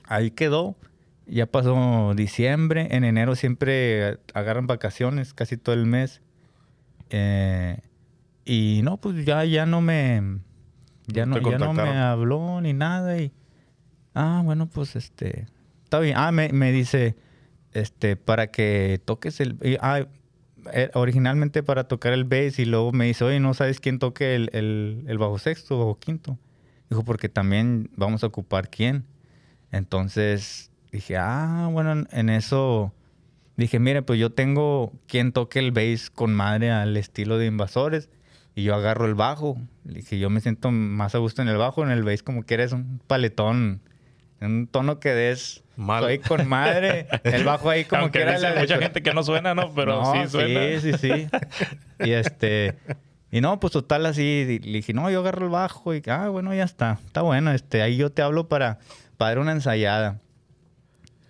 ahí 0.07 0.32
quedó. 0.32 0.76
Ya 1.26 1.45
pasó 1.45 2.14
diciembre. 2.16 2.88
En 2.91 3.03
enero 3.03 3.36
siempre 3.36 4.18
agarran 4.34 4.68
vacaciones 4.68 5.34
casi 5.34 5.57
todo 5.57 5.74
el 5.74 5.86
mes. 5.86 6.22
Eh, 7.10 7.80
y 8.45 8.82
no, 8.84 8.97
pues 8.97 9.26
ya, 9.26 9.43
ya 9.45 9.66
no 9.66 9.82
me... 9.82 10.39
Ya 11.07 11.26
No 11.26 11.39
ya 11.39 11.57
no 11.57 11.74
me 11.74 11.97
habló 11.97 12.62
ni 12.62 12.74
nada. 12.74 13.18
Y, 13.20 13.32
ah, 14.14 14.41
bueno, 14.43 14.68
pues 14.68 14.95
este... 14.95 15.47
Está 15.84 15.99
bien. 15.99 16.16
Ah, 16.18 16.32
me, 16.32 16.49
me 16.49 16.72
dice, 16.72 17.16
este, 17.74 18.16
para 18.16 18.47
que 18.51 19.01
toques 19.05 19.39
el... 19.39 19.57
y, 19.64 19.78
ah, 19.82 20.07
eh, 20.74 20.91
originalmente 20.93 21.64
para 21.64 21.88
tocar 21.88 22.14
el 22.14 22.26
bass 22.26 22.60
y 22.60 22.66
luego 22.66 22.91
me 22.91 23.05
dice, 23.05 23.24
oye, 23.24 23.39
¿no 23.39 23.53
sabes 23.53 23.80
quién 23.80 23.97
toque 23.97 24.36
el, 24.36 24.49
el, 24.53 25.18
bajo 25.18 25.39
sexto 25.39 25.80
o 25.80 25.97
quinto? 25.99 26.38
Dijo, 26.89 27.03
porque 27.03 27.30
también 27.30 27.89
vamos 27.95 28.24
a 28.24 28.28
ocupar 28.28 28.70
quién. 28.70 29.05
Entonces 29.72 30.72
dije, 30.91 31.18
ah, 31.18 31.70
bueno, 31.72 32.05
en- 32.12 32.30
eso 32.30 32.93
dije, 33.57 33.80
mire, 33.80 34.01
pues 34.01 34.20
yo 34.20 34.32
tengo 34.32 34.93
quien 35.07 35.32
toque 35.32 35.60
el 35.60 35.72
bass 35.72 36.10
con 36.10 36.34
madre 36.34 36.72
al 36.72 36.97
estilo 36.97 37.38
de 37.38 37.45
invasores 37.47 38.10
y 38.55 38.64
yo 38.64 38.76
agarro 38.76 39.05
el 39.05 39.16
bajo. 39.16 39.57
Dije, 39.84 40.20
yo 40.20 40.30
me 40.30 40.41
siento 40.41 40.72
más 40.72 41.16
a 41.16 41.20
gusto 41.20 41.41
en 41.41 41.47
el 41.47 41.57
bajo, 41.57 41.84
en 41.84 41.91
el 41.91 42.03
bass 42.03 42.24
como 42.24 42.43
que 42.43 42.55
eres 42.55 42.74
un 42.74 42.99
paletón, 43.07 43.82
un 44.41 44.67
tono 44.67 44.99
que 44.99 45.09
des 45.09 45.63
Mal. 45.79 46.09
Estoy 46.09 46.37
con 46.37 46.47
madre. 46.47 47.07
El 47.23 47.45
bajo 47.45 47.69
ahí 47.69 47.85
como 47.85 48.01
Aunque 48.03 48.19
que 48.19 48.23
era 48.23 48.37
la 48.37 48.59
mucha 48.59 48.77
gente 48.77 49.01
que 49.01 49.13
no 49.13 49.23
suena, 49.23 49.55
¿no? 49.55 49.73
Pero 49.73 50.01
no, 50.01 50.11
sí 50.13 50.29
suena. 50.29 50.81
Sí, 50.81 50.91
sí, 50.91 50.97
sí. 50.97 51.27
Y 52.03 52.11
este. 52.11 52.75
Y 53.31 53.39
no, 53.39 53.61
pues 53.61 53.71
total 53.71 54.05
así. 54.05 54.59
Le 54.61 54.73
dije, 54.73 54.91
no, 54.93 55.09
yo 55.09 55.21
agarro 55.21 55.45
el 55.45 55.51
bajo. 55.51 55.95
Y 55.95 56.03
ah, 56.07 56.27
bueno, 56.27 56.53
ya 56.53 56.65
está. 56.65 56.99
Está 57.05 57.21
bueno. 57.21 57.53
Este, 57.53 57.81
ahí 57.81 57.95
yo 57.95 58.11
te 58.11 58.21
hablo 58.21 58.49
para, 58.49 58.79
para 59.15 59.29
dar 59.29 59.39
una 59.39 59.53
ensayada. 59.53 60.19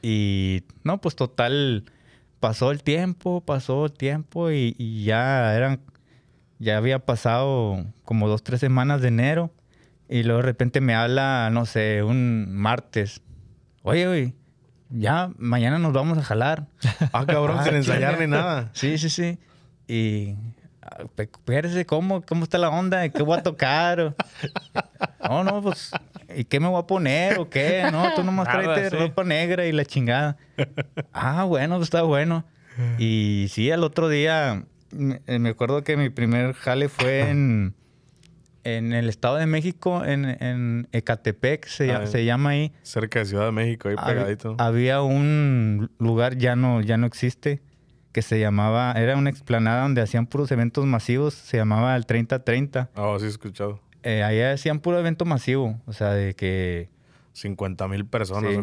Y 0.01 0.63
no, 0.83 0.99
pues 0.99 1.15
total. 1.15 1.85
Pasó 2.39 2.71
el 2.71 2.81
tiempo, 2.81 3.41
pasó 3.41 3.85
el 3.85 3.91
tiempo 3.91 4.49
y, 4.49 4.73
y 4.79 5.03
ya 5.03 5.55
eran. 5.55 5.79
Ya 6.57 6.77
había 6.77 6.97
pasado 6.97 7.85
como 8.03 8.27
dos, 8.27 8.41
tres 8.41 8.61
semanas 8.61 9.01
de 9.01 9.09
enero. 9.09 9.51
Y 10.09 10.23
luego 10.23 10.41
de 10.41 10.45
repente 10.47 10.81
me 10.81 10.95
habla, 10.95 11.49
no 11.51 11.65
sé, 11.65 12.01
un 12.03 12.51
martes. 12.55 13.21
Oye, 13.83 14.07
güey, 14.07 14.33
ya 14.89 15.29
mañana 15.37 15.77
nos 15.79 15.93
vamos 15.93 16.17
a 16.17 16.23
jalar. 16.23 16.67
Ah, 17.13 17.25
cabrón, 17.25 17.57
Ah, 17.59 17.63
sin 17.63 17.75
ensayar 17.75 18.19
ni 18.19 18.27
nada. 18.27 18.69
Sí, 18.73 18.97
sí, 18.97 19.09
sí. 19.09 19.37
Y 19.87 20.35
ah, 20.81 21.03
espérese, 21.17 21.85
¿cómo, 21.85 22.21
¿cómo 22.23 22.43
está 22.43 22.57
la 22.57 22.69
onda? 22.69 23.07
¿Qué 23.09 23.21
voy 23.23 23.37
a 23.37 23.43
tocar? 23.43 23.99
O- 24.01 24.15
No, 25.27 25.43
no, 25.43 25.61
pues, 25.61 25.91
¿y 26.35 26.43
qué 26.45 26.59
me 26.59 26.67
voy 26.67 26.79
a 26.81 26.87
poner 26.87 27.37
o 27.39 27.49
qué? 27.49 27.87
No, 27.91 28.13
tú 28.15 28.23
nomás 28.23 28.47
Nada, 28.47 28.63
tráete 28.73 28.89
sí. 28.89 28.95
ropa 28.97 29.23
negra 29.23 29.65
y 29.67 29.71
la 29.71 29.85
chingada. 29.85 30.37
Ah, 31.13 31.43
bueno, 31.43 31.75
pues 31.75 31.87
está 31.87 32.01
bueno. 32.03 32.45
Y 32.97 33.47
sí, 33.49 33.69
al 33.71 33.83
otro 33.83 34.07
día, 34.09 34.63
me, 34.91 35.21
me 35.39 35.49
acuerdo 35.49 35.83
que 35.83 35.97
mi 35.97 36.09
primer 36.09 36.53
jale 36.53 36.87
fue 36.89 37.29
en, 37.29 37.75
en 38.63 38.93
el 38.93 39.09
Estado 39.09 39.35
de 39.37 39.45
México, 39.45 40.03
en, 40.05 40.25
en 40.25 40.87
Ecatepec, 40.91 41.65
se, 41.67 41.91
Ah, 41.91 42.01
lla- 42.03 42.05
se 42.07 42.25
llama 42.25 42.49
ahí. 42.51 42.71
Cerca 42.83 43.19
de 43.19 43.25
Ciudad 43.25 43.45
de 43.45 43.51
México, 43.51 43.89
ahí 43.89 43.95
Hab- 43.95 44.05
pegadito. 44.07 44.55
Había 44.59 45.01
un 45.01 45.89
lugar, 45.99 46.37
ya 46.37 46.55
no, 46.55 46.81
ya 46.81 46.97
no 46.97 47.07
existe, 47.07 47.61
que 48.11 48.21
se 48.21 48.39
llamaba, 48.39 48.91
era 48.93 49.15
una 49.17 49.29
explanada 49.29 49.83
donde 49.83 50.01
hacían 50.01 50.25
puros 50.27 50.51
eventos 50.51 50.85
masivos, 50.85 51.33
se 51.33 51.57
llamaba 51.57 51.95
el 51.95 52.05
3030. 52.05 52.89
Ah, 52.95 53.15
sí 53.19 53.25
he 53.25 53.29
escuchado. 53.29 53.79
Eh, 54.03 54.23
allá 54.23 54.53
hacían 54.53 54.79
puro 54.79 54.97
evento 54.99 55.25
masivo, 55.25 55.79
o 55.85 55.93
sea, 55.93 56.11
de 56.13 56.33
que... 56.33 56.89
50 57.33 57.87
mil 57.87 58.05
personas. 58.05 58.53
sí. 58.53 58.61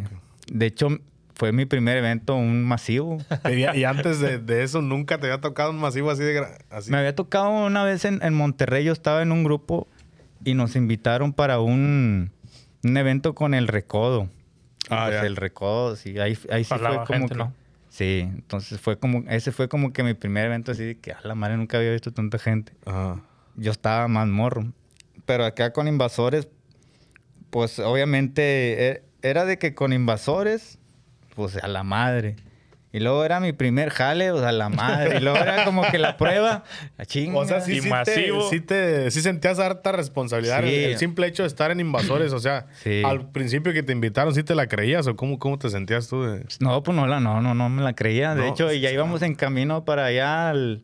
De 0.53 0.67
hecho, 0.67 0.89
fue 1.37 1.53
mi 1.53 1.67
primer 1.67 1.97
evento, 1.99 2.35
un 2.35 2.65
masivo. 2.65 3.19
Y, 3.51 3.79
y 3.79 3.85
antes 3.85 4.19
de, 4.21 4.39
de 4.39 4.63
eso, 4.63 4.83
nunca 4.83 5.19
te 5.21 5.27
había 5.27 5.41
tocado 5.41 5.71
un 5.71 5.79
masivo 5.79 6.11
así 6.11 6.23
de... 6.23 6.43
Así. 6.71 6.91
Me 6.91 6.97
había 6.99 7.15
tocado 7.15 7.51
una 7.51 7.85
vez 7.85 8.05
en, 8.05 8.21
en 8.23 8.35
Monterrey, 8.35 8.85
yo 8.85 8.93
estaba 8.93 9.23
en 9.23 9.31
un 9.33 9.45
grupo 9.45 9.87
y 10.45 10.55
nos 10.55 10.77
invitaron 10.77 11.33
para 11.33 11.61
un, 11.61 12.33
un 12.83 12.97
evento 12.97 13.35
con 13.35 13.55
el 13.55 13.69
Recodo. 13.69 14.29
Ah, 14.91 15.07
Pues 15.09 15.21
ya. 15.21 15.27
el 15.27 15.37
Recodo, 15.37 15.97
sí, 15.97 16.19
ahí, 16.19 16.39
ahí 16.51 16.65
sí 16.65 16.75
fue 16.75 16.79
como 16.95 17.07
gente, 17.07 17.29
que- 17.29 17.35
¿no? 17.39 17.53
Sí, 17.89 18.21
entonces 18.29 18.79
fue 18.79 18.99
como, 18.99 19.25
ese 19.29 19.53
fue 19.53 19.69
como 19.69 19.93
que 19.93 20.03
mi 20.03 20.13
primer 20.15 20.45
evento 20.47 20.73
así 20.73 20.85
de 20.85 20.99
que 20.99 21.13
a 21.13 21.21
la 21.23 21.35
madre 21.35 21.57
nunca 21.57 21.79
había 21.79 21.93
visto 21.93 22.13
tanta 22.13 22.39
gente. 22.39 22.73
Ajá. 22.85 23.23
Yo 23.57 23.71
estaba 23.73 24.07
más 24.07 24.29
morro. 24.29 24.67
Pero 25.25 25.45
acá 25.47 25.73
con 25.73 25.89
invasores, 25.89 26.47
pues 27.51 27.79
obviamente 27.79 28.91
e- 28.91 29.03
era 29.23 29.45
de 29.47 29.59
que 29.59 29.75
con 29.75 29.93
invasores, 29.95 30.79
pues 31.37 31.57
a 31.63 31.69
la 31.69 31.85
madre. 31.85 32.35
Y 32.93 33.01
luego 33.01 33.25
era 33.27 33.41
mi 33.41 33.53
primer 33.53 33.91
jale, 33.91 34.31
o 34.31 34.39
sea, 34.39 34.49
a 34.49 34.53
la 34.53 34.71
madre. 34.71 35.19
Y 35.19 35.21
luego 35.21 35.37
era 35.37 35.67
como 35.67 35.83
que 35.83 35.99
la 35.99 36.17
prueba, 36.17 36.65
a 36.97 37.05
chinga. 37.05 37.37
O 37.39 37.45
sea, 37.45 37.61
sí, 37.61 37.73
Y 37.77 37.81
sí, 37.83 37.91
masivo. 37.91 38.49
te, 38.49 38.57
sí, 38.57 38.61
te, 38.63 39.11
sí 39.11 39.21
sentías 39.21 39.59
harta 39.59 39.93
responsabilidad. 39.93 40.63
Sí. 40.63 40.69
El, 40.75 40.91
el 40.93 40.99
simple 40.99 41.27
hecho 41.27 41.43
de 41.43 41.49
estar 41.49 41.71
en 41.71 41.81
invasores, 41.81 42.33
o 42.33 42.39
sea, 42.39 42.67
Sí. 42.83 43.03
al 43.05 43.31
principio 43.33 43.75
que 43.75 43.83
te 43.83 43.93
invitaron, 43.93 44.35
¿sí 44.35 44.43
te 44.45 44.55
la 44.55 44.67
creías 44.67 45.07
o 45.09 45.15
cómo, 45.15 45.39
cómo 45.39 45.59
te 45.59 45.69
sentías 45.69 46.09
tú? 46.09 46.23
de- 46.23 46.47
No, 46.61 46.83
pues 46.83 46.97
no, 46.97 47.07
la, 47.07 47.21
no, 47.21 47.43
no, 47.43 47.55
no 47.55 47.69
me 47.69 47.83
la 47.83 47.93
creía. 47.95 48.35
De 48.35 48.43
No, 48.43 48.49
hecho, 48.49 48.73
ya 48.73 48.89
sí, 48.89 48.95
íbamos 48.95 49.21
en 49.21 49.35
camino 49.35 49.85
para 49.85 50.07
allá 50.07 50.49
al, 50.49 50.83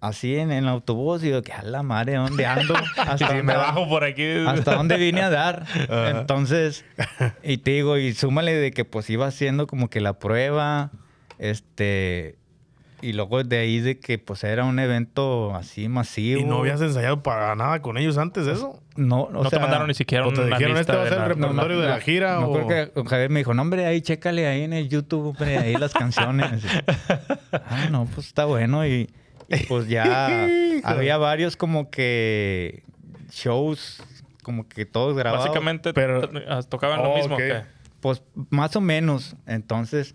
así 0.00 0.36
en, 0.36 0.52
el 0.52 0.68
autobús 0.68 1.22
y 1.24 1.30
yo, 1.30 1.42
que 1.42 1.52
a 1.52 1.62
la 1.62 1.82
madre, 1.82 2.14
¿dónde 2.14 2.46
ando? 2.46 2.74
Hasta 2.96 3.18
Si 3.18 3.24
dónde 3.24 3.42
me 3.42 3.56
bajo 3.56 3.88
por 3.88 4.04
aquí. 4.04 4.24
hasta 4.46 4.74
dónde 4.74 4.96
vine 4.96 5.22
a 5.22 5.30
dar. 5.30 5.66
Entonces, 5.88 6.84
y 7.42 7.58
te 7.58 7.72
digo, 7.72 7.98
y 7.98 8.12
súmale 8.14 8.54
de 8.54 8.70
que 8.70 8.84
pues 8.84 9.08
iba 9.10 9.26
haciendo 9.26 9.66
como 9.66 9.88
que 9.88 10.00
la 10.00 10.18
prueba, 10.18 10.90
este, 11.38 12.36
y 13.02 13.12
luego 13.12 13.42
de 13.44 13.58
ahí 13.58 13.80
de 13.80 13.98
que 13.98 14.18
pues 14.18 14.42
era 14.44 14.64
un 14.64 14.78
evento 14.78 15.54
así 15.54 15.88
masivo. 15.88 16.40
¿Y 16.40 16.44
no 16.44 16.58
habías 16.58 16.80
ensayado 16.80 17.22
para 17.22 17.54
nada 17.54 17.82
con 17.82 17.98
ellos 17.98 18.18
antes 18.18 18.46
de 18.46 18.52
eso? 18.52 18.80
No, 18.96 19.28
no 19.30 19.42
te 19.42 19.50
sea, 19.50 19.58
mandaron 19.60 19.88
ni 19.88 19.94
siquiera 19.94 20.26
¿O 20.26 20.32
te 20.32 20.40
una 20.40 20.56
dijeron, 20.56 20.76
lista 20.76 20.92
este 20.92 20.96
va 20.96 21.02
a 21.02 21.08
ser 21.08 21.18
el 21.18 21.36
repertorio 21.36 21.80
de 21.80 21.88
la 21.88 22.00
gira? 22.00 22.40
No, 22.40 22.48
o... 22.48 22.66
creo 22.66 22.92
que 22.92 23.08
Javier 23.08 23.30
me 23.30 23.40
dijo, 23.40 23.52
no, 23.52 23.62
hombre, 23.62 23.84
ahí 23.84 24.00
chécale 24.00 24.46
ahí 24.46 24.62
en 24.62 24.72
el 24.72 24.88
YouTube, 24.88 25.26
hombre, 25.26 25.58
ahí 25.58 25.74
las 25.74 25.92
canciones. 25.92 26.64
ah, 27.52 27.88
no, 27.90 28.06
pues 28.06 28.28
está 28.28 28.46
bueno. 28.46 28.86
Y, 28.86 29.10
y, 29.48 29.64
pues 29.66 29.88
ya 29.88 30.48
había 30.84 31.16
varios 31.18 31.56
como 31.56 31.90
que 31.90 32.82
shows, 33.30 34.02
como 34.42 34.68
que 34.68 34.86
todos 34.86 35.16
grabados. 35.16 35.46
Básicamente 35.46 35.92
pero- 35.92 36.28
ah, 36.48 36.62
tocaban 36.68 37.02
lo 37.02 37.10
Oh, 37.12 37.16
mismo 37.16 37.34
ok. 37.34 37.40
que... 37.40 37.62
Pues 38.00 38.22
más 38.50 38.76
o 38.76 38.80
menos. 38.80 39.34
Entonces, 39.46 40.14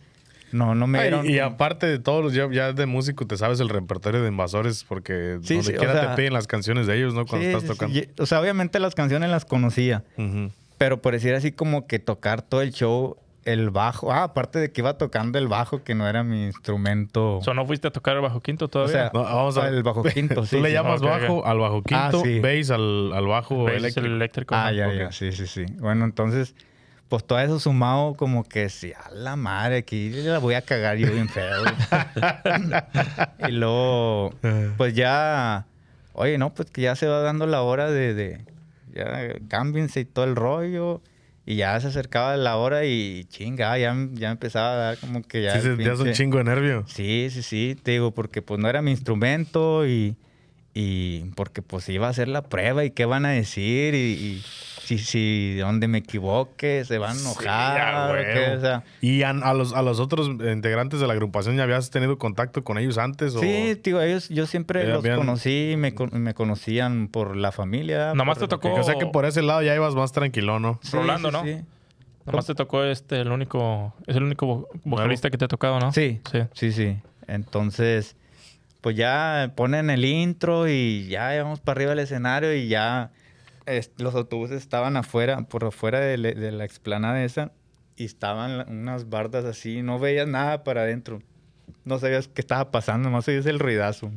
no, 0.52 0.76
no 0.76 0.88
me 0.88 1.02
dieron. 1.02 1.26
y, 1.30 1.34
y 1.34 1.40
aparte 1.40 1.88
de 1.88 2.00
todos 2.00 2.24
los 2.24 2.34
ya, 2.34 2.48
ya 2.52 2.72
de 2.74 2.86
músico, 2.86 3.26
te 3.26 3.36
sabes 3.38 3.60
el 3.60 3.70
repertorio 3.70 4.22
de 4.22 4.28
invasores 4.30 4.84
porque 4.88 5.40
Sí, 5.44 5.56
donde 5.56 5.72
sí, 5.72 5.76
o 5.76 5.80
quiera 5.80 5.94
sea- 5.94 6.10
te 6.12 6.16
piden 6.22 6.34
las 6.34 6.48
canciones 6.48 6.88
de 6.88 6.98
ellos, 6.98 7.14
¿no? 7.14 7.26
Cuando 7.26 7.46
Sí, 7.48 7.48
estás 7.48 7.62
sí, 7.64 7.68
sí. 7.68 7.74
tocando. 7.74 8.00
O 8.24 8.26
sea, 8.26 8.40
obviamente 8.40 8.80
las 8.80 8.96
canciones 8.96 9.30
las 9.30 9.46
conocía. 9.46 10.04
Pero 10.78 11.02
por 11.02 11.14
decir 11.14 11.34
así 11.36 11.52
como 11.52 11.86
que 11.88 12.00
tocar 12.00 12.42
todo 12.42 12.62
el 12.62 12.72
show, 12.72 13.18
el 13.46 13.70
bajo. 13.72 14.12
Ah, 14.12 14.24
aparte 14.24 14.60
de 14.60 14.72
que 14.72 14.82
iba 14.82 14.98
tocando 14.98 15.40
el 15.40 15.48
bajo, 15.48 15.84
que 15.84 15.96
no 15.96 16.08
era 16.08 16.24
mi 16.24 16.46
instrumento. 16.46 17.38
O 17.38 17.42
sea, 17.44 17.54
¿no 17.54 17.66
fuiste 17.66 17.88
a 17.88 17.92
tocar 17.92 18.16
el 18.16 18.22
bajo 18.22 18.40
quinto 18.42 18.66
O 18.66 18.68
todavía? 18.68 18.94
sea, 18.94 19.12
No, 19.14 19.24
vamos 19.24 19.58
a 19.58 19.68
el 19.68 19.82
bajo 19.84 20.04
quinto, 20.04 20.46
sí. 20.46 20.58
Tú 20.58 20.62
le 20.64 20.70
sí. 20.70 20.74
llamas 20.76 21.02
bajo 21.02 21.46
al 21.46 21.58
bajo 21.60 21.82
quinto, 21.84 22.20
Ah, 22.20 22.24
sí. 22.24 22.40
bass 22.40 22.70
al, 22.72 23.12
al 23.14 23.26
bajo 23.28 23.64
Bass 23.64 23.74
eléctrico. 23.76 24.08
el 24.08 24.14
eléctrico. 24.14 24.56
Ah, 24.56 24.72
ya, 24.72 24.94
ya, 24.94 25.12
sí, 25.12 25.32
sí, 25.32 25.48
sí. 25.48 25.66
Bueno, 25.80 26.06
entonces, 26.06 26.54
pues 27.10 27.26
todo 27.26 27.40
eso 27.40 27.60
sumado 27.60 28.14
como 28.14 28.44
que 28.44 28.70
sí, 28.70 28.94
a 28.94 29.10
la 29.12 29.36
madre, 29.36 29.78
aquí 29.78 30.10
la 30.12 30.38
voy 30.40 30.54
a 30.54 30.62
cagar 30.62 30.98
yo 30.98 31.12
bien 31.12 31.28
feo. 31.28 31.64
y 33.48 33.52
luego, 33.52 34.34
pues 34.78 34.94
ya, 34.94 35.66
oye, 36.14 36.38
no, 36.38 36.54
pues 36.54 36.70
que 36.72 36.82
ya 36.84 36.96
se 36.96 37.08
va 37.08 37.20
dando 37.22 37.48
la 37.48 37.62
hora 37.62 37.90
de, 37.90 38.14
de 38.14 38.46
ya 38.94 39.34
cámbiense 39.48 40.02
y 40.02 40.06
todo 40.06 40.26
el 40.26 40.36
rollo. 40.36 41.02
Y 41.46 41.56
ya 41.56 41.80
se 41.80 41.88
acercaba 41.88 42.38
la 42.38 42.58
hora 42.58 42.86
y 42.86 43.26
chinga, 43.26 43.78
ya, 43.78 43.96
ya 44.14 44.32
empezaba 44.32 44.74
a 44.74 44.76
dar 44.76 44.98
como 44.98 45.24
que 45.24 45.42
ya... 45.42 45.56
Sí, 45.56 45.62
sentías 45.62 46.00
un 46.00 46.14
chingo 46.14 46.38
de 46.38 46.44
nervio. 46.44 46.84
Sí, 46.88 47.30
sí, 47.32 47.42
sí, 47.42 47.76
te 47.82 47.92
digo, 47.92 48.12
porque 48.12 48.42
pues 48.42 48.60
no 48.60 48.70
era 48.70 48.82
mi 48.82 48.92
instrumento 48.92 49.88
y, 49.88 50.16
y 50.74 51.22
porque 51.36 51.62
pues 51.64 51.90
iba 51.90 52.08
a 52.08 52.12
hacer 52.12 52.28
la 52.28 52.44
prueba 52.44 52.86
y 52.86 52.92
qué 52.92 53.06
van 53.06 53.26
a 53.26 53.32
decir 53.32 53.96
y, 53.96 53.98
y 53.98 54.44
si, 54.84 54.98
si 54.98 55.56
donde 55.58 55.88
me 55.88 56.00
equivoque 56.00 56.84
se 56.86 56.98
van 56.98 57.12
a 57.12 57.14
Sí, 57.16 57.22
enojar. 57.22 57.80
a 57.82 58.08
o 58.10 58.58
o 58.58 58.62
sea, 58.62 58.84
¿Y 59.02 59.24
a, 59.24 59.30
a 59.30 59.54
los, 59.54 59.74
a 59.74 59.82
los 59.82 60.00
otros 60.00 60.28
integrantes 60.28 61.00
de 61.00 61.08
la 61.08 61.14
agrupación 61.14 61.56
ya 61.56 61.64
habías 61.64 61.90
tenido 61.92 62.18
contacto 62.18 62.64
con 62.64 62.78
ellos 62.78 62.98
antes? 62.98 63.36
O... 63.36 63.40
sí, 63.40 63.76
digo, 63.84 64.02
ellos, 64.02 64.30
yo 64.30 64.48
siempre 64.48 64.84
Ya 64.84 64.90
los 64.96 65.00
habían- 65.00 65.18
conocí 65.18 65.72
y 65.74 65.78
me, 65.78 65.94
me 66.12 66.34
conocían 66.34 67.08
por 67.08 67.36
la 67.36 67.52
familia. 67.52 68.14
Nomás 68.16 68.38
por- 68.40 68.48
te 68.48 68.56
tocó- 68.56 68.74
O 68.74 68.84
sea 68.84 68.96
que 68.96 69.06
por 69.06 69.26
ese 69.26 69.42
lado 69.42 69.62
ya 69.62 69.76
ibas 69.76 69.94
más 69.96 70.12
tranquilo, 70.12 70.60
¿no? 70.60 70.80
Sí, 70.84 70.98
Rolando, 70.98 71.30
sí, 71.30 71.34
¿no? 71.38 71.44
Sí. 71.44 71.58
Nomás 72.26 72.46
te 72.46 72.56
tocó 72.56 72.84
este, 72.84 73.22
el 73.22 73.32
único... 73.32 73.94
Es 74.08 74.16
el 74.16 74.24
único 74.24 74.46
vo- 74.48 74.68
vocalista 74.84 75.30
que 75.30 75.38
te 75.38 75.46
ha 75.46 75.48
tocado, 75.48 75.80
¿no? 75.80 75.92
Sí, 75.92 76.22
Sí. 76.32 76.40
sí, 76.54 76.72
sí. 76.72 76.98
Entonces, 77.28 78.16
pues 78.82 78.96
ya 78.96 79.54
ponen 79.56 79.90
el 79.90 80.06
intro 80.06 80.68
y 80.68 81.08
ya 81.08 81.32
vamos 81.44 81.60
para 81.60 81.78
arriba 81.78 81.90
del 81.92 82.00
escenario 82.00 82.54
y 82.56 82.68
ya 82.68 83.12
es- 83.66 83.92
los 83.98 84.16
autobuses 84.16 84.58
estaban 84.62 84.98
afuera, 84.98 85.42
por 85.44 85.64
afuera 85.66 86.00
de, 86.00 86.18
la- 86.18 86.32
de 86.34 86.52
la 86.52 86.66
explanada 86.66 87.24
esa 87.24 87.52
y 87.96 88.06
estaban 88.06 88.70
unas 88.70 89.10
bardas 89.10 89.46
así, 89.46 89.82
no 89.82 90.00
veías 90.00 90.28
nada 90.28 90.64
para 90.64 90.82
adentro. 90.82 91.22
No 91.86 92.00
sabías 92.00 92.28
qué 92.28 92.42
estaba 92.42 92.72
pasando, 92.72 93.10
nomás 93.10 93.28
oías 93.28 93.46
el 93.46 93.60
ruidazo. 93.60 94.12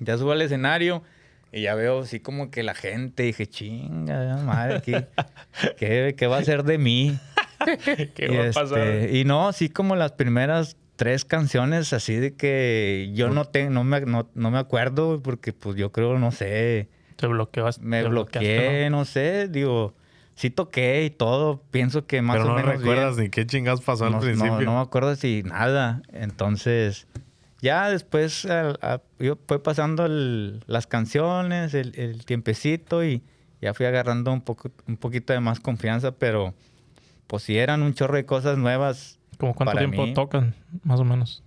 Ya 0.00 0.18
subo 0.18 0.32
al 0.32 0.42
escenario 0.42 1.02
y 1.52 1.62
ya 1.62 1.74
veo 1.74 2.00
así 2.00 2.18
como 2.20 2.50
que 2.50 2.62
la 2.62 2.74
gente, 2.74 3.22
dije, 3.22 3.46
chinga, 3.46 4.36
madre, 4.44 4.80
¿qué, 4.82 5.06
qué, 5.76 6.14
qué 6.16 6.26
va 6.26 6.38
a 6.38 6.44
ser 6.44 6.64
de 6.64 6.78
mí? 6.78 7.18
¿Qué 8.14 8.26
y, 8.30 8.36
va 8.36 8.42
a 8.42 8.46
este, 8.46 8.60
pasar? 8.60 9.10
y 9.14 9.24
no, 9.24 9.48
así 9.48 9.68
como 9.68 9.94
las 9.96 10.12
primeras 10.12 10.76
tres 10.96 11.24
canciones, 11.24 11.92
así 11.92 12.16
de 12.16 12.34
que 12.34 13.10
yo 13.14 13.30
no, 13.30 13.44
te, 13.44 13.70
no, 13.70 13.84
me, 13.84 14.00
no, 14.02 14.28
no 14.34 14.50
me 14.50 14.58
acuerdo, 14.58 15.20
porque 15.22 15.52
pues 15.52 15.76
yo 15.76 15.90
creo, 15.92 16.18
no 16.18 16.30
sé, 16.32 16.88
Te 17.26 17.32
bloqueas. 17.32 17.80
me 17.80 18.02
te 18.02 18.08
bloqueé, 18.08 18.90
¿no? 18.90 19.04
sé, 19.04 19.48
digo, 19.48 19.94
sí 20.34 20.50
toqué 20.50 21.04
y 21.04 21.10
todo, 21.10 21.62
pienso 21.70 22.06
que 22.06 22.22
más 22.22 22.36
Pero 22.36 22.46
o 22.46 22.48
no 22.50 22.54
menos 22.56 22.76
recuerdas 22.78 23.16
bien. 23.16 23.24
ni 23.26 23.30
qué 23.30 23.46
chingas 23.46 23.80
pasó 23.80 24.08
no, 24.10 24.16
al 24.16 24.22
principio. 24.22 24.52
no, 24.52 24.60
no 24.62 24.74
me 24.76 24.80
acuerdo 24.80 25.14
si 25.16 25.42
nada, 25.44 26.02
entonces... 26.12 27.06
Ya 27.62 27.88
después 27.88 28.44
al- 28.44 28.78
a- 28.82 29.00
yo 29.18 29.38
fue 29.48 29.62
pasando 29.62 30.04
el- 30.04 30.62
las 30.66 30.86
canciones, 30.86 31.72
el, 31.72 31.98
el 31.98 32.26
tiempecito 32.26 33.02
y 33.04 33.22
ya 33.62 33.72
fui 33.72 33.86
agarrando 33.86 34.32
un, 34.34 34.42
poco, 34.42 34.70
un 34.86 34.98
poquito 34.98 35.32
de 35.32 35.40
más 35.40 35.60
confianza, 35.60 36.10
pero 36.12 36.52
pues 37.26 37.44
si 37.44 37.56
eran 37.56 37.82
un 37.82 37.94
chorro 37.94 38.16
de 38.16 38.26
cosas 38.26 38.58
nuevas, 38.58 39.18
¿no? 39.32 39.38
¿Cómo 39.38 39.54
cuánto 39.54 39.70
para 39.72 39.78
tiempo 39.78 40.04
mí- 40.04 40.12
tocan? 40.12 40.54
Más 40.82 41.00
o 41.00 41.04
menos. 41.04 41.42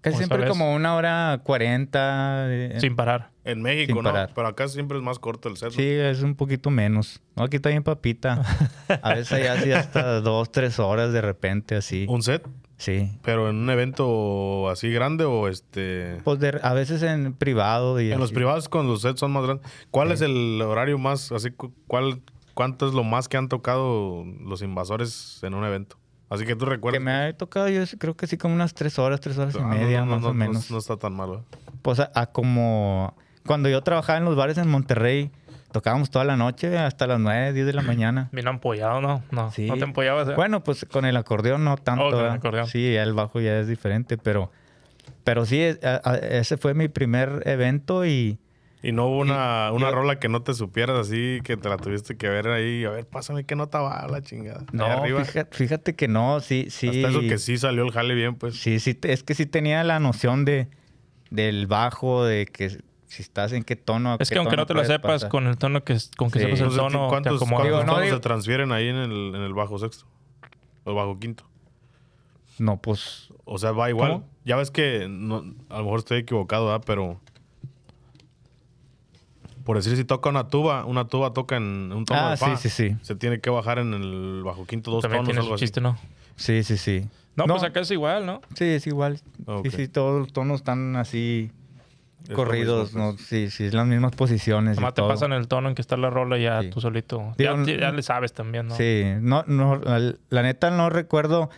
Casi 0.00 0.14
¿O 0.14 0.18
siempre 0.18 0.38
sabes? 0.38 0.50
como 0.50 0.74
una 0.74 0.94
hora 0.96 1.40
cuarenta. 1.44 2.46
eh, 2.48 2.76
Sin 2.80 2.96
parar. 2.96 3.30
En 3.44 3.62
México, 3.62 3.94
Sin 3.94 4.02
¿no? 4.04 4.10
parar. 4.12 4.32
Pero 4.34 4.46
acá 4.48 4.68
siempre 4.68 4.98
es 4.98 5.04
más 5.04 5.18
corto 5.18 5.48
el 5.48 5.56
set. 5.56 5.70
Sí, 5.72 5.82
es 5.86 6.22
un 6.22 6.34
poquito 6.34 6.70
menos. 6.70 7.20
No, 7.36 7.44
aquí 7.44 7.56
está 7.56 7.70
bien 7.70 7.82
papita. 7.82 8.42
A 9.02 9.14
veces 9.14 9.32
allá 9.32 9.60
sí 9.62 9.72
hasta 9.72 10.20
dos, 10.20 10.50
tres 10.52 10.78
horas 10.78 11.12
de 11.12 11.20
repente 11.20 11.74
así. 11.76 12.06
¿Un 12.08 12.22
set? 12.22 12.46
Sí. 12.76 13.10
¿Pero 13.22 13.50
en 13.50 13.56
un 13.56 13.70
evento 13.70 14.68
así 14.68 14.90
grande 14.90 15.24
o 15.24 15.48
este...? 15.48 16.18
Pues 16.24 16.38
de- 16.38 16.60
a 16.62 16.74
veces 16.74 17.02
en 17.02 17.32
privado. 17.32 18.00
Y 18.00 18.12
En 18.12 18.20
los 18.20 18.30
privados 18.32 18.68
con 18.68 18.86
los 18.86 19.02
sets 19.02 19.18
son 19.18 19.32
más 19.32 19.44
grandes. 19.44 19.68
¿Cuál 19.90 20.12
es 20.12 20.20
el 20.20 20.60
horario 20.62 20.96
más, 20.98 21.32
así, 21.32 21.50
cu- 21.50 21.72
cuál, 21.88 22.20
cuánto 22.54 22.86
es 22.86 22.94
lo 22.94 23.02
más 23.02 23.28
que 23.28 23.36
han 23.36 23.48
tocado 23.48 24.24
los 24.44 24.62
invasores 24.62 25.40
en 25.42 25.54
un 25.54 25.64
evento? 25.64 25.96
Así 26.30 26.44
que 26.44 26.54
tú 26.54 26.64
Que 26.66 26.70
recuerdas. 26.72 27.00
me 27.02 27.10
ha 27.12 27.32
tocado 27.36 27.68
yo 27.68 27.82
creo 27.98 28.16
que 28.16 28.26
sí 28.26 28.36
como 28.36 28.54
unas 28.54 28.74
tres 28.74 28.98
horas, 28.98 29.20
tres 29.20 29.38
horas 29.38 29.54
y 29.54 29.58
Ah, 29.58 29.66
media 29.66 30.00
no, 30.00 30.06
no, 30.06 30.12
más 30.12 30.20
no, 30.22 30.28
o 30.28 30.32
no, 30.32 30.38
menos. 30.38 30.70
No, 30.70 30.78
está 30.78 30.96
tan 30.96 31.14
malo. 31.14 31.44
Pues 31.82 32.00
a, 32.00 32.10
a 32.14 32.26
como 32.26 33.14
cuando 33.46 33.68
yo 33.70 33.80
trabajaba 33.82 34.18
en 34.18 34.24
los 34.26 34.36
bares 34.36 34.58
en 34.58 34.68
Monterrey, 34.68 35.30
tocábamos 35.72 36.10
toda 36.10 36.24
la 36.26 36.36
noche 36.36 36.76
hasta 36.76 37.06
las 37.06 37.18
nueve, 37.18 37.52
diez 37.54 37.66
de 37.66 37.72
la 37.72 37.80
mañana. 37.82 38.28
Bien 38.32 38.46
ampollado, 38.48 39.00
¿no? 39.00 39.22
No, 39.30 39.50
Sí. 39.52 39.66
no 39.66 39.76
te 39.78 39.84
empollabas. 39.84 40.28
¿eh? 40.28 40.34
Bueno, 40.36 40.62
pues 40.62 40.84
con 40.90 41.04
el 41.06 41.16
acordeón 41.16 41.64
no 41.64 41.76
tanto. 41.78 42.08
Oh, 42.08 42.10
con 42.10 42.24
el 42.26 42.30
acordeón. 42.32 42.66
Sí, 42.66 42.92
ya 42.92 43.02
el 43.02 43.14
bajo 43.14 43.40
ya 43.40 43.58
es 43.60 43.66
diferente, 43.68 44.18
pero, 44.18 44.50
pero 45.24 45.46
sí, 45.46 45.62
a- 45.82 46.14
ese 46.16 46.58
fue 46.58 46.74
mi 46.74 46.88
primer 46.88 47.42
evento 47.46 48.04
y 48.04 48.38
Y 48.82 48.92
no 48.92 49.06
hubo 49.06 49.18
una, 49.18 49.72
una 49.72 49.88
yo- 49.88 49.94
rola 49.94 50.20
que 50.20 50.28
no 50.28 50.42
te 50.42 50.54
supieras 50.54 50.96
así, 50.98 51.40
que 51.42 51.56
te 51.56 51.68
la 51.68 51.76
tuviste 51.78 52.16
que 52.16 52.28
ver 52.28 52.46
ahí. 52.48 52.84
A 52.84 52.90
ver, 52.90 53.06
pásame 53.06 53.44
qué 53.44 53.56
nota 53.56 53.80
va 53.80 54.06
la 54.08 54.22
chingada. 54.22 54.64
No, 54.72 54.84
arriba. 54.86 55.24
fíjate, 55.24 55.56
fíjate 55.56 55.96
que 55.96 56.06
no, 56.06 56.38
sí, 56.40 56.66
sí. 56.70 56.88
Hasta 56.88 57.08
eso 57.08 57.20
que 57.20 57.38
sí 57.38 57.58
salió 57.58 57.82
el 57.84 57.90
jale 57.90 58.14
bien, 58.14 58.36
pues. 58.36 58.56
Sí, 58.60 58.78
sí, 58.78 58.94
te- 58.94 59.12
es 59.12 59.24
que 59.24 59.34
sí 59.34 59.46
tenía 59.46 59.82
la 59.84 59.98
noción 59.98 60.44
de 60.44 60.68
del 61.30 61.66
bajo, 61.66 62.24
de 62.24 62.46
que 62.46 62.70
si 62.70 63.22
estás 63.22 63.52
en 63.52 63.64
qué 63.64 63.74
tono. 63.76 64.16
es 64.20 64.28
qué 64.28 64.34
que 64.34 64.38
aunque 64.38 64.56
no 64.56 64.64
te 64.66 64.74
lo 64.74 64.84
sepas, 64.84 65.12
pasar. 65.22 65.28
con 65.30 65.46
el 65.48 65.58
tono 65.58 65.82
que 65.82 65.96
con 66.16 66.30
que 66.30 66.38
Sí. 66.38 66.44
sepas 66.44 66.60
el 66.60 66.66
Entonces, 66.68 66.78
tono, 66.92 67.04
te 67.06 67.08
¿cuántos, 67.10 67.40
Digo, 67.64 67.84
no, 67.84 68.00
digo- 68.00 68.14
se 68.16 68.20
transfieren 68.20 68.70
ahí 68.72 68.88
en 68.88 68.96
el, 68.96 69.34
en 69.34 69.42
el 69.42 69.54
bajo 69.54 69.78
sexto? 69.78 70.06
O 70.84 70.94
bajo 70.94 71.18
quinto. 71.18 71.44
No, 72.58 72.80
pues 72.80 73.28
O 73.44 73.56
sea, 73.58 73.72
va 73.72 73.88
igual. 73.88 74.10
¿Cómo? 74.12 74.28
Ya 74.44 74.56
ves 74.56 74.70
que 74.70 75.06
no- 75.08 75.42
a 75.70 75.78
lo 75.78 75.84
mejor 75.84 75.98
estoy 76.00 76.18
equivocado, 76.18 76.66
¿verdad? 76.66 76.82
Pero 76.86 77.20
por 79.68 79.76
decir 79.76 79.94
si 79.98 80.04
toca 80.06 80.30
una 80.30 80.48
tuba, 80.48 80.86
una 80.86 81.08
tuba 81.08 81.34
toca 81.34 81.58
en 81.58 81.92
un 81.92 82.06
tono 82.06 82.20
Ah, 82.20 82.30
de 82.30 82.36
fa. 82.38 82.56
sí, 82.56 82.70
sí, 82.70 82.88
sí. 82.88 82.96
Se 83.02 83.14
tiene 83.16 83.38
que 83.38 83.50
bajar 83.50 83.78
en 83.78 83.92
el 83.92 84.40
bajo 84.42 84.64
quinto 84.64 84.90
dos 84.90 85.02
También 85.02 85.24
tonos, 85.24 85.28
tiene 85.28 85.40
algo 85.40 85.48
su 85.50 85.54
así. 85.56 85.64
chiste, 85.66 85.82
¿no? 85.82 85.98
sí, 86.36 86.62
sí, 86.62 86.78
sí. 86.78 87.06
No, 87.36 87.44
pues 87.44 87.62
acá 87.62 87.80
es 87.80 87.90
igual, 87.90 88.24
¿no? 88.24 88.40
Sí, 88.54 88.64
es 88.64 88.86
igual. 88.86 89.20
Ok. 89.44 89.66
Sí, 89.66 89.76
sí, 89.76 89.88
todos 89.88 90.20
los 90.20 90.32
tonos 90.32 90.60
están 90.60 90.96
así 90.96 91.50
Es 92.22 92.30
lo 92.30 92.34
corridos, 92.36 92.94
mismo, 92.94 93.08
¿no? 93.10 93.14
pues. 93.16 93.26
Sí, 93.26 93.50
sí, 93.50 93.64
es 93.66 93.74
las 93.74 93.86
mismas 93.86 94.12
posiciones. 94.16 94.78
y 94.78 94.80
Nomás 94.80 94.94
te 94.94 95.02
todo. 95.02 95.08
pasan 95.10 95.34
el 95.34 95.48
tono 95.48 95.68
en 95.68 95.74
que 95.74 95.82
está 95.82 95.98
la 95.98 96.08
rola 96.08 96.38
y 96.38 96.44
ya 96.44 96.62
Sí. 96.62 96.70
tú 96.70 96.80
solito. 96.80 97.34
Digo, 97.36 97.62
ya, 97.66 97.76
ya 97.78 97.92
le 97.92 98.02
sabes 98.02 98.32
también, 98.32 98.68
¿no? 98.68 98.74
Sí, 98.74 99.04
no, 99.20 99.44
no, 99.46 99.76
la, 99.76 100.14
la 100.30 100.42
neta 100.42 100.70
no 100.70 100.88
recuerdo 100.88 101.50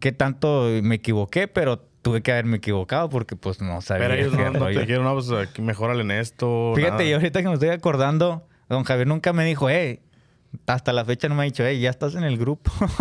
qué 0.00 0.12
tanto 0.12 0.68
me 0.82 0.96
equivoqué, 0.96 1.48
pero 1.48 1.82
tuve 2.04 2.22
que 2.22 2.30
haberme 2.30 2.58
equivocado 2.58 3.08
porque 3.08 3.34
pues 3.34 3.60
no 3.62 3.80
sabía. 3.80 4.06
Pero 4.06 4.14
ellos 4.20 4.32
no, 4.34 4.50
no 4.50 4.66
te 4.66 4.78
dijeron, 4.78 5.04
no, 5.04 5.14
pues 5.14 5.30
aquí 5.32 5.62
mejórale 5.62 6.02
en 6.02 6.10
esto. 6.12 6.74
Fíjate, 6.76 6.92
nada. 6.92 7.04
y 7.04 7.12
ahorita 7.14 7.40
que 7.42 7.48
me 7.48 7.54
estoy 7.54 7.70
acordando, 7.70 8.46
don 8.68 8.84
Javier 8.84 9.06
nunca 9.08 9.32
me 9.32 9.44
dijo, 9.44 9.68
hey, 9.70 10.00
hasta 10.66 10.92
la 10.92 11.04
fecha 11.04 11.28
no 11.28 11.34
me 11.34 11.42
ha 11.42 11.44
dicho, 11.46 11.64
hey, 11.66 11.80
ya 11.80 11.88
estás 11.90 12.14
en 12.14 12.22
el 12.24 12.36
grupo. 12.36 12.70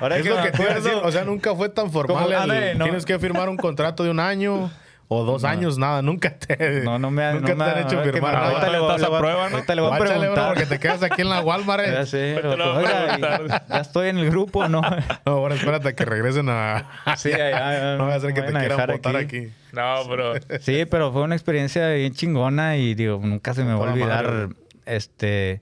Ahora 0.00 0.18
Es 0.18 0.22
que 0.22 0.28
lo 0.28 0.36
me 0.36 0.42
que 0.42 0.50
te 0.52 0.62
iba 0.62 0.70
a 0.70 0.74
decir, 0.74 0.90
acuerdo, 0.90 1.08
O 1.08 1.12
sea, 1.12 1.24
nunca 1.24 1.54
fue 1.54 1.68
tan 1.70 1.90
formal. 1.90 2.50
El- 2.50 2.78
no. 2.78 2.84
Tienes 2.84 3.04
que 3.06 3.18
firmar 3.18 3.48
un 3.48 3.56
contrato 3.56 4.04
de 4.04 4.10
un 4.10 4.20
año 4.20 4.70
o 5.08 5.22
dos 5.24 5.44
años, 5.44 5.76
nada, 5.78 6.00
nunca 6.02 6.30
te, 6.38 6.80
No, 6.82 6.98
no 6.98 7.10
me 7.10 7.22
ha- 7.24 7.32
nunca 7.34 7.54
no 7.54 7.64
te 7.64 7.70
ha- 7.70 7.74
han 7.74 7.86
hecho 7.86 8.02
firmar 8.02 8.34
ahorita 8.36 8.70
le 8.70 8.78
voy- 8.78 8.94
a 8.94 8.98
le 8.98 9.06
voy- 9.08 9.18
prueba, 9.18 9.48
¿no? 9.50 9.56
ahorita 9.56 9.74
le 9.74 9.80
voy 9.82 9.92
a 9.92 9.98
preguntar. 9.98 10.48
porque 10.48 10.66
te 10.66 10.78
quedas 10.78 11.02
aquí 11.02 11.22
en 11.22 11.28
la 11.28 11.40
Walmart. 11.42 11.84
eh. 11.86 11.92
Ya 11.94 12.06
sé, 12.06 12.38
pero, 12.40 12.56
pues, 12.74 12.86
oiga, 12.86 13.64
ya 13.68 13.78
estoy 13.80 14.08
en 14.08 14.18
el 14.18 14.30
grupo, 14.30 14.66
¿no? 14.68 14.80
No, 15.26 15.32
ahora 15.32 15.54
espérate 15.54 15.88
a 15.88 15.92
que 15.94 16.04
regresen 16.04 16.48
a... 16.48 16.88
Sí, 17.16 17.30
ya, 17.30 17.50
ya, 17.50 17.96
no 17.96 18.04
voy 18.04 18.12
a 18.12 18.16
hacer 18.16 18.32
que 18.34 18.42
te 18.42 18.52
quieran 18.52 18.86
votar 18.86 19.16
aquí. 19.16 19.48
No, 19.72 20.04
bro. 20.06 20.34
Sí, 20.60 20.84
pero 20.90 21.12
fue 21.12 21.22
una 21.22 21.34
experiencia 21.34 21.88
bien 21.90 22.14
chingona 22.14 22.76
y 22.76 22.94
digo, 22.94 23.20
nunca 23.22 23.52
se 23.54 23.64
me 23.64 23.74
va 23.74 23.88
a 23.88 23.92
olvidar 23.92 24.24
madre, 24.24 24.48
este 24.86 25.60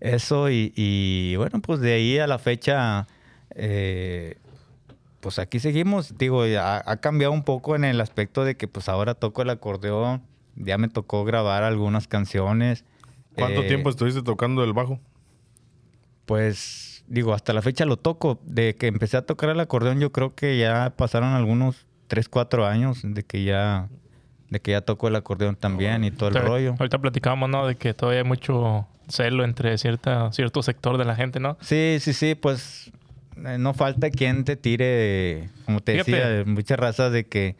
eso 0.00 0.50
y, 0.50 0.72
y, 0.76 1.34
bueno, 1.36 1.60
pues 1.62 1.80
de 1.80 1.94
ahí 1.94 2.18
a 2.18 2.26
la 2.26 2.38
fecha, 2.38 3.06
eh, 3.54 4.36
pues 5.24 5.38
aquí 5.38 5.58
seguimos. 5.58 6.18
Digo, 6.18 6.44
ya 6.46 6.82
ha 6.84 6.96
cambiado 6.98 7.32
un 7.32 7.44
poco 7.44 7.74
en 7.74 7.84
el 7.84 7.98
aspecto 8.02 8.44
de 8.44 8.58
que 8.58 8.68
pues 8.68 8.90
ahora 8.90 9.14
toco 9.14 9.40
el 9.40 9.48
acordeón, 9.48 10.22
ya 10.54 10.76
me 10.76 10.88
tocó 10.88 11.24
grabar 11.24 11.62
algunas 11.62 12.06
canciones. 12.08 12.84
¿Cuánto 13.34 13.62
Eh, 13.62 13.68
tiempo 13.68 13.88
estuviste 13.88 14.22
tocando 14.22 14.62
el 14.62 14.74
bajo? 14.74 15.00
Pues 16.26 17.04
digo, 17.06 17.32
hasta 17.32 17.54
la 17.54 17.62
fecha 17.62 17.86
lo 17.86 17.96
toco. 17.96 18.38
De 18.44 18.74
que 18.76 18.86
empecé 18.86 19.16
a 19.16 19.22
tocar 19.22 19.48
el 19.48 19.60
acordeón, 19.60 19.98
yo 19.98 20.12
creo 20.12 20.34
que 20.34 20.58
ya 20.58 20.92
pasaron 20.94 21.30
algunos 21.30 21.86
3, 22.08 22.28
4 22.28 22.66
años 22.66 23.00
de 23.02 23.22
que 23.22 23.44
ya 23.44 23.88
de 24.50 24.60
que 24.60 24.72
ya 24.72 24.82
toco 24.82 25.08
el 25.08 25.16
acordeón 25.16 25.56
también 25.56 26.04
y 26.04 26.10
todo 26.10 26.28
el 26.28 26.34
rollo. 26.36 26.74
Ahorita 26.78 26.98
platicábamos, 26.98 27.48
¿no? 27.48 27.66
De 27.66 27.76
que 27.76 27.94
todavía 27.94 28.20
hay 28.20 28.28
mucho 28.28 28.86
celo 29.08 29.42
entre 29.42 29.78
cierta, 29.78 30.30
cierto 30.32 30.62
sector 30.62 30.98
de 30.98 31.04
la 31.06 31.16
gente, 31.16 31.40
¿no? 31.40 31.56
Sí, 31.60 31.96
sí, 31.98 32.12
sí, 32.12 32.34
pues 32.34 32.92
no 33.36 33.74
falta 33.74 34.10
quien 34.10 34.44
te 34.44 34.56
tire, 34.56 35.50
como 35.64 35.80
te 35.80 35.92
Fíjate. 35.92 36.12
decía, 36.12 36.44
muchas 36.46 36.78
razas 36.78 37.12
de 37.12 37.24
que 37.24 37.56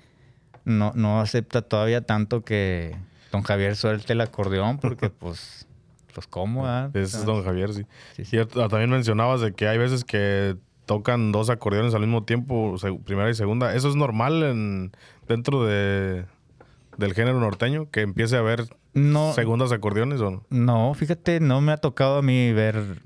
no, 0.65 0.93
no 0.95 1.21
acepta 1.21 1.63
todavía 1.63 2.01
tanto 2.03 2.45
que 2.45 2.97
don 3.33 3.43
Javier 3.43 3.77
suelte 3.77 4.13
el 4.13 4.21
acordeón 4.21 4.79
porque 4.79 5.11
pues, 5.19 5.67
pues 6.15 6.27
cómo, 6.27 6.67
ah? 6.67 6.91
Ese 6.95 7.19
es 7.19 7.25
don 7.25 7.45
Javier, 7.45 7.73
sí. 7.73 7.85
Sí, 8.17 8.25
sí. 8.25 8.37
Y 8.39 8.45
también 8.47 8.91
mencionabas 8.91 9.41
de 9.41 9.53
que 9.53 9.69
hay 9.69 9.79
veces 9.79 10.05
que 10.05 10.57
tocan 10.87 11.33
dos 11.33 11.51
acordeones 11.51 11.95
al 11.95 12.01
mismo 12.03 12.25
tiempo, 12.25 12.77
primera 13.05 13.31
y 13.31 13.35
segunda. 13.35 13.75
¿Eso 13.75 13.89
es 13.89 13.97
normal 13.97 14.43
en, 14.43 14.93
dentro 15.27 15.65
de, 15.65 16.25
del 16.99 17.15
género 17.15 17.41
norteño? 17.41 17.91
¿Que 17.91 18.03
empiece 18.03 18.37
a 18.37 18.41
haber 18.41 18.67
No, 18.93 19.33
segundas 19.33 19.73
acordeones 19.73 20.21
o 20.21 20.31
no? 20.31 20.43
no, 20.51 20.93
fíjate, 20.95 21.41
no 21.41 21.61
me 21.63 21.73
ha 21.73 21.79
tocado 21.79 22.19
a 22.19 22.23
mí 22.23 22.53
ver 22.53 23.01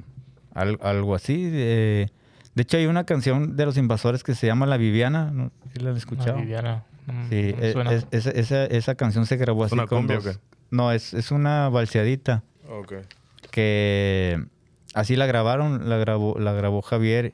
al- 0.54 0.78
algo 0.82 1.14
así. 1.14 1.44
De, 1.48 2.10
de 2.54 2.62
hecho, 2.62 2.76
hay 2.76 2.86
una 2.86 3.04
canción 3.04 3.56
de 3.56 3.64
los 3.66 3.76
invasores 3.76 4.22
que 4.24 4.34
se 4.34 4.46
llama 4.46 4.66
La 4.66 4.76
Viviana, 4.76 5.30
¿no? 5.32 5.50
¿Sí 5.72 5.80
la 5.80 5.90
han 5.90 5.96
escuchado? 5.96 6.36
La 6.36 6.42
Viviana. 6.42 6.84
mm, 7.06 7.28
Sí, 7.28 7.54
e- 7.60 7.72
suena. 7.72 7.92
es- 7.92 8.06
esa, 8.10 8.30
esa, 8.30 8.64
esa 8.66 8.94
canción 8.96 9.26
se 9.26 9.36
grabó 9.36 9.64
así 9.64 9.74
una 9.74 9.86
con 9.86 9.98
cumbia 10.00 10.16
dos-? 10.20 10.40
No, 10.70 10.92
es, 10.92 11.14
es 11.14 11.30
una 11.30 11.68
balseadita. 11.68 12.42
Ok. 12.70 12.94
que 13.50 14.44
así 14.94 15.16
la 15.16 15.26
grabaron, 15.26 15.88
la 15.88 15.96
grabó, 15.96 16.38
la 16.38 16.52
grabó 16.52 16.82
Javier 16.82 17.32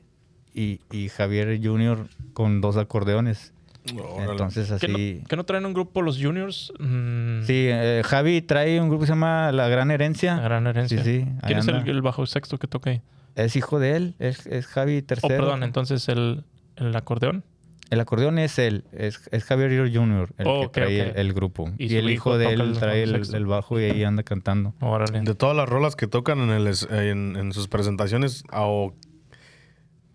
y, 0.53 0.79
y 0.91 1.09
Javier 1.09 1.59
Junior 1.61 2.07
con 2.33 2.61
dos 2.61 2.77
acordeones. 2.77 3.51
Entonces 3.85 4.67
¿Que 4.69 4.73
así... 4.87 5.19
no, 5.21 5.27
que 5.27 5.35
no 5.35 5.43
traen 5.43 5.65
un 5.65 5.73
grupo 5.73 6.01
los 6.01 6.17
juniors? 6.21 6.71
Mm, 6.79 7.43
Sí, 7.43 7.67
eh, 7.69 8.01
Javi 8.05 8.41
trae 8.41 8.79
un 8.81 8.87
grupo 8.89 9.01
que 9.01 9.07
se 9.07 9.11
llama 9.11 9.51
La 9.51 9.67
Gran 9.67 9.91
Herencia. 9.91 10.35
La 10.37 10.41
gran 10.43 10.65
herencia. 10.67 11.03
Sí, 11.03 11.21
sí, 11.23 11.31
¿Quién 11.45 11.59
es 11.59 11.67
el, 11.67 11.87
el 11.87 12.01
bajo 12.01 12.25
sexto 12.25 12.57
que 12.57 12.67
toca 12.67 12.89
ahí? 12.89 13.01
Es 13.35 13.55
hijo 13.55 13.79
de 13.79 13.95
él, 13.95 14.15
es, 14.19 14.45
es 14.47 14.65
Javi 14.67 14.99
Oh, 14.99 15.03
tercero. 15.05 15.35
perdón, 15.43 15.63
entonces 15.63 16.07
el, 16.09 16.43
el 16.77 16.95
acordeón. 16.95 17.43
El 17.91 17.99
acordeón 17.99 18.39
es 18.39 18.57
él, 18.57 18.83
es, 18.93 19.27
es 19.31 19.43
Javier 19.43 19.91
Junior 19.93 20.29
el 20.39 20.47
Oh, 20.47 20.61
que 20.63 20.67
trae 20.69 21.01
el, 21.11 21.17
el 21.17 21.33
grupo. 21.33 21.71
Y 21.77 21.95
el 21.97 22.05
hijo 22.09 22.31
hijo 22.31 22.37
de 22.39 22.53
él 22.53 22.61
el 22.61 22.79
trae 22.79 23.03
el, 23.03 23.13
el 23.35 23.45
bajo 23.45 23.79
y 23.79 23.83
ahí 23.83 24.03
anda 24.03 24.23
cantando. 24.23 24.73
Órale. 24.81 25.21
De 25.21 25.35
todas 25.35 25.55
las 25.55 25.69
rolas 25.69 25.95
que 25.95 26.07
tocan 26.07 26.39
en, 26.39 26.49
el, 26.49 26.73
en, 26.89 27.35
en 27.35 27.53
sus 27.53 27.67
presentaciones 27.67 28.43
o 28.51 28.95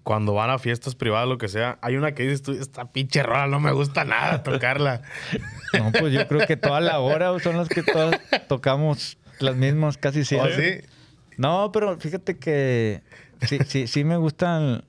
cuando 0.03 0.33
van 0.35 0.51
a 0.51 0.59
fiestas 0.59 0.95
privadas, 0.97 1.29
lo 1.29 1.39
que 1.39 1.47
sea, 1.49 1.79
hay 1.83 1.95
una 1.97 2.13
que 2.15 2.25
dices 2.25 2.43
tú, 2.43 2.53
esta 2.53 2.91
pinche 2.91 3.23
rola 3.23 3.47
no 3.47 3.61
me 3.61 3.71
gusta 3.73 4.05
nada 4.05 4.43
tocarla. 4.43 5.03
No, 5.79 5.93
pues 5.93 6.13
yo 6.13 6.27
creo 6.27 6.45
que 6.49 6.57
toda 6.57 6.81
la 6.81 6.99
hora 6.99 7.39
son 7.39 7.57
las 7.57 7.69
que 7.69 7.85
todas 7.85 8.21
tocamos 8.49 9.19
las 9.39 9.55
mismas 9.55 9.99
casi 9.99 10.21
¿O 10.23 10.25
siempre. 10.25 10.81
sí? 10.83 10.87
No, 11.41 11.73
pero 11.73 11.99
fíjate 11.99 12.37
que 12.39 13.01
sí, 13.43 13.59
sí, 13.67 13.87
sí 13.87 14.05
me 14.05 14.17
gustan. 14.17 14.85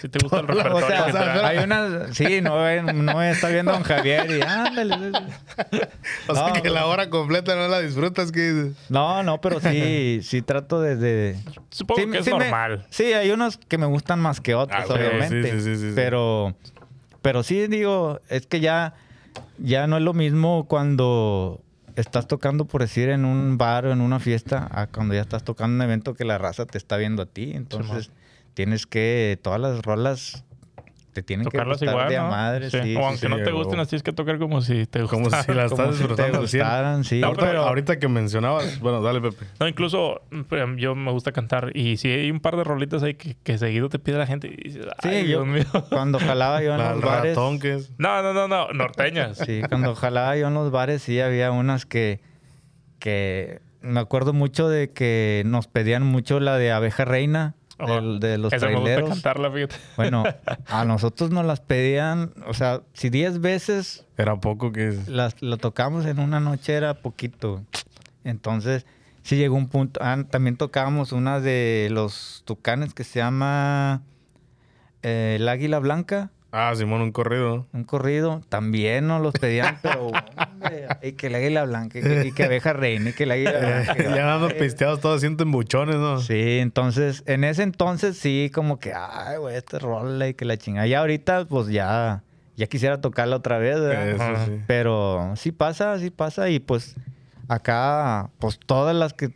Si 0.00 0.08
te 0.08 0.20
gusta 0.22 0.38
el 0.38 0.44
O 0.50 0.54
repertorio. 0.54 0.86
sea, 0.86 1.04
que 1.06 1.12
traen. 1.12 1.44
hay 1.44 1.58
unas. 1.64 2.16
Sí, 2.16 2.40
no, 2.40 2.82
no 2.92 3.22
está 3.22 3.48
viendo 3.48 3.72
a 3.72 3.74
don 3.74 3.82
Javier 3.82 4.30
y 4.30 4.40
ándale. 4.40 4.94
O 6.28 6.34
sea 6.34 6.48
No, 6.54 6.62
que 6.62 6.70
la 6.70 6.86
hora 6.86 7.10
completa 7.10 7.56
no 7.56 7.66
la 7.66 7.80
disfrutas, 7.80 8.30
que 8.30 8.40
dices. 8.52 8.76
No, 8.88 9.24
no, 9.24 9.40
pero 9.40 9.58
sí, 9.60 10.20
sí 10.22 10.42
trato 10.42 10.80
de. 10.80 10.94
de- 10.94 11.36
Supongo 11.70 12.00
sí, 12.02 12.08
que 12.10 12.18
es 12.18 12.24
sí 12.24 12.32
me- 12.32 12.38
normal. 12.38 12.86
sí, 12.90 13.04
hay 13.12 13.30
unos 13.32 13.56
que 13.56 13.78
me 13.78 13.86
gustan 13.86 14.20
más 14.20 14.40
que 14.40 14.54
otros, 14.54 14.84
Ah, 14.88 14.92
obviamente. 14.94 15.42
sí, 15.50 15.58
sí, 15.58 15.60
sí, 15.60 15.74
sí, 15.76 15.88
sí. 15.88 15.92
Pero, 15.96 16.54
pero 17.20 17.42
sí 17.42 17.66
digo, 17.66 18.20
es 18.28 18.46
que 18.46 18.60
ya, 18.60 18.94
ya 19.58 19.88
no 19.88 19.96
es 19.96 20.04
lo 20.04 20.12
mismo 20.14 20.66
cuando 20.68 21.60
estás 22.00 22.26
tocando, 22.26 22.64
por 22.64 22.80
decir, 22.80 23.08
en 23.08 23.24
un 23.24 23.58
bar 23.58 23.86
o 23.86 23.92
en 23.92 24.00
una 24.00 24.18
fiesta, 24.18 24.68
a 24.70 24.86
cuando 24.86 25.14
ya 25.14 25.20
estás 25.20 25.44
tocando 25.44 25.76
un 25.76 25.82
evento 25.82 26.14
que 26.14 26.24
la 26.24 26.38
raza 26.38 26.66
te 26.66 26.78
está 26.78 26.96
viendo 26.96 27.22
a 27.22 27.26
ti. 27.26 27.52
Entonces, 27.54 28.10
tienes 28.54 28.86
que, 28.86 29.38
todas 29.42 29.60
las 29.60 29.82
rolas 29.82 30.44
te 31.12 31.22
tienen 31.22 31.44
Tocarlas 31.44 31.78
que 31.80 31.86
gustar 31.86 31.94
igual, 31.94 32.08
de 32.08 32.16
a 32.16 32.22
¿no? 32.22 32.30
madre. 32.30 32.70
Sí. 32.70 32.78
Sí, 32.82 32.96
o 32.96 33.04
aunque 33.06 33.18
sí. 33.26 33.28
no 33.28 33.36
te 33.42 33.50
gusten, 33.50 33.78
las 33.78 33.88
tienes 33.88 34.02
que 34.02 34.12
tocar 34.12 34.38
como 34.38 34.60
si 34.60 34.86
te 34.86 35.00
Como 35.06 35.24
si 35.30 35.30
la 35.30 35.42
Como 35.42 35.56
estás 35.66 35.76
te 35.78 35.90
disfrutando 35.92 36.40
gustaran, 36.40 37.04
sí. 37.04 37.20
No, 37.20 37.26
ahorita, 37.28 37.46
pero- 37.46 37.62
ahorita 37.62 37.98
que 37.98 38.08
mencionabas, 38.08 38.78
bueno, 38.80 39.02
dale, 39.02 39.20
Pepe. 39.20 39.44
No, 39.58 39.66
incluso 39.68 40.22
mm, 40.30 40.76
yo 40.76 40.94
me 40.94 41.10
gusta 41.10 41.32
cantar 41.32 41.72
y 41.76 41.96
si 41.96 42.08
hay 42.08 42.30
un 42.30 42.40
par 42.40 42.56
de 42.56 42.64
rolitas 42.64 43.02
ahí 43.02 43.14
que, 43.14 43.36
que 43.42 43.58
seguido 43.58 43.88
te 43.88 43.98
pide 43.98 44.18
la 44.18 44.26
gente 44.26 44.46
y 44.48 44.56
dices, 44.68 44.86
ay, 45.02 45.10
Sí, 45.24 45.28
yo 45.30 45.44
Dios 45.44 45.46
mío. 45.46 45.84
cuando 45.90 46.18
jalaba 46.18 46.62
yo 46.62 46.72
en 46.72 46.78
La 46.78 46.92
los 46.94 47.02
bares. 47.02 47.36
es. 47.64 47.92
No, 47.98 48.22
no, 48.22 48.32
no, 48.32 48.48
no, 48.48 48.68
norteñas. 48.72 49.38
Sí, 49.46 49.62
cuando 49.68 49.94
jalaba 49.94 50.36
yo 50.36 50.48
en 50.48 50.54
los 50.54 50.70
bares, 50.70 51.02
sí 51.02 51.20
había 51.20 51.50
unas 51.50 51.86
que, 51.86 52.20
que 52.98 53.60
me 53.80 54.00
acuerdo 54.00 54.32
mucho 54.32 54.68
de 54.68 54.92
que 54.92 55.42
nos 55.46 55.66
pedían 55.66 56.04
mucho 56.04 56.38
la 56.40 56.56
de 56.58 56.70
abeja 56.72 57.04
reina, 57.04 57.54
Del- 57.86 58.20
de 58.20 58.38
los 58.38 58.52
Esa 58.52 58.66
me 58.66 58.72
gusta 58.74 58.84
traileros. 58.84 59.08
cantarla, 59.10 59.50
fíjate. 59.50 59.76
Bueno, 59.96 60.24
a 60.66 60.84
nosotros 60.84 61.30
nos 61.30 61.44
las 61.44 61.60
pedían, 61.60 62.32
o 62.46 62.54
sea, 62.54 62.82
si 62.92 63.10
10 63.10 63.40
veces 63.40 64.06
Era 64.16 64.36
poco 64.36 64.72
que 64.72 64.96
las, 65.06 65.40
la 65.42 65.56
tocamos 65.56 66.04
en 66.06 66.18
una 66.18 66.40
noche 66.40 66.74
era 66.74 66.94
poquito. 66.94 67.62
Entonces, 68.24 68.86
sí 69.22 69.36
llegó 69.36 69.56
un 69.56 69.68
punto. 69.68 70.00
ah, 70.02 70.24
también 70.30 70.56
tocábamos 70.56 71.12
una 71.12 71.40
de 71.40 71.88
los 71.90 72.42
tucanes 72.44 72.92
que 72.94 73.04
se 73.04 73.18
llama 73.20 74.02
eh, 75.02 75.36
El 75.40 75.48
Águila 75.48 75.78
Blanca. 75.78 76.30
Ah, 76.52 76.72
Simón, 76.74 77.00
un 77.00 77.12
corrido. 77.12 77.66
Un 77.72 77.84
corrido, 77.84 78.42
también 78.48 79.06
nos 79.06 79.22
los 79.22 79.32
pedían, 79.32 79.78
pero 79.82 80.08
hombre, 80.08 80.88
y 81.02 81.12
que 81.12 81.28
el 81.28 81.36
águila 81.36 81.64
blanca, 81.64 81.98
y 81.98 82.02
que, 82.02 82.26
y 82.26 82.32
que 82.32 82.44
abeja 82.44 82.72
reina, 82.72 83.10
y 83.10 83.12
que 83.12 83.22
el 83.22 83.30
águila 83.30 83.58
blanca. 83.58 83.96
ya 84.16 84.24
dando 84.26 84.48
pisteados, 84.48 85.00
todos 85.00 85.20
sienten 85.20 85.52
buchones, 85.52 85.96
¿no? 85.96 86.18
Sí, 86.18 86.58
entonces, 86.58 87.22
en 87.26 87.44
ese 87.44 87.62
entonces 87.62 88.18
sí, 88.18 88.50
como 88.52 88.80
que, 88.80 88.92
ay, 88.94 89.38
güey, 89.38 89.56
este 89.56 89.78
rola 89.78 90.28
y 90.28 90.34
que 90.34 90.44
la 90.44 90.56
chingada. 90.56 90.86
Ya 90.86 91.00
ahorita, 91.00 91.44
pues 91.44 91.68
ya, 91.68 92.24
ya 92.56 92.66
quisiera 92.66 93.00
tocarla 93.00 93.36
otra 93.36 93.58
vez, 93.58 93.78
¿verdad? 93.80 94.08
Eso 94.08 94.22
Ajá. 94.22 94.46
sí. 94.46 94.60
Pero 94.66 95.32
sí 95.36 95.52
pasa, 95.52 95.98
sí 95.98 96.10
pasa, 96.10 96.50
y 96.50 96.58
pues 96.58 96.96
acá, 97.46 98.30
pues 98.40 98.58
todas 98.58 98.96
las 98.96 99.12
que 99.12 99.30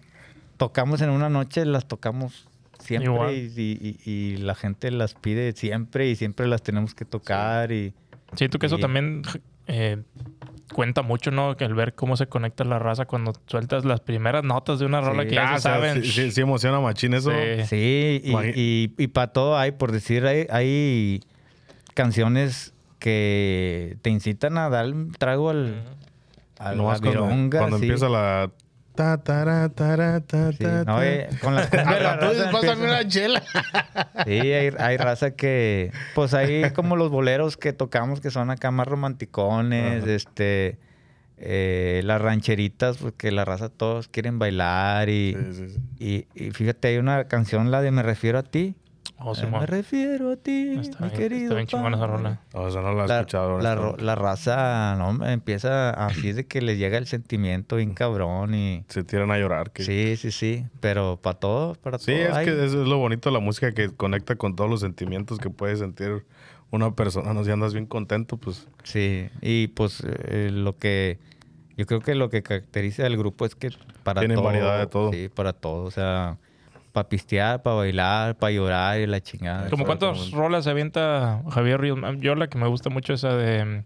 tocamos 0.56 1.00
en 1.00 1.10
una 1.10 1.28
noche 1.28 1.64
las 1.64 1.86
tocamos 1.86 2.48
siempre 2.84 3.12
Igual. 3.12 3.34
y, 3.34 3.52
y- 3.56 3.98
y- 4.04 4.10
y 4.10 4.36
la 4.38 4.54
gente 4.54 4.90
las 4.90 5.14
pide 5.14 5.52
siempre 5.52 6.08
y 6.08 6.16
siempre 6.16 6.46
las 6.46 6.62
tenemos 6.62 6.94
que 6.94 7.04
tocar 7.04 7.72
y... 7.72 7.92
Siento 8.36 8.58
que 8.58 8.66
eso 8.66 8.76
Sí. 8.76 8.82
también 8.82 9.22
eh, 9.66 9.98
cuenta 10.72 11.02
mucho, 11.02 11.30
¿no? 11.30 11.56
Que 11.56 11.64
el 11.64 11.74
ver 11.74 11.94
cómo 11.94 12.16
se 12.16 12.26
conecta 12.26 12.64
la 12.64 12.78
raza 12.78 13.04
cuando 13.06 13.32
sueltas 13.46 13.84
las 13.84 14.00
primeras 14.00 14.42
notas 14.44 14.78
de 14.80 14.86
una 14.86 15.00
rola 15.00 15.22
Sí. 15.22 15.28
que 15.30 15.34
ya 15.36 15.44
Ah, 15.44 15.48
se 15.52 15.54
o 15.56 15.60
sea, 15.60 15.74
saben. 15.74 16.02
sí, 16.02 16.10
sí, 16.10 16.30
sí 16.32 16.40
emociona 16.40 16.80
machín 16.80 17.14
eso. 17.14 17.30
Sí. 17.30 17.64
Sí, 17.66 18.20
y, 18.24 18.32
y, 18.60 18.94
y 18.98 19.06
para 19.08 19.28
todo 19.32 19.56
hay, 19.56 19.70
por 19.72 19.92
decir, 19.92 20.26
hay, 20.26 20.46
hay 20.50 21.20
canciones 21.94 22.74
que 22.98 23.96
te 24.02 24.10
incitan 24.10 24.58
a 24.58 24.68
dar 24.68 24.86
un 24.86 25.12
trago 25.12 25.50
al, 25.50 25.82
a 26.58 26.70
la 26.70 26.74
Nomás 26.76 27.00
cuando, 27.00 27.24
vironga, 27.24 27.58
cuando 27.60 27.78
sí. 27.78 27.84
empieza 27.84 28.08
la... 28.08 28.50
Ta, 28.94 29.18
tara, 29.18 29.68
ta, 30.20 30.52
Sí, 30.52 30.58
ta, 30.58 30.84
no, 30.84 30.96
ta. 30.98 31.06
eh, 31.06 31.28
con 31.40 31.54
las 31.56 31.72
la 31.72 32.16
raza 32.16 32.50
empieza- 32.50 32.76
una 32.76 33.08
chela. 33.08 33.42
Sí, 34.24 34.30
hay, 34.30 34.70
hay 34.78 34.96
raza 34.96 35.32
que, 35.32 35.90
pues 36.14 36.32
hay 36.32 36.70
como 36.70 36.94
los 36.94 37.10
boleros 37.10 37.56
que 37.56 37.72
tocamos 37.72 38.20
que 38.20 38.30
son 38.30 38.50
acá 38.50 38.70
más 38.70 38.86
romanticones, 38.86 40.06
este, 40.06 40.78
eh, 41.38 42.02
las 42.04 42.20
rancheritas, 42.20 42.98
porque 42.98 43.32
la 43.32 43.44
raza 43.44 43.68
todos 43.68 44.06
quieren 44.06 44.38
bailar 44.38 45.08
y, 45.08 45.34
Sí, 45.34 45.54
sí, 45.54 45.68
sí. 45.98 46.26
y, 46.36 46.46
y 46.46 46.50
fíjate, 46.52 46.88
hay 46.88 46.98
una 46.98 47.24
canción, 47.24 47.72
la 47.72 47.82
de 47.82 47.90
Me 47.90 48.04
refiero 48.04 48.38
a 48.38 48.42
ti, 48.44 48.76
Oh, 49.16 49.32
Eh, 49.34 49.46
me 49.46 49.64
refiero 49.64 50.32
a 50.32 50.36
ti, 50.36 50.74
Está 50.80 51.04
mi 51.04 51.08
bien- 51.10 51.20
querido. 51.20 51.42
está 51.44 51.54
bien 51.54 51.66
chingona 51.68 51.96
esa 51.96 52.06
rola. 52.06 52.40
No, 52.52 52.66
esa 52.68 52.82
no 52.82 52.94
la 52.94 53.04
he 53.04 53.08
La, 53.08 53.20
escuchado. 53.20 53.58
la, 53.60 53.74
ro- 53.76 53.96
la 53.96 54.14
raza 54.16 54.96
no, 54.98 55.24
empieza 55.26 55.90
así 55.90 56.32
de 56.32 56.46
que 56.46 56.60
les 56.60 56.78
llega 56.78 56.98
el 56.98 57.06
sentimiento 57.06 57.76
bien 57.76 57.94
cabrón 57.94 58.54
y... 58.54 58.84
Se 58.88 59.04
tiran 59.04 59.30
a 59.30 59.38
llorar. 59.38 59.70
que- 59.70 59.84
Sí, 59.84 60.16
sí, 60.16 60.32
sí, 60.32 60.66
pero 60.80 61.18
para 61.22 61.38
todo, 61.38 61.74
para 61.76 61.98
Sí, 61.98 62.06
todo. 62.12 62.16
es 62.28 62.32
hay. 62.34 62.44
que 62.46 62.52
eso 62.64 62.82
es 62.82 62.88
lo 62.88 62.98
bonito 62.98 63.28
de 63.30 63.34
la 63.34 63.40
música 63.40 63.72
que 63.72 63.88
conecta 63.90 64.34
con 64.36 64.56
todos 64.56 64.68
los 64.68 64.80
sentimientos 64.80 65.38
que 65.38 65.48
puede 65.48 65.76
sentir 65.76 66.26
una 66.70 66.94
persona. 66.94 67.32
No 67.32 67.44
si 67.44 67.50
andas 67.52 67.72
bien 67.72 67.86
contento, 67.86 68.36
pues 68.36 68.66
Sí, 68.82 69.28
y 69.40 69.68
pues 69.68 70.02
eh, 70.04 70.50
lo 70.52 70.76
que... 70.76 71.18
Yo 71.76 71.86
creo 71.86 72.00
que 72.00 72.14
lo 72.16 72.30
que 72.30 72.42
caracteriza 72.42 73.06
al 73.06 73.16
grupo 73.16 73.46
es 73.46 73.54
que 73.54 73.70
para 74.02 74.20
Tienen 74.20 74.36
todo... 74.36 74.44
variedad 74.46 74.78
de 74.78 74.86
todo. 74.88 75.12
Sí, 75.12 75.28
para 75.32 75.52
todo, 75.52 75.84
o 75.84 75.90
sea... 75.92 76.36
Para 76.94 77.08
pistear, 77.08 77.60
para 77.60 77.74
bailar, 77.74 78.36
para 78.36 78.52
llorar 78.52 79.00
y 79.00 79.06
la 79.08 79.20
chingada. 79.20 79.68
¿Como 79.68 79.84
cuántas 79.84 80.30
rolas 80.30 80.62
se 80.62 80.70
avienta 80.70 81.42
Javier 81.50 81.80
Ríos? 81.80 81.98
Yo 82.20 82.36
la 82.36 82.46
que 82.46 82.56
me 82.56 82.68
gusta 82.68 82.88
mucho 82.88 83.12
es 83.12 83.20
esa 83.24 83.34
de... 83.36 83.82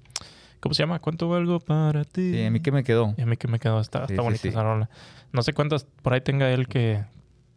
¿Cómo 0.60 0.74
se 0.74 0.82
llama? 0.82 0.98
¿Cuánto 0.98 1.26
valgo 1.26 1.58
para 1.58 2.04
ti? 2.04 2.32
Sí, 2.34 2.44
a 2.44 2.50
mí 2.50 2.60
que 2.60 2.70
me 2.70 2.84
quedó. 2.84 3.14
Y 3.16 3.22
a 3.22 3.26
mí 3.26 3.38
que 3.38 3.48
me 3.48 3.58
quedó. 3.58 3.80
Está, 3.80 4.00
Sí, 4.06 4.12
está 4.12 4.22
sí, 4.22 4.24
bonita 4.26 4.42
sí. 4.42 4.48
esa 4.48 4.62
rola. 4.62 4.90
No 5.32 5.42
sé 5.42 5.54
cuántas 5.54 5.84
por 5.84 6.12
ahí 6.12 6.20
tenga 6.20 6.50
él 6.50 6.68
que, 6.68 7.02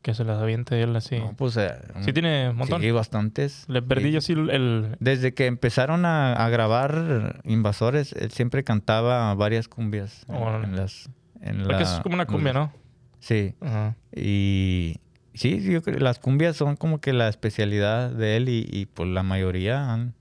que 0.01 0.13
se 0.13 0.23
las 0.23 0.41
aviente 0.41 0.81
él 0.81 0.95
así. 0.95 1.19
No, 1.19 1.33
pues... 1.35 1.57
eh, 1.57 1.71
sí 1.99 2.13
tiene 2.13 2.51
un 2.51 2.55
montón. 2.55 2.81
Sí, 2.81 2.89
bastantes. 2.91 3.65
Le 3.67 3.81
perdí 3.81 4.13
yo 4.13 4.21
sí 4.21 4.31
el... 4.31 4.95
Desde 5.01 5.33
que 5.33 5.47
empezaron 5.47 6.05
a, 6.05 6.31
a 6.33 6.47
grabar 6.47 7.41
Invasores, 7.43 8.13
él 8.13 8.31
siempre 8.31 8.63
cantaba 8.63 9.33
varias 9.35 9.67
cumbias 9.67 10.23
en- 10.29 10.35
Órale. 10.35 10.63
en 10.67 10.75
las... 10.77 11.09
En 11.41 11.57
porque 11.63 11.73
la- 11.73 11.81
es 11.81 11.99
como 12.03 12.15
una 12.15 12.25
cumbia, 12.25 12.53
¿no? 12.53 12.71
Sí. 13.19 13.53
Ajá. 13.59 13.95
Y 14.15 14.95
sí, 15.33 15.61
yo 15.63 15.81
creo 15.81 15.99
las 15.99 16.19
cumbias 16.19 16.55
son 16.57 16.75
como 16.75 16.99
que 16.99 17.13
la 17.13 17.27
especialidad 17.29 18.09
de 18.11 18.37
él 18.37 18.49
y, 18.49 18.67
y 18.71 18.85
pues 18.85 19.09
la 19.09 19.23
mayoría 19.23 19.91
han, 19.93 20.13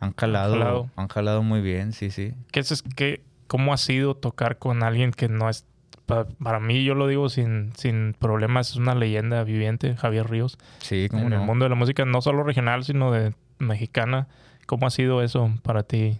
han 0.00 0.12
jalado, 0.16 0.54
jalado. 0.54 0.90
han 0.96 1.08
jalado 1.08 1.42
muy 1.42 1.60
bien, 1.60 1.92
sí, 1.92 2.10
sí. 2.10 2.34
¿Qué 2.52 2.60
es, 2.60 2.82
que, 2.96 3.22
¿Cómo 3.46 3.72
ha 3.74 3.76
sido 3.78 4.14
tocar 4.16 4.58
con 4.58 4.82
alguien 4.82 5.10
que 5.12 5.28
no 5.28 5.48
es... 5.50 5.66
pa- 6.06 6.26
Para 6.42 6.60
mí, 6.60 6.82
yo 6.84 6.94
lo 6.94 7.06
digo 7.06 7.28
sin, 7.28 7.72
sin 7.76 8.14
problemas, 8.18 8.70
es 8.70 8.76
una 8.76 8.94
leyenda 8.94 9.44
viviente, 9.44 9.94
Javier 9.96 10.28
Ríos. 10.28 10.56
Sí, 10.80 11.08
como 11.10 11.26
en 11.26 11.32
el 11.34 11.40
mundo 11.40 11.64
de 11.64 11.68
la 11.68 11.74
música, 11.76 12.04
no 12.04 12.20
solo 12.22 12.42
regional, 12.42 12.84
sino 12.84 13.12
de 13.12 13.34
mexicana. 13.58 14.28
¿Cómo 14.66 14.86
ha 14.86 14.90
sido 14.90 15.22
eso 15.22 15.50
para 15.62 15.82
ti? 15.82 16.18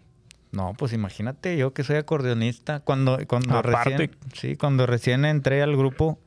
No, 0.53 0.75
pues 0.77 0.93
imagínate, 0.93 1.57
yo 1.57 1.73
que 1.73 1.83
soy 1.83 1.97
acordeonista, 1.97 2.81
cuando, 2.81 3.19
cuando 3.27 3.59
Aparte. 3.59 3.97
recién, 3.97 4.17
sí, 4.35 4.57
cuando 4.57 4.87
recién 4.87 5.25
entré 5.25 5.63
al 5.63 5.77
grupo, 5.77 6.21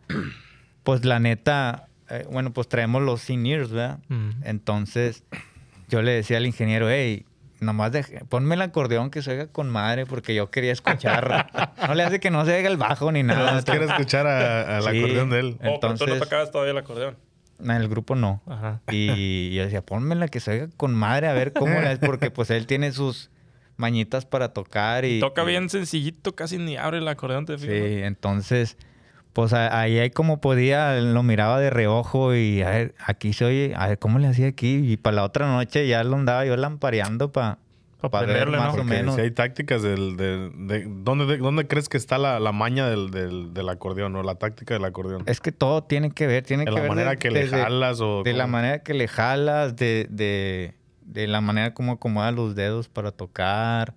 pues 0.84 1.06
la 1.06 1.20
neta, 1.20 1.87
eh, 2.10 2.26
bueno, 2.32 2.52
pues 2.54 2.68
traemos 2.68 3.02
los 3.02 3.22
seniors, 3.22 3.72
¿verdad? 3.72 4.00
Mm. 4.10 4.30
Entonces, 4.44 5.24
yo 5.90 6.02
le 6.02 6.12
decía 6.12 6.38
al 6.38 6.46
ingeniero, 6.46 6.90
hey, 6.90 7.26
nomás 7.60 7.92
deje- 7.92 8.24
ponme 8.30 8.56
el 8.56 8.62
acordeón 8.62 9.10
que 9.10 9.22
se 9.22 9.32
oiga 9.32 9.48
con 9.48 9.70
madre, 9.70 10.06
porque 10.06 10.36
yo 10.36 10.50
quería 10.52 10.72
escuchar. 10.72 11.50
no 11.88 11.96
le 11.96 12.04
hace 12.04 12.20
que 12.20 12.30
no 12.30 12.46
se 12.46 12.56
oiga 12.56 12.70
el 12.70 12.78
bajo 12.78 13.12
ni 13.12 13.24
nada 13.24 13.62
quiero 13.64 13.86
escuchar 13.86 14.28
a- 14.28 14.78
al 14.78 14.84
Sí. 14.84 14.98
acordeón 15.00 15.30
de 15.30 15.40
él. 15.40 15.56
Oh, 15.56 15.60
pero 15.60 15.80
tú 15.80 15.88
no 15.88 15.92
Entonces- 15.94 16.20
tocabas 16.20 16.52
todavía 16.52 16.72
el 16.72 16.78
acordeón. 16.78 17.18
En 17.60 17.72
el 17.72 17.88
grupo 17.88 18.14
no. 18.16 18.44
Ajá. 18.46 18.82
Y 18.92 19.52
yo 19.56 19.64
decía, 19.64 19.82
ponmela 19.84 20.28
que 20.28 20.40
se 20.40 20.52
oiga 20.52 20.68
con 20.78 20.94
madre, 20.94 21.28
a 21.28 21.34
ver 21.34 21.54
cómo 21.54 21.74
la 21.82 21.92
es, 21.92 21.98
porque 22.00 22.30
pues 22.30 22.52
él 22.52 22.68
tiene 22.68 22.92
sus 22.92 23.32
mañitas 23.78 24.26
para 24.28 24.54
tocar 24.54 25.06
y... 25.06 25.20
Toca 25.20 25.42
y- 25.44 25.48
bien 25.48 25.68
sencillito, 25.70 26.36
casi 26.36 26.60
ni 26.60 26.78
abre 26.78 27.00
el 27.00 27.08
acordeón, 27.08 27.46
te 27.48 27.58
Sí, 27.58 27.66
fijas. 27.68 27.82
entonces, 28.08 28.78
pues 29.38 29.54
ahí 29.54 30.00
hay 30.00 30.10
como 30.10 30.42
podía, 30.42 30.96
lo 31.00 31.22
miraba 31.22 31.60
de 31.60 31.70
reojo 31.70 32.34
y 32.34 32.64
a 32.64 32.72
ver, 32.72 32.96
aquí 33.06 33.34
se 33.34 33.46
oye, 33.46 33.74
a 33.76 33.88
ver 33.88 34.00
cómo 34.00 34.18
le 34.18 34.28
hacía 34.28 34.48
aquí. 34.48 34.78
Y 34.92 34.98
para 34.98 35.18
la 35.18 35.24
otra 35.26 35.46
noche 35.46 35.88
ya 35.88 36.04
lo 36.04 36.16
andaba 36.16 36.44
yo 36.44 36.58
lampareando 36.58 37.32
para 37.32 37.60
Pa' 38.02 38.10
pa 38.10 38.22
ver 38.22 38.30
aprenderle, 38.32 38.58
más 38.58 38.76
¿no? 38.76 38.82
o 38.82 38.84
menos. 38.84 39.14
si 39.16 39.22
hay 39.22 39.30
tácticas 39.30 39.84
del... 39.84 40.18
De, 40.18 40.50
de- 40.56 40.86
¿dónde, 40.88 41.28
de- 41.28 41.38
¿Dónde 41.38 41.68
crees 41.68 41.88
que 41.88 41.98
está 41.98 42.18
la, 42.18 42.40
la 42.40 42.52
maña 42.52 42.88
del, 42.90 43.12
del, 43.12 43.54
del 43.54 43.70
acordeón 43.70 44.16
o 44.16 44.24
la 44.24 44.34
táctica 44.36 44.74
del 44.74 44.86
acordeón? 44.86 45.22
Es 45.28 45.40
que 45.40 45.52
todo 45.52 45.84
tiene 45.84 46.10
que 46.10 46.26
ver, 46.26 46.44
tiene 46.44 46.62
de 46.66 46.72
que 46.72 46.76
la 46.76 46.82
ver 46.82 46.90
manera 46.90 47.10
de- 47.12 47.18
que 47.18 47.30
le 47.30 47.48
jalas 47.48 48.02
o... 48.02 48.24
De 48.24 48.34
la 48.34 48.48
manera 48.48 48.80
que 48.80 48.96
le 48.96 49.08
jalas, 49.08 49.76
de, 49.76 50.74
la 51.14 51.42
manera 51.42 51.76
como 51.76 51.92
acomodas 51.92 52.34
los 52.34 52.56
dedos 52.56 52.88
para 52.90 53.12
tocar. 53.12 53.94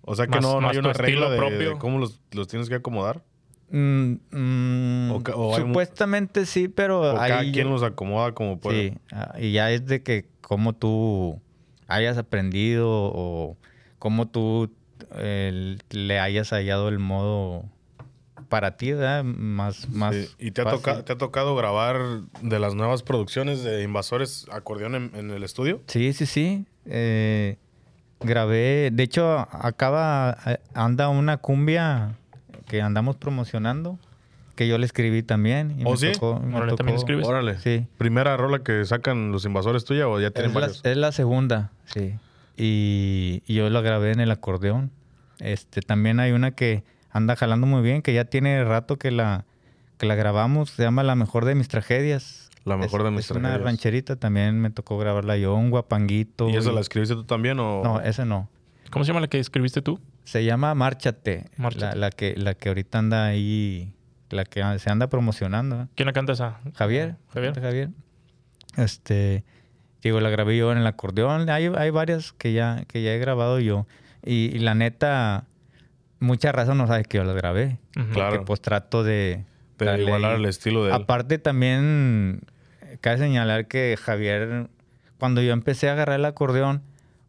O 0.00 0.14
sea 0.14 0.26
que 0.26 0.32
Más- 0.36 0.42
no, 0.42 0.54
no 0.54 0.60
más 0.62 0.72
hay 0.72 0.78
una 0.78 0.92
regla 0.94 1.36
propio. 1.36 1.72
de 1.72 1.76
cómo 1.78 1.98
los, 1.98 2.22
los 2.32 2.48
tienes 2.48 2.70
que 2.70 2.76
acomodar. 2.76 3.22
Mm, 3.70 4.14
mm, 4.30 5.10
O 5.34 5.54
hay 5.56 5.62
supuestamente 5.62 6.46
sí, 6.46 6.68
pero 6.68 7.12
O 7.12 7.16
cada 7.16 7.42
quien 7.42 7.68
los 7.68 7.82
acomoda 7.82 8.32
como 8.32 8.58
puede. 8.58 8.90
Sí, 8.92 8.98
ah, 9.12 9.34
y 9.38 9.52
ya 9.52 9.70
es 9.70 9.86
de 9.86 10.02
que 10.02 10.26
cómo 10.40 10.74
tú 10.74 11.40
hayas 11.86 12.16
aprendido 12.18 12.88
o 12.90 13.56
cómo 13.98 14.28
tú 14.28 14.70
eh, 15.16 15.76
le 15.90 16.18
hayas 16.18 16.50
hallado 16.50 16.88
el 16.88 16.98
modo 16.98 17.64
para 18.48 18.76
ti, 18.78 18.92
¿verdad? 18.92 19.24
Más, 19.24 19.88
más 19.90 20.14
Sí. 20.14 20.28
¿Y 20.38 20.50
te 20.52 20.62
ha, 20.62 20.64
toca- 20.70 21.04
te 21.04 21.12
ha 21.12 21.18
tocado 21.18 21.54
grabar 21.54 22.22
de 22.40 22.58
las 22.58 22.74
nuevas 22.74 23.02
producciones 23.02 23.62
de 23.62 23.82
Invasores 23.82 24.46
acordeón 24.50 24.94
en, 24.94 25.10
en 25.14 25.30
el 25.30 25.42
estudio? 25.44 25.82
Sí, 25.86 26.14
sí, 26.14 26.24
sí. 26.24 26.64
Eh, 26.86 27.58
grabé, 28.20 28.90
de 28.92 29.02
hecho, 29.02 29.46
acaba, 29.52 30.38
eh, 30.46 30.58
anda 30.72 31.08
una 31.10 31.36
cumbia 31.36 32.16
que 32.68 32.82
andamos 32.82 33.16
promocionando, 33.16 33.98
que 34.54 34.66
yo 34.68 34.76
le 34.78 34.86
escribí 34.86 35.22
también. 35.22 35.74
Y 35.80 35.84
¿Oh, 35.84 35.92
me 35.92 35.96
sí? 35.96 36.12
tocó- 36.12 36.40
me 36.40 36.56
Órale, 36.56 36.74
¿también 36.76 36.96
escribes? 36.98 37.26
Órale. 37.26 37.58
Sí. 37.58 37.86
¿Primera 37.96 38.36
rola 38.36 38.60
que 38.60 38.84
sacan 38.84 39.32
los 39.32 39.44
Invasores 39.44 39.84
tuya 39.84 40.08
o 40.08 40.20
ya 40.20 40.30
tienen 40.30 40.50
Es 40.50 40.54
la, 40.54 40.60
varios? 40.60 40.80
es 40.84 40.96
la 40.96 41.12
segunda, 41.12 41.70
sí. 41.86 42.14
Y, 42.56 43.42
y 43.46 43.54
yo 43.54 43.70
la 43.70 43.80
grabé 43.80 44.12
en 44.12 44.20
el 44.20 44.30
acordeón. 44.30 44.90
Este, 45.38 45.80
también 45.80 46.18
hay 46.20 46.32
una 46.32 46.50
que 46.50 46.82
anda 47.10 47.36
jalando 47.36 47.66
muy 47.66 47.82
bien, 47.82 48.02
que 48.02 48.12
ya 48.12 48.24
tiene 48.24 48.64
rato 48.64 48.96
que 48.96 49.10
la, 49.12 49.44
que 49.96 50.06
la 50.06 50.16
grabamos. 50.16 50.70
Se 50.70 50.82
llama 50.82 51.02
La 51.04 51.14
Mejor 51.14 51.44
de 51.44 51.54
Mis 51.54 51.68
Tragedias. 51.68 52.50
La 52.64 52.76
Mejor 52.76 53.00
Es- 53.02 53.04
de 53.04 53.10
Mis 53.12 53.24
es 53.26 53.30
una 53.30 53.56
rancherita, 53.58 54.16
también 54.16 54.60
me 54.60 54.70
tocó 54.70 54.98
grabarla 54.98 55.36
yo, 55.36 55.54
un 55.54 55.70
guapanguito. 55.70 56.50
¿Y 56.50 56.56
esa 56.56 56.72
y- 56.72 56.74
la 56.74 56.80
escribiste 56.80 57.14
tú 57.14 57.22
también 57.24 57.60
o...? 57.60 57.82
No, 57.84 58.00
ese 58.00 58.24
no. 58.24 58.48
¿Cómo 58.90 59.04
se 59.04 59.10
llama 59.10 59.20
la 59.20 59.28
que 59.28 59.38
escribiste 59.38 59.80
tú? 59.82 60.00
Se 60.28 60.44
llama 60.44 60.74
Márchate. 60.74 61.46
Márchate. 61.56 61.96
La, 61.96 62.08
la 62.08 62.10
que, 62.10 62.36
la 62.36 62.52
que 62.52 62.68
ahorita 62.68 62.98
anda 62.98 63.24
ahí, 63.28 63.94
la 64.28 64.44
que 64.44 64.62
se 64.78 64.90
anda 64.90 65.06
promocionando. 65.06 65.84
¿eh? 65.84 65.86
¿Quién 65.94 66.06
la 66.06 66.12
canta 66.12 66.34
esa? 66.34 66.60
Javier. 66.74 67.16
Javier. 67.32 67.58
Javier. 67.58 67.88
Este, 68.76 69.42
digo, 70.02 70.20
la 70.20 70.28
grabé 70.28 70.54
yo 70.58 70.70
en 70.70 70.76
el 70.76 70.86
acordeón. 70.86 71.48
Hay, 71.48 71.68
hay 71.74 71.88
varias 71.88 72.32
que 72.34 72.52
ya, 72.52 72.84
que 72.88 73.02
ya 73.02 73.14
he 73.14 73.18
grabado 73.18 73.58
yo. 73.58 73.86
Y, 74.22 74.54
y 74.54 74.58
la 74.58 74.74
neta, 74.74 75.46
mucha 76.20 76.52
raza 76.52 76.74
no 76.74 76.86
sabe 76.86 77.04
que 77.04 77.16
yo 77.16 77.24
las 77.24 77.34
grabé. 77.34 77.78
Claro. 78.12 78.30
Porque 78.30 78.44
pues 78.44 78.60
trato 78.60 79.04
de... 79.04 79.46
de 79.78 79.86
darle 79.86 80.04
igualar 80.04 80.32
ahí. 80.32 80.40
el 80.40 80.44
estilo 80.44 80.84
de 80.84 80.90
él. 80.90 80.94
Aparte 80.94 81.38
también, 81.38 82.42
cabe 83.00 83.16
señalar 83.16 83.66
que 83.66 83.96
Javier, 83.98 84.68
cuando 85.18 85.40
yo 85.40 85.54
empecé 85.54 85.88
a 85.88 85.92
agarrar 85.92 86.20
el 86.20 86.26
acordeón, 86.26 86.82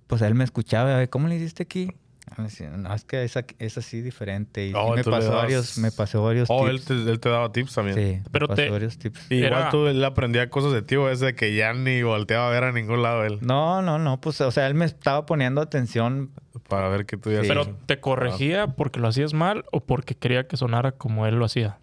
pues 0.07 0.21
él 0.21 0.35
me 0.35 0.43
escuchaba, 0.43 0.95
"A 0.95 0.97
ver, 0.97 1.09
¿cómo 1.09 1.29
le 1.29 1.37
hiciste 1.37 1.63
aquí? 1.63 1.93
No, 2.39 2.93
es 2.93 3.03
que 3.05 3.23
es, 3.23 3.37
es 3.59 3.77
así 3.77 4.01
diferente. 4.01 4.65
Y 4.67 4.69
sí 4.69 4.75
Oh, 4.77 4.95
me, 4.95 5.03
pasó 5.03 5.31
varios, 5.31 5.77
me 5.77 5.91
pasó 5.91 6.23
varios 6.23 6.47
Oh, 6.49 6.67
él 6.67 6.77
tips. 6.77 6.87
te, 6.87 6.93
él 7.11 7.19
te 7.19 7.29
daba 7.29 7.51
tips 7.51 7.73
también. 7.75 7.95
Sí, 7.97 8.21
Pero 8.31 8.45
me 8.45 8.47
pasó 8.49 8.61
te- 8.63 8.69
varios 8.69 8.97
tips. 8.97 9.31
Y 9.31 9.35
Igual 9.35 9.53
Era- 9.53 9.69
tú 9.69 9.87
él 9.87 10.03
aprendía 10.03 10.49
cosas 10.49 10.71
de 10.73 10.81
ti, 10.81 10.95
o 10.95 11.09
es 11.09 11.19
de 11.19 11.35
que 11.35 11.55
ya 11.55 11.73
ni 11.73 12.01
volteaba 12.03 12.47
a 12.47 12.51
ver 12.51 12.63
a 12.63 12.71
ningún 12.71 13.01
lado 13.03 13.23
él. 13.25 13.39
No, 13.41 13.81
no, 13.81 13.99
no, 13.99 14.19
pues, 14.21 14.39
o 14.41 14.51
sea, 14.51 14.67
él 14.67 14.73
me 14.75 14.85
estaba 14.85 15.25
poniendo 15.25 15.61
atención. 15.61 16.31
Para 16.67 16.87
ver 16.89 17.05
qué 17.05 17.17
tú 17.17 17.31
ya 17.31 17.41
Sí. 17.41 17.47
Pero 17.47 17.65
te 17.85 17.99
corregía 17.99 18.67
porque 18.67 18.99
lo 18.99 19.07
hacías 19.07 19.33
mal 19.33 19.65
o 19.71 19.81
porque 19.81 20.15
quería 20.15 20.47
que 20.47 20.55
sonara 20.57 20.91
como 20.93 21.25
él 21.27 21.35
lo 21.35 21.45
hacía. 21.45 21.77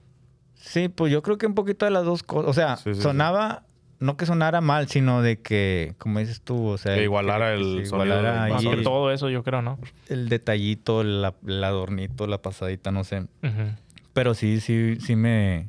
Sí, 0.54 0.88
pues 0.88 1.12
yo 1.12 1.22
creo 1.22 1.38
que 1.38 1.46
un 1.46 1.54
poquito 1.54 1.84
de 1.84 1.90
las 1.92 2.04
dos 2.04 2.22
cosas. 2.22 2.50
O 2.50 2.52
sea, 2.52 2.76
Sí, 2.76 2.94
sí, 2.94 3.00
sonaba, 3.02 3.62
no 3.98 4.16
que 4.16 4.26
sonara 4.26 4.60
mal, 4.60 4.88
sino 4.88 5.22
de 5.22 5.40
que, 5.40 5.94
como 5.98 6.18
dices 6.18 6.40
tú, 6.42 6.66
o 6.66 6.78
sea... 6.78 6.94
Que 6.94 7.04
igualara 7.04 7.54
que 7.54 7.60
el 7.60 7.84
se 7.84 7.86
sonido 7.86 8.06
igualara 8.16 8.44
del 8.44 8.52
Más 8.52 8.64
ahí 8.64 8.70
que 8.76 8.82
todo 8.82 9.10
eso, 9.12 9.30
yo 9.30 9.42
creo, 9.42 9.62
¿no? 9.62 9.78
el 10.08 10.28
detallito, 10.28 11.02
la- 11.02 11.34
el 11.46 11.64
adornito, 11.64 12.26
la 12.26 12.42
pasadita, 12.42 12.90
no 12.90 13.04
sé. 13.04 13.26
Pero 14.12 14.34
sí, 14.34 14.60
sí, 14.60 14.96
sí 15.00 15.16
me, 15.16 15.68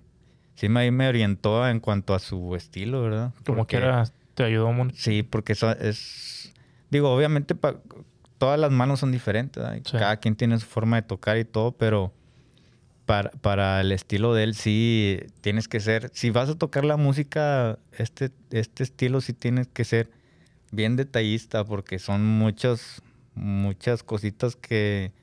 sí 0.56 0.70
me, 0.70 0.90
me 0.92 1.08
orientó 1.08 1.68
en 1.68 1.80
cuanto 1.80 2.14
a 2.16 2.20
su 2.20 2.56
estilo, 2.56 3.02
¿verdad? 3.02 3.32
Como 3.46 3.60
Porque- 3.60 3.78
quiera, 3.78 4.04
te 4.36 4.44
ayudó 4.44 4.72
mucho. 4.72 4.96
Sí, 4.98 5.24
porque 5.24 5.54
eso 5.54 5.72
es, 5.72 6.54
digo, 6.90 7.12
obviamente 7.14 7.56
pa- 7.56 7.78
todas 8.38 8.60
las 8.60 8.72
manos 8.72 9.00
son 9.00 9.12
diferentes, 9.12 9.64
Sí. 9.86 9.98
cada 9.98 10.18
quien 10.18 10.36
tiene 10.36 10.60
su 10.60 10.66
forma 10.66 10.98
de 10.98 11.02
tocar 11.02 11.38
y 11.38 11.46
todo, 11.46 11.72
pero 11.72 12.14
para, 13.08 13.32
para 13.32 13.82
el 13.82 13.92
estilo 13.94 14.36
de 14.36 14.44
él 14.44 14.54
sí 14.54 15.20
tienes 15.42 15.68
que 15.68 15.80
ser, 15.80 16.12
si 16.14 16.30
vas 16.30 16.50
a 16.50 16.56
tocar 16.56 16.86
la 16.86 16.98
música, 16.98 17.80
este, 17.98 18.32
este 18.52 18.84
estilo 18.84 19.22
sí 19.22 19.34
tienes 19.34 19.68
que 19.68 19.86
ser 19.86 20.12
bien 20.72 20.98
detallista 20.98 21.64
porque 21.64 21.98
son 21.98 22.26
muchas, 22.26 23.02
muchas 23.34 24.04
cositas 24.04 24.58
que, 24.58 25.14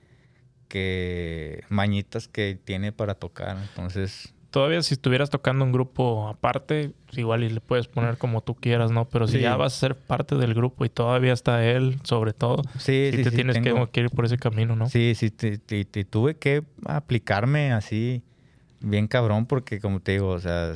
que 0.67 1.63
mañitas 1.69 2.27
que 2.27 2.59
tiene 2.65 2.91
para 2.91 3.15
tocar, 3.15 3.59
entonces 3.59 4.34
todavía 4.55 4.81
si 4.83 4.95
estuvieras 4.95 5.31
tocando 5.31 5.65
un 5.65 5.73
grupo 5.73 6.29
aparte, 6.29 6.93
igual 7.11 7.43
y 7.43 7.49
le 7.51 7.61
puedes 7.61 7.89
poner 7.89 8.19
como 8.19 8.41
tú 8.41 8.55
quieras, 8.55 8.93
¿no? 8.93 9.05
Pero 9.09 9.27
si 9.27 9.39
Sí. 9.39 9.41
ya 9.43 9.57
vas 9.57 9.75
a 9.75 9.79
ser 9.81 9.97
parte 9.97 10.37
del 10.37 10.55
grupo 10.55 10.85
y 10.85 10.89
todavía 10.89 11.33
está 11.33 11.65
él, 11.67 11.99
sobre 12.05 12.33
todo, 12.35 12.63
Sí, 12.79 13.09
sí, 13.11 13.17
sí, 13.17 13.23
te 13.25 13.31
sí, 13.31 13.37
tienes 13.37 13.57
que- 13.57 13.63
tengo- 13.65 13.91
que 13.91 14.01
ir 14.03 14.11
por 14.11 14.25
ese 14.27 14.39
camino, 14.39 14.77
¿no? 14.77 14.89
Sí, 14.89 15.15
sí, 15.17 15.31
te- 15.33 15.59
te- 15.59 15.85
te 15.85 16.05
tuve 16.05 16.37
que 16.37 16.63
aplicarme 16.87 17.73
así 17.73 18.23
bien 18.81 19.09
cabrón 19.09 19.47
porque 19.47 19.81
como 19.81 19.99
te 19.99 20.13
digo, 20.13 20.29
o 20.29 20.39
sea, 20.39 20.73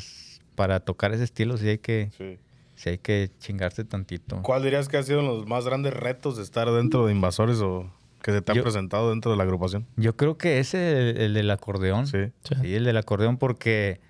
para 0.56 0.80
tocar 0.80 1.14
ese 1.14 1.22
estilo 1.22 1.56
sí 1.56 1.68
hay 1.68 1.78
que, 1.78 2.10
Sí. 2.18 2.36
sí 2.74 2.88
hay 2.90 2.98
que 2.98 3.30
chingarse 3.38 3.84
tantito. 3.84 4.42
¿Cuál 4.42 4.64
dirías 4.64 4.88
que 4.88 4.96
han 4.96 5.04
sido 5.04 5.22
los 5.22 5.46
más 5.46 5.64
grandes 5.66 5.94
retos 5.94 6.36
de 6.36 6.42
estar 6.42 6.68
dentro 6.72 7.06
de 7.06 7.12
Invasores 7.12 7.60
o 7.60 7.88
que 8.22 8.32
se 8.32 8.42
te 8.42 8.52
han 8.52 8.56
Yo- 8.56 8.62
presentado 8.62 9.10
dentro 9.10 9.30
de 9.30 9.36
la 9.36 9.44
agrupación? 9.44 9.86
Yo 9.96 10.16
creo 10.16 10.36
que 10.38 10.58
ese, 10.58 11.10
el, 11.10 11.16
el 11.18 11.34
del 11.34 11.50
acordeón. 11.50 12.06
Sí. 12.06 12.26
Sí. 12.44 12.54
Sí, 12.62 12.74
el 12.74 12.84
del 12.84 12.96
acordeón 12.96 13.36
porque 13.38 14.00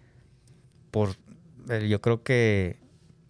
por 0.91 1.11
eh, 1.71 1.87
yo 1.89 2.01
creo 2.01 2.23
que 2.23 2.79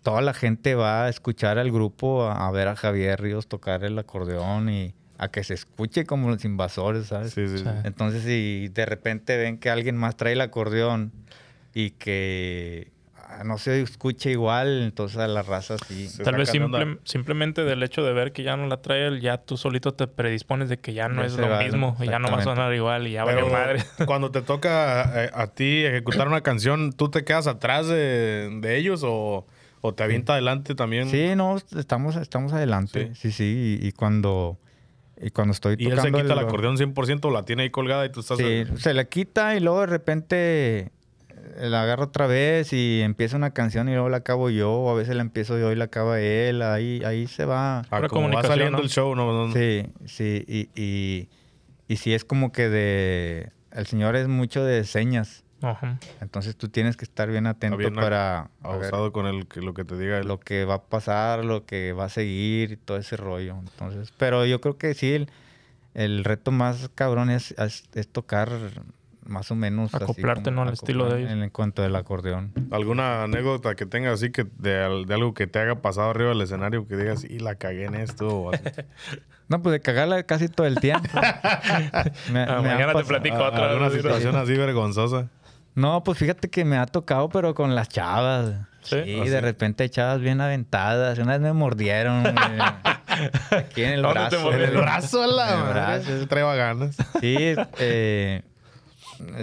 toda 0.02 0.20
la 0.20 0.32
gente 0.34 0.74
va 0.74 1.04
a 1.06 1.08
escuchar 1.08 1.58
al 1.58 1.70
grupo, 1.72 2.24
a, 2.24 2.46
a 2.46 2.50
ver 2.52 2.68
a 2.68 2.76
Javier 2.76 3.20
Ríos 3.20 3.48
tocar 3.48 3.84
el 3.84 3.98
acordeón 3.98 4.68
y 4.70 4.94
a 5.18 5.28
que 5.28 5.42
se 5.42 5.54
escuche 5.54 6.06
como 6.06 6.30
los 6.30 6.44
invasores, 6.44 7.06
¿sabes? 7.08 7.32
Sí, 7.32 7.48
sí, 7.48 7.58
Sí. 7.58 7.64
Entonces, 7.84 8.22
si 8.22 8.68
de 8.72 8.86
repente 8.86 9.36
ven 9.36 9.58
que 9.58 9.68
alguien 9.70 9.96
más 9.96 10.16
trae 10.16 10.34
el 10.34 10.40
acordeón 10.40 11.10
y 11.74 11.90
que 11.90 12.92
no 13.44 13.58
se 13.58 13.82
escuche 13.82 14.30
igual, 14.30 14.82
entonces 14.82 15.18
a 15.18 15.26
la 15.28 15.42
raza 15.42 15.76
sí. 15.86 16.08
Se 16.08 16.22
Tal 16.22 16.36
vez 16.36 16.48
simple- 16.50 16.98
simplemente 17.04 17.64
del 17.64 17.82
hecho 17.82 18.02
de 18.02 18.12
ver 18.12 18.32
que 18.32 18.42
ya 18.42 18.56
no 18.56 18.66
la 18.66 18.80
trae 18.82 19.06
él, 19.06 19.20
ya 19.20 19.38
tú 19.38 19.56
solito 19.56 19.92
te 19.94 20.06
predispones 20.06 20.68
de 20.68 20.78
que 20.78 20.92
ya 20.94 21.08
no 21.08 21.24
es 21.24 21.36
lo 21.36 21.48
va, 21.48 21.62
mismo, 21.62 21.96
y 22.00 22.06
ya 22.06 22.18
no 22.18 22.30
va 22.30 22.38
a 22.38 22.44
sonar 22.44 22.72
igual 22.74 23.06
y 23.06 23.12
ya 23.12 23.24
vale 23.24 23.44
madre. 23.44 23.84
cuando 24.06 24.30
te 24.30 24.42
toca 24.42 25.24
eh, 25.24 25.30
a, 25.32 25.46
ti 25.48 25.84
ejecutar 25.84 26.26
una 26.28 26.40
canción, 26.40 26.92
¿tú 26.92 27.10
te 27.10 27.24
quedas 27.24 27.46
atrás 27.46 27.86
de, 27.86 28.50
de 28.60 28.76
ellos 28.76 29.02
o, 29.04 29.46
o 29.80 29.94
te 29.94 30.02
avienta 30.02 30.32
adelante 30.32 30.74
también? 30.74 31.08
Sí, 31.08 31.34
no, 31.36 31.56
estamos, 31.76 32.16
estamos 32.16 32.52
adelante. 32.52 33.12
Sí, 33.14 33.30
sí, 33.30 33.78
y, 33.82 33.86
y 33.88 33.92
cuando 33.92 34.58
y 35.20 35.30
cuando 35.30 35.52
estoy 35.52 35.76
¿Y 35.78 35.86
él 35.86 35.90
se 35.90 35.96
tocando 35.96 36.18
quita 36.22 36.32
el 36.34 36.38
acordeón 36.38 36.76
100% 36.76 37.24
o 37.24 37.30
la 37.30 37.44
tiene 37.44 37.64
ahí 37.64 37.70
colgada 37.70 38.06
y 38.06 38.10
tú 38.10 38.20
estás... 38.20 38.38
Sí, 38.38 38.64
se 38.76 38.94
la 38.94 39.04
quita 39.04 39.56
y 39.56 39.60
luego 39.60 39.80
de 39.80 39.86
repente 39.86 40.92
la 41.60 41.82
agarro 41.82 42.04
otra 42.04 42.26
vez 42.26 42.72
y 42.72 43.00
empieza 43.02 43.36
una 43.36 43.50
canción 43.52 43.88
y 43.88 43.92
luego 43.92 44.08
la 44.08 44.18
acabo 44.18 44.50
yo, 44.50 44.72
o 44.72 44.90
a 44.90 44.94
veces 44.94 45.14
la 45.16 45.22
empiezo 45.22 45.58
yo 45.58 45.72
y 45.72 45.76
la 45.76 45.84
acaba 45.84 46.20
él, 46.20 46.62
ahí, 46.62 47.02
ahí 47.04 47.26
se 47.26 47.44
va. 47.44 47.80
Ah, 47.80 47.82
Pura 47.96 48.08
como 48.08 48.22
va 48.28 48.32
comunicación, 48.32 48.48
saliendo 48.52 48.78
¿no? 48.78 48.82
el 48.84 48.90
show, 48.90 49.14
¿no? 49.14 49.52
Sí, 49.52 49.86
sí, 50.06 50.44
y, 50.46 50.68
y, 50.80 51.28
y 51.88 51.96
sí 51.96 52.14
es 52.14 52.24
como 52.24 52.52
que 52.52 52.68
de... 52.68 53.50
El 53.70 53.86
señor 53.86 54.16
es 54.16 54.28
mucho 54.28 54.64
de 54.64 54.84
señas, 54.84 55.44
Ajá. 55.60 55.98
entonces 56.20 56.56
tú 56.56 56.68
tienes 56.68 56.96
que 56.96 57.04
estar 57.04 57.28
bien 57.30 57.46
atento 57.46 57.76
bien 57.76 57.94
para 57.94 58.50
Abusado 58.62 59.12
con 59.12 59.26
el, 59.26 59.46
que- 59.46 59.60
lo 59.60 59.74
que 59.74 59.84
te 59.84 59.96
diga 59.98 60.18
él. 60.18 60.26
lo 60.26 60.40
que 60.40 60.64
va 60.64 60.74
a 60.74 60.82
pasar, 60.84 61.44
lo 61.44 61.66
que 61.66 61.92
va 61.92 62.06
a 62.06 62.08
seguir 62.08 62.72
y 62.72 62.76
todo 62.76 62.96
ese 62.96 63.16
rollo. 63.16 63.56
Entonces, 63.58 64.12
pero 64.16 64.46
yo 64.46 64.60
creo 64.60 64.78
que 64.78 64.94
sí, 64.94 65.12
el, 65.12 65.30
el 65.94 66.24
reto 66.24 66.50
más 66.50 66.88
cabrón 66.94 67.28
es, 67.30 67.52
es- 67.58 67.84
es 67.94 68.08
tocar 68.08 68.48
más 69.28 69.50
o 69.50 69.54
menos. 69.54 69.94
así 69.94 70.02
Acoplarte, 70.04 70.44
como 70.44 70.56
¿no? 70.56 70.62
al 70.68 70.74
estilo 70.74 71.08
de 71.08 71.20
ellos. 71.20 71.30
En, 71.30 71.48
cuanto 71.50 71.82
del 71.82 71.94
acordeón. 71.96 72.52
¿Alguna 72.70 73.22
anécdota 73.24 73.74
que 73.74 73.86
tengas 73.86 74.14
así 74.14 74.30
que 74.32 74.46
de, 74.58 74.82
al- 74.82 75.06
de 75.06 75.14
algo 75.14 75.34
que 75.34 75.46
te 75.46 75.58
haga 75.60 75.76
pasado 75.76 76.10
arriba 76.10 76.30
del 76.30 76.40
escenario 76.40 76.86
que 76.88 76.96
digas, 76.96 77.24
y 77.24 77.38
la 77.38 77.54
cagué 77.54 77.84
en 77.84 77.94
esto 77.94 78.26
o 78.28 78.52
así? 78.52 78.62
No, 79.48 79.62
pues 79.62 79.72
de 79.72 79.80
cagarla 79.80 80.22
casi 80.24 80.48
todo 80.48 80.66
el 80.66 80.78
tiempo. 80.80 81.08
Me- 81.14 81.20
Ah, 81.22 82.20
me 82.32 82.42
ha 82.42 82.60
mañana 82.62 82.94
te 82.94 83.04
platico 83.04 83.36
otra 83.36 83.70
¿Alguna 83.70 83.88
vez. 83.88 83.96
situación 83.98 84.36
así 84.36 84.54
vergonzosa? 84.54 85.28
No, 85.74 86.02
pues 86.02 86.18
fíjate 86.18 86.48
que 86.50 86.64
me 86.64 86.76
ha 86.76 86.86
tocado, 86.86 87.28
pero 87.28 87.54
con 87.54 87.74
las 87.74 87.88
chavas. 87.88 88.50
¿Sí? 88.82 88.96
Sí, 89.04 89.18
¿Ah, 89.20 89.24
de 89.24 89.30
sí? 89.30 89.40
repente 89.40 89.82
hay 89.84 89.88
chavas 89.90 90.20
bien 90.20 90.40
aventadas. 90.40 91.18
Una 91.18 91.32
vez 91.32 91.40
me 91.40 91.52
mordieron. 91.52 92.24
aquí 93.50 93.82
en 93.84 93.92
el 93.92 94.02
¿Dónde 94.02 94.20
te 94.30 94.36
brazo. 94.36 94.52
En 94.52 94.60
el 94.60 94.76
brazo, 94.76 95.22
a 95.22 95.26
la 95.26 95.48
En 95.48 95.52
el 95.58 95.64
madre. 95.64 95.72
brazo. 96.04 96.26
Trae 96.28 96.56
ganas. 96.56 96.96
Sí, 97.20 97.36
eh, 97.78 98.42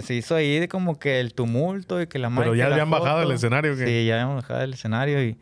se 0.02 0.14
hizo 0.14 0.34
ahí 0.34 0.58
de 0.58 0.68
como 0.68 0.98
que 0.98 1.20
el 1.20 1.34
tumulto 1.34 2.00
y 2.00 2.06
que 2.06 2.18
la 2.18 2.30
madre 2.30 2.50
Pero 2.50 2.54
ya 2.56 2.68
la 2.68 2.74
habían 2.76 2.90
bajado 2.90 3.20
del 3.20 3.30
escenario. 3.32 3.76
Sí, 3.76 4.06
ya 4.06 4.14
habíamos 4.14 4.42
bajado 4.42 4.60
del 4.60 4.74
escenario 4.74 5.22
y, 5.22 5.36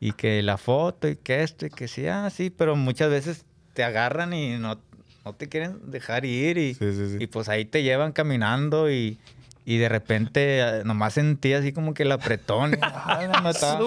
y 0.00 0.12
que 0.12 0.42
la 0.42 0.56
foto 0.56 1.08
y 1.08 1.16
que 1.16 1.42
esto 1.42 1.66
y 1.66 1.70
que 1.70 1.88
sí, 1.88 2.06
ah, 2.06 2.28
sí, 2.30 2.50
pero 2.50 2.76
muchas 2.76 3.10
veces 3.10 3.44
te 3.74 3.84
agarran 3.84 4.32
y 4.32 4.58
no, 4.58 4.78
no 5.24 5.32
te 5.34 5.48
quieren 5.48 5.90
dejar 5.90 6.24
ir 6.24 6.58
y, 6.58 6.74
Sí, 6.74 6.92
sí, 6.92 7.10
sí. 7.10 7.16
y 7.20 7.26
pues 7.26 7.48
ahí 7.48 7.64
te 7.64 7.82
llevan 7.82 8.12
caminando 8.12 8.90
y, 8.90 9.18
y 9.64 9.78
de 9.78 9.88
repente 9.88 10.60
eh, 10.60 10.82
nomás 10.84 11.14
sentí 11.14 11.52
así 11.52 11.72
como 11.72 11.92
que 11.92 12.04
el 12.04 12.12
apretón. 12.12 12.72
y, 12.74 12.78
ay, 12.82 13.26
no, 13.42 13.50
estaba 13.50 13.80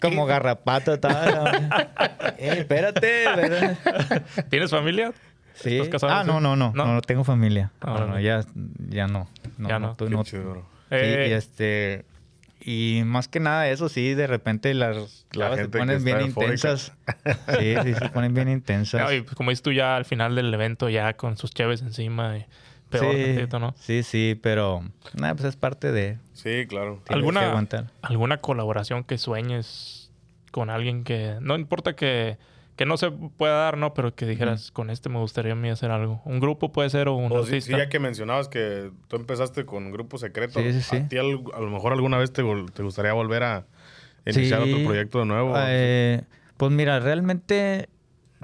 como 0.00 0.26
garrapato 0.26 0.92
estaba. 0.94 1.50
Eh, 2.38 2.56
espérate, 2.58 3.24
espérate. 3.24 3.76
¿Tienes 4.50 4.70
familia? 4.70 5.12
Sí. 5.54 5.76
¿Estás 5.76 5.88
casado? 5.88 6.12
Ah, 6.12 6.24
no, 6.24 6.40
no, 6.40 6.56
no, 6.56 6.72
¿No? 6.74 6.84
no, 6.86 6.94
no 6.94 7.00
tengo 7.00 7.24
familia. 7.24 7.70
Ah, 7.80 7.86
no, 7.86 7.92
no, 8.00 8.06
bueno. 8.12 8.20
ya, 8.20 8.44
ya 8.88 9.06
no. 9.06 9.28
no 9.58 9.68
Ya 9.68 9.78
no. 9.78 9.94
tú 9.96 10.06
Qué 10.06 10.16
chido. 10.24 10.54
Sí, 10.54 10.60
Eh, 10.90 11.26
y 11.30 11.32
este. 11.32 12.04
Y 12.66 13.02
más 13.04 13.28
que 13.28 13.40
nada, 13.40 13.68
eso 13.68 13.88
sí, 13.90 14.14
de 14.14 14.26
repente 14.26 14.72
las 14.72 15.26
La 15.32 15.44
chavas 15.46 15.58
se 15.60 15.68
ponen 15.68 16.02
bien 16.02 16.20
eufórica. 16.20 16.52
intensas. 16.54 16.92
Sí, 17.60 17.74
sí, 17.82 17.94
se 17.94 18.08
ponen 18.08 18.32
bien 18.32 18.48
intensas. 18.48 19.02
no, 19.02 19.12
y 19.12 19.20
pues, 19.20 19.34
como 19.36 19.50
dices 19.50 19.62
tú 19.62 19.70
ya 19.72 19.96
al 19.96 20.06
final 20.06 20.34
del 20.34 20.52
evento, 20.54 20.88
ya 20.88 21.12
con 21.14 21.36
sus 21.36 21.50
cheves 21.52 21.82
encima, 21.82 22.38
y 22.38 22.46
peor 22.88 23.14
sí, 23.14 23.22
tantito, 23.22 23.58
¿no? 23.58 23.74
sí, 23.78 24.02
sí, 24.02 24.38
pero 24.42 24.82
nada, 25.12 25.34
pues 25.34 25.44
es 25.46 25.56
parte 25.56 25.92
de. 25.92 26.18
Sí, 26.32 26.64
claro. 26.66 26.92
tienes 26.92 27.04
que 27.06 27.14
¿Alguna, 27.14 27.40
aguantar. 27.50 27.90
¿Alguna 28.00 28.38
colaboración 28.40 29.04
que 29.04 29.18
sueñes 29.18 30.10
con 30.50 30.70
alguien 30.70 31.04
que... 31.04 31.36
No 31.40 31.56
importa 31.56 31.94
que, 31.96 32.38
que 32.76 32.86
no 32.86 32.96
se 32.96 33.10
pueda 33.10 33.54
dar, 33.54 33.76
¿no? 33.78 33.94
Pero 33.94 34.14
que 34.14 34.26
dijeras, 34.26 34.70
con 34.70 34.90
este 34.90 35.08
me 35.08 35.18
gustaría 35.18 35.52
a 35.52 35.56
mí 35.56 35.68
hacer 35.70 35.90
algo. 35.90 36.20
Un 36.24 36.40
grupo 36.40 36.72
puede 36.72 36.90
ser 36.90 37.08
o 37.08 37.14
un 37.14 37.30
O 37.32 37.40
sí, 37.44 37.46
sí, 37.46 37.54
artista. 37.72 37.78
ya 37.78 37.88
que 37.88 37.98
mencionabas 38.00 38.48
que 38.48 38.90
tú 39.08 39.16
empezaste 39.16 39.64
con 39.64 39.90
Grupo 39.92 40.18
Secreto, 40.18 40.60
Sí, 40.60 40.72
sí, 40.72 40.82
sí. 40.82 40.96
¿a 40.96 41.08
ti 41.08 41.16
al- 41.18 41.44
a 41.54 41.60
lo 41.60 41.70
mejor 41.70 41.92
alguna 41.92 42.18
vez 42.18 42.32
te, 42.32 42.42
te 42.74 42.82
gustaría 42.82 43.12
volver 43.12 43.42
a 43.44 43.66
iniciar 44.26 44.62
Sí. 44.62 44.72
otro 44.72 44.84
proyecto 44.84 45.20
de 45.20 45.26
nuevo? 45.26 45.54
Eh, 45.56 46.22
pues 46.56 46.72
mira, 46.72 46.98
realmente 47.00 47.88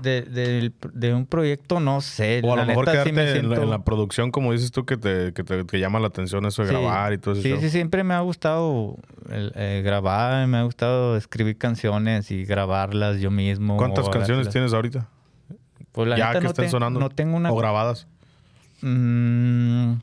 de, 0.03 0.73
de 0.93 1.15
un 1.15 1.27
proyecto 1.27 1.81
no 1.81 2.01
sé. 2.01 2.41
o 2.45 2.53
a 2.53 2.57
la 2.57 2.63
lo 2.63 2.69
mejor 2.69 2.87
neta, 2.87 3.05
sí 3.05 3.11
quedarte 3.11 3.21
en, 3.39 3.49
la, 3.49 3.57
siento- 3.57 3.63
en 3.65 3.71
la 3.71 3.85
producción, 3.85 4.31
como 4.31 4.53
dices 4.53 4.71
tú, 4.73 4.85
que 4.85 4.97
te, 4.97 5.33
que 5.33 5.45
te 5.45 5.65
que 5.67 5.79
llama 5.79 6.01
la 6.01 6.09
atención 6.09 6.45
eso 6.47 6.63
de 6.63 6.69
Sí. 6.69 6.75
grabar 6.75 7.13
y 7.13 7.19
todo 7.19 7.35
eso. 7.35 7.43
Sí, 7.43 7.55
sí, 7.61 7.71
siempre 7.71 8.03
me 8.05 8.15
ha 8.15 8.21
gustado 8.21 8.97
el, 9.31 9.53
eh, 9.55 9.83
grabar, 9.85 10.47
me 10.47 10.59
ha 10.59 10.63
gustado 10.63 11.17
escribir 11.17 11.57
canciones 11.59 12.31
y 12.31 12.45
grabarlas 12.45 13.21
yo 13.21 13.31
mismo. 13.31 13.77
¿Cuántas 13.77 14.09
canciones 14.09 14.49
tienes 14.49 14.73
ahorita? 14.73 15.09
Pues 15.93 16.09
la 16.09 16.17
ya 16.17 16.27
neta 16.29 16.39
que 16.39 16.45
no 16.45 16.51
estén 16.51 16.65
te- 16.67 16.71
sonando. 16.71 17.01
No 17.01 17.09
tengo 17.11 17.37
una... 17.37 17.51
¿O 17.53 17.57
grabadas? 17.57 18.07
Mm, 18.83 19.95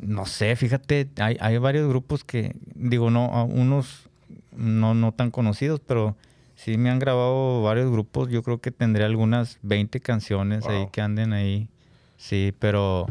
no 0.00 0.26
sé, 0.26 0.56
fíjate, 0.56 1.08
hay, 1.18 1.36
hay 1.40 1.58
varios 1.58 1.88
grupos 1.88 2.24
que, 2.24 2.56
digo, 2.74 3.10
no, 3.10 3.44
unos 3.44 4.08
no, 4.56 4.94
no 4.94 5.12
tan 5.12 5.30
conocidos, 5.30 5.80
pero 5.86 6.16
sí 6.64 6.76
me 6.78 6.90
han 6.90 6.98
grabado 6.98 7.62
varios 7.62 7.90
grupos. 7.90 8.28
Yo 8.30 8.42
creo 8.42 8.58
que 8.60 8.70
tendré 8.70 9.04
algunas 9.04 9.58
20 9.62 10.00
canciones 10.00 10.66
ahí 10.66 10.86
que 10.92 11.00
anden 11.00 11.32
ahí. 11.32 11.68
Sí, 12.16 12.52
pero 12.58 13.06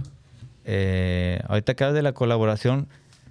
eh, 0.66 1.42
ahorita 1.48 1.74
que 1.74 1.84
hablas 1.84 1.96
de 1.96 2.02
la 2.02 2.14
colaboración, 2.14 2.88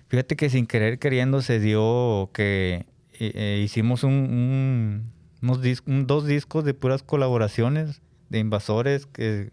fíjate 0.08 0.36
que 0.36 0.50
sin 0.50 0.66
querer 0.66 0.98
queriendo 0.98 1.42
se 1.42 1.58
dio 1.60 2.30
que 2.32 2.86
eh, 3.18 3.32
eh, 3.34 3.60
hicimos 3.64 4.02
un, 4.04 4.12
un- 4.12 5.12
unos 5.42 5.62
dis- 5.62 5.82
un- 5.86 6.06
dos 6.06 6.26
discos 6.26 6.64
de 6.64 6.74
puras 6.74 7.02
colaboraciones 7.02 8.00
de 8.28 8.38
invasores 8.38 9.06
que 9.06 9.50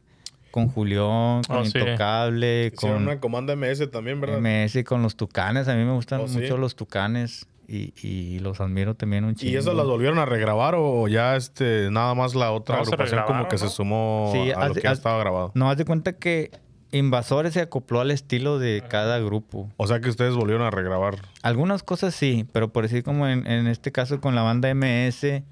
con 0.51 0.67
Julián, 0.69 1.43
con 1.47 1.57
Oh, 1.57 1.65
sí. 1.65 1.77
Intocable, 1.77 2.71
Hicieron 2.73 2.97
con 2.99 3.03
una 3.07 3.19
comanda 3.19 3.53
MS 3.55 3.87
también, 3.91 4.19
¿verdad? 4.19 4.39
MS, 4.39 4.83
con 4.85 5.01
los 5.03 5.15
Tucanes. 5.15 5.67
A 5.67 5.75
mí 5.75 5.83
me 5.83 5.93
gustan 5.93 6.21
Oh, 6.21 6.27
sí. 6.27 6.39
mucho 6.39 6.57
los 6.57 6.75
Tucanes 6.75 7.45
y, 7.67 7.93
y 8.01 8.39
los 8.39 8.61
admiro 8.61 8.95
también 8.95 9.25
un 9.25 9.35
chingo. 9.35 9.51
¿Y 9.51 9.57
eso 9.57 9.73
las 9.73 9.85
volvieron 9.85 10.19
a 10.19 10.25
regrabar 10.25 10.75
o 10.77 11.07
ya 11.07 11.35
este 11.35 11.89
nada 11.91 12.15
más 12.15 12.33
la 12.33 12.51
otra 12.51 12.77
No, 12.77 12.81
agrupación 12.83 13.23
como 13.27 13.47
que 13.47 13.55
¿no? 13.55 13.57
se 13.57 13.69
sumó 13.69 14.29
Sí, 14.33 14.51
a 14.51 14.59
lo 14.59 14.65
haz- 14.65 14.73
que 14.75 14.81
ya 14.81 14.91
estaba 14.93 15.17
grabado? 15.19 15.51
No, 15.53 15.69
haz 15.69 15.77
de 15.77 15.85
cuenta 15.85 16.13
que 16.13 16.51
Invasores 16.93 17.53
se 17.53 17.59
acopló 17.59 17.99
al 17.99 18.11
estilo 18.11 18.59
de 18.59 18.81
cada 18.89 19.19
grupo. 19.19 19.69
O 19.75 19.87
sea 19.87 19.99
que 19.99 20.07
ustedes 20.09 20.35
volvieron 20.35 20.65
a 20.65 20.71
regrabar. 20.71 21.15
Algunas 21.43 21.83
cosas 21.83 22.15
sí, 22.15 22.45
pero 22.53 22.71
por 22.71 22.83
decir 22.83 23.03
como 23.03 23.27
en, 23.27 23.45
en 23.45 23.67
este 23.67 23.91
caso 23.91 24.21
con 24.21 24.35
la 24.35 24.41
banda 24.43 24.73
MS, 24.73 25.43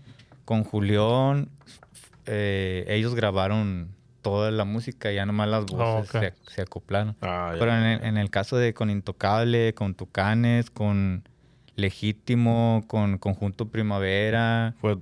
con 0.46 0.64
Julián, 0.64 1.50
eh, 2.26 2.86
ellos 2.88 3.16
grabaron 3.16 3.90
toda 4.22 4.50
la 4.52 4.64
música, 4.66 5.12
ya 5.12 5.26
nomás 5.26 5.50
las 5.50 5.66
voces 5.66 6.10
Oh, 6.16 6.20
se, 6.20 6.34
se 6.48 6.62
acoplaron. 6.62 7.16
Ah, 7.22 7.52
ya. 7.54 7.60
Pero 7.60 7.76
en 7.76 7.84
el, 7.84 8.04
en 8.06 8.18
el 8.18 8.30
caso 8.30 8.58
de 8.58 8.74
con 8.74 8.90
Intocable, 8.90 9.74
con 9.74 9.94
Tucanes, 9.94 10.72
con 10.72 11.28
Legítimo, 11.76 12.84
con 12.88 13.18
Conjunto 13.18 13.68
Primavera, 13.68 14.76
Fue 14.80 14.97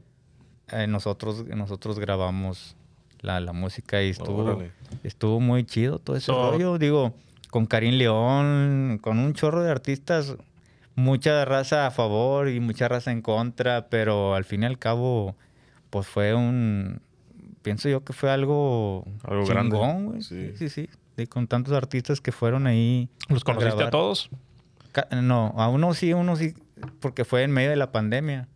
eh, 0.72 0.88
nosotros, 0.88 1.46
nosotros 1.48 2.00
grabamos 2.00 2.76
la, 3.22 3.40
la 3.40 3.54
música 3.54 4.02
y 4.02 4.10
estuvo, 4.10 4.44
Órale. 4.44 4.72
estuvo 5.04 5.40
muy 5.40 5.66
chido 5.66 6.00
todo 6.00 6.16
ese 6.16 6.28
So- 6.28 6.52
rollo. 6.52 6.78
Digo, 6.78 7.14
con 7.52 7.66
Karim 7.68 7.96
León, 7.96 9.00
con 9.02 9.20
un 9.20 9.34
chorro 9.34 9.62
de 9.64 9.72
artistas. 9.72 10.36
mucha 10.96 11.44
raza 11.46 11.88
a 11.88 11.92
favor 11.92 12.50
y 12.50 12.60
mucha 12.60 12.88
raza 12.88 13.12
en 13.12 13.22
contra, 13.22 13.88
pero 13.90 14.36
al 14.36 14.44
fin 14.46 14.64
y 14.64 14.66
al 14.68 14.78
cabo, 14.78 15.36
pues 15.90 16.06
fue 16.08 16.34
un, 16.36 17.02
pienso 17.62 17.90
yo 17.90 18.04
que 18.04 18.14
fue 18.14 18.30
algo, 18.32 19.06
Algo 19.24 19.46
grande. 19.46 19.76
chingón, 19.76 20.06
güey. 20.06 20.22
Sí. 20.22 20.52
Sí, 20.56 20.70
sí, 20.70 20.88
con 21.28 21.48
tantos 21.48 21.74
artistas 21.74 22.20
que 22.22 22.32
fueron 22.32 22.68
ahí. 22.68 23.10
¿Los 23.30 23.44
conociste 23.44 23.74
a 23.74 23.76
grabar. 23.76 23.92
todos? 23.92 24.30
No, 25.24 25.54
a 25.58 25.70
uno 25.70 25.94
sí, 25.96 26.12
a 26.12 26.16
uno 26.16 26.36
sí, 26.36 26.54
porque 27.00 27.26
fue 27.26 27.44
en 27.44 27.52
medio 27.52 27.70
de 27.70 27.76
la 27.76 27.92
pandemia. 27.92 28.48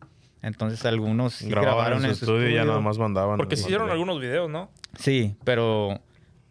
Entonces 0.41 0.86
algunos 0.86 1.34
sí 1.34 1.49
Grababan 1.49 1.94
en 2.06 2.16
su 2.16 2.26
estudio 2.26 2.49
y 2.49 2.54
ya 2.54 2.64
nada 2.66 2.80
más 2.80 2.98
mandaban. 2.98 3.38
Porque 3.38 3.56
se 3.56 3.64
hicieron 3.64 3.88
material. 3.88 4.02
algunos 4.08 4.22
videos, 4.22 4.49
¿no? 4.49 4.70
Sí, 4.98 5.36
pero 5.44 5.99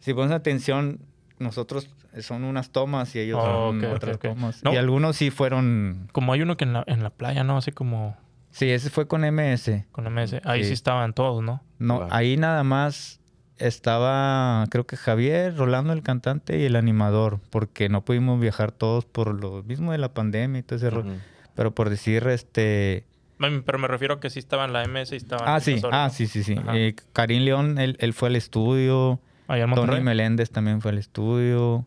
si 0.01 0.13
pones 0.13 0.33
atención, 0.33 1.01
nosotros 1.39 1.89
son 2.21 2.45
unas 2.45 2.71
tomas 2.71 3.15
y 3.15 3.21
ellos 3.21 3.39
Oh, 3.41 3.71
son 3.73 3.85
otras 3.87 4.19
tomas. 4.19 4.63
No. 4.65 4.73
Y 4.73 4.77
algunos 4.77 5.17
sí 5.17 5.31
fueron... 5.31 6.09
Como 6.13 6.33
hay 6.33 6.43
uno 6.43 6.57
que 6.57 6.65
en 6.65 6.73
la, 6.73 6.85
en 6.87 7.03
la 7.03 7.11
playa, 7.11 7.45
¿no? 7.45 7.57
Así 7.59 7.73
como 7.73 8.17
Sí, 8.51 8.71
ese 8.71 8.89
fue 8.91 9.07
con 9.07 9.21
MS. 9.23 9.85
con 9.93 10.05
MS. 10.13 10.41
Ahí 10.45 10.63
sí, 10.63 10.69
Sí. 10.69 10.73
estaban 10.73 11.13
todos, 11.13 11.43
¿no? 11.43 11.63
No, 11.79 11.99
Claro. 11.99 12.15
ahí 12.15 12.37
nada 12.39 12.65
más 12.65 13.21
estaba, 13.59 14.65
creo 14.71 14.87
que 14.87 14.97
Javier, 14.97 15.57
Rolando 15.57 15.93
el 15.93 16.03
cantante 16.03 16.59
y 16.59 16.65
el 16.65 16.77
animador, 16.77 17.41
porque 17.51 17.89
no 17.89 18.05
pudimos 18.05 18.41
viajar 18.41 18.73
todos 18.73 19.05
por 19.05 19.35
lo 19.39 19.63
mismo 19.63 19.93
de 19.93 19.99
la 19.99 20.13
pandemia 20.15 20.61
y 20.61 20.63
todo 20.63 20.77
ese 20.77 20.91
rollo. 20.91 21.13
Pero 21.57 21.75
por 21.75 21.91
decir, 21.91 22.27
este... 22.29 23.05
Pero 23.39 23.79
me 23.79 23.89
refiero 23.89 24.15
a 24.15 24.21
que 24.21 24.31
sí 24.31 24.39
estaban 24.39 24.73
la 24.73 24.87
MS 24.87 25.13
y 25.13 25.17
estaban... 25.17 25.47
Ah, 25.49 25.59
sí, 25.61 25.81
ah, 25.91 26.09
sí, 26.11 26.27
sí, 26.27 26.43
sí. 26.45 26.57
Eh, 26.73 26.95
Karim 27.13 27.43
León, 27.43 27.79
él, 27.79 27.97
él 28.01 28.13
fue 28.15 28.29
al 28.29 28.37
estudio. 28.37 29.21
En 29.49 29.75
Tony. 29.75 30.01
Meléndez 30.01 30.51
también 30.51 30.81
fue 30.81 30.93
al 30.93 30.99
estudio. 30.99 31.85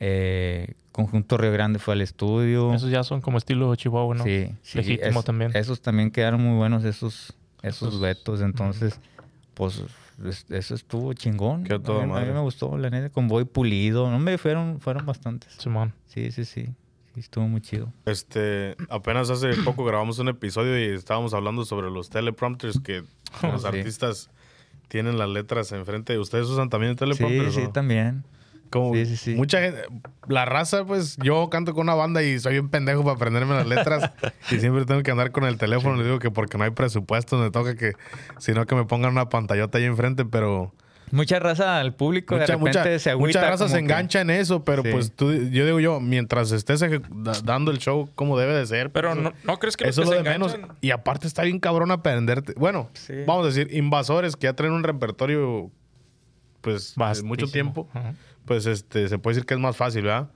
eh, 0.00 0.74
Conjunto 0.92 1.36
Río 1.36 1.52
Grande 1.52 1.78
fue 1.78 1.94
al 1.94 2.00
estudio. 2.02 2.72
Esos 2.72 2.90
ya 2.90 3.02
son 3.04 3.20
como 3.20 3.36
estilo 3.38 3.74
Chihuahua, 3.74 4.14
¿no? 4.14 4.24
Sí, 4.24 4.48
sí. 4.62 4.78
Legítimo 4.78 5.20
es- 5.20 5.24
también. 5.26 5.50
Esos 5.54 5.80
también 5.82 6.10
quedaron 6.10 6.42
muy 6.42 6.56
buenos, 6.56 6.84
esos, 6.84 7.34
esos 7.62 8.00
vetos. 8.00 8.40
Entonces, 8.40 8.98
pues, 9.54 9.82
es- 10.24 10.46
eso 10.50 10.74
estuvo 10.74 11.12
chingón. 11.12 11.64
Quedó 11.64 12.00
a, 12.00 12.06
mí, 12.06 12.12
a 12.14 12.20
mí 12.24 12.32
me 12.32 12.40
gustó, 12.40 12.78
la 12.78 12.88
neta, 12.90 13.10
con 13.10 13.28
Boy 13.28 13.44
Pulido. 13.44 14.10
No 14.10 14.18
me 14.18 14.38
fueron, 14.38 14.80
fueron 14.80 15.04
bastantes. 15.04 15.52
Simón. 15.58 15.92
Sí, 16.06 16.30
sí, 16.32 16.44
sí. 16.46 16.68
Sí, 17.16 17.20
estuvo 17.20 17.48
muy 17.48 17.62
chido. 17.62 17.90
Este, 18.04 18.76
apenas 18.90 19.30
hace 19.30 19.48
poco 19.64 19.86
grabamos 19.86 20.18
un 20.18 20.28
episodio 20.28 20.78
y 20.78 20.94
estábamos 20.94 21.32
hablando 21.32 21.64
sobre 21.64 21.90
los 21.90 22.10
teleprompters 22.10 22.78
que 22.80 23.04
los 23.42 23.62
Sí. 23.62 23.68
artistas 23.68 24.30
tienen 24.88 25.16
las 25.16 25.30
letras 25.30 25.72
enfrente. 25.72 26.18
¿Ustedes 26.18 26.46
usan 26.48 26.68
también 26.68 26.92
Sí, 26.92 26.98
teleprompters? 26.98 27.54
sí, 27.54 27.62
o? 27.62 27.70
también. 27.70 28.22
Como 28.68 28.92
Sí, 28.92 29.06
sí, 29.06 29.16
sí. 29.16 29.34
Mucha 29.34 29.62
gente, 29.62 29.84
la 30.28 30.44
raza, 30.44 30.84
pues 30.84 31.16
yo 31.22 31.48
canto 31.48 31.72
con 31.72 31.84
una 31.84 31.94
banda 31.94 32.22
y 32.22 32.38
soy 32.38 32.58
un 32.58 32.68
pendejo 32.68 33.02
para 33.02 33.14
aprenderme 33.16 33.54
las 33.54 33.66
letras 33.66 34.12
y 34.50 34.58
siempre 34.60 34.84
tengo 34.84 35.02
que 35.02 35.10
andar 35.10 35.30
con 35.32 35.44
el 35.44 35.56
teléfono. 35.56 35.96
Le 35.96 36.04
digo 36.04 36.18
que 36.18 36.30
porque 36.30 36.58
no 36.58 36.64
hay 36.64 36.70
presupuesto, 36.70 37.38
me 37.38 37.50
toca 37.50 37.76
que, 37.76 37.92
sino 38.38 38.66
que 38.66 38.74
me 38.74 38.84
pongan 38.84 39.12
una 39.12 39.30
pantallota 39.30 39.78
ahí 39.78 39.84
enfrente, 39.84 40.26
pero 40.26 40.74
Mucha 41.12 41.38
raza 41.38 41.78
al 41.78 41.94
público 41.94 42.34
de 42.34 42.40
mucha, 42.42 42.52
repente 42.54 42.78
mucha, 42.78 42.98
se 42.98 43.10
agüita. 43.10 43.38
mucha 43.40 43.50
raza 43.50 43.68
se 43.68 43.74
que- 43.74 43.80
engancha 43.80 44.20
en 44.22 44.30
eso, 44.30 44.64
pero 44.64 44.82
Sí. 44.82 44.88
pues 44.90 45.12
tú, 45.12 45.32
yo 45.32 45.64
digo 45.64 45.78
yo, 45.78 46.00
mientras 46.00 46.50
estés 46.52 46.84
dando 47.44 47.70
el 47.70 47.78
show 47.78 48.08
como 48.14 48.36
debe 48.38 48.54
de 48.54 48.66
ser. 48.66 48.90
Pero 48.90 49.10
pues, 49.12 49.22
no, 49.22 49.32
¿no 49.44 49.58
crees 49.58 49.76
que 49.76 49.88
eso 49.88 50.02
es 50.02 50.08
lo 50.08 50.16
se 50.16 50.22
de 50.22 50.28
menos. 50.30 50.56
Y 50.80 50.90
aparte 50.90 51.26
está 51.28 51.42
bien 51.42 51.60
cabrón 51.60 51.90
aprenderte. 51.92 52.54
Bueno, 52.56 52.90
Sí. 52.94 53.14
vamos 53.26 53.44
a 53.44 53.48
decir, 53.48 53.68
invasores 53.72 54.34
que 54.36 54.44
ya 54.48 54.52
traen 54.54 54.72
un 54.72 54.82
repertorio, 54.82 55.70
pues, 56.60 56.94
de 56.96 57.00
Vastísimo. 57.00 57.28
mucho 57.28 57.46
tiempo 57.46 57.88
Ajá. 57.94 58.14
pues 58.44 58.66
este 58.66 59.08
se 59.08 59.18
puede 59.18 59.36
decir 59.36 59.46
que 59.46 59.54
es 59.54 59.60
más 59.60 59.76
fácil, 59.76 60.02
¿verdad? 60.02 60.28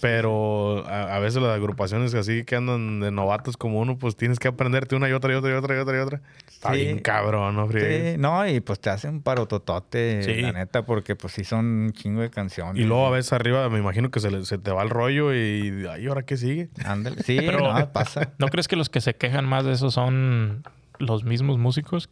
Pero 0.00 0.84
a, 0.86 1.16
a 1.16 1.18
veces 1.20 1.42
las 1.42 1.52
agrupaciones 1.54 2.12
así 2.14 2.44
que 2.44 2.56
andan 2.56 3.00
de 3.00 3.10
novatos 3.10 3.56
como 3.56 3.80
uno, 3.80 3.96
pues 3.98 4.14
tienes 4.16 4.38
que 4.38 4.48
aprenderte 4.48 4.94
una 4.94 5.08
y 5.08 5.12
otra 5.12 5.32
y 5.32 5.36
otra 5.36 5.50
y 5.50 5.54
otra 5.54 5.74
y 5.76 5.78
otra 5.78 5.96
y 5.96 6.00
otra. 6.00 6.20
Está 6.66 6.74
Sí. 6.78 6.84
bien 6.84 6.98
cabrón, 7.00 7.56
¿no? 7.56 7.66
Friegues? 7.68 8.12
Sí, 8.14 8.18
no, 8.18 8.46
y 8.48 8.60
pues 8.60 8.80
te 8.80 8.90
hacen 8.90 9.14
un 9.14 9.22
parototote, 9.22 10.22
Sí. 10.22 10.40
la 10.42 10.52
neta, 10.52 10.84
porque 10.84 11.16
pues 11.16 11.32
sí 11.32 11.44
son 11.44 11.64
un 11.66 11.92
chingo 11.92 12.20
de 12.22 12.30
canciones. 12.30 12.82
Y 12.82 12.84
luego 12.86 13.06
a 13.06 13.10
veces 13.10 13.32
arriba 13.32 13.68
me 13.68 13.78
imagino 13.78 14.10
que 14.10 14.20
se, 14.20 14.30
le- 14.30 14.44
se 14.44 14.58
te 14.58 14.70
va 14.70 14.82
el 14.82 14.90
rollo 14.90 15.34
y 15.34 15.86
ay, 15.90 16.06
¿ahora 16.06 16.22
qué 16.24 16.36
sigue? 16.36 16.68
Ándale. 16.84 17.22
Sí, 17.22 17.36
Pero- 17.40 17.72
no, 17.72 17.92
pasa. 17.92 18.32
¿No 18.38 18.48
crees 18.48 18.68
que 18.68 18.76
los 18.76 18.88
que 18.88 19.00
se 19.00 19.14
quejan 19.14 19.44
más 19.46 19.64
de 19.64 19.72
eso 19.72 19.90
son 19.90 20.62
los 20.98 21.24
mismos 21.24 21.58
músicos? 21.58 22.08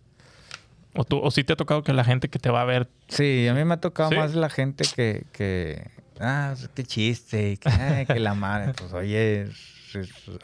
¿O, 0.96 1.04
tú, 1.04 1.18
o 1.18 1.30
sí 1.32 1.42
te 1.42 1.52
ha 1.54 1.56
tocado 1.56 1.82
que 1.82 1.92
la 1.92 2.04
gente 2.04 2.28
que 2.28 2.38
te 2.38 2.50
va 2.50 2.60
a 2.62 2.64
ver... 2.64 2.88
Sí, 3.08 3.48
a 3.48 3.54
mí 3.54 3.64
me 3.64 3.74
ha 3.74 3.80
tocado 3.80 4.10
¿Sí? 4.10 4.16
más 4.16 4.34
la 4.36 4.48
gente 4.48 4.84
que, 4.94 5.24
que 5.32 5.88
ah, 6.20 6.52
pues, 6.56 6.68
qué 6.72 6.84
chiste, 6.84 7.56
que, 7.56 7.68
ay, 7.68 8.06
que 8.06 8.20
la 8.20 8.34
madre, 8.34 8.74
pues 8.78 8.92
oye, 8.92 9.48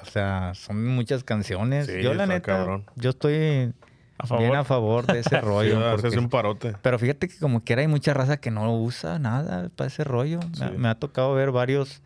o 0.00 0.04
sea, 0.06 0.52
son 0.54 0.84
muchas 0.86 1.22
canciones. 1.22 1.86
Sí, 1.86 2.02
yo 2.02 2.14
la 2.14 2.26
neta, 2.26 2.40
cabrón. 2.56 2.84
yo 2.96 3.10
estoy 3.10 3.72
A 4.22 4.26
favor. 4.26 4.44
bien 4.44 4.56
a 4.56 4.64
favor 4.64 5.06
de 5.06 5.20
ese 5.20 5.40
rollo. 5.40 5.80
porque- 5.92 6.08
Haces 6.08 6.18
un 6.18 6.28
parote. 6.28 6.74
Pero 6.82 6.98
fíjate 6.98 7.28
que 7.28 7.36
como 7.38 7.62
quiera 7.64 7.82
hay 7.82 7.88
mucha 7.88 8.12
raza 8.14 8.36
que 8.38 8.50
no 8.50 8.72
usa 8.74 9.18
nada 9.18 9.68
para 9.74 9.88
ese 9.88 10.04
rollo. 10.04 10.40
Me, 10.76 10.88
ha 10.88 10.94
tocado 10.94 11.34
ver 11.34 11.50
varios, 11.50 12.02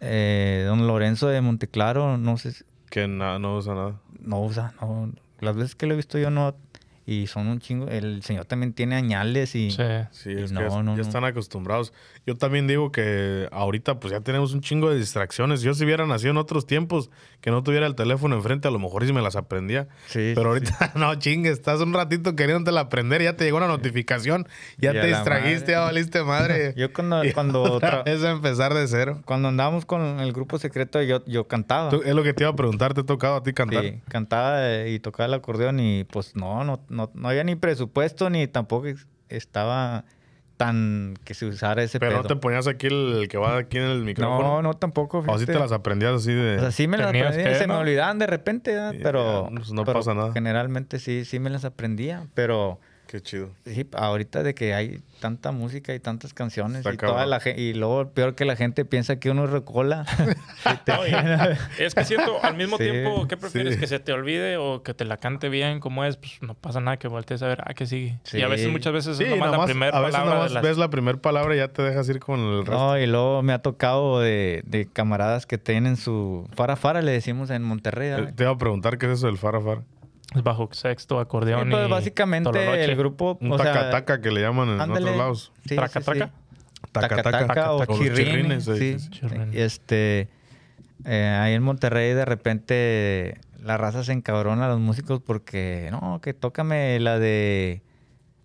eh, 0.00 0.64
don 0.66 0.86
Lorenzo 0.86 1.28
de 1.28 1.40
Monteclaro, 1.40 2.18
no 2.18 2.36
sé, 2.38 2.52
si- 2.52 2.64
Que 2.90 3.08
na- 3.08 3.38
no 3.38 3.56
usa 3.56 3.74
nada. 3.74 3.94
no 4.20 4.40
usa, 4.42 4.72
no, 4.80 5.10
las 5.40 5.56
veces 5.56 5.74
que 5.74 5.86
lo 5.86 5.94
he 5.94 5.96
visto 5.96 6.18
yo 6.18 6.30
no, 6.30 6.54
y 7.06 7.26
son 7.26 7.48
un 7.48 7.60
chingo, 7.60 7.88
el 7.88 8.22
señor 8.22 8.44
también 8.46 8.72
tiene 8.72 8.94
añales 8.96 9.54
y... 9.54 9.70
Sí. 9.70 9.82
Sí, 10.10 10.30
Y 10.30 10.42
es 10.42 10.52
no, 10.52 10.60
que 10.60 10.68
ya, 10.70 10.82
no, 10.82 10.92
ya 10.92 10.96
no. 10.96 11.02
están 11.02 11.24
acostumbrados. 11.24 11.92
Yo 12.26 12.36
también 12.36 12.66
digo 12.66 12.90
que 12.92 13.48
ahorita 13.52 14.00
pues 14.00 14.12
ya 14.12 14.20
tenemos 14.20 14.54
un 14.54 14.60
chingo 14.62 14.90
de 14.90 14.96
distracciones. 14.98 15.60
Yo 15.62 15.74
si 15.74 15.84
hubiera 15.84 16.06
nacido 16.06 16.30
en 16.30 16.38
otros 16.38 16.66
tiempos, 16.66 17.10
que 17.40 17.50
no 17.50 17.62
tuviera 17.62 17.86
el 17.86 17.94
teléfono 17.94 18.34
enfrente, 18.36 18.68
a 18.68 18.70
lo 18.70 18.78
mejor 18.78 19.04
sí 19.06 19.12
me 19.12 19.20
las 19.20 19.36
aprendía. 19.36 19.88
Sí, 20.06 20.32
Pero 20.34 20.42
sí, 20.42 20.46
ahorita 20.70 20.92
no, 20.98 21.14
chingue, 21.16 21.50
estás 21.50 21.80
un 21.80 21.92
ratito 21.92 22.34
queriéndote 22.34 22.78
aprender, 22.78 23.22
ya 23.22 23.36
te 23.36 23.44
llegó 23.44 23.58
una 23.58 23.66
notificación, 23.68 24.48
ya 24.78 24.90
Y 24.90 24.94
te 24.94 25.00
la 25.10 25.16
distrajiste, 25.18 25.60
madre. 25.60 25.72
ya 25.72 25.80
valiste 25.80 26.22
madre. 26.22 26.74
Yo 26.76 26.92
cuando, 26.92 27.22
cuando, 27.34 27.80
empezar 28.06 28.72
de 28.74 28.86
cero. 28.88 29.20
cuando 29.24 29.48
andábamos 29.48 29.84
con 29.84 30.20
el 30.20 30.32
grupo 30.32 30.58
secreto, 30.58 31.02
yo, 31.02 31.24
yo 31.26 31.46
cantaba. 31.46 31.90
Tú- 31.90 32.02
es 32.04 32.14
lo 32.14 32.22
que 32.22 32.32
te 32.32 32.44
iba 32.44 32.50
a 32.50 32.56
preguntar, 32.56 32.94
¿te 32.94 33.02
ha 33.02 33.04
tocado 33.04 33.36
a 33.36 33.42
ti 33.42 33.52
cantar? 33.52 33.84
Sí, 33.84 34.00
cantaba 34.08 34.70
eh, 34.70 34.92
y 34.92 34.98
tocaba 35.00 35.26
el 35.26 35.34
acordeón 35.34 35.80
y 35.80 36.04
pues 36.04 36.34
no, 36.36 36.64
no, 36.64 36.80
no, 36.94 37.10
no 37.14 37.28
había 37.28 37.44
ni 37.44 37.56
presupuesto 37.56 38.30
ni 38.30 38.46
tampoco 38.46 38.86
estaba 39.28 40.04
tan 40.56 41.14
que 41.24 41.34
se 41.34 41.46
usara 41.46 41.82
ese 41.82 41.98
Pero 41.98 42.18
no 42.18 42.24
te 42.24 42.36
ponías 42.36 42.66
aquí 42.66 42.86
el, 42.86 43.16
el 43.22 43.28
que 43.28 43.38
va 43.38 43.58
aquí 43.58 43.78
en 43.78 43.84
el 43.84 44.02
micrófono. 44.02 44.42
No, 44.42 44.62
no 44.62 44.74
tampoco. 44.74 45.24
O 45.26 45.34
así 45.34 45.46
te 45.46 45.54
las 45.54 45.72
aprendías 45.72 46.14
así 46.14 46.32
de... 46.32 46.56
O 46.56 46.60
sea, 46.60 46.70
sí 46.70 46.86
me 46.86 46.96
las 46.96 47.08
aprendía, 47.08 47.44
que, 47.44 47.54
se 47.56 47.66
me 47.66 47.74
olvidaban 47.74 48.18
de 48.18 48.26
repente. 48.26 48.90
Sí, 48.92 49.00
pero, 49.02 49.48
pues 49.54 49.72
no 49.72 49.84
pero 49.84 49.98
pasa 49.98 50.14
nada. 50.14 50.32
generalmente 50.32 50.98
sí, 50.98 51.24
sí 51.24 51.40
me 51.40 51.50
las 51.50 51.64
aprendía, 51.64 52.28
pero 52.34 52.80
Qué 53.14 53.20
chido. 53.22 53.50
sí, 53.64 53.86
ahorita 53.92 54.42
de 54.42 54.56
que 54.56 54.74
hay 54.74 54.98
tanta 55.20 55.52
música 55.52 55.94
y 55.94 56.00
tantas 56.00 56.34
canciones 56.34 56.78
Está 56.78 56.92
y 56.94 56.96
toda 56.96 57.24
la 57.26 57.40
y 57.56 57.72
luego 57.72 58.10
peor 58.10 58.34
que 58.34 58.44
la 58.44 58.56
gente 58.56 58.84
piensa 58.84 59.20
que 59.20 59.30
uno 59.30 59.46
recola. 59.46 60.04
Y 60.66 60.76
te- 60.84 60.92
No, 60.92 61.04
es 61.78 61.94
que 61.94 62.04
siento, 62.04 62.42
al 62.42 62.56
mismo 62.56 62.76
Sí, 62.78 62.82
tiempo, 62.90 63.28
¿qué 63.28 63.36
prefieres? 63.36 63.74
sí. 63.74 63.80
¿Que 63.80 63.86
se 63.86 64.00
te 64.00 64.12
olvide 64.12 64.56
o 64.56 64.82
que 64.82 64.94
te 64.94 65.04
la 65.04 65.18
cante 65.18 65.48
bien 65.48 65.78
como 65.78 66.04
es? 66.04 66.16
Pues 66.16 66.38
no 66.40 66.54
pasa 66.54 66.80
nada 66.80 66.96
que 66.96 67.06
voltees 67.06 67.40
a 67.44 67.46
ver, 67.46 67.62
ah, 67.64 67.72
que 67.74 67.86
sigue. 67.86 68.18
Sí. 68.24 68.38
Y 68.38 68.42
a 68.42 68.48
veces, 68.48 68.68
muchas 68.72 68.92
veces 68.92 69.16
Sí, 69.16 69.22
es 69.22 69.30
nomás 69.30 69.52
la 69.52 69.58
más- 69.58 69.66
primera 69.70 69.96
a 69.96 70.00
veces 70.00 70.12
palabra 70.14 70.30
nada 70.34 70.42
de 70.42 70.44
más 70.46 70.52
las... 70.54 70.62
ves 70.64 70.76
la 70.76 70.90
primera 70.90 71.18
palabra 71.18 71.54
y 71.54 71.58
ya 71.58 71.68
te 71.68 71.82
dejas 71.82 72.08
ir 72.08 72.18
con 72.18 72.40
el 72.40 72.66
resto. 72.66 72.72
No, 72.72 72.98
y 72.98 73.06
luego 73.06 73.42
me 73.42 73.52
ha 73.52 73.60
tocado 73.60 74.18
de, 74.18 74.62
de 74.66 74.86
camaradas 74.86 75.46
que 75.46 75.56
tienen 75.58 75.96
su 75.96 76.48
fara 76.56 76.74
fara, 76.74 77.00
le 77.00 77.12
decimos 77.12 77.50
en 77.50 77.62
Monterrey. 77.62 78.08
Eh, 78.08 78.14
¿verdad? 78.16 78.34
Te 78.34 78.42
iba 78.42 78.52
a 78.52 78.58
preguntar 78.58 78.98
qué 78.98 79.06
es 79.06 79.12
eso 79.12 79.26
del 79.28 79.38
farafar. 79.38 79.78
Es 79.78 79.93
bajo 80.42 80.68
sexto, 80.72 81.16
Sí, 81.16 81.20
acordeón 81.20 81.70
pues, 81.70 81.88
básicamente 81.88 82.84
el 82.84 82.96
grupo, 82.96 83.38
Un 83.40 83.52
o 83.52 83.58
sea, 83.58 83.72
taca-taca 83.72 84.20
que 84.20 84.30
le 84.30 84.40
llaman 84.40 84.70
en 84.70 84.80
ándale. 84.80 85.06
otros 85.06 85.16
lados. 85.18 85.52
Sí. 85.68 85.76
Taca-taca 85.76 86.30
Taca-taca. 86.92 87.72
o 87.72 87.82
O 87.82 87.86
chirrines, 87.98 88.64
chirrines, 88.66 89.00
sí. 89.00 89.10
Chirrines. 89.10 89.48
Este, 89.54 90.28
eh, 91.04 91.38
ahí 91.40 91.54
en 91.54 91.62
Monterrey 91.62 92.12
de 92.14 92.24
repente 92.24 93.38
la 93.62 93.76
raza 93.76 94.04
se 94.04 94.12
encabrona 94.12 94.66
a 94.66 94.68
los 94.68 94.80
músicos 94.80 95.20
porque, 95.24 95.88
no, 95.90 96.20
que 96.22 96.34
tócame 96.34 97.00
la 97.00 97.18
de 97.18 97.82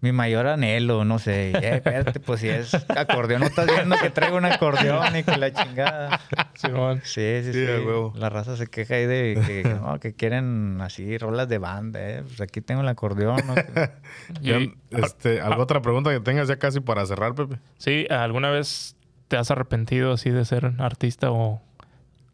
mi 0.02 0.12
mayor 0.14 0.48
anhelo, 0.48 1.04
no 1.06 1.20
sé. 1.20 1.52
Eh, 1.52 1.76
espérate, 1.76 2.20
pues 2.20 2.40
si 2.42 2.48
es 2.50 2.74
acordeón, 2.90 3.42
no 3.42 3.48
estás 3.48 3.68
viendo 3.68 3.96
que 4.02 4.10
traigo 4.10 4.38
un 4.38 4.46
acordeón 4.46 5.16
y 5.16 5.24
que 5.24 5.38
la 5.38 5.52
chingada. 5.52 6.20
Simón. 6.56 7.02
Sí, 7.04 7.42
sí, 7.44 7.52
Sí, 7.54 7.66
sí. 7.66 7.72
a 7.72 7.76
huevo. 7.86 8.14
La 8.16 8.30
raza 8.30 8.56
se 8.56 8.68
queja 8.68 8.96
ahí 8.96 9.06
de 9.06 9.42
que, 9.46 9.64
no, 9.70 10.00
que 10.00 10.14
quieren 10.14 10.80
así 10.82 11.18
rolas 11.18 11.50
de 11.50 11.58
banda, 11.58 12.00
¿eh? 12.02 12.24
Pues 12.26 12.40
aquí 12.42 12.62
tengo 12.62 12.82
el 12.82 12.88
acordeón, 12.88 13.42
¿no? 13.46 13.56
Y- 14.42 14.74
este, 14.92 15.42
¿Alguna 15.42 15.64
otra 15.64 15.82
pregunta 15.82 16.12
que 16.12 16.20
tengas 16.20 16.48
ya 16.48 16.58
casi 16.58 16.80
para 16.80 17.06
cerrar, 17.06 17.36
Pepe? 17.36 17.58
Sí, 17.78 18.08
¿alguna 18.10 18.50
vez 18.50 18.96
te 19.28 19.38
has 19.38 19.52
arrepentido 19.52 20.14
así 20.14 20.30
de 20.30 20.46
ser 20.46 20.74
artista 20.80 21.32
o...? 21.32 21.62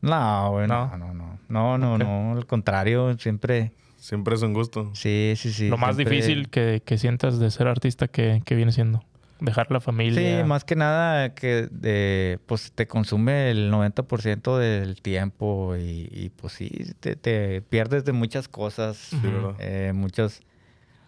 No, 0.02 0.52
güey, 0.52 0.68
No. 0.68 0.88
no, 0.98 0.98
no, 0.98 1.14
no. 1.14 1.40
No, 1.50 1.78
no, 1.78 1.98
no. 1.98 2.38
Al 2.38 2.46
contrario, 2.46 3.18
siempre. 3.18 3.72
Siempre 4.06 4.36
es 4.36 4.44
un 4.44 4.54
gusto. 4.54 4.92
Sí, 4.94 5.34
sí, 5.36 5.52
sí. 5.52 5.68
lo 5.68 5.78
más 5.78 5.96
siempre- 5.96 6.16
difícil 6.16 6.50
que, 6.50 6.84
que 6.86 7.00
sientas 7.00 7.40
de 7.40 7.50
ser 7.50 7.68
artista 7.68 8.08
que, 8.08 8.42
que 8.46 8.54
viene 8.56 8.72
siendo? 8.72 9.04
dejar 9.40 9.70
la 9.72 9.82
familia. 9.82 10.42
Sí, 10.42 10.48
más 10.48 10.64
que 10.64 10.76
nada 10.78 11.34
que 11.36 11.68
de, 11.70 12.40
pues 12.46 12.72
te 12.72 12.88
consume 12.88 13.50
el 13.52 13.70
90% 13.72 14.58
del 14.58 15.02
tiempo 15.02 15.76
y, 15.76 16.08
y, 16.12 16.30
pues 16.30 16.54
sí, 16.54 16.70
te, 17.02 17.16
te 17.18 17.62
pierdes 17.62 18.06
de 18.06 18.14
muchas 18.14 18.48
cosas. 18.48 19.10
¿verdad? 19.22 19.56
eh, 19.60 19.92
muchas, 19.94 20.40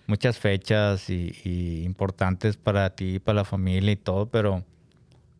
muchas 0.07 0.37
fechas 0.39 1.09
y, 1.09 1.33
y 1.45 1.83
importantes 1.85 2.57
para 2.57 2.89
ti, 2.95 3.19
para 3.19 3.37
la 3.37 3.45
familia 3.45 3.91
y 3.91 3.95
todo, 3.95 4.25
pero, 4.25 4.63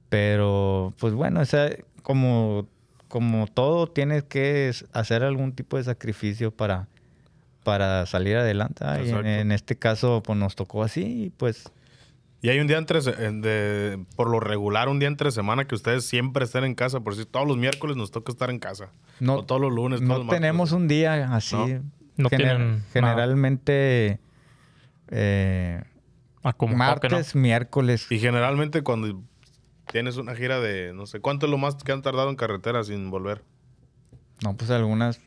pero 0.10 0.94
pues 1.00 1.14
bueno, 1.14 1.42
esa, 1.42 1.70
como, 2.04 2.68
como 3.08 3.48
todo 3.48 3.88
tienes 3.88 4.24
que 4.24 4.72
hacer 4.94 5.24
algún 5.24 5.52
tipo 5.54 5.78
de 5.78 5.84
sacrificio 5.84 6.52
para, 6.52 6.88
para 7.68 8.06
salir 8.06 8.38
adelante. 8.38 8.85
y 9.06 9.10
en, 9.10 9.26
en 9.26 9.52
este 9.52 9.76
caso 9.77 10.23
pues 10.23 10.39
nos 10.39 10.56
tocó 10.56 10.84
así 10.84 11.26
y 11.26 11.30
pues... 11.31 11.69
Y 12.41 12.48
hay 12.48 12.60
un 12.60 12.68
día 12.68 12.77
entre, 12.77 12.99
en 13.26 13.41
de, 13.41 14.02
por 14.15 14.30
lo 14.30 14.39
regular, 14.39 14.88
un 14.88 14.99
día 14.99 15.10
entre 15.10 15.31
semana 15.31 15.65
que 15.65 15.76
ustedes 15.76 16.06
siempre 16.06 16.45
estén 16.45 16.64
en 16.64 16.76
casa. 16.76 17.02
Por 17.02 17.14
si 17.15 17.26
todos 17.26 17.45
los 17.45 17.57
miércoles 17.57 17.98
nos 17.98 18.11
toca 18.11 18.31
estar 18.31 18.49
en 18.52 18.60
casa. 18.60 18.89
No, 19.19 19.38
o 19.38 19.44
todos 19.44 19.60
los 19.60 19.73
lunes. 19.73 19.99
todos 19.99 20.07
No 20.07 20.18
los 20.19 20.26
martes. 20.27 20.39
tenemos 20.39 20.72
un 20.72 20.88
día 20.88 21.34
así. 21.35 21.56
¿No? 21.57 21.84
No 22.15 22.30
tienen 22.30 22.69
nada. 22.69 22.81
generalmente 22.94 24.19
eh, 25.10 25.81
Ah, 26.44 26.53
que 26.53 26.68
no. 26.68 26.77
martes, 26.77 27.35
miércoles. 27.35 28.07
Y 28.10 28.19
generalmente 28.19 28.81
cuando 28.81 29.22
tienes 29.91 30.15
una 30.18 30.34
gira 30.35 30.60
de, 30.61 30.94
no 30.94 31.06
sé, 31.06 31.19
¿cuánto 31.19 31.48
es 31.48 31.52
lo 31.52 31.57
más 31.57 31.76
que 31.76 31.91
han 31.91 32.02
tardado 32.02 32.30
en 32.30 32.38
carretera 32.38 32.84
sin 32.84 33.10
volver? 33.10 33.44
No, 34.44 34.56
pues 34.56 34.69
algunas 34.69 35.19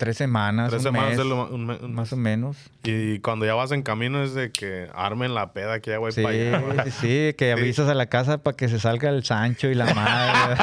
tres 0.00 0.16
semanas, 0.16 0.70
Tres 0.70 0.80
un 0.80 0.84
semanas 0.92 1.10
mes, 1.10 1.18
es 1.20 1.26
lo 1.26 1.46
un 1.48 1.68
un 1.70 1.94
más 1.94 2.10
o 2.12 2.16
menos. 2.16 2.56
Y 2.84 3.18
cuando 3.18 3.44
ya 3.44 3.54
vas 3.54 3.70
en 3.70 3.82
camino 3.82 4.22
es 4.22 4.32
de 4.34 4.50
que 4.50 4.88
armen 4.94 5.34
la 5.34 5.52
peda 5.52 5.80
que 5.80 5.90
ya 5.90 5.98
voy 5.98 6.10
Sí, 6.10 6.22
para 6.22 6.34
allá. 6.34 6.84
sí, 6.86 6.90
sí, 6.90 7.34
que 7.36 7.52
avisas 7.56 7.86
a 7.88 7.92
la 7.94 8.06
casa 8.06 8.38
para 8.38 8.56
que 8.56 8.68
se 8.68 8.80
salga 8.80 9.10
el 9.10 9.22
Sancho 9.24 9.68
y 9.68 9.74
la 9.74 9.92
madre. 9.94 10.56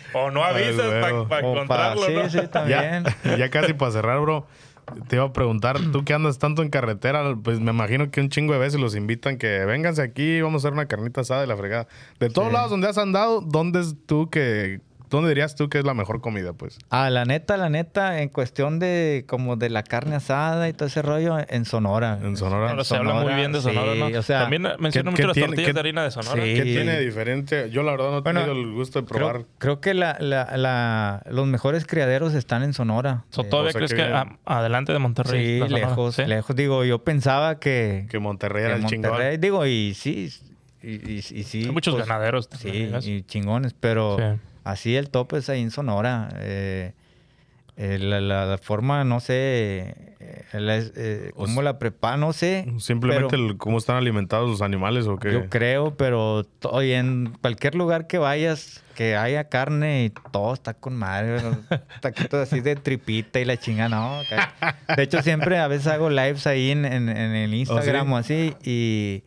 O 0.14 0.30
no 0.30 0.42
avisas 0.42 0.86
para 1.02 1.28
pa- 1.28 1.38
encontrarlo, 1.40 2.06
sí, 2.06 2.14
¿no? 2.14 2.30
sí, 2.30 2.38
también. 2.50 3.04
Ya, 3.24 3.36
ya 3.36 3.50
casi 3.50 3.74
para 3.74 3.92
cerrar, 3.92 4.18
bro. 4.20 4.46
Te 5.08 5.16
iba 5.16 5.24
a 5.24 5.32
preguntar, 5.32 5.76
tú 5.92 6.04
que 6.04 6.14
andas 6.14 6.38
tanto 6.38 6.62
en 6.62 6.70
carretera, 6.70 7.34
pues 7.42 7.58
me 7.58 7.72
imagino 7.72 8.10
que 8.12 8.20
un 8.20 8.28
chingo 8.30 8.52
de 8.52 8.60
veces 8.60 8.80
los 8.80 8.94
invitan 8.94 9.36
que 9.36 9.64
vénganse 9.64 10.00
aquí, 10.00 10.40
vamos 10.40 10.62
a 10.64 10.68
hacer 10.68 10.72
una 10.74 10.86
carnita 10.86 11.22
asada 11.22 11.40
de 11.40 11.48
la 11.48 11.56
fregada. 11.56 11.88
De 12.20 12.30
todos 12.30 12.52
lados 12.52 12.70
donde 12.70 12.88
has 12.88 12.96
andado, 12.96 13.40
¿dónde 13.40 13.80
es 13.80 13.96
tú 14.06 14.30
que, 14.30 14.80
dónde 15.10 15.28
dirías 15.30 15.54
tú 15.54 15.68
que 15.68 15.78
es 15.78 15.84
la 15.84 15.94
mejor 15.94 16.20
comida, 16.20 16.52
pues? 16.52 16.78
Ah, 16.90 17.10
la 17.10 17.24
neta, 17.24 17.56
la 17.56 17.68
neta, 17.68 18.20
en 18.22 18.28
cuestión 18.28 18.78
de 18.78 19.24
como 19.28 19.56
de 19.56 19.70
la 19.70 19.82
carne 19.82 20.16
asada 20.16 20.68
y 20.68 20.72
todo 20.72 20.88
ese 20.88 21.02
rollo, 21.02 21.36
en 21.48 21.64
Sonora. 21.64 22.18
En 22.22 22.36
Sonora. 22.36 22.82
Se 22.84 22.96
habla 22.96 23.14
muy 23.14 23.34
bien 23.34 23.52
de 23.52 23.60
Sonora, 23.60 23.92
sí, 23.94 23.98
¿no? 24.12 24.18
o 24.18 24.22
sea, 24.22 24.40
También 24.40 24.62
menciona 24.78 25.10
¿qué- 25.10 25.16
mucho 25.16 25.26
las 25.28 25.34
tiene- 25.34 25.46
tortillas 25.48 25.66
qué- 25.68 25.72
de 25.72 25.80
harina 25.80 26.04
de 26.04 26.10
Sonora. 26.10 26.42
Sí. 26.42 26.54
¿Qué 26.54 26.62
tiene 26.62 27.00
diferente? 27.00 27.70
Yo 27.70 27.82
la 27.82 27.92
verdad 27.92 28.10
no 28.10 28.18
he 28.18 28.20
Bueno, 28.22 28.40
tenido 28.44 28.60
el 28.60 28.72
gusto 28.72 29.00
de 29.00 29.06
probar. 29.06 29.32
Creo, 29.36 29.46
creo 29.58 29.80
que 29.80 29.94
la, 29.94 30.16
la- 30.20 30.56
la- 30.56 31.22
los 31.30 31.46
mejores 31.46 31.86
criaderos 31.86 32.34
están 32.34 32.62
en 32.62 32.72
Sonora. 32.74 33.24
So, 33.30 33.42
Eh, 33.42 33.44
¿Todavía 33.44 33.70
o 33.70 33.72
sea, 33.72 33.78
crees 33.78 33.90
que 33.92 33.96
que 33.96 34.02
bien. 34.04 34.16
a- 34.16 34.58
adelante 34.58 34.92
de 34.92 34.98
Monterrey? 34.98 35.60
Sí, 35.62 35.68
lejos, 35.72 36.14
¿Sí? 36.16 36.24
lejos. 36.26 36.54
Digo, 36.56 36.84
yo 36.84 37.04
pensaba 37.04 37.58
que, 37.58 38.06
Que 38.10 38.18
Monterrey 38.18 38.62
que 38.62 38.66
era 38.66 38.76
el 38.76 38.86
chingón. 38.86 39.10
Monterrey, 39.10 39.36
digo, 39.38 39.64
y 39.66 39.94
sí, 39.94 40.30
y, 40.82 40.88
y- 40.88 41.16
y 41.18 41.42
sí. 41.42 41.64
Hay 41.64 41.70
muchos 41.72 41.94
pues, 41.94 42.06
ganaderos. 42.06 42.48
Sí, 42.52 42.64
también, 42.68 42.92
¿ves? 42.92 43.06
y 43.06 43.22
chingones, 43.22 43.74
pero 43.78 44.16
Sí. 44.18 44.22
Así 44.66 44.96
el 44.96 45.10
tope 45.10 45.38
es 45.38 45.48
ahí 45.48 45.62
en 45.62 45.70
Sonora. 45.70 46.28
Eh, 46.36 46.92
eh, 47.78 47.98
la, 47.98 48.20
la- 48.22 48.46
la 48.46 48.56
forma, 48.58 49.04
no 49.04 49.20
sé, 49.20 49.34
eh, 50.18 50.44
eh, 50.54 51.30
cómo 51.34 51.60
la 51.60 51.78
prepara, 51.78 52.16
no 52.16 52.32
sé. 52.32 52.66
Simplemente 52.78 53.28
pero 53.36 53.46
el- 53.48 53.58
cómo 53.58 53.76
están 53.76 53.96
alimentados 53.96 54.48
los 54.48 54.62
animales 54.62 55.06
o 55.06 55.18
qué. 55.18 55.30
Yo 55.32 55.50
creo, 55.50 55.94
pero 55.94 56.46
oye, 56.70 56.96
en 56.96 57.34
cualquier 57.42 57.74
lugar 57.74 58.06
que 58.06 58.16
vayas, 58.16 58.82
que 58.94 59.14
haya 59.14 59.44
carne 59.50 60.04
y 60.06 60.10
todo 60.32 60.54
está 60.54 60.72
con 60.72 60.96
madre. 60.96 61.38
Taquitos 62.00 62.40
así 62.48 62.60
de 62.60 62.76
tripita 62.76 63.40
y 63.40 63.44
la 63.44 63.58
chinga, 63.58 63.90
no. 63.90 64.20
De 64.96 65.02
hecho, 65.02 65.20
siempre 65.22 65.58
a 65.58 65.68
veces 65.68 65.88
hago 65.88 66.08
lives 66.08 66.46
ahí 66.46 66.70
en, 66.70 66.86
en- 66.86 67.10
en 67.10 67.34
el 67.34 67.52
Instagram 67.52 68.10
o 68.12 68.16
así 68.16 68.54
y... 68.64 69.22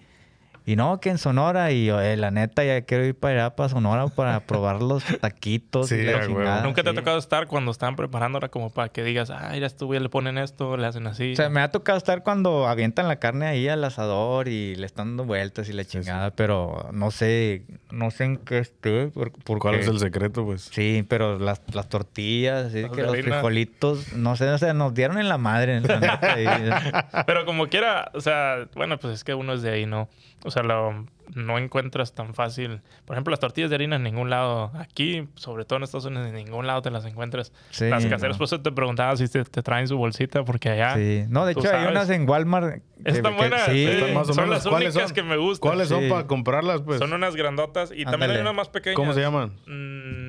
Y 0.69 0.75
no, 0.75 0.99
que 0.99 1.09
en 1.09 1.17
Sonora, 1.17 1.71
y 1.71 1.85
yo, 1.85 1.99
eh, 1.99 2.15
la 2.15 2.29
neta, 2.29 2.63
ya 2.63 2.81
quiero 2.83 3.03
ir 3.03 3.15
para 3.15 3.45
allá, 3.45 3.55
para 3.55 3.69
Sonora, 3.69 4.05
para 4.07 4.39
probar 4.45 4.83
los 4.83 5.03
taquitos 5.19 5.89
Sí, 5.89 5.95
y 5.95 6.03
la 6.03 6.23
chingada. 6.23 6.61
Nunca 6.61 6.83
te 6.83 6.91
ha 6.91 6.93
tocado 6.93 7.17
estar 7.17 7.47
cuando 7.47 7.71
estaban 7.71 7.95
preparando 7.95 8.35
ahora 8.35 8.49
como 8.49 8.69
para 8.69 8.89
que 8.89 9.03
digas, 9.03 9.31
ah, 9.31 9.55
ya 9.57 9.67
le 9.99 10.09
ponen 10.09 10.37
esto, 10.37 10.77
le 10.77 10.85
hacen 10.85 11.07
así. 11.07 11.33
O 11.33 11.35
sea, 11.35 11.49
me 11.49 11.61
ha 11.61 11.71
tocado 11.71 11.97
estar 11.97 12.21
cuando 12.21 12.67
avientan 12.67 13.07
la 13.07 13.15
carne 13.15 13.47
ahí 13.47 13.67
al 13.67 13.83
asador 13.83 14.47
y 14.47 14.75
le 14.75 14.85
están 14.85 15.07
dando 15.07 15.25
vueltas 15.25 15.69
y 15.69 15.73
la 15.73 15.85
chingada, 15.85 16.29
pero 16.35 16.87
no 16.93 17.09
sé, 17.09 17.63
no 17.89 18.11
sé 18.11 18.25
en 18.25 18.37
qué 18.37 18.59
esté. 18.59 19.07
Por, 19.07 19.31
¿Cuál 19.57 19.73
es 19.73 19.87
el 19.87 19.97
secreto, 19.97 20.45
pues? 20.45 20.69
Sí, 20.71 21.03
pero 21.09 21.39
las, 21.39 21.63
las 21.73 21.89
tortillas, 21.89 22.67
así 22.67 22.83
Las 22.83 22.91
que 22.91 23.01
los 23.01 23.13
harina. 23.13 23.37
frijolitos, 23.37 24.13
no 24.13 24.35
sé, 24.35 24.47
o 24.47 24.57
sea, 24.59 24.75
nos 24.75 24.93
dieron 24.93 25.17
en 25.17 25.29
la 25.29 25.39
madre. 25.39 25.81
la 25.81 25.99
neta, 25.99 26.39
y- 26.39 26.45
Pero 27.25 27.45
como 27.45 27.69
quiera, 27.69 28.11
o 28.13 28.21
sea, 28.21 28.67
bueno, 28.75 28.99
pues 28.99 29.15
es 29.15 29.23
que 29.23 29.33
uno 29.33 29.53
es 29.53 29.63
de 29.63 29.71
ahí, 29.71 29.87
¿no? 29.87 30.07
O 30.45 30.52
sea, 30.52 30.64
lo- 30.64 31.06
no 31.36 31.57
encuentras 31.60 32.16
tan 32.16 32.34
fácil. 32.34 32.82
Por 33.06 33.16
ejemplo, 33.16 33.30
las 33.32 33.40
tortillas 33.40 33.70
de 33.70 33.76
harina 33.76 33.98
en 33.98 34.03
ningún 34.03 34.30
lado. 34.32 34.72
Aquí, 34.74 35.28
sobre 35.36 35.64
todo 35.66 35.78
en 35.78 35.84
Estados 35.84 36.06
Unidos, 36.06 36.28
en 36.28 36.34
ningún 36.34 36.66
lado 36.66 36.82
te 36.82 36.90
las 36.91 37.06
encuentras. 37.06 37.52
Sí, 37.70 37.88
las 37.90 38.03
caseras, 38.06 38.36
no. 38.36 38.38
por 38.40 38.45
eso 38.45 38.61
te 38.61 38.72
preguntaba 38.72 39.16
si 39.16 39.28
te, 39.28 39.44
te 39.44 39.61
traen 39.61 39.88
su 39.88 39.98
bolsita, 39.98 40.44
porque 40.44 40.70
allá 40.70 40.95
sí. 40.95 41.26
No, 41.30 41.45
de 41.45 41.52
hecho, 41.52 41.70
hay 41.72 41.86
unas 41.88 42.10
en 42.10 42.28
Walmart. 42.28 42.82
que- 43.03 43.10
están 43.11 43.34
que- 43.34 43.38
buenas. 43.38 43.61
sí, 43.66 43.72
sí, 43.74 43.86
Están 43.86 44.14
más 44.16 44.30
o 44.30 44.34
son 44.34 44.44
menos. 44.45 44.49
las 44.64 44.68
¿Cuáles 44.68 44.95
únicas 44.95 45.10
son? 45.10 45.16
que 45.16 45.24
me 45.24 45.38
gustan. 45.38 45.70
¿Cuáles 45.70 45.88
son 45.90 46.03
Sí. 46.03 46.10
para 46.10 46.26
comprarlas, 46.26 46.82
pues? 46.82 46.99
Son 46.99 47.14
unas 47.14 47.36
grandotas 47.36 47.91
y 47.95 48.06
también 48.06 48.32
hay 48.32 48.38
unas 48.41 48.56
más 48.56 48.70
pequeñas. 48.70 48.95
¿Cómo 48.95 49.14
se 49.14 49.22
llaman? 49.22 49.49
Mm, 49.68 50.28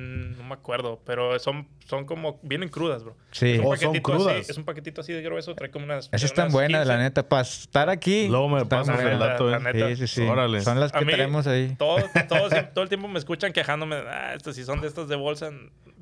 me 0.51 0.59
acuerdo, 0.59 1.01
pero 1.05 1.37
son, 1.39 1.67
son 1.85 2.05
como, 2.05 2.39
vienen 2.43 2.69
crudas, 2.69 3.03
bro. 3.03 3.15
Sí. 3.31 3.53
Es 3.53 3.59
un 3.59 3.65
Oh, 3.65 3.75
son 3.75 3.91
paquetito 3.91 4.03
crudas. 4.03 4.35
Así, 4.41 4.51
es 4.51 4.57
un 4.57 4.65
paquetito 4.65 5.01
así 5.01 5.13
de 5.13 5.21
grueso, 5.21 5.55
trae 5.55 5.71
como 5.71 5.85
unas. 5.85 6.07
Esas 6.07 6.23
están 6.23 6.51
buenas, 6.51 6.85
la 6.85 6.95
15. 6.95 7.03
neta. 7.03 7.29
Para 7.29 7.41
estar 7.43 7.89
aquí. 7.89 8.27
Luego 8.27 8.49
me 8.49 8.65
pasas 8.65 8.99
el 8.99 9.19
dato, 9.19 9.49
La 9.49 9.57
eh. 9.57 9.73
neta. 9.73 9.87
Sí, 9.89 9.95
sí, 9.95 10.07
sí. 10.07 10.21
Órale. 10.21 10.61
Son 10.61 10.79
las 10.79 10.91
que 10.91 11.05
mí, 11.05 11.11
tenemos 11.11 11.47
ahí. 11.47 11.75
Todo, 11.77 11.97
todo, 12.27 12.49
todo 12.73 12.83
el 12.83 12.89
tiempo 12.89 13.07
me 13.07 13.19
escuchan 13.19 13.53
quejándome. 13.53 13.95
Ah, 13.95 14.33
estas 14.35 14.55
si 14.55 14.63
son 14.63 14.81
de 14.81 14.87
estas 14.87 15.07
de 15.07 15.15
bolsa. 15.15 15.51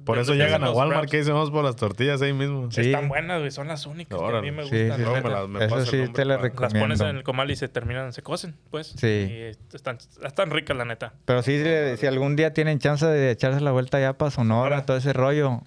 Por 0.05 0.17
eso 0.17 0.33
llegan 0.33 0.63
a 0.63 0.71
Walmart 0.71 1.01
wraps. 1.01 1.11
que 1.11 1.17
dicen 1.17 1.33
vamos 1.33 1.51
por 1.51 1.63
las 1.63 1.75
tortillas 1.75 2.21
ahí 2.21 2.33
mismo. 2.33 2.71
Sí. 2.71 2.81
Están 2.81 3.07
buenas, 3.09 3.39
güey. 3.39 3.51
Son 3.51 3.67
las 3.67 3.85
únicas 3.85 4.17
que 4.19 4.37
a 4.37 4.41
mí 4.41 4.51
me 4.51 4.63
Sí, 4.67 4.87
gustan. 4.87 4.97
sí, 4.97 5.21
me 5.23 5.29
las- 5.29 5.47
me 5.47 5.65
Eso 5.65 5.85
sí 5.85 5.97
nombre 5.97 6.13
te 6.13 6.25
Las 6.25 6.41
recomiendo. 6.41 6.79
pones 6.79 7.01
en 7.01 7.17
el 7.17 7.23
comal 7.23 7.51
y 7.51 7.55
se 7.55 7.67
terminan, 7.67 8.13
se 8.13 8.21
cocen, 8.21 8.55
pues. 8.71 8.93
Sí. 8.97 9.07
Y 9.07 9.75
están, 9.75 9.97
están 10.23 10.49
ricas, 10.51 10.75
la 10.77 10.85
neta. 10.85 11.13
Pero 11.25 11.41
sí, 11.43 11.61
si, 11.63 11.97
si 11.97 12.07
algún 12.07 12.35
día 12.35 12.53
tienen 12.53 12.79
chance 12.79 13.05
de 13.05 13.31
echarse 13.31 13.61
la 13.61 13.71
vuelta 13.71 13.99
ya 13.99 14.13
para 14.13 14.31
Sonora, 14.31 14.75
Ahora. 14.77 14.85
todo 14.85 14.97
ese 14.97 15.13
rollo, 15.13 15.61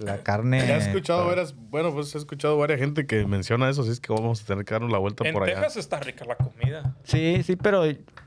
la 0.00 0.18
carne... 0.22 0.58
Ya 0.66 0.76
he 0.76 0.78
escuchado 0.78 1.24
pues, 1.24 1.36
varias, 1.36 1.54
bueno, 1.70 1.92
pues 1.92 2.14
he 2.14 2.18
escuchado 2.18 2.56
varias 2.58 2.80
gente 2.80 3.06
que 3.06 3.24
menciona 3.26 3.68
eso, 3.68 3.82
así 3.82 3.90
es 3.90 4.00
que 4.00 4.12
vamos 4.12 4.42
a 4.42 4.46
tener 4.46 4.64
que 4.64 4.74
darnos 4.74 4.90
la 4.90 4.98
vuelta 4.98 5.26
En 5.26 5.32
por 5.34 5.44
allá. 5.44 5.54
Texas 5.54 5.76
está 5.76 6.00
rica 6.00 6.24
la 6.24 6.36
comida. 6.36 6.94
Sí, 7.04 7.42
sí, 7.44 7.56
pero 7.56 7.82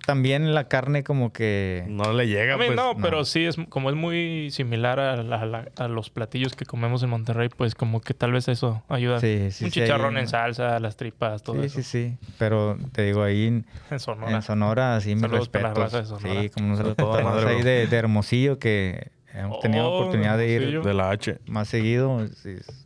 también 0.05 0.53
la 0.53 0.67
carne 0.67 1.03
como 1.03 1.31
que... 1.33 1.85
No 1.87 2.11
le 2.13 2.27
llega, 2.27 2.55
A 2.55 2.57
mí 2.57 2.65
pues. 2.67 2.75
no, 2.75 2.93
no. 2.93 3.01
pero 3.01 3.23
sí 3.25 3.45
es 3.45 3.55
como 3.69 3.89
es 3.89 3.95
muy 3.95 4.49
similar 4.51 4.99
a, 4.99 5.23
la- 5.23 5.45
la- 5.45 5.67
a 5.77 5.87
los 5.87 6.09
platillos 6.09 6.55
que 6.55 6.65
comemos 6.65 7.01
en 7.03 7.09
Monterrey, 7.09 7.49
pues 7.49 7.73
como 7.75 8.01
que 8.01 8.13
tal 8.13 8.31
vez 8.33 8.47
eso 8.47 8.83
ayuda. 8.89 9.19
Sí, 9.19 9.49
sí, 9.51 9.65
Un 9.65 9.71
sí, 9.71 9.79
chicharrón 9.81 10.17
en 10.17 10.27
salsa, 10.27 10.79
las 10.79 10.97
tripas, 10.97 11.41
todo 11.43 11.59
Sí, 11.61 11.65
eso. 11.67 11.75
sí, 11.77 11.83
sí. 11.83 12.17
Pero 12.37 12.77
te 12.91 13.03
digo, 13.03 13.23
ahí 13.23 13.47
en, 13.47 13.65
En 13.89 13.99
Sonora. 13.99 14.35
en 14.35 14.41
Sonora, 14.41 14.99
sí, 15.01 15.13
mis 15.15 15.21
Saludos 15.21 15.49
para 15.49 15.69
la 15.69 15.73
respetos. 15.73 15.93
raza 15.93 16.01
de 16.15 16.19
Sonora. 16.21 16.41
Sí, 16.41 16.49
como 16.49 16.67
nosotros 16.75 17.45
ahí 17.45 17.61
de 17.63 17.83
Hermosillo, 17.95 18.59
que 18.59 19.11
hemos 19.33 19.59
tenido 19.59 19.89
Oh, 19.91 19.99
oportunidad 19.99 20.37
de 20.37 20.47
ir 20.47 20.61
Hermosillo. 20.61 20.81
De 20.83 20.93
la 20.93 21.09
H. 21.11 21.39
más 21.47 21.67
seguido. 21.67 22.27
sí, 22.35 22.51
es 22.59 22.85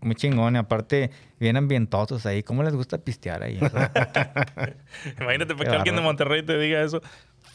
muy 0.00 0.14
chingón. 0.14 0.54
Y 0.54 0.58
aparte, 0.58 1.10
bien 1.40 1.56
ambientosos 1.56 2.24
ahí. 2.26 2.42
¿Cómo 2.42 2.62
les 2.62 2.74
gusta 2.74 2.98
pistear 2.98 3.42
ahí? 3.42 3.58
Imagínate 5.20 5.54
para 5.54 5.70
que 5.70 5.76
alguien 5.76 5.96
de. 5.96 6.02
Monterrey 6.02 6.42
te 6.42 6.58
diga 6.58 6.82
eso. 6.82 7.00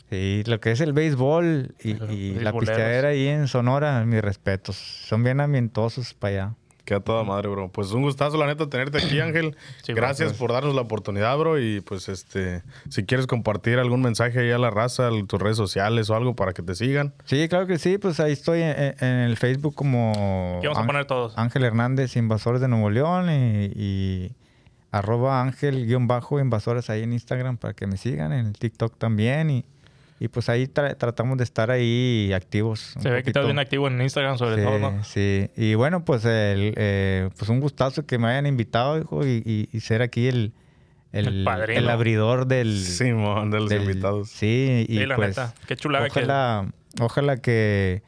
Sí, 0.10 0.44
lo 0.46 0.60
que 0.60 0.72
es 0.72 0.82
el 0.82 0.92
béisbol 0.92 1.74
y, 1.82 1.92
y 2.14 2.34
la 2.40 2.52
pisteadera 2.52 3.10
ahí 3.10 3.28
en 3.28 3.48
Sonora, 3.48 4.04
mis 4.06 4.22
respetos. 4.22 4.76
Son 4.76 5.24
bien 5.24 5.40
ambientosos 5.40 6.14
para 6.14 6.34
allá. 6.46 6.56
Queda 6.86 7.00
toda 7.00 7.24
madre, 7.24 7.48
bro. 7.50 7.70
Pues 7.72 7.92
un 7.92 8.02
gustazo, 8.02 8.38
la 8.38 8.48
neta, 8.48 8.68
tenerte 8.70 8.98
aquí, 8.98 9.20
Ángel. 9.22 9.56
Sí, 9.84 9.94
Gracias 9.94 10.20
gracias. 10.20 10.34
por 10.34 10.52
darnos 10.52 10.74
la 10.76 10.82
oportunidad, 10.82 11.38
bro. 11.38 11.60
Y 11.60 11.82
pues, 11.82 12.10
este, 12.10 12.64
si 12.90 13.04
quieres 13.06 13.28
compartir 13.28 13.78
algún 13.80 14.02
mensaje 14.02 14.40
ahí 14.40 14.52
a 14.52 14.58
la 14.58 14.70
raza, 14.72 15.08
a 15.08 15.12
tus 15.28 15.40
redes 15.40 15.58
sociales 15.58 16.10
o 16.10 16.16
algo 16.16 16.36
para 16.36 16.54
que 16.54 16.64
te 16.64 16.74
sigan. 16.76 17.14
Sí, 17.26 17.48
claro 17.50 17.68
que 17.68 17.78
sí. 17.78 17.98
Pues 17.98 18.20
ahí 18.20 18.32
estoy 18.34 18.62
en, 18.62 18.96
en 19.00 19.08
el 19.08 19.38
Facebook 19.38 19.76
como... 19.76 20.56
Aquí 20.58 20.68
vamos 20.68 20.78
a 20.78 20.82
Ángel- 20.82 20.88
poner 20.88 21.06
todos. 21.06 21.38
Ángel 21.38 21.64
Hernández, 21.64 22.16
Invasores 22.18 22.62
de 22.62 22.68
Nuevo 22.68 22.90
León 22.90 23.30
y, 23.30 23.66
y 23.76 24.32
arroba 24.92 25.42
Ángel 25.42 25.86
guion 25.86 26.08
bajo 26.08 26.40
Invasores 26.40 26.90
ahí 26.90 27.04
en 27.04 27.14
Instagram 27.14 27.58
para 27.58 27.74
que 27.74 27.88
me 27.88 27.98
sigan, 27.98 28.34
en 28.34 28.48
el 28.48 28.54
TikTok 28.54 28.98
también 28.98 29.50
y, 29.50 29.66
y 30.24 30.28
pues 30.28 30.48
ahí 30.50 30.68
tra- 30.68 30.96
tratamos 30.96 31.36
de 31.40 31.44
estar 31.44 31.72
ahí 31.72 32.32
activos. 32.34 32.94
Se 33.02 33.10
ve 33.10 33.24
que 33.24 33.32
estás 33.32 33.44
bien 33.46 33.58
activo 33.58 33.88
en 33.88 34.00
Instagram, 34.00 34.38
sobre 34.38 34.58
sí, 34.58 34.62
todo, 34.62 34.78
¿no? 34.80 35.04
Sí, 35.04 35.50
y 35.58 35.74
bueno, 35.74 36.06
pues, 36.06 36.24
el, 36.26 36.74
eh, 36.78 37.30
pues 37.38 37.50
un 37.50 37.60
gustazo 37.60 38.06
que 38.06 38.20
me 38.20 38.28
hayan 38.28 38.46
invitado, 38.46 39.00
hijo, 39.00 39.26
y, 39.26 39.42
y- 39.44 39.68
y 39.76 39.80
ser 39.80 40.04
aquí 40.04 40.28
el, 40.28 40.54
el, 41.12 41.28
El 41.28 41.44
padrino. 41.44 41.80
el 41.80 41.90
abridor 41.90 42.46
del, 42.46 42.80
Simón, 42.80 43.50
de 43.50 43.60
los 43.62 43.70
del- 43.70 43.82
invitados. 43.82 44.30
Sí, 44.30 44.86
y 44.88 45.00
Sí, 45.00 45.06
la 45.08 45.16
pues 45.16 45.30
neta. 45.30 45.54
Qué 45.68 45.76
chulada 45.76 46.06
que- 46.08 46.20
ojalá, 46.20 46.68
ojalá 47.00 47.38
que, 47.38 48.04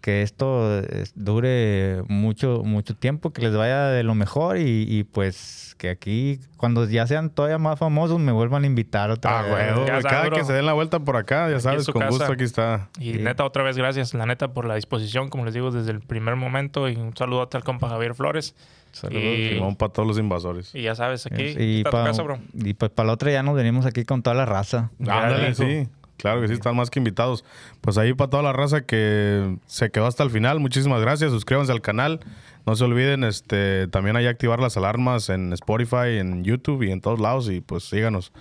que 0.00 0.22
esto 0.22 0.82
dure 1.14 2.02
mucho, 2.08 2.62
mucho 2.64 2.94
tiempo, 2.96 3.32
que 3.32 3.42
les 3.42 3.54
vaya 3.54 3.86
de 3.88 4.02
lo 4.02 4.14
mejor 4.14 4.56
y, 4.58 4.84
y, 4.88 5.04
pues 5.04 5.74
que 5.78 5.88
aquí, 5.88 6.40
cuando 6.58 6.84
ya 6.86 7.06
sean 7.06 7.30
todavía 7.30 7.56
más 7.56 7.78
famosos, 7.78 8.18
me 8.18 8.32
vuelvan 8.32 8.64
a 8.64 8.66
invitar 8.66 9.10
otra 9.10 9.38
Ah, 9.38 9.42
vez. 9.42 9.52
huevo, 9.52 9.86
Ya 9.86 9.92
güey. 9.94 10.02
Cada 10.02 10.30
que 10.30 10.44
se 10.44 10.52
den 10.52 10.66
la 10.66 10.74
vuelta 10.74 11.00
por 11.00 11.16
acá, 11.16 11.48
ya 11.48 11.56
es 11.56 11.62
sabes, 11.62 11.86
con 11.86 12.02
gusto 12.06 12.18
casa. 12.18 12.32
aquí 12.34 12.44
está. 12.44 12.88
Y 12.98 13.12
Sí. 13.14 13.18
neta, 13.20 13.44
otra 13.44 13.62
vez 13.62 13.76
gracias, 13.78 14.12
la 14.12 14.26
neta, 14.26 14.48
por 14.52 14.66
la 14.66 14.74
disposición, 14.74 15.28
como 15.30 15.46
les 15.46 15.54
digo, 15.54 15.70
desde 15.70 15.90
el 15.92 16.00
primer 16.00 16.36
momento. 16.36 16.86
Y 16.88 16.96
un 16.96 17.16
saludo 17.16 17.48
al 17.50 17.64
compa 17.64 17.88
Javier 17.88 18.14
Flores. 18.14 18.54
Saludos. 18.92 19.22
Y- 19.22 19.48
Simón 19.54 19.76
para 19.76 19.92
todos 19.92 20.06
los 20.06 20.18
invasores. 20.18 20.74
Y 20.74 20.82
ya 20.82 20.94
sabes, 20.94 21.24
aquí 21.26 21.44
y 21.58 21.78
está 21.78 21.90
pa- 21.92 22.00
tu 22.00 22.06
casa, 22.08 22.22
bro. 22.24 22.38
y 22.54 22.74
pues 22.74 22.90
para 22.90 23.06
la 23.06 23.12
otra 23.14 23.30
ya 23.30 23.42
nos 23.42 23.54
venimos 23.54 23.86
aquí 23.86 24.04
con 24.04 24.22
toda 24.22 24.34
la 24.36 24.44
raza. 24.44 24.90
Ándale, 25.00 25.54
sí. 25.54 25.88
Claro 26.20 26.40
que 26.40 26.48
sí, 26.48 26.54
están 26.54 26.76
más 26.76 26.90
que 26.90 26.98
invitados. 27.00 27.44
Pues 27.80 27.98
ahí 27.98 28.12
para 28.14 28.30
toda 28.30 28.42
la 28.42 28.52
raza 28.52 28.82
que 28.82 29.56
se 29.66 29.90
quedó 29.90 30.06
hasta 30.06 30.22
el 30.22 30.30
final, 30.30 30.60
muchísimas 30.60 31.00
gracias. 31.00 31.30
Suscríbanse 31.30 31.72
al 31.72 31.80
canal. 31.80 32.20
No 32.66 32.76
se 32.76 32.84
olviden 32.84 33.24
este 33.24 33.88
también 33.88 34.16
ahí 34.16 34.26
activar 34.26 34.60
las 34.60 34.76
alarmas 34.76 35.28
en 35.30 35.52
Spotify, 35.54 36.18
en 36.18 36.44
YouTube 36.44 36.82
y 36.82 36.90
en 36.92 37.00
todos 37.00 37.20
lados. 37.20 37.48
Y 37.50 37.60
pues 37.60 37.84
síganos. 37.84 38.32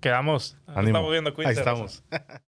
Quedamos. 0.00 0.56
Ánimo. 0.66 0.98
Estamos 0.98 1.10
viendo, 1.12 1.30
Ahí 1.30 1.34
cuídense. 1.36 1.60
estamos. 1.60 2.04